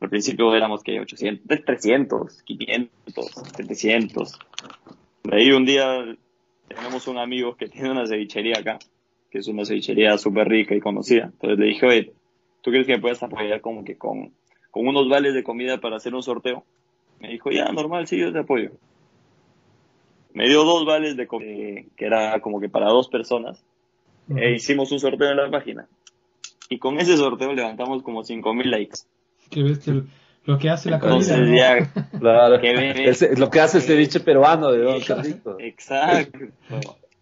Al 0.00 0.08
principio 0.08 0.54
éramos 0.54 0.82
que 0.82 0.98
800, 0.98 1.64
300, 1.64 2.42
500, 2.42 3.30
700. 3.56 4.38
De 5.24 5.36
ahí 5.36 5.52
un 5.52 5.66
día 5.66 6.16
tenemos 6.68 7.06
un 7.06 7.18
amigo 7.18 7.54
que 7.56 7.66
tiene 7.66 7.90
una 7.90 8.06
cevichería 8.06 8.54
acá, 8.58 8.78
que 9.30 9.38
es 9.38 9.48
una 9.48 9.66
cevichería 9.66 10.16
súper 10.16 10.48
rica 10.48 10.74
y 10.74 10.80
conocida. 10.80 11.24
Entonces 11.24 11.58
le 11.58 11.66
dije, 11.66 11.86
oye, 11.86 12.12
¿tú 12.62 12.70
crees 12.70 12.86
que 12.86 12.94
me 12.94 13.00
puedes 13.00 13.22
apoyar 13.22 13.60
como 13.60 13.84
que 13.84 13.96
con, 13.96 14.32
con 14.70 14.88
unos 14.88 15.08
vales 15.10 15.34
de 15.34 15.42
comida 15.42 15.78
para 15.78 15.96
hacer 15.96 16.14
un 16.14 16.22
sorteo? 16.22 16.64
Me 17.18 17.28
dijo, 17.28 17.50
ya, 17.50 17.70
normal, 17.70 18.06
sí, 18.06 18.18
yo 18.18 18.32
te 18.32 18.38
apoyo. 18.38 18.70
Me 20.32 20.48
dio 20.48 20.64
dos 20.64 20.84
vales 20.84 21.16
de 21.16 21.26
comida, 21.26 21.82
que 21.96 22.04
era 22.06 22.40
como 22.40 22.60
que 22.60 22.68
para 22.68 22.86
dos 22.88 23.08
personas, 23.08 23.62
Ujú. 24.28 24.38
e 24.38 24.52
hicimos 24.54 24.92
un 24.92 25.00
sorteo 25.00 25.30
en 25.30 25.36
la 25.36 25.50
página. 25.50 25.86
Y 26.68 26.78
con 26.78 26.98
ese 27.00 27.16
sorteo 27.16 27.52
levantamos 27.52 28.02
como 28.02 28.22
5000 28.22 28.70
likes. 28.70 28.98
Ves 29.54 29.78
que 29.80 30.02
lo 30.44 30.58
que 30.58 30.70
hace 30.70 30.88
la 30.90 31.00
comida. 31.00 31.16
Entonces 31.16 31.90
¿no? 32.12 32.20
Claro. 32.20 32.60
Qué. 32.60 33.04
Ese- 33.08 33.36
lo 33.36 33.50
que 33.50 33.60
hace 33.60 33.78
el 33.78 33.82
ceviche 33.84 34.20
peruano, 34.20 34.70
de 34.70 35.02
qué 35.04 35.14
rico. 35.16 35.56
Exacto. 35.58 36.38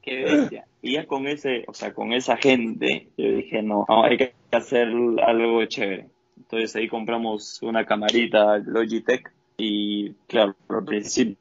Qué 0.03 0.25
bestia. 0.25 0.67
Y 0.83 0.93
ya 0.93 1.07
con 1.07 1.27
ese, 1.27 1.65
o 1.67 1.75
sea, 1.75 1.93
con 1.93 2.13
esa 2.13 2.37
gente, 2.37 3.09
yo 3.17 3.31
dije, 3.31 3.63
no, 3.63 3.85
no, 3.89 4.05
hay 4.05 4.17
que 4.17 4.33
hacer 4.53 4.89
algo 4.89 5.65
chévere. 5.67 6.07
Entonces 6.37 6.77
ahí 6.77 6.89
compramos 6.89 7.59
una 7.63 7.85
camarita 7.85 8.59
Logitech 8.59 9.31
y 9.57 10.13
claro, 10.29 10.55
al 10.69 10.85
principio 10.85 11.37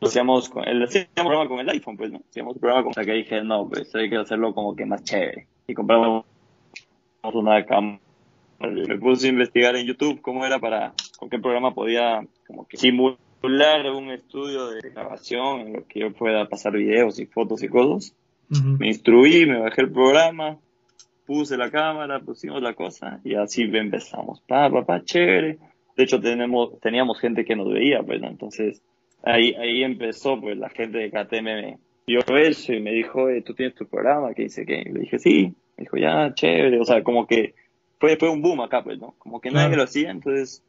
hacíamos 0.00 0.48
con 0.48 0.66
el, 0.66 0.82
hacíamos 0.82 1.08
programa 1.14 1.48
con 1.48 1.60
el 1.60 1.68
iPhone, 1.70 1.96
pues, 1.96 2.10
¿no? 2.10 2.20
Hacíamos 2.28 2.58
programa 2.58 2.82
con, 2.82 2.90
o 2.90 2.94
sea, 2.94 3.04
que 3.04 3.12
dije, 3.12 3.42
no, 3.42 3.68
pues 3.68 3.94
hay 3.94 4.10
que 4.10 4.16
hacerlo 4.16 4.54
como 4.54 4.74
que 4.74 4.86
más 4.86 5.02
chévere. 5.04 5.46
Y 5.66 5.74
compramos 5.74 6.24
una 7.22 7.64
cámara. 7.64 8.00
Me 8.58 8.98
puse 8.98 9.26
a 9.26 9.30
investigar 9.30 9.76
en 9.76 9.86
YouTube 9.86 10.20
cómo 10.22 10.44
era 10.46 10.58
para, 10.58 10.94
con 11.18 11.28
qué 11.28 11.38
programa 11.38 11.74
podía 11.74 12.26
como 12.46 12.66
que 12.66 12.76
simular 12.76 13.90
un 13.94 14.10
estudio 14.10 14.68
de 14.68 14.90
grabación 14.90 15.60
en 15.60 15.72
lo 15.74 15.86
que 15.86 16.00
yo 16.00 16.12
pueda 16.12 16.48
pasar 16.48 16.72
videos 16.72 17.18
y 17.18 17.26
fotos 17.26 17.62
y 17.62 17.68
cosas. 17.68 18.14
Me 18.48 18.86
instruí, 18.86 19.44
me 19.44 19.58
bajé 19.58 19.82
el 19.82 19.90
programa, 19.90 20.58
puse 21.26 21.56
la 21.56 21.70
cámara, 21.70 22.20
pusimos 22.20 22.62
la 22.62 22.74
cosa 22.74 23.20
y 23.24 23.34
así 23.34 23.62
empezamos. 23.62 24.40
Pa, 24.42 24.70
pa, 24.70 24.84
pa, 24.84 25.02
chévere. 25.02 25.58
De 25.96 26.04
hecho, 26.04 26.20
tenemos, 26.20 26.78
teníamos 26.80 27.18
gente 27.18 27.44
que 27.44 27.56
nos 27.56 27.72
veía, 27.72 28.02
pues, 28.02 28.20
¿no? 28.20 28.28
Entonces, 28.28 28.82
ahí, 29.26 29.54
ahí 29.54 29.82
empezó, 29.84 30.40
pues, 30.40 30.56
la 30.56 30.70
gente 30.70 30.98
de 30.98 31.10
KTM 31.10 31.44
me 31.44 31.78
vio 32.06 32.20
eso 32.36 32.72
y 32.72 32.80
me 32.80 32.92
dijo, 32.92 33.28
"Eh, 33.28 33.42
tú 33.42 33.52
tienes 33.54 33.74
tu 33.74 33.86
programa, 33.86 34.32
que 34.32 34.42
dice 34.44 34.64
que, 34.64 34.84
le 34.90 35.00
dije, 35.00 35.18
sí. 35.18 35.52
Me 35.76 35.82
dijo, 35.84 35.96
ya, 35.98 36.32
chévere. 36.34 36.80
O 36.80 36.84
sea, 36.84 37.02
como 37.02 37.26
que 37.26 37.54
fue, 38.00 38.16
fue 38.16 38.30
un 38.30 38.40
boom 38.40 38.60
acá, 38.62 38.82
pues, 38.82 38.98
¿no? 38.98 39.14
Como 39.18 39.40
que 39.40 39.50
nadie 39.50 39.66
Claro. 39.68 39.78
lo 39.78 39.84
hacía, 39.84 40.10
entonces 40.10 40.62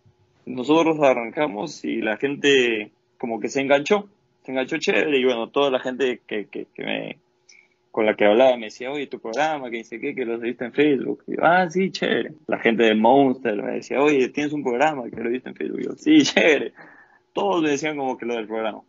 nosotros 0.45 0.99
arrancamos 1.01 1.84
y 1.86 2.01
la 2.01 2.18
gente 2.18 2.91
como 3.18 3.39
que 3.39 3.49
se 3.49 3.62
enganchó, 3.62 4.10
se 4.43 4.51
enganchó 4.51 4.78
chévere 4.78 5.18
y 5.18 5.24
bueno, 5.26 5.49
toda 5.49 5.70
la 5.72 5.80
gente 5.80 6.22
que, 6.28 6.45
que, 6.45 6.68
que 6.74 6.84
me, 6.84 7.18
con 7.91 8.05
la 8.05 8.16
que 8.16 8.26
hablaba 8.26 8.55
me 8.58 8.66
decía, 8.66 8.91
oye, 8.91 9.08
tu 9.08 9.20
programa, 9.20 9.70
que 9.70 9.78
dice 9.78 9.99
qué, 9.99 10.14
que 10.16 10.24
lo 10.26 10.38
viste 10.39 10.66
en 10.66 10.72
Facebook. 10.74 11.24
Y 11.28 11.36
yo, 11.36 11.43
ah, 11.43 11.70
sí, 11.70 11.89
chévere. 11.91 12.32
La 12.47 12.60
gente 12.60 12.84
de 12.84 12.95
Monster 12.95 13.62
me 13.62 13.74
decía, 13.74 14.01
oye, 14.01 14.30
tienes 14.30 14.53
un 14.53 14.64
programa, 14.64 15.03
que 15.10 15.22
lo 15.22 15.30
viste 15.30 15.49
en 15.49 15.55
Facebook. 15.55 15.80
Y 15.82 15.86
yo, 15.86 15.91
sí, 15.97 16.22
chévere. 16.24 16.74
Todos 17.38 17.61
me 17.61 17.69
decían 17.69 17.97
como 17.97 18.17
que 18.17 18.25
lo 18.25 18.35
del 18.35 18.47
programa. 18.47 18.81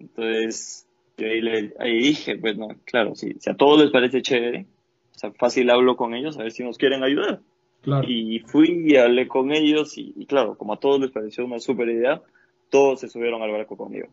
Entonces, 0.00 0.86
yo 1.18 1.26
ahí, 1.26 1.40
le, 1.42 1.74
ahí 1.78 1.98
dije, 1.98 2.38
pues 2.38 2.56
no, 2.56 2.68
claro, 2.84 3.14
si, 3.14 3.34
si 3.34 3.50
a 3.50 3.54
todos 3.54 3.80
les 3.80 3.90
parece 3.90 4.22
chévere, 4.22 4.66
o 5.14 5.18
sea, 5.18 5.30
fácil 5.32 5.68
hablo 5.68 5.94
con 5.94 6.14
ellos 6.14 6.38
a 6.38 6.44
ver 6.44 6.52
si 6.52 6.64
nos 6.64 6.78
quieren 6.78 7.02
ayudar. 7.02 7.40
Claro. 7.82 8.08
Y 8.08 8.38
fui 8.46 8.84
y 8.86 8.96
hablé 8.96 9.28
con 9.28 9.52
ellos 9.52 9.98
y, 9.98 10.14
y 10.16 10.24
claro, 10.24 10.56
como 10.56 10.72
a 10.72 10.80
todos 10.80 11.00
les 11.00 11.10
pareció 11.10 11.44
una 11.44 11.58
super 11.58 11.86
idea, 11.88 12.22
todos 12.70 13.00
se 13.00 13.08
subieron 13.08 13.42
al 13.42 13.50
barco 13.50 13.76
conmigo. 13.76 14.08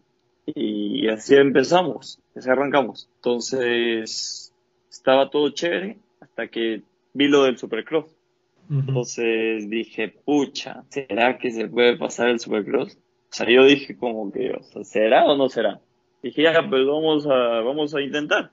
Y 0.46 1.08
así 1.08 1.36
empezamos, 1.36 2.20
así 2.36 2.50
arrancamos. 2.50 3.10
Entonces, 3.16 4.54
estaba 4.90 5.30
todo 5.30 5.52
chévere 5.52 6.00
hasta 6.20 6.48
que 6.50 6.82
vi 7.14 7.30
lo 7.30 7.44
del 7.44 7.58
Supercross. 7.58 8.08
Ujú. 8.70 8.80
Entonces 8.80 9.70
dije, 9.70 10.10
pucha, 10.10 10.84
¿será 10.90 11.38
que 11.38 11.52
se 11.52 11.68
puede 11.70 11.98
pasar 11.98 12.28
el 12.28 12.40
Supercross? 12.40 12.98
O 13.32 13.34
sea, 13.34 13.48
yo 13.48 13.64
dije 13.66 13.96
como 13.98 14.32
que, 14.32 14.52
o 14.52 14.64
sea, 14.64 14.84
¿será 14.84 15.26
o 15.26 15.38
no 15.38 15.50
será? 15.50 15.80
Dije, 16.24 16.44
ya, 16.44 16.54
pues 16.70 16.86
vamos 16.86 17.26
a, 17.28 17.62
vamos 17.62 17.94
a 17.96 18.02
intentar. 18.02 18.52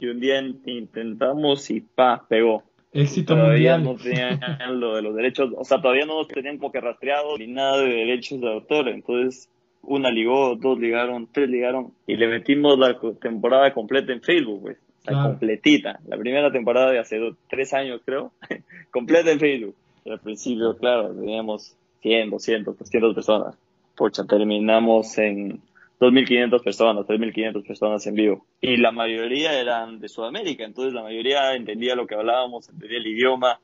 Y 0.00 0.06
un 0.08 0.20
día 0.20 0.40
in- 0.40 0.60
intentamos 0.66 1.70
y 1.70 1.80
pa, 1.80 2.26
pegó 2.28 2.64
Éxito 2.92 3.34
todavía 3.34 3.78
mundial. 3.78 3.84
no 3.84 4.02
tenían 4.36 4.40
lo 4.80 4.96
de 4.96 5.02
los 5.02 5.14
derechos, 5.14 5.50
o 5.56 5.64
sea, 5.64 5.80
todavía 5.80 6.04
no 6.04 6.18
nos 6.18 6.28
tenían 6.28 6.58
como 6.58 6.72
que 6.72 6.80
rastreado 6.80 7.38
ni 7.38 7.46
nada 7.46 7.78
de 7.78 7.88
derechos 7.88 8.40
de 8.40 8.52
autor, 8.52 8.88
entonces 8.88 9.48
una 9.82 10.10
ligó, 10.10 10.56
dos 10.56 10.78
ligaron, 10.78 11.26
tres 11.32 11.48
ligaron 11.48 11.92
y 12.06 12.16
le 12.16 12.28
metimos 12.28 12.78
la 12.78 12.98
temporada 13.20 13.72
completa 13.72 14.12
en 14.12 14.20
Facebook, 14.20 14.60
pues, 14.62 14.76
o 14.76 15.02
sea, 15.04 15.12
Claro. 15.14 15.28
completita, 15.30 16.00
la 16.06 16.16
primera 16.18 16.52
temporada 16.52 16.90
de 16.90 16.98
hace 16.98 17.18
tres 17.48 17.72
años 17.72 18.02
creo, 18.04 18.32
completa 18.90 19.30
en 19.32 19.40
Facebook. 19.40 19.74
Y 20.04 20.10
al 20.10 20.18
principio, 20.20 20.76
claro, 20.76 21.14
teníamos 21.14 21.74
100, 22.02 22.30
200, 22.30 22.76
300 22.76 23.14
personas. 23.14 23.56
Pucha, 23.96 24.24
terminamos 24.24 25.16
en 25.18 25.60
2.500 26.00 26.62
personas, 26.62 27.06
3.500 27.06 27.66
personas 27.66 28.06
en 28.06 28.14
vivo. 28.14 28.46
Y 28.60 28.76
la 28.78 28.90
mayoría 28.92 29.58
eran 29.58 30.00
de 30.00 30.08
Sudamérica, 30.08 30.64
entonces 30.64 30.92
la 30.94 31.02
mayoría 31.02 31.54
entendía 31.54 31.94
lo 31.94 32.06
que 32.06 32.14
hablábamos, 32.14 32.68
entendía 32.68 32.98
el 32.98 33.06
idioma. 33.06 33.60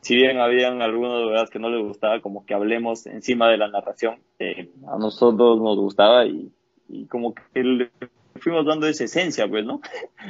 Si 0.00 0.14
bien 0.16 0.38
habían 0.38 0.82
algunos 0.82 1.18
de 1.20 1.26
verdad 1.30 1.48
que 1.48 1.58
no 1.58 1.70
les 1.70 1.82
gustaba, 1.82 2.20
como 2.20 2.44
que 2.44 2.54
hablemos 2.54 3.06
encima 3.06 3.48
de 3.48 3.56
la 3.56 3.68
narración, 3.68 4.16
eh, 4.38 4.68
a 4.86 4.98
nosotros 4.98 5.60
nos 5.60 5.76
gustaba 5.78 6.26
y, 6.26 6.50
y 6.88 7.06
como 7.06 7.34
que 7.34 7.62
le 7.64 7.90
fuimos 8.36 8.66
dando 8.66 8.86
esa 8.86 9.04
esencia, 9.04 9.48
pues, 9.48 9.64
¿no? 9.64 9.80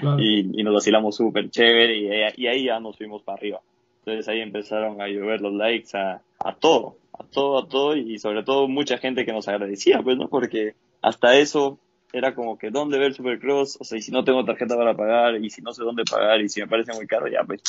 Claro. 0.01 0.17
y, 0.21 0.61
y 0.61 0.63
nos 0.63 0.75
vacilamos 0.75 1.17
súper 1.17 1.51
chévere 1.51 1.97
y, 1.99 2.09
ahí- 2.09 2.33
y 2.37 2.47
ahí 2.47 2.65
ya 2.67 2.79
nos 2.81 2.97
fuimos 2.97 3.23
para 3.23 3.37
arriba. 3.39 3.61
Entonces 4.01 4.29
ahí 4.29 4.41
empezaron 4.41 5.01
a 5.01 5.09
llover 5.09 5.41
los 5.41 5.53
likes 5.55 5.97
a, 5.97 6.21
a 6.39 6.55
todo, 6.55 6.97
a 7.19 7.25
todo, 7.25 7.59
a 7.59 7.69
todo 7.69 7.97
y 7.97 8.19
sobre 8.19 8.43
todo 8.43 8.69
mucha 8.69 8.99
gente 8.99 9.25
que 9.25 9.33
nos 9.33 9.49
agradecía, 9.49 10.03
pues, 10.03 10.17
¿no? 10.17 10.29
Porque 10.29 10.75
hasta 11.03 11.37
eso 11.37 11.79
era 12.13 12.35
como 12.35 12.59
que 12.59 12.71
dónde 12.71 12.99
ver 12.99 13.15
Supercross, 13.15 13.79
o 13.81 13.85
sea, 13.85 13.99
y 13.99 14.03
si 14.03 14.13
no 14.13 14.25
tengo 14.25 14.45
tarjeta 14.45 14.77
para 14.77 14.97
pagar 14.97 15.37
y 15.43 15.51
si 15.51 15.63
no 15.63 15.73
sé 15.73 15.83
dónde 15.85 16.05
pagar 16.09 16.41
y 16.41 16.49
si 16.49 16.61
me 16.61 16.69
parece 16.69 16.93
muy 16.95 17.07
caro, 17.07 17.27
ya 17.29 17.43
pues, 17.45 17.63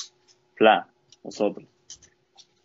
fla, 0.55 0.88
nosotros. 1.23 1.65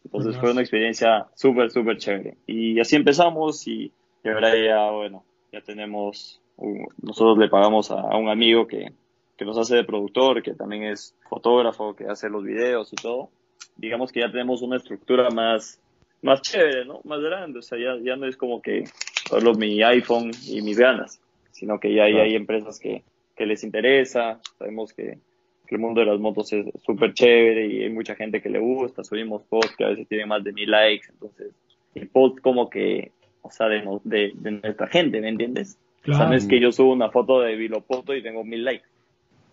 Entonces 0.05 0.37
fue 0.39 0.51
una 0.51 0.61
experiencia 0.63 1.27
súper, 1.35 1.71
súper 1.71 1.99
chévere. 1.99 2.37
Y 2.47 2.81
así 2.81 2.97
empezamos 2.97 3.67
y, 3.67 3.93
y 4.25 4.29
ahora 4.29 4.57
ya, 4.57 4.91
bueno, 4.91 5.25
ya 5.53 5.61
tenemos, 5.61 6.41
un- 6.57 6.87
nosotros 7.03 7.39
le 7.39 7.49
pagamos 7.49 7.91
a, 7.91 8.01
a 8.01 8.17
un 8.17 8.29
amigo 8.29 8.67
que, 8.67 8.93
que 9.37 9.45
nos 9.45 9.59
hace 9.59 9.77
de 9.77 9.85
productor, 9.85 10.43
que 10.43 10.55
también 10.55 10.85
es 10.85 11.15
fotógrafo, 11.29 11.95
que 11.95 12.07
hace 12.07 12.29
los 12.29 12.43
videos 12.45 12.93
y 12.93 12.97
todo. 12.97 13.31
Digamos 13.77 14.11
que 14.13 14.21
ya 14.21 14.31
tenemos 14.31 14.63
una 14.63 14.77
estructura 14.77 15.29
más, 15.31 15.80
más 16.23 16.43
chévere, 16.43 16.85
¿no? 16.85 17.01
Más 17.05 17.21
grande. 17.21 17.59
O 17.59 17.63
sea, 17.63 17.79
ya, 17.79 17.97
ya 18.03 18.17
no 18.17 18.27
es 18.27 18.37
como 18.37 18.61
que 18.61 18.85
solo 19.29 19.55
mi 19.55 19.83
iPhone 19.83 20.31
y 20.47 20.63
mis 20.63 20.79
ganas, 20.79 21.21
sino 21.53 21.79
que 21.79 21.95
ya, 21.95 22.09
ya 22.09 22.23
hay 22.23 22.35
empresas 22.35 22.79
que, 22.79 23.03
que 23.37 23.47
les 23.47 23.65
interesa. 23.65 24.41
Sabemos 24.59 24.93
que, 24.93 25.19
que 25.67 25.75
el 25.75 25.81
mundo 25.81 26.01
de 26.01 26.07
las 26.07 26.21
motos 26.21 26.53
es 26.53 26.67
súper 26.85 27.15
chévere 27.15 27.67
y 27.67 27.85
hay 27.85 27.91
mucha 27.91 28.15
gente 28.15 28.41
que 28.43 28.49
le 28.51 28.59
gusta. 28.59 29.05
Subimos 29.05 29.43
posts 29.43 29.77
que 29.77 29.85
a 29.85 29.89
veces 29.89 30.09
tienen 30.09 30.29
más 30.29 30.45
de 30.45 30.53
mil 30.53 30.71
likes. 30.71 31.07
Entonces, 31.11 31.53
el 31.95 32.09
post 32.09 32.41
como 32.41 32.69
que, 32.71 33.13
o 33.43 33.51
sea, 33.51 33.69
de, 33.69 33.83
de, 34.05 34.33
de 34.35 34.51
nuestra 34.51 34.87
gente, 34.87 35.21
¿me 35.21 35.29
entiendes? 35.29 35.79
Claro. 36.03 36.17
O 36.17 36.23
sea, 36.23 36.31
no 36.31 36.37
es 36.37 36.47
que 36.47 36.61
yo 36.61 36.73
subo 36.73 36.93
una 36.93 37.11
foto 37.11 37.41
de 37.41 37.57
Vilopoto 37.57 38.15
y 38.15 38.23
tengo 38.23 38.45
mil 38.45 38.65
likes. 38.65 38.87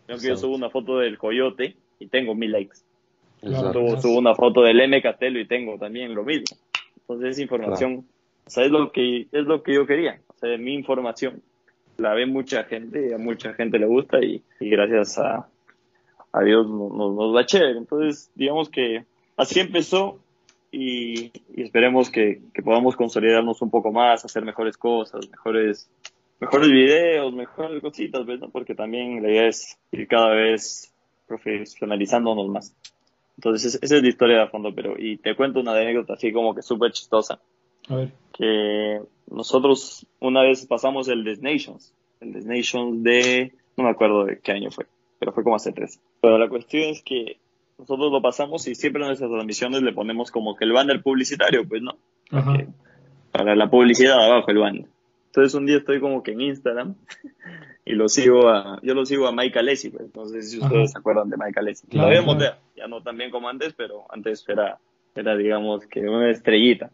No 0.07 0.17
que 0.17 0.27
yo 0.27 0.37
subo 0.37 0.55
una 0.55 0.69
foto 0.69 0.99
del 0.99 1.17
Coyote 1.17 1.75
y 1.99 2.07
tengo 2.07 2.33
mil 2.33 2.51
likes. 2.51 2.77
Subo, 3.41 4.01
subo, 4.01 4.17
una 4.17 4.33
foto 4.35 4.61
del 4.61 4.79
M 4.79 5.01
Catelo 5.01 5.39
y 5.39 5.47
tengo 5.47 5.77
también 5.77 6.15
lo 6.15 6.23
mismo. 6.23 6.57
Entonces 7.01 7.31
esa 7.31 7.41
información, 7.43 8.05
o 8.45 8.49
sea, 8.49 8.65
es 8.65 8.71
lo 8.71 8.91
que 8.91 9.27
es 9.31 9.45
lo 9.45 9.63
que 9.63 9.75
yo 9.75 9.85
quería. 9.85 10.19
O 10.27 10.39
sea, 10.39 10.57
mi 10.57 10.73
información 10.73 11.41
la 11.97 12.13
ve 12.13 12.25
mucha 12.25 12.63
gente 12.63 13.09
y 13.09 13.13
a 13.13 13.17
mucha 13.17 13.53
gente 13.53 13.79
le 13.79 13.85
gusta 13.85 14.19
y, 14.21 14.43
gracias 14.59 15.17
a, 15.17 15.47
a 16.31 16.43
Dios 16.43 16.67
nos, 16.67 16.91
nos, 16.91 17.35
va 17.35 17.45
chévere. 17.45 17.77
Entonces, 17.77 18.31
digamos 18.35 18.69
que 18.69 19.05
así 19.35 19.59
empezó 19.59 20.19
y, 20.71 21.31
esperemos 21.55 22.09
que, 22.09 22.41
que, 22.53 22.61
podamos 22.61 22.95
consolidarnos 22.95 23.61
un 23.61 23.69
poco 23.69 23.91
más, 23.91 24.23
hacer 24.25 24.43
mejores 24.43 24.77
cosas, 24.77 25.29
mejores, 25.29 25.89
mejores 26.39 26.69
videos, 26.69 27.33
mejores 27.33 27.81
cositas, 27.81 28.25
¿verdad? 28.25 28.49
Porque 28.51 28.75
también 28.75 29.23
la 29.23 29.29
idea 29.29 29.47
es 29.47 29.77
ir 29.91 30.07
cada 30.07 30.29
vez 30.29 30.93
profesionalizándonos 31.27 32.47
más. 32.47 32.75
Entonces, 33.37 33.79
esa 33.81 33.95
es 33.95 34.01
la 34.01 34.09
historia 34.09 34.39
de 34.39 34.47
fondo, 34.47 34.73
pero 34.73 34.95
y 34.97 35.17
te 35.17 35.35
cuento 35.35 35.59
una 35.59 35.71
anécdota 35.71 36.13
así 36.13 36.31
como 36.31 36.55
que 36.55 36.61
súper 36.61 36.91
chistosa. 36.91 37.39
A 37.87 37.95
ver. 37.95 38.11
Que 38.33 38.99
nosotros 39.29 40.05
una 40.19 40.41
vez 40.41 40.65
pasamos 40.65 41.07
el 41.07 41.23
Nations, 41.41 41.93
el 42.19 42.45
Nations 42.47 43.03
de, 43.03 43.53
no 43.75 43.83
me 43.83 43.91
acuerdo 43.91 44.25
de 44.25 44.39
qué 44.39 44.53
año 44.53 44.71
fue, 44.71 44.85
pero 45.19 45.33
fue 45.33 45.43
como 45.43 45.55
hace 45.55 45.71
tres. 45.71 45.99
Pero 46.21 46.37
la 46.37 46.49
cuestión 46.49 46.89
es 46.89 47.03
que 47.03 47.37
nosotros 47.77 48.11
lo 48.11 48.21
pasamos 48.21 48.67
y 48.67 48.75
siempre 48.75 49.01
en 49.01 49.09
nuestras 49.09 49.29
transmisiones 49.29 49.83
le 49.83 49.93
ponemos 49.93 50.31
como 50.31 50.55
que 50.55 50.65
el 50.65 50.73
banner 50.73 51.01
publicitario, 51.01 51.67
pues 51.67 51.81
no. 51.81 51.95
Para 53.31 53.55
la 53.55 53.69
publicidad 53.69 54.19
abajo 54.19 54.49
el 54.49 54.57
banner. 54.57 54.85
Entonces 55.37 55.53
un 55.53 55.67
día 55.67 55.77
estoy 55.77 55.99
como 55.99 56.23
que 56.23 56.31
en 56.31 56.41
Instagram 56.41 56.95
y 57.85 57.93
lo 57.93 58.09
sigo 58.09 58.49
a, 58.49 58.79
yo 58.81 58.95
lo 58.95 59.05
sigo 59.05 59.27
a 59.27 59.31
Mike 59.31 59.59
Alessi, 59.59 59.91
pues 59.91 60.09
no 60.15 60.25
sé 60.25 60.41
si 60.41 60.57
ustedes 60.57 60.93
se 60.93 60.97
acuerdan 60.97 61.29
de 61.29 61.37
Mike 61.37 61.59
Alessi. 61.59 61.85
Claro, 61.85 62.07
Todavía 62.07 62.37
claro. 62.37 62.57
ya 62.75 62.87
no 62.87 63.03
tan 63.03 63.17
bien 63.17 63.29
como 63.29 63.47
antes, 63.47 63.73
pero 63.73 64.07
antes 64.09 64.43
era, 64.47 64.79
era 65.13 65.37
digamos 65.37 65.85
que 65.85 65.99
una 65.99 66.31
estrellita. 66.31 66.89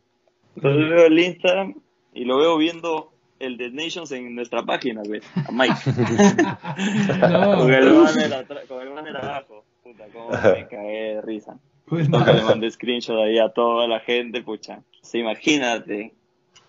Entonces 0.57 0.89
veo 0.89 1.05
el 1.05 1.19
Instagram 1.19 1.75
y 2.13 2.25
lo 2.25 2.37
veo 2.37 2.57
viendo 2.57 3.13
el 3.39 3.57
The 3.57 3.69
Nations 3.69 4.11
en 4.11 4.35
nuestra 4.35 4.63
página, 4.63 5.03
¿ves? 5.07 5.23
A 5.35 5.49
Mike. 5.49 5.75
con, 7.55 7.73
el 7.73 7.93
banner 7.93 8.67
con 8.67 8.81
el 8.81 8.89
banner 8.89 9.15
abajo. 9.15 9.63
Puta, 9.81 10.03
cómo 10.11 10.31
me 10.31 10.67
cagué 10.67 11.15
de 11.15 11.21
risa. 11.21 11.57
Pues 11.85 12.09
le 12.09 12.43
mandé 12.43 12.69
screenshot 12.69 13.19
ahí 13.19 13.39
a 13.39 13.47
toda 13.47 13.87
la 13.87 14.01
gente, 14.01 14.41
pucha. 14.41 14.81
O 15.01 15.17
imagínate. 15.17 16.13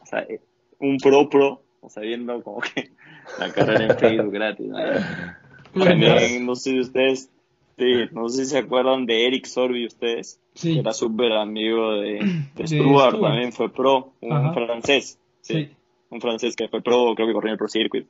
O 0.03 0.07
sea, 0.07 0.21
eh, 0.21 0.39
un 0.79 0.99
pro 0.99 1.29
pro, 1.29 1.64
o 1.85 1.90
sea, 1.90 2.02
viendo 2.02 2.43
como 2.43 2.61
que 2.61 2.90
la 3.39 3.52
carrera 3.52 3.85
en 3.85 3.98
Facebook 3.98 4.32
gratis. 4.32 4.66
¿no? 4.66 5.85
También, 5.85 6.47
no 6.47 6.55
sé 6.55 6.70
si 6.70 6.81
ustedes, 6.81 7.31
sí, 7.77 7.93
no 8.12 8.28
sé 8.28 8.44
si 8.44 8.51
se 8.52 8.59
acuerdan 8.59 9.06
de 9.06 9.27
Eric 9.27 9.47
Sorbi 9.47 9.86
ustedes. 9.86 10.40
Sí. 10.55 10.74
Que 10.74 10.81
era 10.81 10.93
súper 10.93 11.32
amigo 11.32 11.94
de, 11.94 12.47
de, 12.55 12.66
Stuart, 12.66 13.20
también 13.20 13.52
fue 13.52 13.70
pro, 13.70 14.12
un 14.20 14.55
francés. 14.55 15.19
Sí. 15.40 15.69
Un 16.11 16.20
francés 16.20 16.56
que 16.56 16.69
fue 16.69 16.81
pro, 16.81 17.15
creo 17.15 17.27
que 17.27 17.35
corrió 17.35 17.48
en 17.48 17.52
el 17.52 17.59
Pro 17.59 17.69
Circuit. 17.69 18.06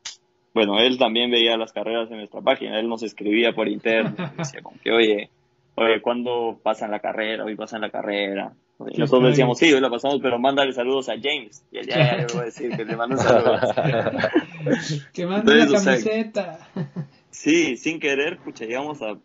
Bueno, 0.53 0.79
él 0.79 0.99
también 0.99 1.31
veía 1.31 1.57
las 1.57 1.73
carreras 1.73 2.09
en 2.11 2.19
nuestra 2.19 2.41
página, 2.41 2.79
él 2.79 2.89
nos 2.89 3.03
escribía 3.03 3.53
por 3.53 3.69
internet, 3.69 4.15
decía 4.39 4.63
como 4.63 4.79
que, 4.81 4.93
oye, 4.93 5.31
oye, 5.77 6.01
¿cuándo 6.01 6.59
pasan 6.63 6.91
la 6.91 7.01
carrera? 7.01 7.45
Hoy 7.45 7.57
pasan 7.57 7.81
la 7.81 7.91
carrera. 7.91 8.53
Nosotros 8.79 9.31
decíamos, 9.31 9.59
sí, 9.59 9.73
hoy 9.73 9.81
la 9.81 9.91
pasamos, 9.91 10.19
pero 10.21 10.39
mándale 10.39 10.73
saludos 10.73 11.09
a 11.09 11.15
James. 11.15 11.65
Y 11.71 11.79
allá 11.79 11.97
ya 11.97 12.17
le 12.19 12.27
voy 12.27 12.43
a 12.43 12.45
decir 12.45 12.77
que 12.77 12.85
le 12.85 12.97
mando 12.97 13.17
saludos. 13.17 13.61
que 15.13 15.27
mande 15.27 15.55
la 15.55 15.67
camiseta. 15.67 16.59
sí, 17.31 17.77
sin 17.77 18.01
querer, 18.01 18.39
pucha, 18.39 18.65
llegamos 18.65 19.01
a, 19.03 19.17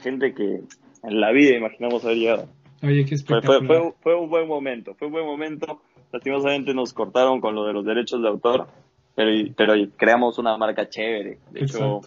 gente 0.00 0.34
que 0.34 0.60
en 1.02 1.20
la 1.20 1.32
vida 1.32 1.56
imaginamos 1.56 2.04
haber 2.04 2.16
llegado. 2.16 2.48
Oye, 2.82 3.04
qué 3.04 3.16
fue, 3.18 3.42
fue, 3.42 3.64
fue, 3.66 3.92
fue, 4.00 4.14
un 4.14 4.28
buen 4.28 4.48
momento, 4.48 4.94
fue 4.94 5.08
un 5.08 5.12
buen 5.12 5.26
momento. 5.26 5.80
Lastimosamente 6.12 6.74
nos 6.74 6.92
cortaron 6.92 7.40
con 7.40 7.54
lo 7.54 7.64
de 7.64 7.72
los 7.72 7.84
derechos 7.84 8.22
de 8.22 8.28
autor, 8.28 8.68
pero, 9.14 9.30
pero 9.56 9.74
creamos 9.96 10.38
una 10.38 10.56
marca 10.56 10.88
chévere. 10.88 11.38
De 11.50 11.60
hecho, 11.60 12.02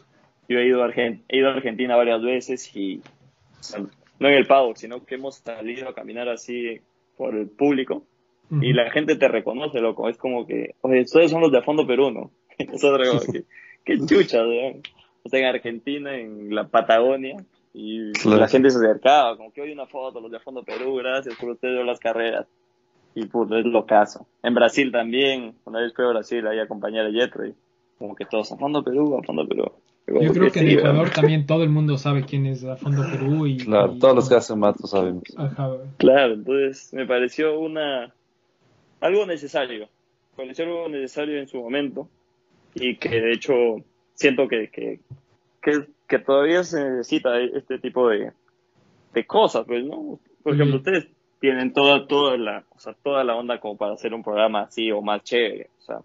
yo 0.48 0.60
he 0.60 0.68
ido, 0.68 0.84
a 0.84 0.90
he 0.90 1.20
ido 1.30 1.50
a 1.50 1.54
Argentina 1.54 1.96
varias 1.96 2.22
veces 2.22 2.76
y 2.76 3.02
no 4.20 4.28
en 4.28 4.34
el 4.34 4.48
paddock, 4.48 4.78
sino 4.78 5.06
que 5.06 5.16
hemos 5.16 5.36
salido 5.36 5.90
a 5.90 5.96
caminar 5.96 6.30
así 6.30 6.80
por 7.18 7.36
el 7.36 7.50
público 7.50 8.04
y 8.50 8.72
la 8.72 8.90
gente 8.92 9.18
te 9.18 9.28
reconoce, 9.28 9.82
loco. 9.82 10.08
Es 10.08 10.18
como 10.18 10.48
que, 10.48 10.76
oye, 10.82 11.02
ustedes 11.02 11.32
son 11.32 11.42
los 11.42 11.52
de 11.52 11.62
Fondo 11.62 11.86
Perú, 11.86 12.12
¿no? 12.12 12.32
Nosotros, 12.72 13.26
que, 13.26 13.44
qué 13.84 13.98
chucha, 14.06 14.42
¿no? 14.44 14.80
O 15.24 15.30
sea, 15.30 15.40
en 15.42 15.46
Argentina, 15.48 16.18
en 16.18 16.56
la 16.56 16.68
Patagonia, 16.68 17.36
y 17.74 18.12
la 18.28 18.48
gente 18.48 18.70
se 18.70 18.78
acercaba, 18.78 19.38
como 19.38 19.52
que 19.52 19.62
hoy 19.62 19.72
una 19.72 19.86
foto, 19.86 20.22
los 20.22 20.32
de 20.32 20.40
Fondo 20.40 20.64
Perú, 20.64 20.96
gracias 20.96 21.36
por 21.36 21.50
ustedes 21.50 21.86
las 21.86 22.00
carreras. 22.00 22.48
Y 23.14 23.26
pues 23.26 23.52
es 23.52 23.66
lo 23.66 23.86
caso. 23.86 24.28
En 24.44 24.54
Brasil 24.54 24.92
también, 24.92 25.56
una 25.66 25.82
vez 25.82 25.94
fui 25.94 26.06
a 26.06 26.10
Brasil 26.10 26.48
ahí 26.48 26.60
a 26.60 26.64
acompañar 26.64 27.06
a 27.06 27.12
Jetro 27.12 27.46
y 27.46 27.54
como 28.00 28.16
que 28.16 28.26
todos 28.26 28.52
a 28.52 28.58
Fondo 28.58 28.84
Perú, 28.84 29.18
a 29.18 29.24
Fondo 29.24 29.48
Perú. 29.48 29.72
Yo 30.08 30.32
creo 30.32 30.52
que, 30.52 30.60
en 30.62 30.70
Ecuador 30.70 31.10
también 31.10 31.46
todo 31.46 31.64
el 31.64 31.70
mundo 31.70 31.98
sabe 31.98 32.24
quién 32.24 32.46
es 32.46 32.64
a 32.64 32.78
Fondo 32.78 33.04
Perú 33.12 33.46
y... 33.46 33.58
Claro, 33.66 33.98
todos 34.00 34.16
los 34.16 34.30
que 34.30 34.36
hacen 34.36 34.60
matos 34.60 34.92
sabemos. 34.92 35.24
Claro, 35.98 36.34
entonces 36.34 36.94
me 36.94 37.06
pareció 37.06 37.60
una... 37.60 38.14
algo 39.02 39.26
necesario. 39.26 39.90
Me 40.38 40.46
pareció 40.46 40.66
algo 40.66 40.88
necesario 40.88 41.38
en 41.38 41.48
su 41.48 41.58
momento 41.62 42.08
y 42.74 42.96
que 42.96 43.10
de 43.10 43.34
hecho 43.34 43.54
siento 44.14 44.48
que, 44.48 44.70
que, 44.70 45.00
que, 46.08 46.20
todavía 46.20 46.64
se 46.64 46.84
necesita 46.90 47.40
este 47.42 47.78
tipo 47.80 48.08
de, 48.08 48.32
de 49.14 49.26
cosas, 49.26 49.66
pues, 49.68 49.84
¿no? 49.84 50.20
Por 50.42 50.54
ejemplo, 50.54 50.78
ustedes 50.78 51.08
tienen 51.42 51.74
toda, 51.74 52.08
toda 52.08 52.38
la, 52.38 52.64
o 52.70 52.80
sea, 52.80 52.94
toda 53.04 53.24
la 53.24 53.36
onda 53.36 53.60
como 53.60 53.78
para 53.78 53.94
hacer 53.94 54.14
un 54.14 54.24
programa 54.24 54.62
así 54.62 54.92
o 54.92 55.02
más 55.02 55.24
chévere, 55.24 55.70
o 55.80 55.82
sea, 55.82 56.00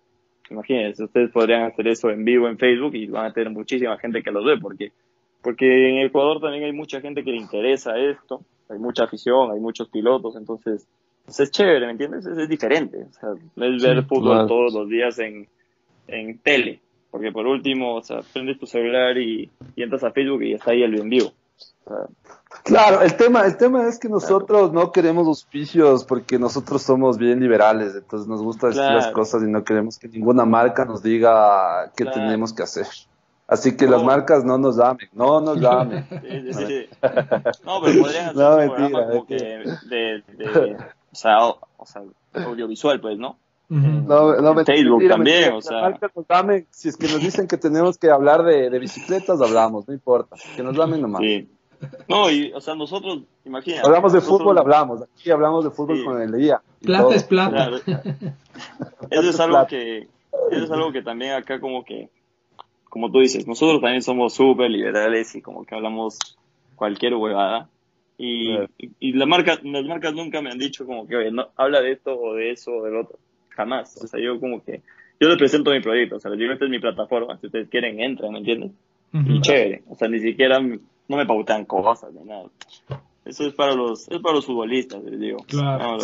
Imagínense, 0.51 1.05
ustedes 1.05 1.31
podrían 1.31 1.62
hacer 1.62 1.89
eso 1.89 2.10
en 2.10 2.24
vivo 2.24 2.48
en 2.48 2.59
Facebook 2.59 2.94
y 2.94 3.06
van 3.06 3.27
a 3.27 3.32
tener 3.32 3.51
muchísima 3.51 3.98
gente 3.98 4.23
que 4.23 4.31
los 4.31 4.44
ve, 4.44 4.59
porque, 4.59 4.93
porque 5.43 5.90
en 5.90 6.06
Ecuador 6.06 6.40
también 6.40 6.64
hay 6.64 6.73
mucha 6.73 7.01
gente 7.01 7.24
que 7.24 7.31
le 7.31 7.39
interesa 7.39 7.97
esto, 7.97 8.43
hay 8.69 8.78
mucha 8.78 9.05
afición, 9.05 9.51
hay 9.52 9.60
muchos 9.60 9.89
pilotos, 9.89 10.36
entonces 10.36 10.86
pues 11.24 11.39
es 11.40 11.51
chévere, 11.51 11.86
¿me 11.86 11.93
entiendes? 11.93 12.27
Es, 12.27 12.48
diferente, 12.48 13.05
o 13.05 13.12
sea, 13.12 13.31
no 13.55 13.64
es 13.64 13.82
ver 13.82 14.02
fútbol 14.05 14.47
todos 14.47 14.74
los 14.74 14.89
días 14.89 15.19
en, 15.19 15.47
en 16.09 16.39
tele, 16.39 16.81
porque 17.10 17.31
por 17.31 17.47
último, 17.47 17.97
o 17.97 18.02
sea, 18.02 18.20
prendes 18.32 18.59
tu 18.59 18.66
celular 18.66 19.16
y, 19.19 19.48
y 19.77 19.82
entras 19.82 20.05
a 20.05 20.10
Facebook 20.10 20.43
y 20.43 20.55
está 20.55 20.73
ahí 20.73 20.82
el 20.82 20.98
en 20.98 21.09
vivo. 21.09 21.32
Claro, 22.65 23.03
el 23.03 23.17
tema, 23.17 23.45
el 23.45 23.57
tema 23.57 23.89
es 23.89 23.99
que 23.99 24.09
nosotros 24.09 24.73
no 24.73 24.93
queremos 24.93 25.27
auspicios 25.27 26.05
porque 26.05 26.39
nosotros 26.39 26.83
somos 26.83 27.19
bien 27.19 27.41
liberales, 27.41 27.95
entonces 27.95 28.29
nos 28.29 28.41
gusta 28.43 28.69
decir 28.69 28.83
las 28.83 29.09
cosas 29.09 29.43
y 29.43 29.47
no 29.47 29.65
queremos 29.65 29.99
que 29.99 30.09
ninguna 30.09 30.45
marca 30.45 30.85
nos 30.85 31.03
diga 31.03 31.91
qué 31.97 32.05
tenemos 32.05 32.53
que 32.53 32.63
hacer. 32.63 32.87
Así 33.49 33.77
que 33.77 33.87
las 33.87 34.03
marcas 34.03 34.45
no 34.45 34.57
nos 34.59 34.77
llamen, 34.77 35.09
no 35.13 35.41
nos 35.41 35.59
llamen. 35.59 36.07
Sí, 36.09 36.53
sí, 36.53 36.65
sí. 36.67 36.87
No, 37.65 37.81
pero 37.83 38.03
podrían 38.03 38.29
hacer 38.29 38.37
no, 38.37 38.53
un 38.53 38.59
mentira, 38.59 39.09
como 39.09 39.27
que 39.27 39.35
de, 39.35 40.23
de, 40.29 40.77
o, 41.11 41.15
sea, 41.15 41.47
o, 41.47 41.85
sea, 41.85 42.03
audiovisual, 42.33 43.01
pues, 43.01 43.19
¿no? 43.19 43.39
No, 43.69 44.35
no, 44.37 44.65
Facebook 44.65 45.09
también, 45.09 45.55
o 45.55 45.63
sea. 45.63 45.99
si 46.71 46.91
es 46.91 46.97
que 46.97 47.09
nos 47.09 47.21
dicen 47.21 47.47
que 47.47 47.57
tenemos 47.57 47.97
que 47.97 48.11
hablar 48.11 48.43
de, 48.43 48.69
de 48.69 48.79
bicicletas, 48.79 49.41
hablamos, 49.41 49.89
no 49.89 49.95
importa. 49.95 50.37
Que 50.55 50.63
nos 50.63 50.77
llamen 50.77 51.01
nomás. 51.01 51.23
Sí. 51.23 51.49
No, 52.09 52.31
y, 52.31 52.53
o 52.53 52.61
sea, 52.61 52.75
nosotros, 52.75 53.23
imagínate. 53.45 53.87
Hablamos 53.87 54.13
de 54.13 54.21
fútbol, 54.21 54.59
hablamos. 54.59 55.03
Aquí 55.03 55.31
hablamos 55.31 55.65
de 55.65 55.71
fútbol 55.71 56.05
con 56.05 56.21
el 56.21 56.33
día. 56.33 56.61
Plata 56.83 57.15
es 57.15 57.25
plata. 57.25 57.71
Eso 59.11 59.31
es 59.31 59.41
algo 59.41 59.67
que, 59.67 60.09
eso 60.51 60.65
es 60.65 60.71
algo 60.71 60.93
que 60.93 61.03
también 61.03 61.33
acá 61.33 61.61
como 61.61 61.85
que, 61.85 62.09
como 62.85 63.11
tú 63.11 63.21
dices, 63.21 63.47
nosotros 63.47 63.81
también 63.81 64.03
somos 64.03 64.35
súper 64.35 64.71
liberales 64.71 65.35
y 65.35 65.43
como 65.43 65.65
que 65.65 65.75
hablamos 65.75 66.19
cualquier 66.75 67.15
huevada. 67.15 67.69
Y, 68.19 68.57
y, 69.01 69.13
la 69.15 69.27
marca, 69.27 69.59
las 69.63 69.85
marcas 69.85 70.15
nunca 70.15 70.43
me 70.43 70.51
han 70.51 70.59
dicho 70.59 70.87
como 70.87 71.07
que, 71.07 71.17
oye, 71.17 71.31
no, 71.31 71.49
habla 71.57 71.81
de 71.81 71.93
esto 71.93 72.19
o 72.19 72.35
de 72.35 72.53
eso 72.53 72.73
o 72.73 72.85
del 72.85 72.97
otro. 72.97 73.19
Jamás. 73.51 73.97
O 74.03 74.07
sea, 74.07 74.21
yo 74.21 74.39
como 74.39 74.63
que, 74.63 74.83
yo 75.19 75.29
les 75.29 75.39
presento 75.39 75.71
mi 75.71 75.81
proyecto. 75.81 76.17
O 76.17 76.21
sea, 76.21 76.31
les 76.31 76.39
digo, 76.41 76.53
esta 76.53 76.65
es 76.65 76.71
mi 76.71 76.79
plataforma. 76.79 77.39
Si 77.39 77.47
ustedes 77.47 77.69
quieren, 77.69 78.01
entran, 78.01 78.33
¿me 78.33 78.39
entiendes? 78.39 78.73
Y 79.13 79.41
chévere. 79.41 79.83
O 79.89 79.95
sea, 79.95 80.09
ni 80.09 80.21
siquiera 80.21 80.61
no 81.13 81.19
me 81.19 81.27
pautan 81.27 81.67
cosas 81.67 82.11
ni 82.15 82.25
nada. 82.25 82.45
Eso 83.27 83.45
es 83.47 83.53
para 83.55 83.75
los, 83.75 84.09
es 84.09 84.19
para 84.21 84.35
los 84.37 84.47
futbolistas, 84.47 85.05
les 85.05 85.21
digo. 85.21 85.37
Claro. 85.47 85.99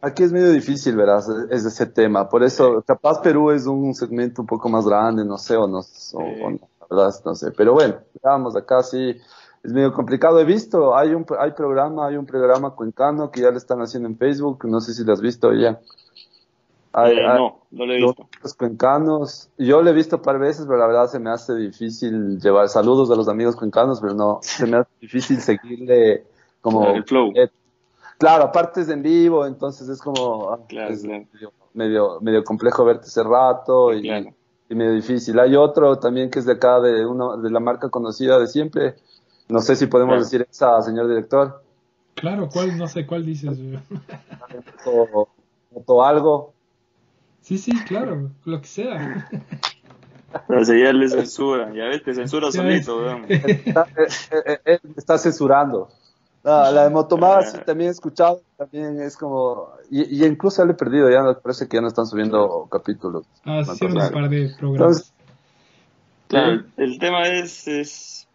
aquí 0.00 0.22
es 0.22 0.32
medio 0.32 0.50
difícil, 0.50 0.96
verás, 0.96 1.28
es 1.50 1.66
ese 1.66 1.84
tema. 1.84 2.30
Por 2.30 2.42
eso, 2.42 2.82
capaz 2.82 3.20
Perú 3.20 3.50
es 3.50 3.66
un 3.66 3.94
segmento 3.94 4.40
un 4.40 4.46
poco 4.46 4.70
más 4.70 4.86
grande, 4.86 5.22
no 5.22 5.36
sé, 5.36 5.54
o 5.54 5.68
no, 5.68 5.80
o, 6.14 6.50
no 6.50 6.58
la 6.80 6.86
verdad, 6.90 7.14
no 7.26 7.34
sé. 7.34 7.50
Pero 7.50 7.74
bueno, 7.74 7.96
vamos, 8.22 8.56
acá 8.56 8.82
sí 8.82 9.16
es 9.62 9.72
medio 9.72 9.92
complicado. 9.92 10.40
He 10.40 10.44
visto, 10.44 10.96
hay 10.96 11.12
un 11.12 11.26
hay 11.38 11.50
programa, 11.52 12.06
hay 12.06 12.16
un 12.16 12.24
programa 12.24 12.70
cuencano 12.70 13.30
que 13.30 13.42
ya 13.42 13.50
le 13.50 13.58
están 13.58 13.82
haciendo 13.82 14.08
en 14.08 14.16
Facebook, 14.16 14.64
no 14.64 14.80
sé 14.80 14.94
si 14.94 15.04
lo 15.04 15.12
has 15.12 15.20
visto 15.20 15.52
ya. 15.52 15.78
Eh, 16.94 17.22
no, 17.22 17.60
no 17.70 17.86
lo 17.86 17.92
he 17.92 17.96
visto. 17.96 18.28
Los 18.42 18.54
cuencanos, 18.54 19.48
yo 19.56 19.80
lo 19.82 19.90
he 19.90 19.92
visto 19.94 20.16
un 20.16 20.22
par 20.22 20.38
de 20.38 20.46
veces, 20.46 20.66
pero 20.66 20.78
la 20.78 20.86
verdad 20.86 21.06
se 21.08 21.18
me 21.18 21.30
hace 21.30 21.54
difícil 21.54 22.38
llevar 22.38 22.68
saludos 22.68 23.10
a 23.10 23.14
los 23.16 23.28
amigos 23.28 23.56
cuencanos, 23.56 24.00
pero 24.00 24.12
no, 24.14 24.40
se 24.42 24.66
me 24.66 24.76
hace 24.78 24.90
difícil 25.00 25.40
seguirle 25.40 26.24
como... 26.60 26.86
El 26.88 27.04
flow. 27.04 27.32
Eh, 27.34 27.48
claro, 28.18 28.44
aparte 28.44 28.82
es 28.82 28.88
en 28.90 29.02
vivo, 29.02 29.46
entonces 29.46 29.88
es 29.88 30.00
como... 30.02 30.50
ah, 30.52 30.58
Claro, 30.68 30.92
es 30.92 31.02
claro. 31.02 31.24
Medio, 31.74 32.20
medio 32.20 32.44
complejo 32.44 32.84
verte 32.84 33.06
ese 33.06 33.22
rato 33.22 33.94
y, 33.94 34.02
Claro. 34.02 34.34
y 34.68 34.74
medio 34.74 34.92
difícil. 34.92 35.38
Hay 35.40 35.56
otro 35.56 35.98
también 35.98 36.30
que 36.30 36.40
es 36.40 36.44
de 36.44 36.52
acá, 36.52 36.78
de, 36.80 37.06
uno, 37.06 37.38
de 37.38 37.50
la 37.50 37.60
marca 37.60 37.88
conocida 37.88 38.38
de 38.38 38.46
siempre. 38.48 38.96
No 39.48 39.60
sé 39.60 39.76
si 39.76 39.86
podemos 39.86 40.12
Claro. 40.12 40.24
decir 40.24 40.46
esa, 40.50 40.82
señor 40.82 41.08
director. 41.08 41.62
Claro, 42.16 42.50
¿cuál? 42.52 42.76
No 42.76 42.86
sé 42.86 43.06
cuál 43.06 43.24
dices. 43.24 43.58
o 45.86 46.02
algo. 46.04 46.52
Sí, 47.42 47.58
sí, 47.58 47.72
claro, 47.84 48.30
lo 48.44 48.60
que 48.60 48.66
sea. 48.66 49.28
Pero 50.48 50.64
seguía 50.64 50.92
le 50.92 51.08
censura. 51.08 51.72
Ya 51.74 51.84
ves, 51.84 52.02
te 52.02 52.14
censura 52.14 52.46
Ya 52.46 52.52
solito, 52.52 52.98
weón. 52.98 53.26
Está, 53.28 53.86
eh, 53.96 54.38
eh, 54.46 54.58
eh, 54.64 54.78
está 54.96 55.18
censurando. 55.18 55.88
No, 56.44 56.70
la 56.72 56.84
de 56.84 56.90
Motomar 56.90 57.44
sí 57.44 57.58
también 57.64 57.88
he 57.90 57.92
escuchado, 57.92 58.42
también 58.56 59.00
es 59.00 59.16
como, 59.16 59.68
y, 59.90 60.02
y 60.22 60.24
incluso 60.26 60.62
ya 60.62 60.66
lo 60.66 60.72
he 60.72 60.76
perdido, 60.76 61.08
ya 61.08 61.22
me 61.22 61.34
parece 61.34 61.68
que 61.68 61.76
ya 61.76 61.80
no 61.82 61.86
están 61.86 62.06
subiendo 62.06 62.66
capítulos. 62.68 63.24
Ah, 63.44 63.62
sí, 63.64 63.84
un 63.84 63.94
par 63.94 64.28
de 64.28 64.48
programas. 64.58 64.60
Entonces, 64.60 65.12
Claro, 66.26 66.52
el, 66.52 66.66
el 66.78 66.98
tema 66.98 67.28
es, 67.28 67.68
es 67.68 68.26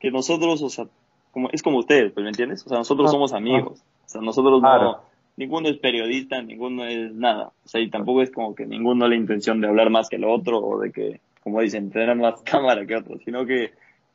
que 0.00 0.10
nosotros, 0.10 0.60
o 0.60 0.68
sea, 0.68 0.86
como, 1.30 1.48
es 1.52 1.62
como 1.62 1.78
ustedes, 1.78 2.12
pues, 2.12 2.22
¿me 2.24 2.30
entiendes? 2.30 2.66
O 2.66 2.68
sea, 2.68 2.78
nosotros 2.78 3.08
Ah, 3.08 3.12
somos 3.12 3.32
amigos. 3.32 3.78
O 3.78 4.08
sea, 4.08 4.20
nosotros 4.20 4.60
Claro. 4.60 4.84
no, 4.84 5.00
ninguno 5.36 5.68
es 5.68 5.78
periodista, 5.78 6.40
ninguno 6.42 6.84
es 6.84 7.12
nada. 7.12 7.52
O 7.64 7.68
sea, 7.68 7.80
y 7.80 7.90
tampoco 7.90 8.22
es 8.22 8.30
como 8.30 8.54
que 8.54 8.66
ninguno 8.66 9.08
la 9.08 9.16
intención 9.16 9.60
de 9.60 9.68
hablar 9.68 9.90
más 9.90 10.08
que 10.08 10.16
el 10.16 10.24
otro 10.24 10.58
o 10.58 10.80
de 10.80 10.92
que, 10.92 11.20
como 11.42 11.60
dicen, 11.60 11.90
tener 11.90 12.14
más 12.16 12.40
cámara 12.44 12.86
que 12.86 12.96
otro, 12.96 13.18
sino 13.24 13.44
que 13.46 13.70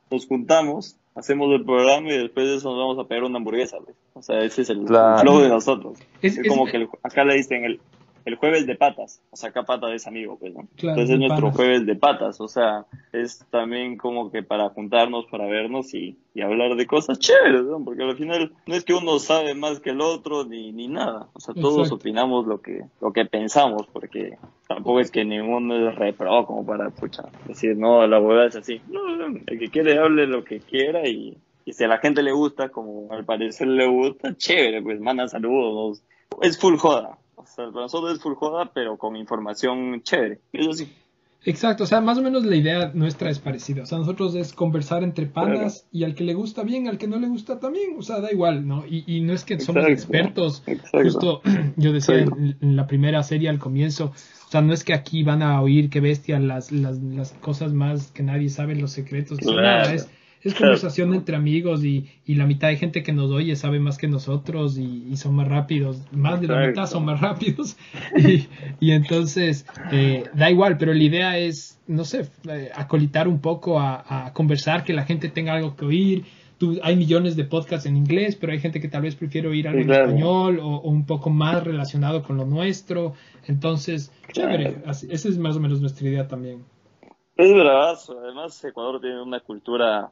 nos 0.10 0.26
juntamos, 0.28 0.96
hacemos 1.16 1.52
el 1.54 1.66
programa 1.66 2.10
y 2.10 2.18
después 2.18 2.48
de 2.48 2.56
eso 2.58 2.70
nos 2.70 2.80
vamos 2.80 3.00
a 3.00 3.08
pegar 3.08 3.24
una 3.26 3.38
hamburguesa. 3.38 3.78
O 4.14 4.22
sea, 4.22 4.40
ese 4.40 4.62
es 4.62 4.70
el, 4.70 4.86
Claro. 4.86 5.20
flow 5.20 5.40
de 5.42 5.50
nosotros. 5.50 5.98
Es- 6.22 6.34
Es, 6.38 6.46
es- 6.46 6.48
como 6.48 6.66
que 6.66 6.78
el- 6.78 6.90
acá 7.04 7.24
le 7.26 7.36
dicen 7.36 7.66
el, 7.66 7.80
el 8.28 8.36
jueves 8.36 8.68
de 8.68 8.76
patas, 8.76 9.22
o 9.32 9.38
sea, 9.38 9.50
acá 9.52 9.64
pata 9.64 9.94
es 9.94 10.06
amigo, 10.06 10.38
pues, 10.38 10.54
¿no? 10.54 10.68
Claro, 10.76 11.00
Entonces 11.00 11.14
es 11.14 11.20
nuestro 11.20 11.46
panas. 11.46 11.56
jueves 11.56 11.86
de 11.86 11.96
patas, 11.96 12.42
o 12.42 12.48
sea, 12.50 12.86
es 13.14 13.46
también 13.50 13.98
como 13.98 14.30
que 14.32 14.44
para 14.44 14.68
juntarnos, 14.70 15.26
para 15.28 15.46
vernos 15.46 15.94
y, 15.94 16.18
y 16.34 16.42
hablar 16.42 16.76
de 16.76 16.86
cosas 16.86 17.20
chéveres, 17.20 17.64
¿no? 17.64 17.82
Porque 17.86 18.04
al 18.04 18.18
final 18.18 18.52
no 18.66 18.76
es 18.76 18.84
que 18.84 18.94
uno 18.94 19.18
sabe 19.20 19.56
más 19.56 19.80
que 19.80 19.92
el 19.92 20.02
otro 20.02 20.44
ni, 20.44 20.74
ni 20.74 20.90
nada, 20.90 21.30
o 21.32 21.40
sea, 21.40 21.54
todos 21.54 21.88
Exacto. 21.88 21.96
opinamos 21.96 22.46
lo 22.46 22.62
que, 22.62 22.84
lo 23.00 23.14
que 23.14 23.24
pensamos, 23.26 23.88
porque 23.94 24.38
tampoco 24.68 25.00
es 25.00 25.10
que 25.10 25.24
ninguno 25.24 25.88
es 25.90 25.96
repro 25.96 26.46
como 26.46 26.66
para, 26.66 26.90
pucha, 26.90 27.24
decir, 27.48 27.78
no, 27.78 28.06
la 28.06 28.20
hueá 28.20 28.48
es 28.48 28.58
así. 28.58 28.82
No, 28.90 29.16
no, 29.16 29.40
el 29.48 29.58
que 29.58 29.70
quiere 29.70 29.98
hable 29.98 30.28
lo 30.28 30.44
que 30.44 30.60
quiera 30.60 31.08
y, 31.08 31.38
y 31.64 31.72
si 31.72 31.86
a 31.86 31.88
la 31.88 32.00
gente 32.00 32.22
le 32.24 32.34
gusta, 32.34 32.68
como 32.68 33.08
al 33.10 33.24
parecer 33.24 33.70
le 33.70 33.88
gusta, 33.88 34.36
chévere, 34.36 34.82
pues 34.82 35.00
manda 35.00 35.30
saludos, 35.30 36.04
es 36.42 36.60
full 36.60 36.76
joda. 36.76 37.18
O 37.40 37.46
sea, 37.46 37.66
para 37.70 37.82
nosotros 37.84 38.14
es 38.14 38.20
full 38.22 38.34
joda, 38.34 38.72
pero 38.74 38.98
con 38.98 39.16
información 39.16 40.02
chévere. 40.04 40.40
Eso 40.52 40.74
sí. 40.74 40.92
Exacto, 41.46 41.84
o 41.84 41.88
sea, 41.88 42.02
más 42.02 42.18
o 42.18 42.22
menos 42.22 42.44
la 42.44 42.56
idea 42.58 42.92
nuestra 42.94 43.30
es 43.30 43.40
parecida. 43.40 43.84
O 43.84 43.86
sea, 43.86 44.00
nosotros 44.00 44.36
es 44.36 44.52
conversar 44.52 45.04
entre 45.04 45.28
panas 45.28 45.88
y 45.94 46.04
al 46.04 46.14
que 46.16 46.24
le 46.26 46.34
gusta 46.34 46.64
bien, 46.64 46.88
al 46.90 46.98
que 46.98 47.08
no 47.08 47.20
le 47.20 47.28
gusta 47.28 47.60
también, 47.60 47.96
o 47.98 48.02
sea, 48.02 48.20
da 48.20 48.32
igual, 48.32 48.68
¿no? 48.68 48.86
Y, 48.86 49.04
y 49.08 49.22
no 49.22 49.32
es 49.34 49.46
que 49.46 49.58
somos 49.60 49.86
Exacto, 49.88 49.94
expertos. 49.94 50.64
exacto. 50.66 51.04
Justo 51.04 51.42
yo 51.78 51.94
decía 51.94 52.18
en, 52.20 52.58
en 52.60 52.76
la 52.76 52.88
primera 52.88 53.22
serie 53.24 53.48
al 53.50 53.60
comienzo, 53.60 54.06
o 54.48 54.50
sea, 54.52 54.62
no 54.62 54.74
es 54.74 54.84
que 54.84 54.94
aquí 54.94 55.24
van 55.24 55.42
a 55.44 55.62
oír 55.62 55.90
que 55.90 56.02
bestia 56.02 56.40
las, 56.40 56.72
las, 56.72 56.98
las 57.00 57.32
cosas 57.34 57.72
más 57.72 58.12
que 58.12 58.24
nadie 58.24 58.50
sabe, 58.50 58.76
los 58.76 58.92
secretos, 58.92 59.38
Claro. 59.38 59.62
nada, 59.62 59.94
es, 59.94 60.10
es 60.48 60.56
conversación 60.56 61.14
entre 61.14 61.36
amigos 61.36 61.84
y, 61.84 62.08
y 62.26 62.36
la 62.36 62.46
mitad 62.46 62.68
de 62.70 62.78
gente 62.78 63.04
que 63.04 63.14
nos 63.14 63.32
oye 63.32 63.56
sabe 63.56 63.80
más 63.80 63.98
que 63.98 64.08
nosotros 64.08 64.78
y, 64.78 65.06
y 65.10 65.18
son 65.18 65.36
más 65.36 65.48
rápidos, 65.48 66.02
más 66.12 66.42
de 66.42 66.48
la 66.48 66.68
mitad 66.68 66.86
son 66.88 67.06
más 67.06 67.22
rápidos 67.22 67.78
y, 68.18 68.48
y 68.80 68.92
entonces 68.92 69.66
eh, 69.92 70.24
da 70.34 70.50
igual, 70.50 70.78
pero 70.78 70.94
la 70.94 71.04
idea 71.04 71.38
es, 71.38 71.80
no 71.88 72.04
sé, 72.06 72.28
eh, 72.50 72.70
acolitar 72.76 73.28
un 73.28 73.40
poco 73.40 73.80
a, 73.80 74.26
a 74.28 74.34
conversar, 74.34 74.84
que 74.84 74.94
la 74.94 75.04
gente 75.06 75.30
tenga 75.30 75.54
algo 75.54 75.76
que 75.76 75.86
oír. 75.86 76.26
Tú, 76.58 76.80
hay 76.82 76.96
millones 76.96 77.36
de 77.36 77.44
podcasts 77.44 77.86
en 77.86 77.96
inglés, 77.98 78.36
pero 78.36 78.52
hay 78.52 78.58
gente 78.60 78.82
que 78.82 78.88
tal 78.88 79.04
vez 79.04 79.16
prefiere 79.16 79.48
oír 79.48 79.68
algo 79.68 79.82
Sí, 79.82 79.86
claro. 79.86 80.06
en 80.06 80.10
español 80.10 80.60
o, 80.60 80.78
o 80.78 80.90
un 80.90 81.06
poco 81.06 81.30
más 81.30 81.64
relacionado 81.64 82.24
con 82.24 82.36
lo 82.38 82.46
nuestro. 82.46 83.14
Entonces, 83.46 84.12
chévere, 84.34 84.74
Claro. 84.74 84.90
así- 84.90 85.08
esa 85.12 85.30
es 85.30 85.38
más 85.38 85.56
o 85.56 85.60
menos 85.60 85.82
nuestra 85.82 86.08
idea 86.08 86.28
también. 86.28 86.64
Es 87.36 87.54
bravazo. 87.54 88.20
Además, 88.24 88.64
Ecuador 88.66 89.00
tiene 89.00 89.22
una 89.22 89.40
cultura 89.40 90.10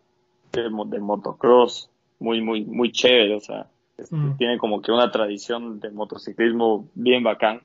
de, 0.64 0.70
de 0.88 1.00
motocross 1.00 1.90
muy, 2.20 2.42
muy, 2.42 2.64
muy 2.66 2.92
chévere. 2.92 3.36
O 3.36 3.40
sea, 3.40 3.68
este, 3.98 4.16
Mm. 4.16 4.38
tiene 4.38 4.58
como 4.58 4.82
que 4.82 4.92
una 4.92 5.12
tradición 5.12 5.80
de 5.80 5.90
motociclismo 5.92 6.90
bien 6.96 7.24
bacán. 7.24 7.62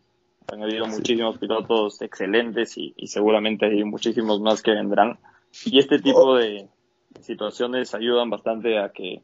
Han 0.53 0.63
habido 0.63 0.87
muchísimos 0.87 1.39
pilotos 1.39 2.01
excelentes 2.03 2.77
y, 2.77 2.93
y 2.97 3.07
seguramente 3.07 3.67
hay 3.67 3.85
muchísimos 3.85 4.41
más 4.41 4.63
que 4.63 4.73
vendrán. 4.73 5.19
Y 5.65 5.79
este 5.79 5.99
tipo 5.99 6.37
de 6.37 6.69
situaciones 7.21 7.95
ayudan 7.95 8.31
bastante 8.31 8.79
a 8.79 8.91
que, 8.91 9.23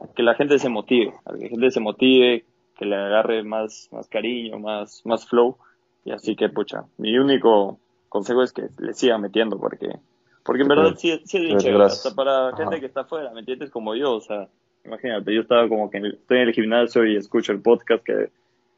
a 0.00 0.06
que 0.14 0.22
la 0.22 0.34
gente 0.34 0.58
se 0.58 0.68
motive, 0.68 1.14
a 1.24 1.32
que 1.32 1.44
la 1.44 1.48
gente 1.48 1.70
se 1.70 1.80
motive, 1.80 2.44
que 2.76 2.84
le 2.86 2.96
agarre 2.96 3.42
más, 3.42 3.88
más 3.92 4.08
cariño, 4.08 4.58
más, 4.58 5.02
más 5.04 5.26
flow. 5.26 5.56
Y 6.04 6.12
así 6.12 6.36
que, 6.36 6.48
pucha, 6.48 6.84
mi 6.98 7.16
único 7.18 7.78
consejo 8.08 8.42
es 8.42 8.52
que 8.52 8.68
le 8.78 8.92
sigan 8.94 9.22
metiendo 9.22 9.58
porque, 9.58 9.98
porque 10.44 10.62
en 10.62 10.68
verdad 10.68 10.94
sí, 10.96 11.20
sí 11.24 11.38
es 11.38 11.42
bien 11.44 11.58
chévere. 11.58 11.84
Hasta 11.84 12.14
para 12.14 12.48
Ajá. 12.48 12.56
gente 12.56 12.80
que 12.80 12.86
está 12.86 13.00
afuera, 13.00 13.30
¿me 13.32 13.40
entiendes? 13.40 13.70
Como 13.70 13.94
yo, 13.96 14.12
o 14.14 14.20
sea, 14.20 14.48
imagínate, 14.84 15.34
yo 15.34 15.40
estaba 15.40 15.68
como 15.68 15.90
que 15.90 15.98
en 15.98 16.04
el- 16.06 16.14
estoy 16.14 16.38
en 16.38 16.48
el 16.48 16.54
gimnasio 16.54 17.04
y 17.06 17.16
escucho 17.16 17.52
el 17.52 17.60
podcast 17.60 18.04
que, 18.04 18.30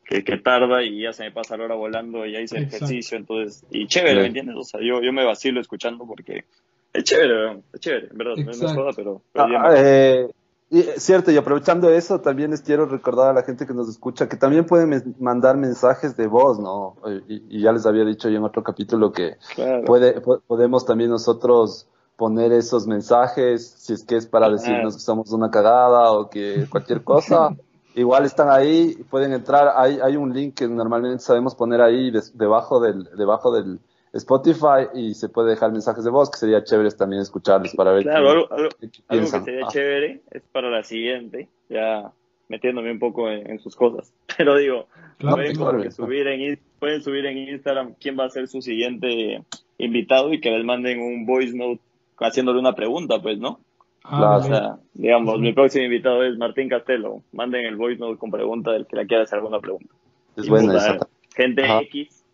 que, 0.04 0.22
que 0.24 0.36
tarda 0.38 0.82
y 0.84 1.02
ya 1.02 1.12
se 1.12 1.24
me 1.24 1.32
pasa 1.32 1.56
la 1.56 1.64
hora 1.64 1.74
volando 1.74 2.24
y 2.24 2.32
ya 2.32 2.40
hice 2.40 2.58
Exacto. 2.58 2.76
ejercicio, 2.76 3.18
entonces, 3.18 3.64
y 3.70 3.86
chévere, 3.88 4.20
¿me 4.20 4.26
entiendes? 4.28 4.56
O 4.56 4.62
sea, 4.64 4.80
yo, 4.80 5.02
yo 5.02 5.12
me 5.12 5.24
vacilo 5.24 5.60
escuchando 5.60 6.06
porque 6.06 6.44
es 6.92 7.04
chévere, 7.04 7.34
weón, 7.34 7.62
es 7.72 7.80
chévere, 7.80 8.08
en 8.10 8.16
verdad, 8.18 8.36
no- 8.36 8.44
no 8.44 8.50
es 8.52 8.72
joda, 8.72 8.90
pero, 8.94 9.22
pero 9.32 9.48
bien 9.48 9.60
Ah, 9.64 9.74
eh, 9.76 10.28
y, 10.70 10.80
eh, 10.80 10.94
cierto, 10.98 11.30
y 11.30 11.36
aprovechando 11.36 11.88
eso, 11.90 12.20
también 12.20 12.50
les 12.50 12.62
quiero 12.62 12.86
recordar 12.86 13.30
a 13.30 13.32
la 13.32 13.42
gente 13.44 13.66
que 13.66 13.74
nos 13.74 13.88
escucha 13.88 14.28
que 14.28 14.36
también 14.36 14.66
pueden 14.66 15.14
mandar 15.20 15.56
mensajes 15.56 16.16
de 16.16 16.26
voz, 16.26 16.58
¿no? 16.58 16.96
Eh, 17.06 17.22
Y, 17.28 17.58
y 17.58 17.62
ya 17.62 17.72
les 17.72 17.86
había 17.86 18.04
dicho 18.04 18.28
yo 18.28 18.38
en 18.38 18.44
otro 18.44 18.62
capítulo 18.62 19.12
que 19.12 19.36
claro. 19.54 19.84
puede, 19.86 20.20
po- 20.20 20.40
podemos 20.46 20.84
también 20.84 21.10
nosotros 21.10 21.88
poner 22.16 22.52
esos 22.52 22.86
mensajes, 22.86 23.66
si 23.78 23.92
es 23.92 24.04
que 24.04 24.16
es 24.16 24.26
para 24.26 24.46
Claro. 24.46 24.56
decirnos 24.56 24.94
que 24.96 25.02
somos 25.02 25.30
una 25.32 25.50
cagada 25.50 26.10
o 26.12 26.30
que 26.30 26.66
cualquier 26.68 27.04
cosa. 27.04 27.50
Igual 27.94 28.24
están 28.26 28.50
ahí, 28.50 28.94
pueden 29.10 29.32
entrar, 29.32 29.72
hay, 29.76 29.98
hay 30.02 30.16
un 30.16 30.32
link 30.34 30.54
que 30.54 30.68
normalmente 30.68 31.20
sabemos 31.22 31.54
poner 31.54 31.80
ahí 31.80 32.10
des- 32.10 32.36
debajo 32.36 32.80
del, 32.80 33.04
debajo 33.16 33.52
del 33.52 33.80
Spotify 34.16 34.88
y 34.94 35.14
se 35.14 35.28
puede 35.28 35.50
dejar 35.50 35.72
mensajes 35.72 36.04
de 36.04 36.10
voz, 36.10 36.30
que 36.30 36.38
sería 36.38 36.62
chévere 36.64 36.90
también 36.92 37.22
escucharles 37.22 37.74
para 37.74 37.92
ver 37.92 38.02
Claro, 38.04 38.24
qué- 38.24 38.30
algo, 38.30 38.52
algo, 38.54 38.68
qué 38.80 38.88
algo 39.08 39.24
que 39.24 39.40
sería 39.40 39.64
Ah. 39.66 39.68
chévere 39.70 40.20
es 40.30 40.42
para 40.52 40.70
la 40.70 40.82
siguiente, 40.82 41.48
ya 41.68 42.12
metiéndome 42.48 42.92
un 42.92 42.98
poco 42.98 43.28
en, 43.30 43.50
en 43.50 43.58
sus 43.58 43.74
cosas. 43.76 44.12
Pero 44.36 44.56
digo, 44.56 44.86
Claro, 45.18 45.36
pueden, 45.36 45.54
claro. 45.56 45.70
como 45.72 45.82
que 45.82 45.90
subir 45.90 46.26
en, 46.26 46.40
in- 46.40 46.60
pueden 46.78 47.02
subir 47.02 47.24
en 47.26 47.38
Instagram 47.38 47.94
quién 48.00 48.18
va 48.18 48.24
a 48.26 48.30
ser 48.30 48.48
su 48.48 48.60
siguiente 48.60 49.42
invitado 49.78 50.32
y 50.32 50.40
que 50.40 50.50
les 50.50 50.64
manden 50.64 51.00
un 51.00 51.24
voice 51.26 51.56
note 51.56 51.80
haciéndole 52.18 52.58
una 52.58 52.74
pregunta, 52.74 53.20
pues, 53.22 53.38
¿no? 53.38 53.60
Ah, 54.04 54.18
Claro. 54.18 54.36
O 54.36 54.42
sea, 54.42 54.76
digamos, 54.94 55.40
mi 55.40 55.52
próximo 55.52 55.84
invitado 55.84 56.22
es 56.22 56.36
Martín 56.38 56.68
Castelo. 56.68 57.22
Manden 57.32 57.66
el 57.66 57.76
voice 57.76 57.98
note 57.98 58.18
con 58.18 58.30
pregunta 58.30 58.70
del 58.72 58.86
que 58.86 58.96
le 58.96 59.06
quiera 59.06 59.24
hacer 59.24 59.38
alguna 59.38 59.58
pregunta. 59.60 59.92
Es 60.36 60.46
Y, 60.46 60.50
buena 60.50 60.72
puta, 60.74 60.78
esa. 60.96 61.08
Gente 61.34 61.64
Ajá. 61.64 61.80
X, 61.82 62.24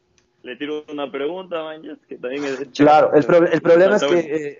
le 0.42 0.56
tiro 0.56 0.84
una 0.92 1.10
pregunta, 1.10 1.62
man, 1.64 1.82
que 2.08 2.16
también 2.16 2.44
es. 2.44 2.68
Claro, 2.76 3.12
el, 3.14 3.24
pro- 3.24 3.46
el 3.46 3.60
problema 3.62 3.96
es 3.96 4.04
que 4.04 4.18
eh, 4.20 4.58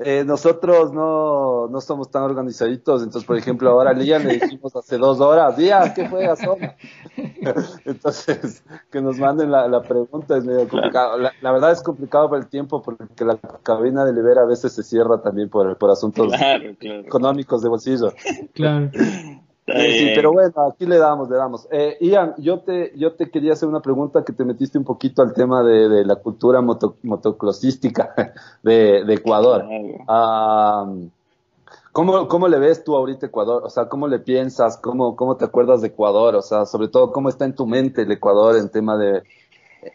eh, 0.00 0.24
nosotros 0.26 0.92
no, 0.92 1.68
no 1.68 1.80
somos 1.80 2.10
tan 2.10 2.22
organizaditos. 2.24 3.02
Entonces, 3.02 3.24
por 3.24 3.36
ejemplo, 3.36 3.70
ahora 3.70 3.90
a 3.90 3.94
Lian 3.94 4.26
le 4.26 4.34
dijimos 4.34 4.74
hace 4.76 4.98
dos 4.98 5.20
horas, 5.20 5.56
Día, 5.56 5.92
¿qué 5.94 6.08
fue 6.08 6.26
a 6.26 6.34
zona? 6.36 6.74
Entonces, 7.84 8.64
que 8.90 9.00
nos 9.00 9.18
manden 9.18 9.50
la, 9.50 9.68
la 9.68 9.82
pregunta 9.82 10.36
es 10.36 10.44
medio 10.44 10.68
complicado. 10.68 11.18
La, 11.18 11.32
la 11.40 11.52
verdad 11.52 11.72
es 11.72 11.82
complicado 11.82 12.28
por 12.28 12.38
el 12.38 12.48
tiempo 12.48 12.82
porque 12.82 13.24
la 13.24 13.36
cabina 13.62 14.04
de 14.04 14.12
Libera 14.12 14.42
a 14.42 14.46
veces 14.46 14.72
se 14.72 14.82
cierra 14.82 15.22
también 15.22 15.48
por, 15.48 15.76
por 15.78 15.90
asuntos 15.90 16.32
Claro, 16.32 16.74
claro. 16.78 17.00
económicos 17.00 17.62
de 17.62 17.68
bolsillo. 17.68 18.12
Claro. 18.52 18.90
Sí, 19.66 19.72
sí, 19.72 20.04
bien. 20.04 20.14
pero 20.14 20.32
bueno, 20.32 20.52
aquí 20.70 20.84
le 20.84 20.98
damos, 20.98 21.30
le 21.30 21.36
damos. 21.36 21.66
Eh, 21.70 21.96
Ian, 22.00 22.34
yo 22.36 22.60
te, 22.60 22.92
yo 22.96 23.14
te 23.14 23.30
quería 23.30 23.54
hacer 23.54 23.68
una 23.68 23.80
pregunta 23.80 24.22
que 24.22 24.34
te 24.34 24.44
metiste 24.44 24.76
un 24.76 24.84
poquito 24.84 25.22
al 25.22 25.32
tema 25.32 25.62
de, 25.62 25.88
de 25.88 26.04
la 26.04 26.16
cultura 26.16 26.60
moto, 26.60 26.96
motocrossística 27.02 28.14
de, 28.62 29.04
de 29.04 29.14
Ecuador. 29.14 29.64
¿cómo, 31.92 32.28
¿Cómo 32.28 32.48
le 32.48 32.58
ves 32.58 32.84
tú 32.84 32.94
ahorita 32.94 33.26
Ecuador? 33.26 33.62
O 33.64 33.70
sea, 33.70 33.88
¿cómo 33.88 34.06
le 34.06 34.18
piensas? 34.18 34.76
¿Cómo, 34.76 35.16
¿Cómo 35.16 35.36
te 35.36 35.46
acuerdas 35.46 35.80
de 35.80 35.88
Ecuador? 35.88 36.34
O 36.34 36.42
sea, 36.42 36.66
sobre 36.66 36.88
todo, 36.88 37.10
¿cómo 37.10 37.30
está 37.30 37.46
en 37.46 37.54
tu 37.54 37.66
mente 37.66 38.02
el 38.02 38.12
Ecuador 38.12 38.56
en 38.56 38.68
tema 38.68 38.98
de, 38.98 39.22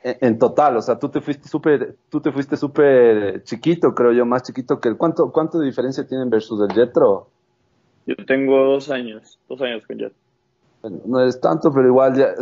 en, 0.04 0.38
total, 0.38 0.78
o 0.78 0.82
sea, 0.82 1.00
tú 1.00 1.10
te 1.10 1.22
fuiste 1.22 1.48
súper, 1.48 1.96
tú 2.10 2.22
te 2.22 2.32
fuiste 2.32 2.58
súper 2.58 3.44
chiquito, 3.44 3.94
creo 3.96 4.12
yo, 4.12 4.26
más 4.26 4.44
chiquito 4.44 4.80
que 4.80 4.90
el, 4.90 4.98
¿cuánto, 4.98 5.32
cuánto 5.32 5.60
de 5.60 5.66
diferencia 5.66 6.08
tienen 6.08 6.30
versus 6.30 6.62
el 6.62 6.74
Jetro? 6.74 7.28
Yo 8.10 8.26
tengo 8.26 8.58
dos 8.64 8.90
años, 8.90 9.38
dos 9.48 9.62
años 9.62 9.86
con 9.86 10.00
Jetro. 10.00 10.18
No 11.06 11.24
es 11.24 11.40
tanto, 11.40 11.72
pero 11.72 11.88
igual 11.88 12.16
ya, 12.16 12.34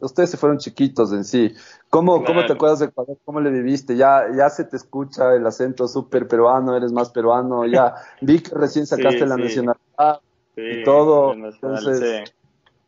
ustedes 0.00 0.30
se 0.30 0.36
fueron 0.36 0.58
chiquitos 0.58 1.12
en 1.12 1.24
sí. 1.24 1.52
¿Cómo, 1.90 2.22
¿cómo 2.24 2.46
te 2.46 2.52
acuerdas 2.52 2.78
de 2.78 2.86
Ecuador? 2.86 3.16
¿Cómo 3.24 3.40
le 3.40 3.50
viviste? 3.50 3.96
Ya, 3.96 4.26
ya 4.36 4.50
se 4.50 4.64
te 4.64 4.76
escucha 4.76 5.34
el 5.34 5.44
acento 5.44 5.88
súper 5.88 6.28
peruano, 6.28 6.76
eres 6.76 6.92
más 6.92 7.10
peruano, 7.10 7.66
ya 7.66 7.94
vi 8.20 8.40
que 8.40 8.54
recién 8.54 8.86
sacaste 8.86 9.26
la 9.26 9.36
nacionalidad 9.36 10.20
y 10.56 10.84
todo. 10.84 11.32
Entonces, 11.32 12.32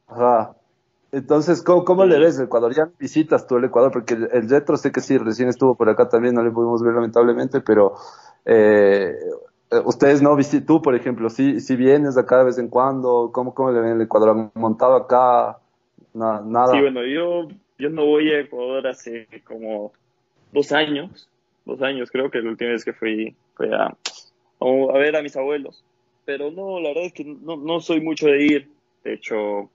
ajá. 0.07 0.55
Entonces, 1.11 1.63
¿cómo, 1.63 1.85
cómo 1.85 2.05
le 2.05 2.21
ves 2.21 2.39
el 2.39 2.45
Ecuador? 2.45 2.73
Ya 2.73 2.89
visitas 3.01 3.49
tú 3.49 3.57
el 3.57 3.65
Ecuador, 3.65 3.91
porque 3.91 4.15
el, 4.15 4.29
el, 4.31 4.49
Retro 4.49 4.77
sé 4.77 4.93
que 4.93 5.01
sí, 5.01 5.19
recién 5.19 5.49
estuvo 5.49 5.75
por 5.75 5.89
acá 5.89 6.09
también, 6.09 6.35
no 6.35 6.45
le 6.45 6.53
pudimos 6.53 6.83
ver 6.83 6.95
lamentablemente, 6.95 7.63
pero 7.63 7.95
eh, 8.45 9.17
ustedes 9.85 10.23
no 10.23 10.35
visitan, 10.37 10.67
tú 10.67 10.83
por 10.83 10.95
ejemplo, 10.95 11.31
si, 11.31 11.61
si 11.61 11.77
vienes 11.77 12.17
acá 12.17 12.39
de 12.39 12.45
vez 12.45 12.59
en 12.59 12.69
cuando, 12.69 13.31
¿cómo, 13.33 13.55
cómo 13.55 13.71
le 13.71 13.81
ven 13.81 13.93
el 13.93 14.03
Ecuador? 14.03 14.31
¿Han 14.31 14.51
montado 14.55 14.95
acá? 14.95 15.59
nada. 16.15 16.73
Sí, 16.73 16.81
bueno, 16.81 17.05
yo, 17.05 17.49
yo 17.79 17.91
no 17.91 18.07
voy 18.07 18.31
a 18.31 18.41
Ecuador 18.41 18.87
hace 18.87 19.29
como 19.45 19.93
dos 20.53 20.73
años, 20.73 21.29
dos 21.65 21.81
años 21.83 22.11
creo 22.11 22.31
que 22.31 22.41
la 22.41 22.51
última 22.51 22.71
vez 22.71 22.85
que 22.85 22.93
fui 22.93 23.37
fue 23.55 23.73
a, 23.75 23.95
a 24.61 24.99
ver 24.99 25.17
a 25.17 25.23
mis 25.23 25.37
abuelos, 25.37 25.85
pero 26.25 26.51
no, 26.51 26.81
la 26.81 26.89
verdad 26.89 27.05
es 27.05 27.13
que 27.13 27.25
no, 27.25 27.57
no 27.57 27.81
soy 27.81 28.01
mucho 28.01 28.27
de 28.27 28.45
ir, 28.45 28.69
de 29.05 29.15
hecho 29.15 29.71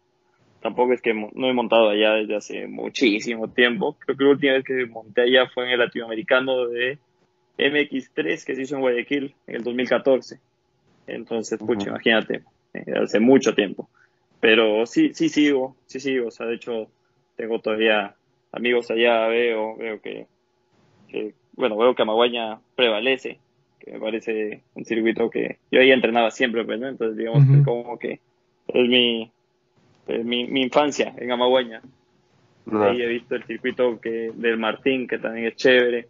tampoco 0.61 0.93
es 0.93 1.01
que 1.01 1.13
no 1.13 1.47
he 1.47 1.53
montado 1.53 1.89
allá 1.89 2.13
desde 2.13 2.37
hace 2.37 2.67
muchísimo 2.67 3.49
tiempo. 3.49 3.97
Creo 3.99 4.17
que 4.17 4.23
la 4.23 4.29
última 4.29 4.53
vez 4.53 4.63
que 4.63 4.85
monté 4.85 5.23
allá 5.23 5.49
fue 5.53 5.65
en 5.65 5.71
el 5.71 5.79
latinoamericano 5.79 6.67
de 6.67 6.97
MX3 7.57 8.43
que 8.45 8.55
se 8.55 8.61
hizo 8.61 8.75
en 8.75 8.81
Guayaquil 8.81 9.35
en 9.47 9.55
el 9.55 9.63
2014. 9.63 10.39
Entonces, 11.07 11.59
pucha, 11.59 11.89
imagínate, 11.89 12.43
eh, 12.73 12.85
hace 13.01 13.19
mucho 13.19 13.53
tiempo. 13.53 13.89
Pero 14.39 14.85
sí, 14.85 15.13
sí 15.13 15.29
sigo, 15.29 15.75
sí 15.85 15.99
sigo. 15.99 16.27
O 16.27 16.31
sea, 16.31 16.45
de 16.47 16.55
hecho, 16.55 16.89
tengo 17.35 17.59
todavía 17.59 18.15
amigos 18.51 18.89
allá, 18.91 19.27
veo, 19.27 19.75
veo 19.77 20.01
que, 20.01 20.27
bueno, 21.53 21.77
veo 21.77 21.95
que 21.95 22.01
Amaguaña 22.01 22.59
prevalece, 22.75 23.39
que 23.79 23.91
me 23.91 23.99
parece 23.99 24.61
un 24.75 24.85
circuito 24.85 25.29
que 25.29 25.57
yo 25.71 25.79
ahí 25.79 25.91
entrenaba 25.91 26.31
siempre, 26.31 26.63
pues, 26.63 26.79
¿no? 26.79 26.87
Entonces, 26.87 27.17
digamos 27.17 27.45
que 27.45 27.63
como 27.63 27.97
que 27.97 28.19
es 28.67 28.87
mi, 28.87 29.31
eh, 30.07 30.23
mi, 30.23 30.47
mi, 30.47 30.61
infancia 30.63 31.13
en 31.17 31.31
Amaguaña. 31.31 31.81
Ahí 32.71 33.01
he 33.01 33.07
visto 33.07 33.35
el 33.35 33.43
circuito 33.43 33.99
que, 33.99 34.31
del 34.33 34.57
Martín, 34.57 35.07
que 35.07 35.17
también 35.17 35.47
es 35.47 35.55
chévere. 35.57 36.07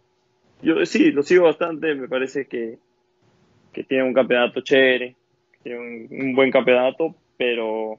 Yo 0.64 0.84
sí, 0.86 1.10
lo 1.10 1.22
sigo 1.22 1.44
bastante, 1.44 1.94
me 1.94 2.08
parece 2.08 2.46
que, 2.46 2.78
que 3.72 3.84
tiene 3.84 4.04
un 4.04 4.14
campeonato 4.14 4.62
chévere, 4.62 5.14
tiene 5.62 6.08
un, 6.10 6.34
buen 6.34 6.50
campeonato, 6.50 7.14
pero 7.36 7.98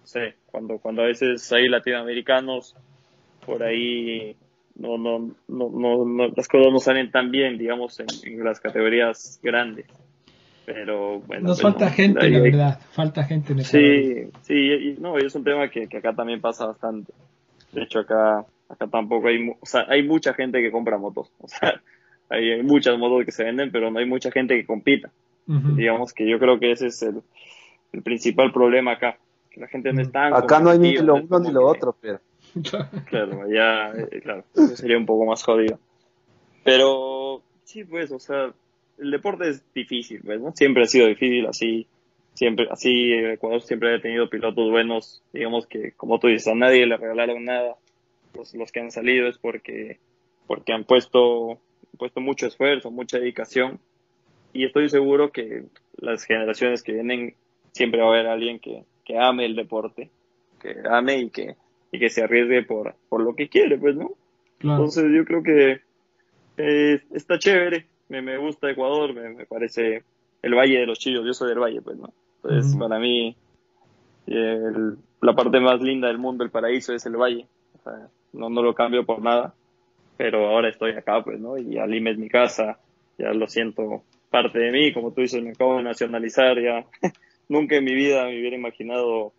no 0.00 0.06
sé, 0.06 0.34
cuando, 0.46 0.78
cuando 0.78 1.02
a 1.02 1.06
veces 1.06 1.52
hay 1.52 1.68
latinoamericanos, 1.68 2.74
por 3.44 3.62
ahí 3.62 4.36
no, 4.76 4.96
no, 4.96 5.34
no, 5.48 5.68
no, 5.68 6.28
las 6.34 6.48
cosas 6.48 6.72
no 6.72 6.78
salen 6.78 7.10
tan 7.10 7.30
bien, 7.30 7.58
digamos, 7.58 8.00
en, 8.00 8.06
en 8.24 8.44
las 8.44 8.60
categorías 8.60 9.38
grandes. 9.42 9.86
Pero 10.68 11.20
bueno. 11.20 11.48
Nos 11.48 11.62
falta 11.62 11.88
gente, 11.88 12.28
la 12.28 12.40
verdad. 12.40 12.80
Falta 12.90 13.24
gente 13.24 13.54
en 13.54 13.60
el 13.60 13.64
Sí, 13.64 14.30
sí, 14.42 14.54
y, 14.54 14.96
no, 15.00 15.16
es 15.16 15.34
un 15.34 15.42
tema 15.42 15.70
que, 15.70 15.88
que, 15.88 15.96
acá 15.96 16.12
también 16.12 16.42
pasa 16.42 16.66
bastante. 16.66 17.14
De 17.72 17.84
hecho, 17.84 18.00
acá, 18.00 18.44
acá 18.68 18.86
tampoco 18.86 19.28
hay, 19.28 19.48
o 19.48 19.64
sea, 19.66 19.86
hay 19.88 20.02
mucha 20.02 20.34
gente 20.34 20.60
que 20.60 20.70
compra 20.70 20.98
motos. 20.98 21.32
O 21.40 21.48
sea, 21.48 21.80
hay, 22.28 22.62
muchas 22.62 22.98
motos 22.98 23.24
que 23.24 23.32
se 23.32 23.44
venden, 23.44 23.70
pero 23.70 23.90
no 23.90 23.98
hay 23.98 24.06
mucha 24.06 24.30
gente 24.30 24.56
que 24.56 24.66
compita. 24.66 25.10
Digamos 25.46 26.12
que 26.12 26.28
yo 26.28 26.38
creo 26.38 26.60
que 26.60 26.72
ese 26.72 26.88
es 26.88 27.00
el, 27.02 27.22
el 27.92 28.02
principal 28.02 28.52
problema 28.52 28.92
acá. 28.92 29.18
Que 29.50 29.60
la 29.60 29.68
gente 29.68 29.92
no 29.94 30.02
está. 30.02 30.36
Acá 30.36 30.60
no 30.60 30.68
hay 30.68 30.78
ni 30.78 30.96
lo 30.98 31.14
uno 31.14 31.38
ni 31.40 31.50
lo 31.50 31.66
otro, 31.66 31.96
pero. 31.98 32.20
claro, 33.06 33.42
allá, 33.42 33.92
eh, 33.92 34.20
claro, 34.22 34.44
eso 34.54 34.76
sería 34.76 34.98
un 34.98 35.06
poco 35.06 35.24
más 35.24 35.42
jodido. 35.42 35.78
Pero 36.64 37.42
sí, 37.64 37.84
pues, 37.84 38.10
o 38.10 38.18
sea, 38.18 38.52
el 38.98 39.10
deporte 39.10 39.48
es 39.48 39.64
difícil, 39.74 40.20
pues, 40.24 40.40
¿no? 40.40 40.52
Siempre 40.54 40.82
ha 40.82 40.86
sido 40.86 41.06
difícil, 41.06 41.46
así, 41.46 41.86
siempre, 42.34 42.68
así 42.70 43.12
Ecuador 43.12 43.62
siempre 43.62 43.94
ha 43.94 44.00
tenido 44.00 44.28
pilotos 44.28 44.70
buenos, 44.70 45.22
digamos 45.32 45.66
que, 45.66 45.92
como 45.92 46.18
tú 46.18 46.28
dices, 46.28 46.48
a 46.48 46.54
nadie 46.54 46.86
le 46.86 46.96
regalaron 46.96 47.44
nada, 47.44 47.76
los, 48.34 48.54
los 48.54 48.72
que 48.72 48.80
han 48.80 48.90
salido 48.90 49.28
es 49.28 49.38
porque, 49.38 49.98
porque 50.46 50.72
han 50.72 50.84
puesto, 50.84 51.58
puesto 51.98 52.20
mucho 52.20 52.46
esfuerzo, 52.46 52.90
mucha 52.90 53.18
dedicación, 53.18 53.78
y 54.52 54.64
estoy 54.64 54.88
seguro 54.88 55.30
que 55.30 55.64
las 55.96 56.24
generaciones 56.24 56.82
que 56.82 56.92
vienen 56.92 57.34
siempre 57.72 58.00
va 58.00 58.06
a 58.06 58.10
haber 58.10 58.26
alguien 58.26 58.58
que, 58.60 58.84
que 59.04 59.18
ame 59.18 59.44
el 59.44 59.56
deporte, 59.56 60.10
que 60.60 60.76
ame 60.90 61.18
y 61.18 61.30
que, 61.30 61.56
y 61.92 61.98
que 61.98 62.08
se 62.08 62.22
arriesgue 62.22 62.62
por, 62.62 62.94
por 63.08 63.22
lo 63.22 63.34
que 63.34 63.48
quiere, 63.48 63.78
pues, 63.78 63.96
¿no? 63.96 64.12
Entonces 64.60 65.04
yo 65.14 65.24
creo 65.24 65.42
que 65.42 65.80
eh, 66.56 67.00
está 67.12 67.38
chévere, 67.38 67.86
me, 68.08 68.22
me 68.22 68.38
gusta 68.38 68.70
Ecuador, 68.70 69.14
me, 69.14 69.30
me, 69.30 69.46
parece 69.46 70.02
el 70.42 70.54
Valle 70.54 70.80
de 70.80 70.86
los 70.86 70.98
Chillos, 70.98 71.24
yo 71.24 71.32
soy 71.32 71.50
del 71.50 71.60
Valle, 71.60 71.82
pues, 71.82 71.96
¿no? 71.96 72.12
Entonces, 72.42 72.76
para 72.76 72.98
mí, 72.98 73.36
el, 74.26 74.96
la 75.20 75.34
parte 75.34 75.60
más 75.60 75.80
linda 75.80 76.08
del 76.08 76.18
mundo, 76.18 76.44
el 76.44 76.50
paraíso, 76.50 76.92
es 76.94 77.04
el 77.06 77.16
Valle. 77.16 77.46
O 77.78 77.82
sea, 77.82 78.08
no, 78.32 78.48
no 78.48 78.62
lo 78.62 78.74
cambio 78.74 79.04
por 79.04 79.20
nada, 79.20 79.54
pero 80.18 80.48
ahora 80.48 80.68
estoy 80.68 80.90
acá, 80.90 81.22
pues, 81.22 81.38
¿no? 81.40 81.56
Y 81.56 81.78
Alime 81.78 82.10
es 82.10 82.18
mi 82.18 82.28
casa, 82.28 82.78
ya 83.16 83.32
lo 83.32 83.46
siento 83.46 84.02
parte 84.30 84.58
de 84.58 84.72
mí, 84.72 84.92
como 84.92 85.12
tú 85.12 85.22
dices, 85.22 85.42
me 85.42 85.50
acabo 85.50 85.76
de 85.76 85.84
nacionalizar, 85.84 86.60
ya 86.60 86.84
nunca 87.48 87.76
en 87.76 87.84
mi 87.84 87.94
vida 87.94 88.24
me 88.24 88.38
hubiera 88.38 88.56
imaginado 88.56 89.32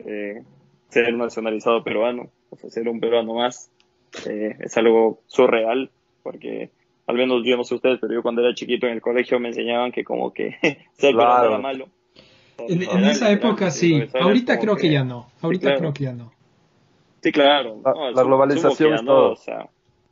eh, 0.00 0.42
ser 0.88 1.14
nacionalizado 1.14 1.84
peruano, 1.84 2.30
o 2.50 2.56
sea, 2.56 2.68
ser 2.68 2.88
un 2.88 3.00
peruano 3.00 3.34
más. 3.34 3.70
Eh, 4.28 4.56
es 4.58 4.76
algo 4.76 5.20
surreal, 5.28 5.90
porque 6.24 6.70
al 7.06 7.16
menos 7.16 7.42
yo 7.44 7.56
no 7.56 7.62
sé 7.62 7.76
ustedes, 7.76 7.98
pero 8.00 8.14
yo 8.14 8.22
cuando 8.22 8.42
era 8.42 8.54
chiquito 8.54 8.86
en 8.86 8.94
el 8.94 9.00
colegio 9.00 9.38
me 9.38 9.48
enseñaban 9.48 9.92
que 9.92 10.02
como 10.02 10.32
que 10.32 10.56
ser 10.94 11.14
claro. 11.14 11.50
era 11.50 11.58
malo. 11.58 11.88
En, 12.58 12.82
en, 12.82 13.04
esa 13.04 13.30
época 13.30 13.70
sí, 13.70 14.02
ahorita 14.20 14.58
creo 14.58 14.74
que, 14.74 14.90
ya 14.90 15.04
no, 15.04 15.30
ahorita 15.42 15.76
creo 15.76 15.92
que 15.92 16.04
ya 16.04 16.12
no. 16.12 16.32
Sí, 17.22 17.30
claro. 17.30 17.80
La, 17.84 17.92
no, 17.92 18.10
la 18.10 18.22
globalización 18.24 18.94
es 18.94 19.04
todo. 19.04 19.32
O 19.32 19.36
sea, 19.36 19.68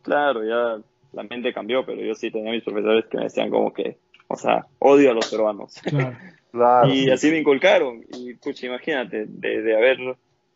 claro, 0.07 0.45
ya 0.45 0.83
la 1.12 1.23
mente 1.24 1.53
cambió, 1.53 1.85
pero 1.85 2.01
yo 2.01 2.15
sí 2.15 2.31
tenía 2.31 2.53
mis 2.53 2.62
profesores 2.62 3.07
que 3.07 3.19
me 3.19 3.24
decían 3.24 3.51
como 3.51 3.73
que, 3.73 3.97
o 4.28 4.37
sea, 4.37 4.66
odio 4.78 5.11
a 5.11 5.15
los 5.15 5.28
peruanos. 5.31 5.74
Claro. 5.83 6.16
claro. 6.53 6.89
y 6.95 7.11
así 7.11 7.31
me 7.31 7.39
inculcaron. 7.39 8.05
Y 8.16 8.35
pues 8.35 8.62
imagínate, 8.62 9.27
de, 9.27 9.62
de 9.62 9.77
haber 9.77 9.99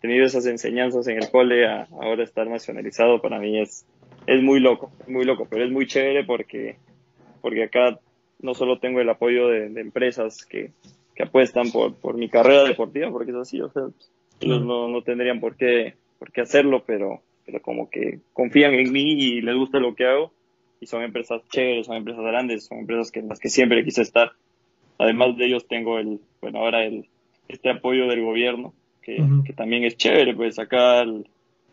tenido 0.00 0.24
esas 0.24 0.46
enseñanzas 0.46 1.06
en 1.08 1.18
el 1.18 1.30
cole 1.30 1.66
a 1.66 1.88
ahora 2.00 2.24
estar 2.24 2.46
nacionalizado, 2.46 3.20
para 3.20 3.38
mí 3.38 3.60
es, 3.60 3.84
es 4.26 4.42
muy 4.42 4.60
loco, 4.60 4.92
es 5.00 5.08
muy 5.08 5.24
loco, 5.24 5.46
pero 5.50 5.64
es 5.64 5.70
muy 5.70 5.86
chévere 5.86 6.24
porque, 6.24 6.76
porque 7.42 7.64
acá 7.64 7.98
no 8.40 8.54
solo 8.54 8.78
tengo 8.78 9.00
el 9.00 9.08
apoyo 9.08 9.48
de, 9.48 9.68
de 9.68 9.80
empresas 9.80 10.44
que, 10.46 10.70
que, 11.14 11.24
apuestan 11.24 11.70
por, 11.70 11.94
por 11.96 12.14
mi 12.16 12.28
carrera 12.28 12.64
deportiva, 12.64 13.10
porque 13.10 13.32
es 13.32 13.36
así, 13.36 13.60
o 13.60 13.70
sea, 13.70 13.82
ellos 14.40 14.62
no, 14.62 14.88
no 14.88 15.02
tendrían 15.02 15.40
por 15.40 15.56
qué, 15.56 15.94
por 16.18 16.32
qué 16.32 16.40
hacerlo, 16.40 16.82
pero, 16.86 17.22
pero 17.50 17.62
como 17.62 17.90
que 17.90 18.20
confían 18.32 18.74
en 18.74 18.92
mí 18.92 19.12
y 19.12 19.40
les 19.40 19.56
gusta 19.56 19.78
lo 19.78 19.94
que 19.94 20.06
hago, 20.06 20.32
y 20.80 20.86
son 20.86 21.02
empresas 21.02 21.42
chéveres, 21.48 21.86
son 21.86 21.96
empresas 21.96 22.24
grandes, 22.24 22.66
son 22.66 22.78
empresas 22.78 23.10
que, 23.10 23.20
en 23.20 23.28
las 23.28 23.38
que 23.38 23.48
siempre 23.48 23.84
quise 23.84 24.02
estar. 24.02 24.32
Además 24.98 25.36
de 25.36 25.46
ellos 25.46 25.66
tengo 25.68 25.98
el, 25.98 26.20
bueno, 26.40 26.60
ahora 26.60 26.84
el, 26.84 27.06
este 27.48 27.70
apoyo 27.70 28.06
del 28.06 28.22
gobierno, 28.22 28.72
que, 29.02 29.20
uh 29.20 29.24
-huh. 29.24 29.44
que 29.44 29.52
también 29.52 29.84
es 29.84 29.96
chévere, 29.96 30.34
pues 30.34 30.58
acá 30.58 31.00
el, 31.02 31.26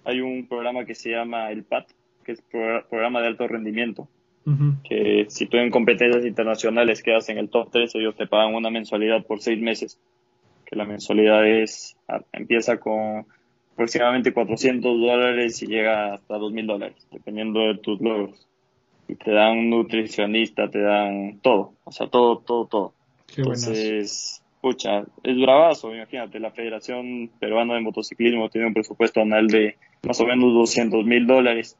hay 0.03 0.21
un 0.21 0.47
programa 0.47 0.85
que 0.85 0.95
se 0.95 1.11
llama 1.11 1.51
el 1.51 1.63
PAT, 1.63 1.87
que 2.25 2.33
es 2.33 2.41
pro, 2.41 2.85
programa 2.89 3.21
de 3.21 3.27
alto 3.27 3.47
rendimiento, 3.47 4.07
uh 4.45 4.51
-huh. 4.51 4.81
que 4.83 5.25
si 5.29 5.45
tú 5.45 5.57
en 5.57 5.69
competencias 5.69 6.25
internacionales 6.25 7.03
quedas 7.03 7.29
en 7.29 7.37
el 7.37 7.49
top 7.49 7.69
3, 7.71 7.95
ellos 7.95 8.15
te 8.15 8.27
pagan 8.27 8.55
una 8.55 8.69
mensualidad 8.69 9.25
por 9.25 9.39
seis 9.39 9.59
meses, 9.59 9.99
que 10.65 10.75
la 10.75 10.85
mensualidad 10.85 11.47
es, 11.47 11.95
empieza 12.33 12.77
con 12.77 13.25
aproximadamente 13.77 14.33
400 14.33 14.99
dólares 14.99 15.61
y 15.61 15.67
llega 15.67 16.15
hasta 16.15 16.35
2.000 16.39 16.65
dólares, 16.65 17.07
dependiendo 17.11 17.59
de 17.59 17.77
tus 17.77 18.01
logros. 18.01 18.47
Y 19.07 19.13
te 19.13 19.31
dan 19.31 19.59
un 19.59 19.69
nutricionista, 19.69 20.67
te 20.67 20.81
dan 20.81 21.37
todo, 21.43 21.73
o 21.83 21.91
sea, 21.91 22.07
todo, 22.07 22.39
todo, 22.39 22.65
todo. 22.65 22.93
Qué 23.27 23.41
Entonces, 23.41 24.41
pucha, 24.61 25.03
es 25.21 25.37
bravazo, 25.39 25.93
imagínate, 25.93 26.39
la 26.39 26.49
Federación 26.49 27.29
Peruana 27.39 27.75
de 27.75 27.81
Motociclismo 27.81 28.49
tiene 28.49 28.65
un 28.65 28.73
presupuesto 28.73 29.21
anual 29.21 29.45
de 29.45 29.75
más 30.01 30.19
o 30.21 30.25
menos 30.25 30.51
200 30.55 31.05
mil 31.05 31.27
dólares 31.27 31.77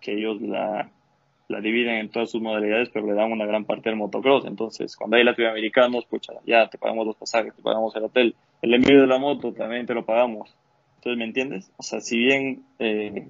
que 0.00 0.12
ellos 0.12 0.40
la, 0.40 0.88
la 1.48 1.60
dividen 1.60 1.96
en 1.96 2.10
todas 2.10 2.30
sus 2.30 2.40
modalidades, 2.40 2.90
pero 2.90 3.08
le 3.08 3.14
dan 3.14 3.32
una 3.32 3.44
gran 3.44 3.64
parte 3.64 3.90
del 3.90 3.98
motocross. 3.98 4.44
Entonces, 4.44 4.96
cuando 4.96 5.16
hay 5.16 5.24
latinoamericanos, 5.24 6.04
pucha, 6.04 6.34
ya 6.46 6.68
te 6.68 6.78
pagamos 6.78 7.08
los 7.08 7.16
pasajes, 7.16 7.56
te 7.56 7.62
pagamos 7.62 7.96
el 7.96 8.04
hotel, 8.04 8.36
el 8.62 8.74
envío 8.74 9.00
de 9.00 9.08
la 9.08 9.18
moto 9.18 9.52
también 9.52 9.84
te 9.84 9.94
lo 9.94 10.06
pagamos. 10.06 10.54
Entonces, 10.98 11.18
¿me 11.18 11.24
entiendes? 11.24 11.70
O 11.76 11.82
sea, 11.82 12.00
si 12.00 12.18
bien 12.18 12.62
eh, 12.80 13.28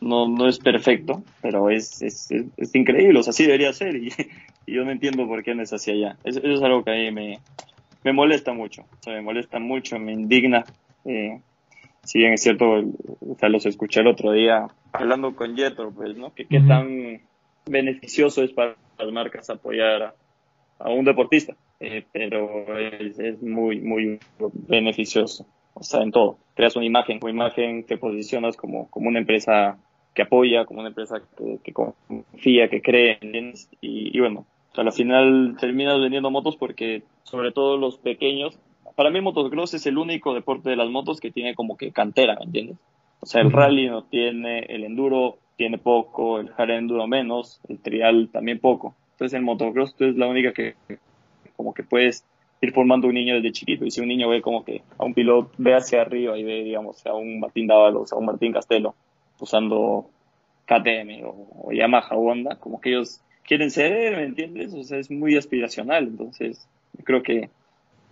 no, 0.00 0.28
no 0.28 0.48
es 0.48 0.58
perfecto, 0.58 1.22
pero 1.42 1.68
es, 1.68 2.00
es, 2.00 2.30
es, 2.30 2.74
increíble, 2.74 3.18
o 3.18 3.22
sea, 3.22 3.30
así 3.30 3.44
debería 3.44 3.72
ser 3.72 3.94
y, 4.02 4.10
yo 4.66 4.84
no 4.84 4.90
entiendo 4.90 5.26
por 5.26 5.42
qué 5.42 5.54
no 5.54 5.62
es 5.62 5.72
así 5.72 5.90
allá. 5.90 6.16
Eso, 6.24 6.40
es 6.42 6.62
algo 6.62 6.82
que 6.82 6.90
a 6.90 6.94
mí 6.94 7.10
me, 7.10 7.40
me 8.04 8.12
molesta 8.12 8.52
mucho, 8.52 8.82
o 8.82 9.02
sea, 9.02 9.14
me 9.14 9.22
molesta 9.22 9.58
mucho, 9.58 9.98
me 9.98 10.12
indigna. 10.12 10.64
Eh, 11.04 11.40
si 12.04 12.20
bien 12.20 12.32
es 12.32 12.42
cierto, 12.42 12.64
o 13.20 13.36
sea, 13.38 13.50
los 13.50 13.66
escuché 13.66 14.00
el 14.00 14.06
otro 14.06 14.32
día 14.32 14.68
hablando 14.92 15.36
con 15.36 15.56
Jetro, 15.56 15.90
pues, 15.90 16.16
¿no? 16.16 16.32
Que 16.32 16.46
qué 16.46 16.60
tan 16.60 17.20
beneficioso 17.66 18.42
es 18.42 18.52
para 18.52 18.76
las 18.98 19.12
marcas 19.12 19.50
apoyar 19.50 20.14
a, 20.78 20.90
un 20.90 21.04
deportista, 21.04 21.54
eh, 21.78 22.04
pero 22.10 22.78
es, 22.78 23.18
es, 23.18 23.42
muy, 23.42 23.80
muy 23.80 24.18
beneficioso, 24.66 25.46
o 25.74 25.82
sea, 25.82 26.02
en 26.02 26.10
todo. 26.10 26.38
Creas 26.54 26.76
una 26.76 26.86
imagen, 26.86 27.18
una 27.22 27.30
imagen 27.30 27.84
te 27.84 27.96
posicionas 27.96 28.56
como, 28.56 28.88
como 28.90 29.08
una 29.08 29.18
empresa 29.18 29.78
que 30.14 30.22
apoya, 30.22 30.64
como 30.64 30.80
una 30.80 30.88
empresa 30.88 31.22
que, 31.62 31.72
confía, 31.72 32.68
que 32.68 32.82
cree, 32.82 33.18
Y, 33.80 34.16
y 34.16 34.20
bueno, 34.20 34.44
o 34.76 34.80
al 34.80 34.92
final 34.92 35.56
terminas 35.58 36.00
vendiendo 36.00 36.30
motos 36.30 36.56
porque, 36.56 37.02
sobre 37.24 37.52
todo 37.52 37.76
los 37.76 37.98
pequeños, 37.98 38.58
para 38.94 39.10
mí 39.10 39.20
motocross 39.20 39.74
es 39.74 39.86
el 39.86 39.98
único 39.98 40.34
deporte 40.34 40.70
de 40.70 40.76
las 40.76 40.90
motos 40.90 41.20
que 41.20 41.30
tiene 41.30 41.54
como 41.54 41.76
que 41.76 41.92
cantera, 41.92 42.36
¿me 42.36 42.44
entiendes? 42.46 42.78
O 43.20 43.26
sea, 43.26 43.42
el 43.42 43.52
rally 43.52 43.88
no 43.88 44.04
tiene, 44.04 44.60
el 44.60 44.84
enduro 44.84 45.38
tiene 45.56 45.78
poco, 45.78 46.40
el 46.40 46.50
hard 46.56 46.70
enduro 46.70 47.06
menos, 47.06 47.60
el 47.68 47.78
trial 47.78 48.30
también 48.32 48.58
poco. 48.58 48.94
Entonces 49.12 49.36
el 49.36 49.44
motocross 49.44 49.94
es 49.98 50.16
la 50.16 50.26
única 50.26 50.52
que 50.52 50.74
como 51.56 51.74
que 51.74 51.82
puedes 51.82 52.24
ir 52.60 52.72
formando 52.72 53.08
un 53.08 53.14
niño 53.14 53.36
desde 53.36 53.52
chiquito. 53.52 53.84
Y 53.84 53.90
si 53.90 54.00
un 54.00 54.08
niño 54.08 54.28
ve 54.28 54.42
como 54.42 54.64
que 54.64 54.82
a 54.98 55.04
un 55.04 55.14
piloto 55.14 55.50
ve 55.58 55.74
hacia 55.74 56.02
arriba 56.02 56.38
y 56.38 56.44
ve, 56.44 56.62
digamos, 56.62 57.04
a 57.06 57.14
un 57.14 57.40
Martín 57.40 57.66
Dávalos, 57.66 58.12
a 58.12 58.16
un 58.16 58.26
Martín 58.26 58.52
Castelo 58.52 58.94
usando 59.38 60.10
KTM 60.66 61.24
o, 61.24 61.72
Yamaha 61.72 62.14
o 62.14 62.30
Honda, 62.30 62.56
como 62.56 62.80
que 62.80 62.90
ellos 62.90 63.20
quieren 63.44 63.70
ser, 63.70 64.16
¿me 64.16 64.24
entiendes? 64.24 64.74
O 64.74 64.82
sea, 64.82 64.98
es 64.98 65.10
muy 65.10 65.36
aspiracional. 65.36 66.08
Entonces, 66.08 66.68
yo 66.98 67.04
creo 67.04 67.22
que 67.22 67.48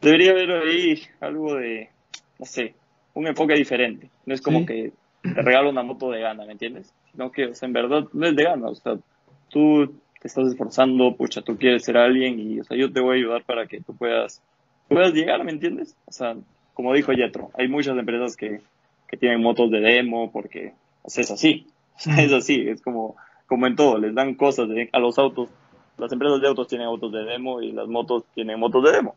debería 0.01 0.31
haber 0.31 0.51
ahí 0.53 1.03
algo 1.21 1.55
de, 1.55 1.91
no 2.39 2.47
sé, 2.47 2.75
un 3.15 3.27
enfoque 3.27 3.55
diferente. 3.55 4.09
No 4.25 4.35
es 4.35 4.41
como 4.41 4.65
que 4.65 4.93
te 5.23 5.43
regalo 5.43 5.71
una 5.71 5.83
moto 5.83 6.11
de 6.11 6.21
gana, 6.21 6.47
¿me 6.47 6.53
entiendes? 6.53 6.95
Sino 7.13 7.31
que, 7.31 7.47
o 7.47 7.55
sea, 7.55 7.67
en 7.67 7.73
verdad 7.75 8.09
no 8.13 8.27
es 8.27 8.35
de 8.35 8.45
gana. 8.45 8.69
O 8.69 8.75
sea, 8.75 8.97
tú 9.51 10.01
te 10.21 10.29
estás 10.29 10.49
esforzando, 10.49 11.15
pucha, 11.17 11.43
tú 11.43 11.57
quieres 11.57 11.85
ser 11.85 11.97
alguien 11.97 12.39
y, 12.39 12.61
o 12.61 12.65
sea, 12.65 12.77
yo 12.77 12.93
te 12.93 13.01
voy 13.01 13.17
a 13.17 13.19
ayudar 13.19 13.45
para 13.45 13.67
que 13.67 13.81
tú 13.81 13.95
puedas, 13.95 14.43
puedas 14.89 15.13
llegar, 15.13 15.45
¿me 15.45 15.53
entiendes? 15.53 15.97
O 16.07 16.13
sea, 16.13 16.37
como 16.75 16.95
dijo 16.95 17.13
Yetro, 17.13 17.51
hay 17.55 17.69
muchas 17.69 17.97
empresas 17.97 18.37
que, 18.37 18.61
que 19.07 19.17
tienen 19.17 19.43
motos 19.43 19.71
de 19.71 19.81
demo 19.81 20.31
porque, 20.31 20.75
o 21.03 21.11
sea, 21.11 21.23
es 21.23 21.31
así. 21.31 21.67
O 21.99 22.01
sea, 22.01 22.23
es 22.23 22.33
así, 22.33 22.69
es 22.69 22.81
como, 22.81 23.17
como 23.49 23.67
en 23.67 23.75
todo, 23.75 23.99
les 23.99 24.15
dan 24.15 24.37
cosas 24.37 24.69
a 24.93 24.99
los 25.01 25.19
autos. 25.19 25.49
Las 25.97 26.13
empresas 26.13 26.41
de 26.41 26.47
autos 26.47 26.69
tienen 26.69 26.87
autos 26.87 27.11
de 27.11 27.25
demo 27.25 27.61
y 27.61 27.73
las 27.73 27.89
motos 27.89 28.23
tienen 28.37 28.61
motos 28.61 28.85
de 28.85 28.93
demo. 28.93 29.17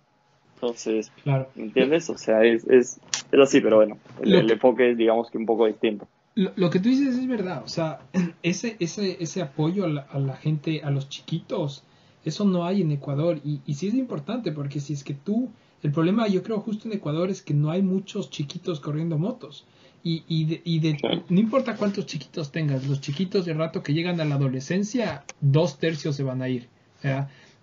Entonces, 0.56 1.11
claro. 1.23 1.48
¿entiendes? 1.56 2.10
O 2.10 2.18
sea, 2.18 2.44
es, 2.44 2.68
es, 2.68 2.99
es 3.32 3.40
así, 3.40 3.61
pero 3.61 3.78
bueno, 3.78 3.98
el, 4.22 4.49
enfoque 4.49 4.91
es 4.91 4.98
digamos 4.98 5.30
que 5.30 5.38
un 5.38 5.45
poco 5.45 5.68
distinto. 5.68 6.07
Lo, 6.34 6.70
que 6.70 6.80
tú 6.80 6.88
dices 6.88 7.18
es 7.18 7.28
verdad, 7.28 7.62
o 7.66 7.68
sea, 7.68 7.99
ese, 8.44 8.78
ese, 8.80 9.18
ese 9.22 9.41
apoyo 9.41 9.86
a 9.86 10.20
la, 10.20 10.36
gente, 10.38 10.82
a 10.84 10.90
los 10.90 11.10
chiquitos, 11.10 11.84
eso 12.24 12.45
no 12.45 12.66
hay 12.66 12.82
en 12.82 12.91
Ecuador 12.91 13.41
y, 13.44 13.60
y 13.66 13.74
sí 13.74 13.88
es 13.88 13.95
importante 13.95 14.52
porque 14.52 14.80
si 14.80 14.94
es 14.94 15.03
que 15.03 15.14
tú, 15.14 15.49
el 15.84 15.91
problema 15.91 16.28
yo 16.28 16.44
creo 16.44 16.60
justo 16.60 16.88
en 16.88 16.94
Ecuador 16.94 17.30
es 17.30 17.41
que 17.41 17.53
no 17.53 17.70
hay 17.72 17.82
muchos 17.82 18.30
chiquitos 18.30 18.80
corriendo 18.80 19.18
motos. 19.18 19.66
Y, 20.03 20.24
y, 20.28 20.45
de, 20.45 20.62
y 20.64 20.80
de, 20.80 20.98
no 21.30 21.40
importa 21.40 21.76
cuántos 21.76 22.08
chiquitos 22.08 22.52
tengas, 22.52 22.88
los 22.88 23.02
chiquitos 23.02 23.45
de 23.45 23.53
rato 23.53 23.84
que 23.84 23.94
llegan 23.94 24.20
a 24.20 24.26
la 24.26 24.36
adolescencia, 24.36 25.26
dos 25.41 25.78
tercios 25.78 26.16
se 26.16 26.24
van 26.24 26.41
a 26.41 26.49
ir. 26.49 26.70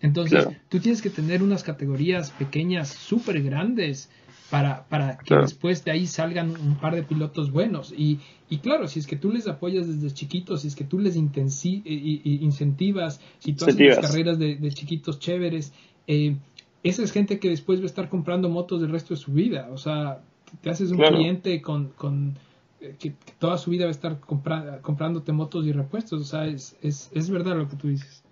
Entonces, 0.00 0.46
tú 0.68 0.78
tienes 0.78 1.02
que 1.02 1.10
tener 1.10 1.42
unas 1.42 1.64
categorías 1.64 2.30
pequeñas 2.30 2.88
súper 2.90 3.42
grandes 3.42 4.08
para, 4.50 4.84
para 4.88 5.18
que 5.18 5.34
después 5.34 5.84
de 5.84 5.90
ahí 5.90 6.06
salgan 6.06 6.50
un 6.50 6.76
par 6.76 6.94
de 6.94 7.02
pilotos 7.02 7.52
buenos. 7.52 7.92
Y, 7.96 8.20
y 8.48 8.58
claro, 8.58 8.88
si 8.88 8.98
es 8.98 9.06
que 9.06 9.16
tú 9.16 9.30
les 9.30 9.46
apoyas 9.46 9.86
desde 9.86 10.14
chiquitos, 10.14 10.62
si 10.62 10.68
es 10.68 10.76
que 10.76 10.84
tú 10.84 10.98
les 10.98 11.16
intensi 11.16 11.82
incentivas, 11.84 13.20
si 13.38 13.52
tú 13.52 13.66
haces 13.66 13.78
las 13.78 13.98
carreras 13.98 14.38
de, 14.38 14.56
de 14.56 14.70
chiquitos 14.70 15.18
chéveres, 15.18 15.72
eh, 16.06 16.36
esa 16.82 17.02
es 17.02 17.12
gente 17.12 17.38
que 17.38 17.50
después 17.50 17.80
va 17.80 17.84
a 17.84 17.86
estar 17.86 18.08
comprando 18.08 18.48
motos 18.48 18.82
el 18.82 18.90
resto 18.90 19.14
de 19.14 19.20
su 19.20 19.32
vida. 19.32 19.68
O 19.70 19.76
sea, 19.76 20.22
te 20.62 20.70
haces 20.70 20.90
un 20.90 20.98
cliente 20.98 21.60
con, 21.60 21.88
con 21.88 22.38
eh, 22.80 22.94
que, 22.98 23.12
toda 23.38 23.58
su 23.58 23.70
vida 23.70 23.84
va 23.84 23.90
a 23.90 23.92
estar 23.92 24.18
comprándote 24.20 25.32
motos 25.32 25.66
y 25.66 25.72
repuestos. 25.72 26.20
O 26.22 26.24
sea, 26.24 26.46
es, 26.46 26.76
es, 26.82 27.10
es 27.14 27.28
verdad 27.28 27.56
lo 27.56 27.68
que 27.68 27.76
tú 27.76 27.88
dices. 27.88 28.24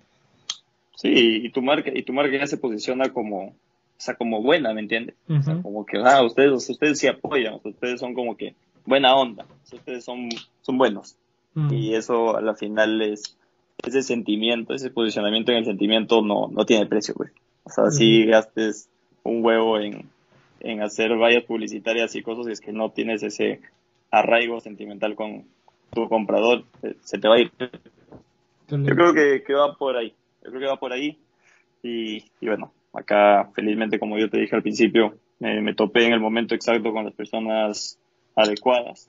Sí, 0.95 1.11
y 1.45 1.51
tu 1.51 1.61
marca, 1.61 1.91
y 1.95 2.03
tu 2.05 2.15
marca 2.15 2.39
ya 2.39 2.47
se 2.47 2.57
posiciona 2.57 3.11
como, 3.11 3.55
o 3.99 4.01
sea, 4.01 4.15
como 4.15 4.43
buena, 4.43 4.73
¿me 4.75 4.81
entiendes? 4.81 5.17
O 5.29 5.43
sea, 5.43 5.61
como 5.63 5.87
que, 5.87 5.99
ah, 6.05 6.23
ustedes, 6.23 6.69
ustedes 6.69 6.99
sí 6.99 7.07
apoyan, 7.07 7.61
ustedes 7.65 7.99
son 8.01 8.15
como 8.15 8.37
que 8.37 8.55
buena 8.85 9.17
onda, 9.17 9.47
ustedes 9.73 10.05
son, 10.05 10.29
son 10.63 10.79
buenos. 10.79 11.17
Y 11.71 11.95
eso 11.95 12.37
a 12.37 12.43
la 12.43 12.55
final 12.55 13.01
es, 13.01 13.39
ese 13.83 14.03
sentimiento, 14.03 14.75
ese 14.75 14.91
posicionamiento 14.91 15.53
en 15.53 15.59
el 15.59 15.65
sentimiento 15.65 16.21
no, 16.21 16.49
no 16.49 16.67
tiene 16.67 16.85
precio, 16.85 17.15
güey. 17.15 17.31
O 17.65 17.71
sea, 17.71 17.91
si 17.91 18.27
gastes 18.27 18.91
un 19.23 19.43
huevo 19.43 19.79
en, 19.79 20.05
en 20.61 20.83
hacer 20.83 21.17
vallas 21.17 21.45
publicitarias 21.45 22.15
y 22.15 22.23
cosas 22.23 22.49
y 22.49 22.53
es 22.53 22.61
que 22.61 22.73
no 22.73 22.91
tienes 22.91 23.23
ese 23.23 23.61
arraigo 24.11 24.61
sentimental 24.61 25.15
con 25.15 25.45
tu 25.93 26.09
comprador, 26.11 26.65
se 27.03 27.19
te 27.19 27.27
va 27.27 27.37
a 27.37 27.41
ir. 27.41 27.51
Yo 28.69 28.95
creo 28.95 29.15
que, 29.15 29.43
que 29.43 29.55
va 29.55 29.75
por 29.77 29.97
ahí. 29.97 30.13
Yo 30.45 30.51
creo 30.51 30.61
que 30.61 30.67
va 30.67 30.77
por 30.77 30.93
ahí. 30.93 31.19
Y, 31.83 32.25
bueno, 32.43 32.73
acá 32.97 33.51
felizmente, 33.55 33.99
como 33.99 34.19
yo 34.19 34.31
te 34.31 34.39
dije 34.39 34.57
al 34.57 34.63
principio, 34.63 35.17
me, 35.39 35.75
topé 35.75 36.07
en 36.07 36.13
el 36.13 36.21
momento 36.21 36.55
exacto 36.55 36.93
con 36.93 37.05
las 37.05 37.15
personas 37.15 37.99
adecuadas. 38.35 39.09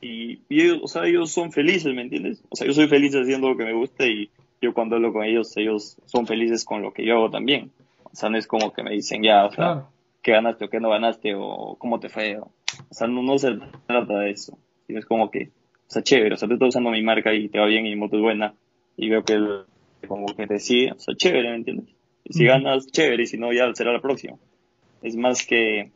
Y, 0.00 0.40
ellos, 0.48 0.80
o 0.82 0.88
sea, 0.88 1.06
ellos 1.06 1.30
son 1.30 1.52
felices, 1.52 1.94
¿me 1.94 2.02
entiendes? 2.02 2.42
O 2.48 2.56
sea, 2.56 2.66
yo 2.66 2.72
soy 2.72 2.88
feliz 2.88 3.14
haciendo 3.14 3.48
lo 3.48 3.56
que 3.56 3.64
me 3.64 3.72
gusta 3.72 4.06
y 4.06 4.30
yo 4.60 4.74
cuando 4.74 4.96
hablo 4.96 5.12
con 5.12 5.24
ellos, 5.24 5.56
ellos 5.56 5.96
son 6.06 6.26
felices 6.26 6.64
con 6.64 6.82
lo 6.82 6.92
que 6.92 7.06
yo 7.06 7.14
hago 7.14 7.30
también. 7.30 7.70
O 8.04 8.14
sea, 8.14 8.28
no 8.28 8.36
es 8.36 8.46
como 8.46 8.72
que 8.72 8.82
me 8.82 8.90
dicen, 8.90 9.22
ya, 9.22 9.46
o 9.46 9.52
sea, 9.52 9.86
qué 10.22 10.32
ganaste 10.32 10.64
o 10.64 10.70
qué 10.70 10.80
no 10.80 10.90
ganaste 10.90 11.34
o 11.36 11.76
cómo 11.78 12.00
te 12.00 12.08
fue. 12.08 12.38
O, 12.38 12.50
sea, 12.90 13.06
no, 13.06 13.22
no, 13.22 13.38
se 13.38 13.58
trata 13.86 14.18
de 14.18 14.30
eso. 14.30 14.58
Sino 14.86 14.98
es 14.98 15.06
como 15.06 15.30
que, 15.30 15.50
o 15.88 15.90
sea, 15.90 16.02
chévere, 16.02 16.34
o 16.34 16.36
sea, 16.36 16.48
tú 16.48 16.54
estás 16.54 16.70
usando 16.70 16.90
mi 16.90 17.02
marca 17.02 17.32
y 17.32 17.48
te 17.48 17.58
va 17.58 17.66
bien 17.66 17.86
y 17.86 17.90
mi 17.90 17.96
moto 17.96 18.16
es 18.16 18.22
buena 18.22 18.54
y 18.96 19.08
veo 19.08 19.24
que 19.24 19.34
el, 19.34 19.64
como 20.06 20.26
que 20.26 20.46
te 20.46 20.58
sigue, 20.58 20.92
o 20.92 20.98
sea, 20.98 21.14
chévere, 21.14 21.50
¿me 21.50 21.56
entiendes? 21.56 21.86
Y 22.24 22.34
si 22.34 22.44
ganas, 22.44 22.86
chévere, 22.86 23.24
y 23.24 23.26
si 23.26 23.38
no, 23.38 23.52
ya 23.52 23.72
será 23.74 23.92
la 23.92 24.00
próxima. 24.00 24.36
Es 25.02 25.16
más 25.16 25.44
que, 25.44 25.90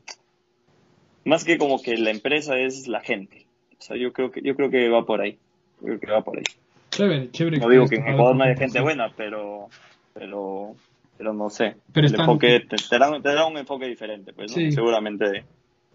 más 1.24 1.44
que 1.44 1.58
como 1.58 1.80
que 1.80 1.96
la 1.96 2.10
empresa 2.10 2.58
es 2.58 2.88
la 2.88 3.00
gente. 3.00 3.46
O 3.78 3.82
sea, 3.82 3.96
yo 3.96 4.12
creo 4.12 4.30
que, 4.30 4.40
yo 4.42 4.56
creo 4.56 4.70
que 4.70 4.88
va 4.88 5.04
por 5.06 5.20
ahí. 5.20 5.38
Yo 5.80 5.86
creo 5.86 6.00
que 6.00 6.10
va 6.10 6.22
por 6.22 6.38
ahí. 6.38 6.44
Chévere, 6.90 7.30
chévere. 7.30 7.58
No 7.58 7.68
digo 7.68 7.86
que 7.86 7.96
en 7.96 8.08
Ecuador 8.08 8.36
no 8.36 8.44
hay 8.44 8.56
gente 8.56 8.80
buena, 8.80 9.12
pero, 9.16 9.68
pero, 10.14 10.74
pero 11.18 11.32
no 11.32 11.50
sé. 11.50 11.76
Pero 11.92 12.06
el 12.06 12.14
enfoque, 12.14 12.60
te, 12.60 12.76
te, 12.76 12.98
da, 12.98 13.20
te, 13.20 13.34
da, 13.34 13.46
un 13.46 13.58
enfoque 13.58 13.86
diferente, 13.86 14.32
pues, 14.32 14.56
¿no? 14.56 14.70
seguramente 14.70 15.28
de, 15.28 15.44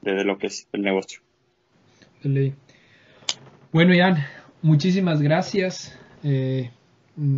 de, 0.02 0.24
lo 0.24 0.38
que 0.38 0.48
es 0.48 0.68
el 0.72 0.84
negocio. 0.84 1.22
Bueno, 3.72 3.96
Ian, 3.96 4.18
muchísimas 4.62 5.22
gracias. 5.22 5.98
Eh, 6.24 6.70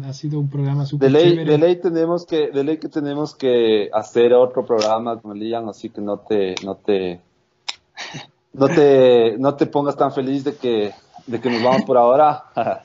ha 0.06 0.14
sido 0.14 0.40
un 0.40 0.50
programa 0.50 0.86
súper 0.86 1.12
de 1.12 1.20
ley, 1.20 1.46
De 1.46 1.58
ley 1.58 1.76
tenemos 1.78 2.26
que, 2.26 2.52
de 2.52 2.64
ley 2.64 2.78
que 2.78 2.90
tenemos 2.90 3.36
que 3.36 3.90
hacer 3.92 4.34
otro 4.34 4.66
programa 4.66 5.20
con 5.20 5.38
Lian, 5.38 5.68
así 5.68 5.90
que 5.90 6.02
no 6.02 6.18
te, 6.18 6.56
no 6.64 6.76
te, 6.76 7.22
no 8.54 8.68
te, 8.68 9.38
no 9.40 9.56
te 9.56 9.66
pongas 9.66 9.98
tan 9.98 10.12
feliz 10.12 10.44
de 10.44 10.56
que, 10.56 10.94
de 11.26 11.42
que 11.42 11.50
nos 11.50 11.64
vamos 11.64 11.84
por 11.84 11.98
ahora. 11.98 12.46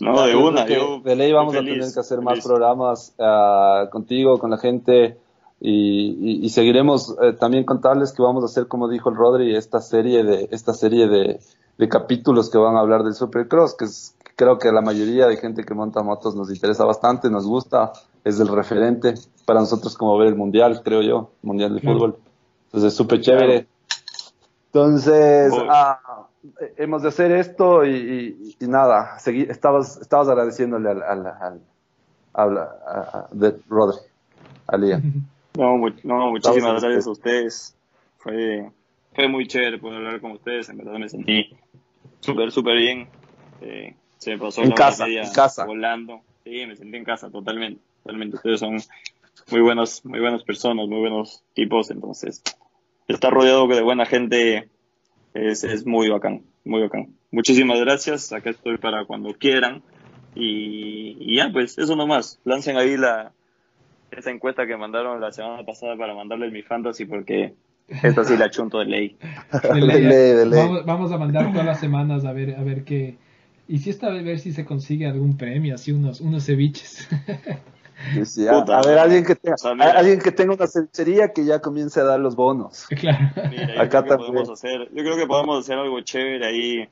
no, 0.00 0.26
de 0.26 0.36
una, 0.36 0.64
de 0.64 1.16
ley 1.16 1.32
vamos 1.32 1.54
a 1.54 1.58
tener 1.58 1.92
que 1.92 2.00
hacer 2.00 2.20
más 2.20 2.44
programas 2.44 3.14
uh, 3.18 3.90
contigo, 3.90 4.38
con 4.38 4.50
la 4.50 4.58
gente. 4.58 5.18
Y, 5.58 6.44
y, 6.44 6.48
seguiremos 6.50 7.16
eh, 7.22 7.32
también 7.32 7.64
contarles 7.64 8.12
que 8.12 8.20
vamos 8.20 8.42
a 8.42 8.46
hacer, 8.46 8.68
como 8.68 8.90
dijo 8.90 9.08
el 9.08 9.16
Rodri, 9.16 9.56
esta 9.56 9.80
serie 9.80 10.22
de, 10.22 10.48
esta 10.50 10.74
serie 10.74 11.08
de, 11.08 11.40
de 11.78 11.88
capítulos 11.88 12.50
que 12.50 12.58
van 12.58 12.76
a 12.76 12.80
hablar 12.80 13.04
del 13.04 13.14
Supercross, 13.14 13.74
que 13.74 13.86
es, 13.86 14.14
creo 14.36 14.58
que 14.58 14.70
la 14.70 14.82
mayoría 14.82 15.26
de 15.26 15.38
gente 15.38 15.64
que 15.64 15.74
monta 15.74 16.02
motos 16.02 16.36
nos 16.36 16.50
interesa 16.50 16.84
bastante, 16.84 17.30
nos 17.30 17.46
gusta, 17.46 17.92
es 18.22 18.38
el 18.38 18.48
referente 18.48 19.14
para 19.46 19.60
nosotros 19.60 19.96
como 19.96 20.16
ver 20.18 20.28
el 20.28 20.36
mundial, 20.36 20.82
creo 20.84 21.02
yo, 21.02 21.30
mundial 21.42 21.74
de 21.74 21.80
fútbol. 21.80 22.16
Entonces, 22.66 22.94
súper 22.94 23.20
chévere. 23.20 23.66
Entonces, 24.66 25.52
ah, 25.70 26.28
hemos 26.76 27.02
de 27.02 27.08
hacer 27.08 27.32
esto 27.32 27.84
y, 27.86 28.54
nada, 28.60 29.18
seguir, 29.18 29.50
estabas, 29.50 29.96
estabas 29.96 30.28
agradeciéndole 30.28 30.90
al, 30.90 31.02
al, 31.02 31.26
al, 32.34 32.58
a, 32.58 33.28
de 33.32 33.56
Rodri, 33.68 33.98
a 34.68 34.76
Lía. 34.76 35.00
No, 35.56 35.78
no 36.04 36.30
muchísimas 36.32 36.82
gracias 36.82 37.06
a 37.06 37.10
ustedes. 37.10 37.74
Fue, 38.18 38.70
fue 39.14 39.26
muy 39.26 39.46
chévere 39.46 39.78
poder 39.78 40.04
hablar 40.04 40.20
con 40.20 40.32
ustedes, 40.32 40.68
en 40.68 40.76
verdad 40.76 40.98
me 40.98 41.08
sentí 41.08 41.48
súper, 42.20 42.52
súper 42.52 42.76
bien 42.76 43.08
Eh, 43.62 43.96
se 44.18 44.30
me 44.30 44.38
pasó 44.38 44.62
en 44.62 44.70
la 44.70 44.74
casa, 44.74 45.06
media 45.06 45.22
en 45.22 45.32
casa. 45.32 45.64
volando. 45.64 46.20
Sí, 46.44 46.64
me 46.66 46.76
sentí 46.76 46.96
en 46.96 47.04
casa 47.04 47.30
totalmente, 47.30 47.80
totalmente. 48.02 48.36
Ustedes 48.36 48.60
son 48.60 48.78
muy 49.50 49.60
buenos, 49.60 50.04
muy 50.04 50.20
buenas 50.20 50.42
personas, 50.42 50.88
muy 50.88 51.00
buenos 51.00 51.42
tipos, 51.54 51.90
entonces 51.90 52.42
estar 53.08 53.32
rodeado 53.32 53.66
de 53.68 53.82
buena 53.82 54.06
gente 54.06 54.68
es, 55.34 55.64
es 55.64 55.86
muy 55.86 56.08
bacán, 56.08 56.42
muy 56.64 56.82
bacán. 56.82 57.14
Muchísimas 57.30 57.80
gracias, 57.80 58.32
acá 58.32 58.50
estoy 58.50 58.78
para 58.78 59.04
cuando 59.04 59.34
quieran 59.34 59.82
y, 60.34 61.16
y 61.20 61.36
ya, 61.36 61.50
pues 61.52 61.78
eso 61.78 61.96
nomás, 61.96 62.40
lancen 62.44 62.76
ahí 62.76 62.96
la 62.96 63.32
esa 64.10 64.30
encuesta 64.30 64.66
que 64.66 64.76
mandaron 64.76 65.20
la 65.20 65.32
semana 65.32 65.64
pasada 65.64 65.96
para 65.96 66.14
mandarles 66.14 66.52
mi 66.52 66.62
fantasy 66.62 67.04
porque 67.04 67.54
esta 67.88 68.24
sí 68.24 68.36
la 68.36 68.50
chunto 68.50 68.78
de 68.78 68.86
ley. 68.86 69.16
De 69.72 69.80
ley. 69.80 70.02
De 70.02 70.08
ley, 70.08 70.32
de 70.32 70.46
ley. 70.46 70.58
Vamos, 70.58 70.86
vamos 70.86 71.12
a 71.12 71.18
mandar 71.18 71.50
todas 71.52 71.66
las 71.66 71.80
semanas 71.80 72.24
a 72.24 72.32
ver, 72.32 72.56
a 72.56 72.62
ver 72.62 72.84
qué. 72.84 73.16
Y 73.68 73.78
si 73.78 73.90
esta 73.90 74.10
vez 74.10 74.24
ver 74.24 74.38
si 74.38 74.52
se 74.52 74.64
consigue 74.64 75.06
algún 75.06 75.36
premio, 75.36 75.74
así 75.74 75.92
unos, 75.92 76.20
unos 76.20 76.44
ceviches. 76.46 77.08
Sí, 78.12 78.24
sí, 78.26 78.46
a, 78.46 78.52
Puta, 78.52 78.78
a 78.78 78.82
ver, 78.86 78.98
alguien 78.98 79.24
que, 79.24 79.34
tenga, 79.34 79.54
o 79.54 79.58
sea, 79.58 79.74
mira. 79.74 79.90
alguien 79.92 80.18
que 80.20 80.30
tenga 80.30 80.54
una 80.54 80.66
cevichería 80.66 81.32
que 81.32 81.44
ya 81.46 81.60
comience 81.60 81.98
a 81.98 82.04
dar 82.04 82.20
los 82.20 82.36
bonos. 82.36 82.86
claro. 83.00 83.30
Mira, 83.50 83.82
Acá 83.82 84.02
creo 84.02 84.02
que 84.02 84.08
también. 84.08 84.18
podemos 84.32 84.50
hacer, 84.50 84.88
yo 84.92 85.02
creo 85.02 85.16
que 85.16 85.26
podemos 85.26 85.58
hacer 85.64 85.78
algo 85.78 86.00
chévere 86.02 86.46
ahí, 86.46 86.88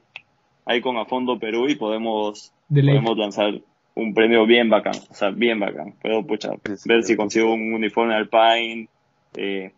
ahí 0.65 0.81
con 0.81 0.97
A 0.97 1.05
Fondo 1.05 1.39
Perú 1.39 1.69
y 1.69 1.75
podemos, 1.75 2.53
podemos 2.69 3.19
lanzar 3.19 3.61
un 3.95 4.15
premio 4.15 4.47
bien 4.47 4.71
bacán, 4.71 4.95
o 5.11 5.15
sea, 5.15 5.31
bien 5.31 5.61
bacán. 5.61 5.93
Puedo 6.03 6.27
pucha, 6.27 6.51
Sí, 6.67 6.77
sí, 6.79 6.89
ver 6.89 7.03
sí. 7.03 7.09
si 7.13 7.17
consigo 7.17 7.53
un 7.53 7.75
uniforme 7.75 8.15
Alpine. 8.15 8.89
Eh, 9.37 9.73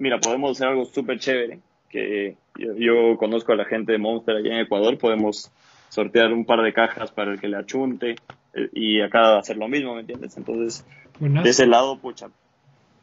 mira, 0.00 0.18
podemos 0.20 0.52
hacer 0.52 0.68
algo 0.68 0.84
súper 0.84 1.18
chévere, 1.18 1.58
que 1.88 2.36
yo, 2.58 2.74
yo 2.76 3.16
conozco 3.16 3.52
a 3.52 3.56
la 3.56 3.64
gente 3.64 3.92
de 3.92 3.98
Monster 3.98 4.36
allá 4.36 4.52
en 4.54 4.60
Ecuador, 4.60 4.98
podemos 4.98 5.50
sortear 5.90 6.32
un 6.32 6.46
par 6.46 6.62
de 6.62 6.72
cajas 6.72 7.12
para 7.12 7.32
el 7.32 7.40
que 7.40 7.48
le 7.48 7.58
achunte 7.58 8.16
eh, 8.54 8.70
y 8.72 9.00
acá 9.02 9.38
hacer 9.38 9.58
lo 9.58 9.68
mismo, 9.68 9.94
¿me 9.94 10.00
entiendes? 10.00 10.36
Entonces, 10.38 10.86
de 11.20 11.50
ese 11.50 11.66
lado, 11.66 11.98
pucha, 11.98 12.28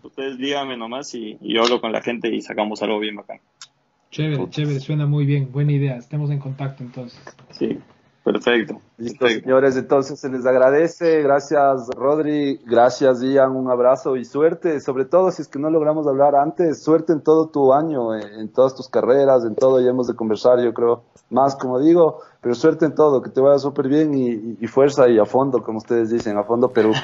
ustedes 0.01 0.39
díganme 0.39 0.75
nomás 0.75 1.13
y, 1.13 1.37
y 1.39 1.53
yo 1.53 1.61
hablo 1.61 1.79
con 1.79 1.91
la 1.91 2.01
gente 2.01 2.33
y 2.33 2.41
sacamos 2.41 2.81
algo 2.81 2.99
bien 2.99 3.15
bacán. 3.15 3.39
Chévere, 4.09 4.49
chévere, 4.49 4.79
suena 4.79 5.05
muy 5.05 5.25
bien. 5.25 5.51
Buena 5.51 5.73
idea. 5.73 5.97
Estemos 5.97 6.31
en 6.31 6.39
contacto 6.39 6.81
entonces. 6.81 7.21
Sí, 7.51 7.77
perfecto. 8.33 8.81
Listo, 8.97 9.19
perfecto. 9.19 9.43
señores, 9.45 9.77
entonces 9.77 10.19
se 10.19 10.29
les 10.29 10.45
agradece. 10.45 11.21
Gracias, 11.21 11.89
Rodri. 11.95 12.59
Gracias, 12.65 13.21
Ian. 13.21 13.55
Un 13.55 13.69
abrazo 13.69 14.15
y 14.15 14.25
suerte. 14.25 14.79
Sobre 14.79 15.05
todo, 15.05 15.31
si 15.31 15.41
es 15.41 15.47
que 15.47 15.59
no 15.59 15.69
logramos 15.69 16.07
hablar 16.07 16.35
antes, 16.35 16.83
suerte 16.83 17.13
en 17.13 17.21
todo 17.21 17.47
tu 17.49 17.73
año, 17.73 18.15
en, 18.15 18.23
en 18.39 18.49
todas 18.51 18.75
tus 18.75 18.89
carreras, 18.89 19.43
en 19.45 19.55
todo. 19.55 19.79
Ya 19.81 19.89
hemos 19.89 20.07
de 20.07 20.15
conversar, 20.15 20.59
yo 20.59 20.73
creo, 20.73 21.03
más, 21.29 21.55
como 21.55 21.79
digo, 21.79 22.19
pero 22.41 22.55
suerte 22.55 22.85
en 22.85 22.95
todo, 22.95 23.21
que 23.21 23.29
te 23.29 23.41
vaya 23.41 23.59
súper 23.59 23.87
bien 23.87 24.13
y, 24.13 24.29
y- 24.29 24.57
y 24.61 24.67
fuerza 24.67 25.07
y 25.09 25.19
a 25.19 25.25
fondo, 25.25 25.61
como 25.63 25.79
ustedes 25.79 26.09
dicen, 26.09 26.37
a 26.37 26.43
fondo 26.43 26.69
Perú. 26.69 26.93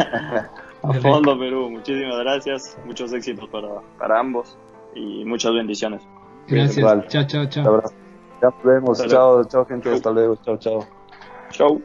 A 0.85 0.93
fondo 0.95 1.39
Perú, 1.39 1.69
muchísimas 1.69 2.17
gracias, 2.19 2.77
muchos 2.85 3.13
éxitos 3.13 3.47
para, 3.49 3.69
para 3.97 4.19
ambos 4.19 4.57
y 4.93 5.23
muchas 5.23 5.53
bendiciones. 5.53 6.01
Gracias. 6.47 6.77
Igual. 6.77 7.07
Chao, 7.07 7.23
chao, 7.25 7.43
Un 7.43 7.49
chao. 7.49 7.67
abrazo. 7.75 7.95
Ya 8.41 8.49
nos 8.49 8.63
vemos. 8.63 8.99
Hasta 8.99 9.11
Chao, 9.13 9.43
chao, 9.45 9.65
gente. 9.65 9.89
Hasta 9.93 10.11
luego. 10.11 10.35
Chao, 10.43 10.57
chao. 10.57 11.02
Chau. 11.53 11.79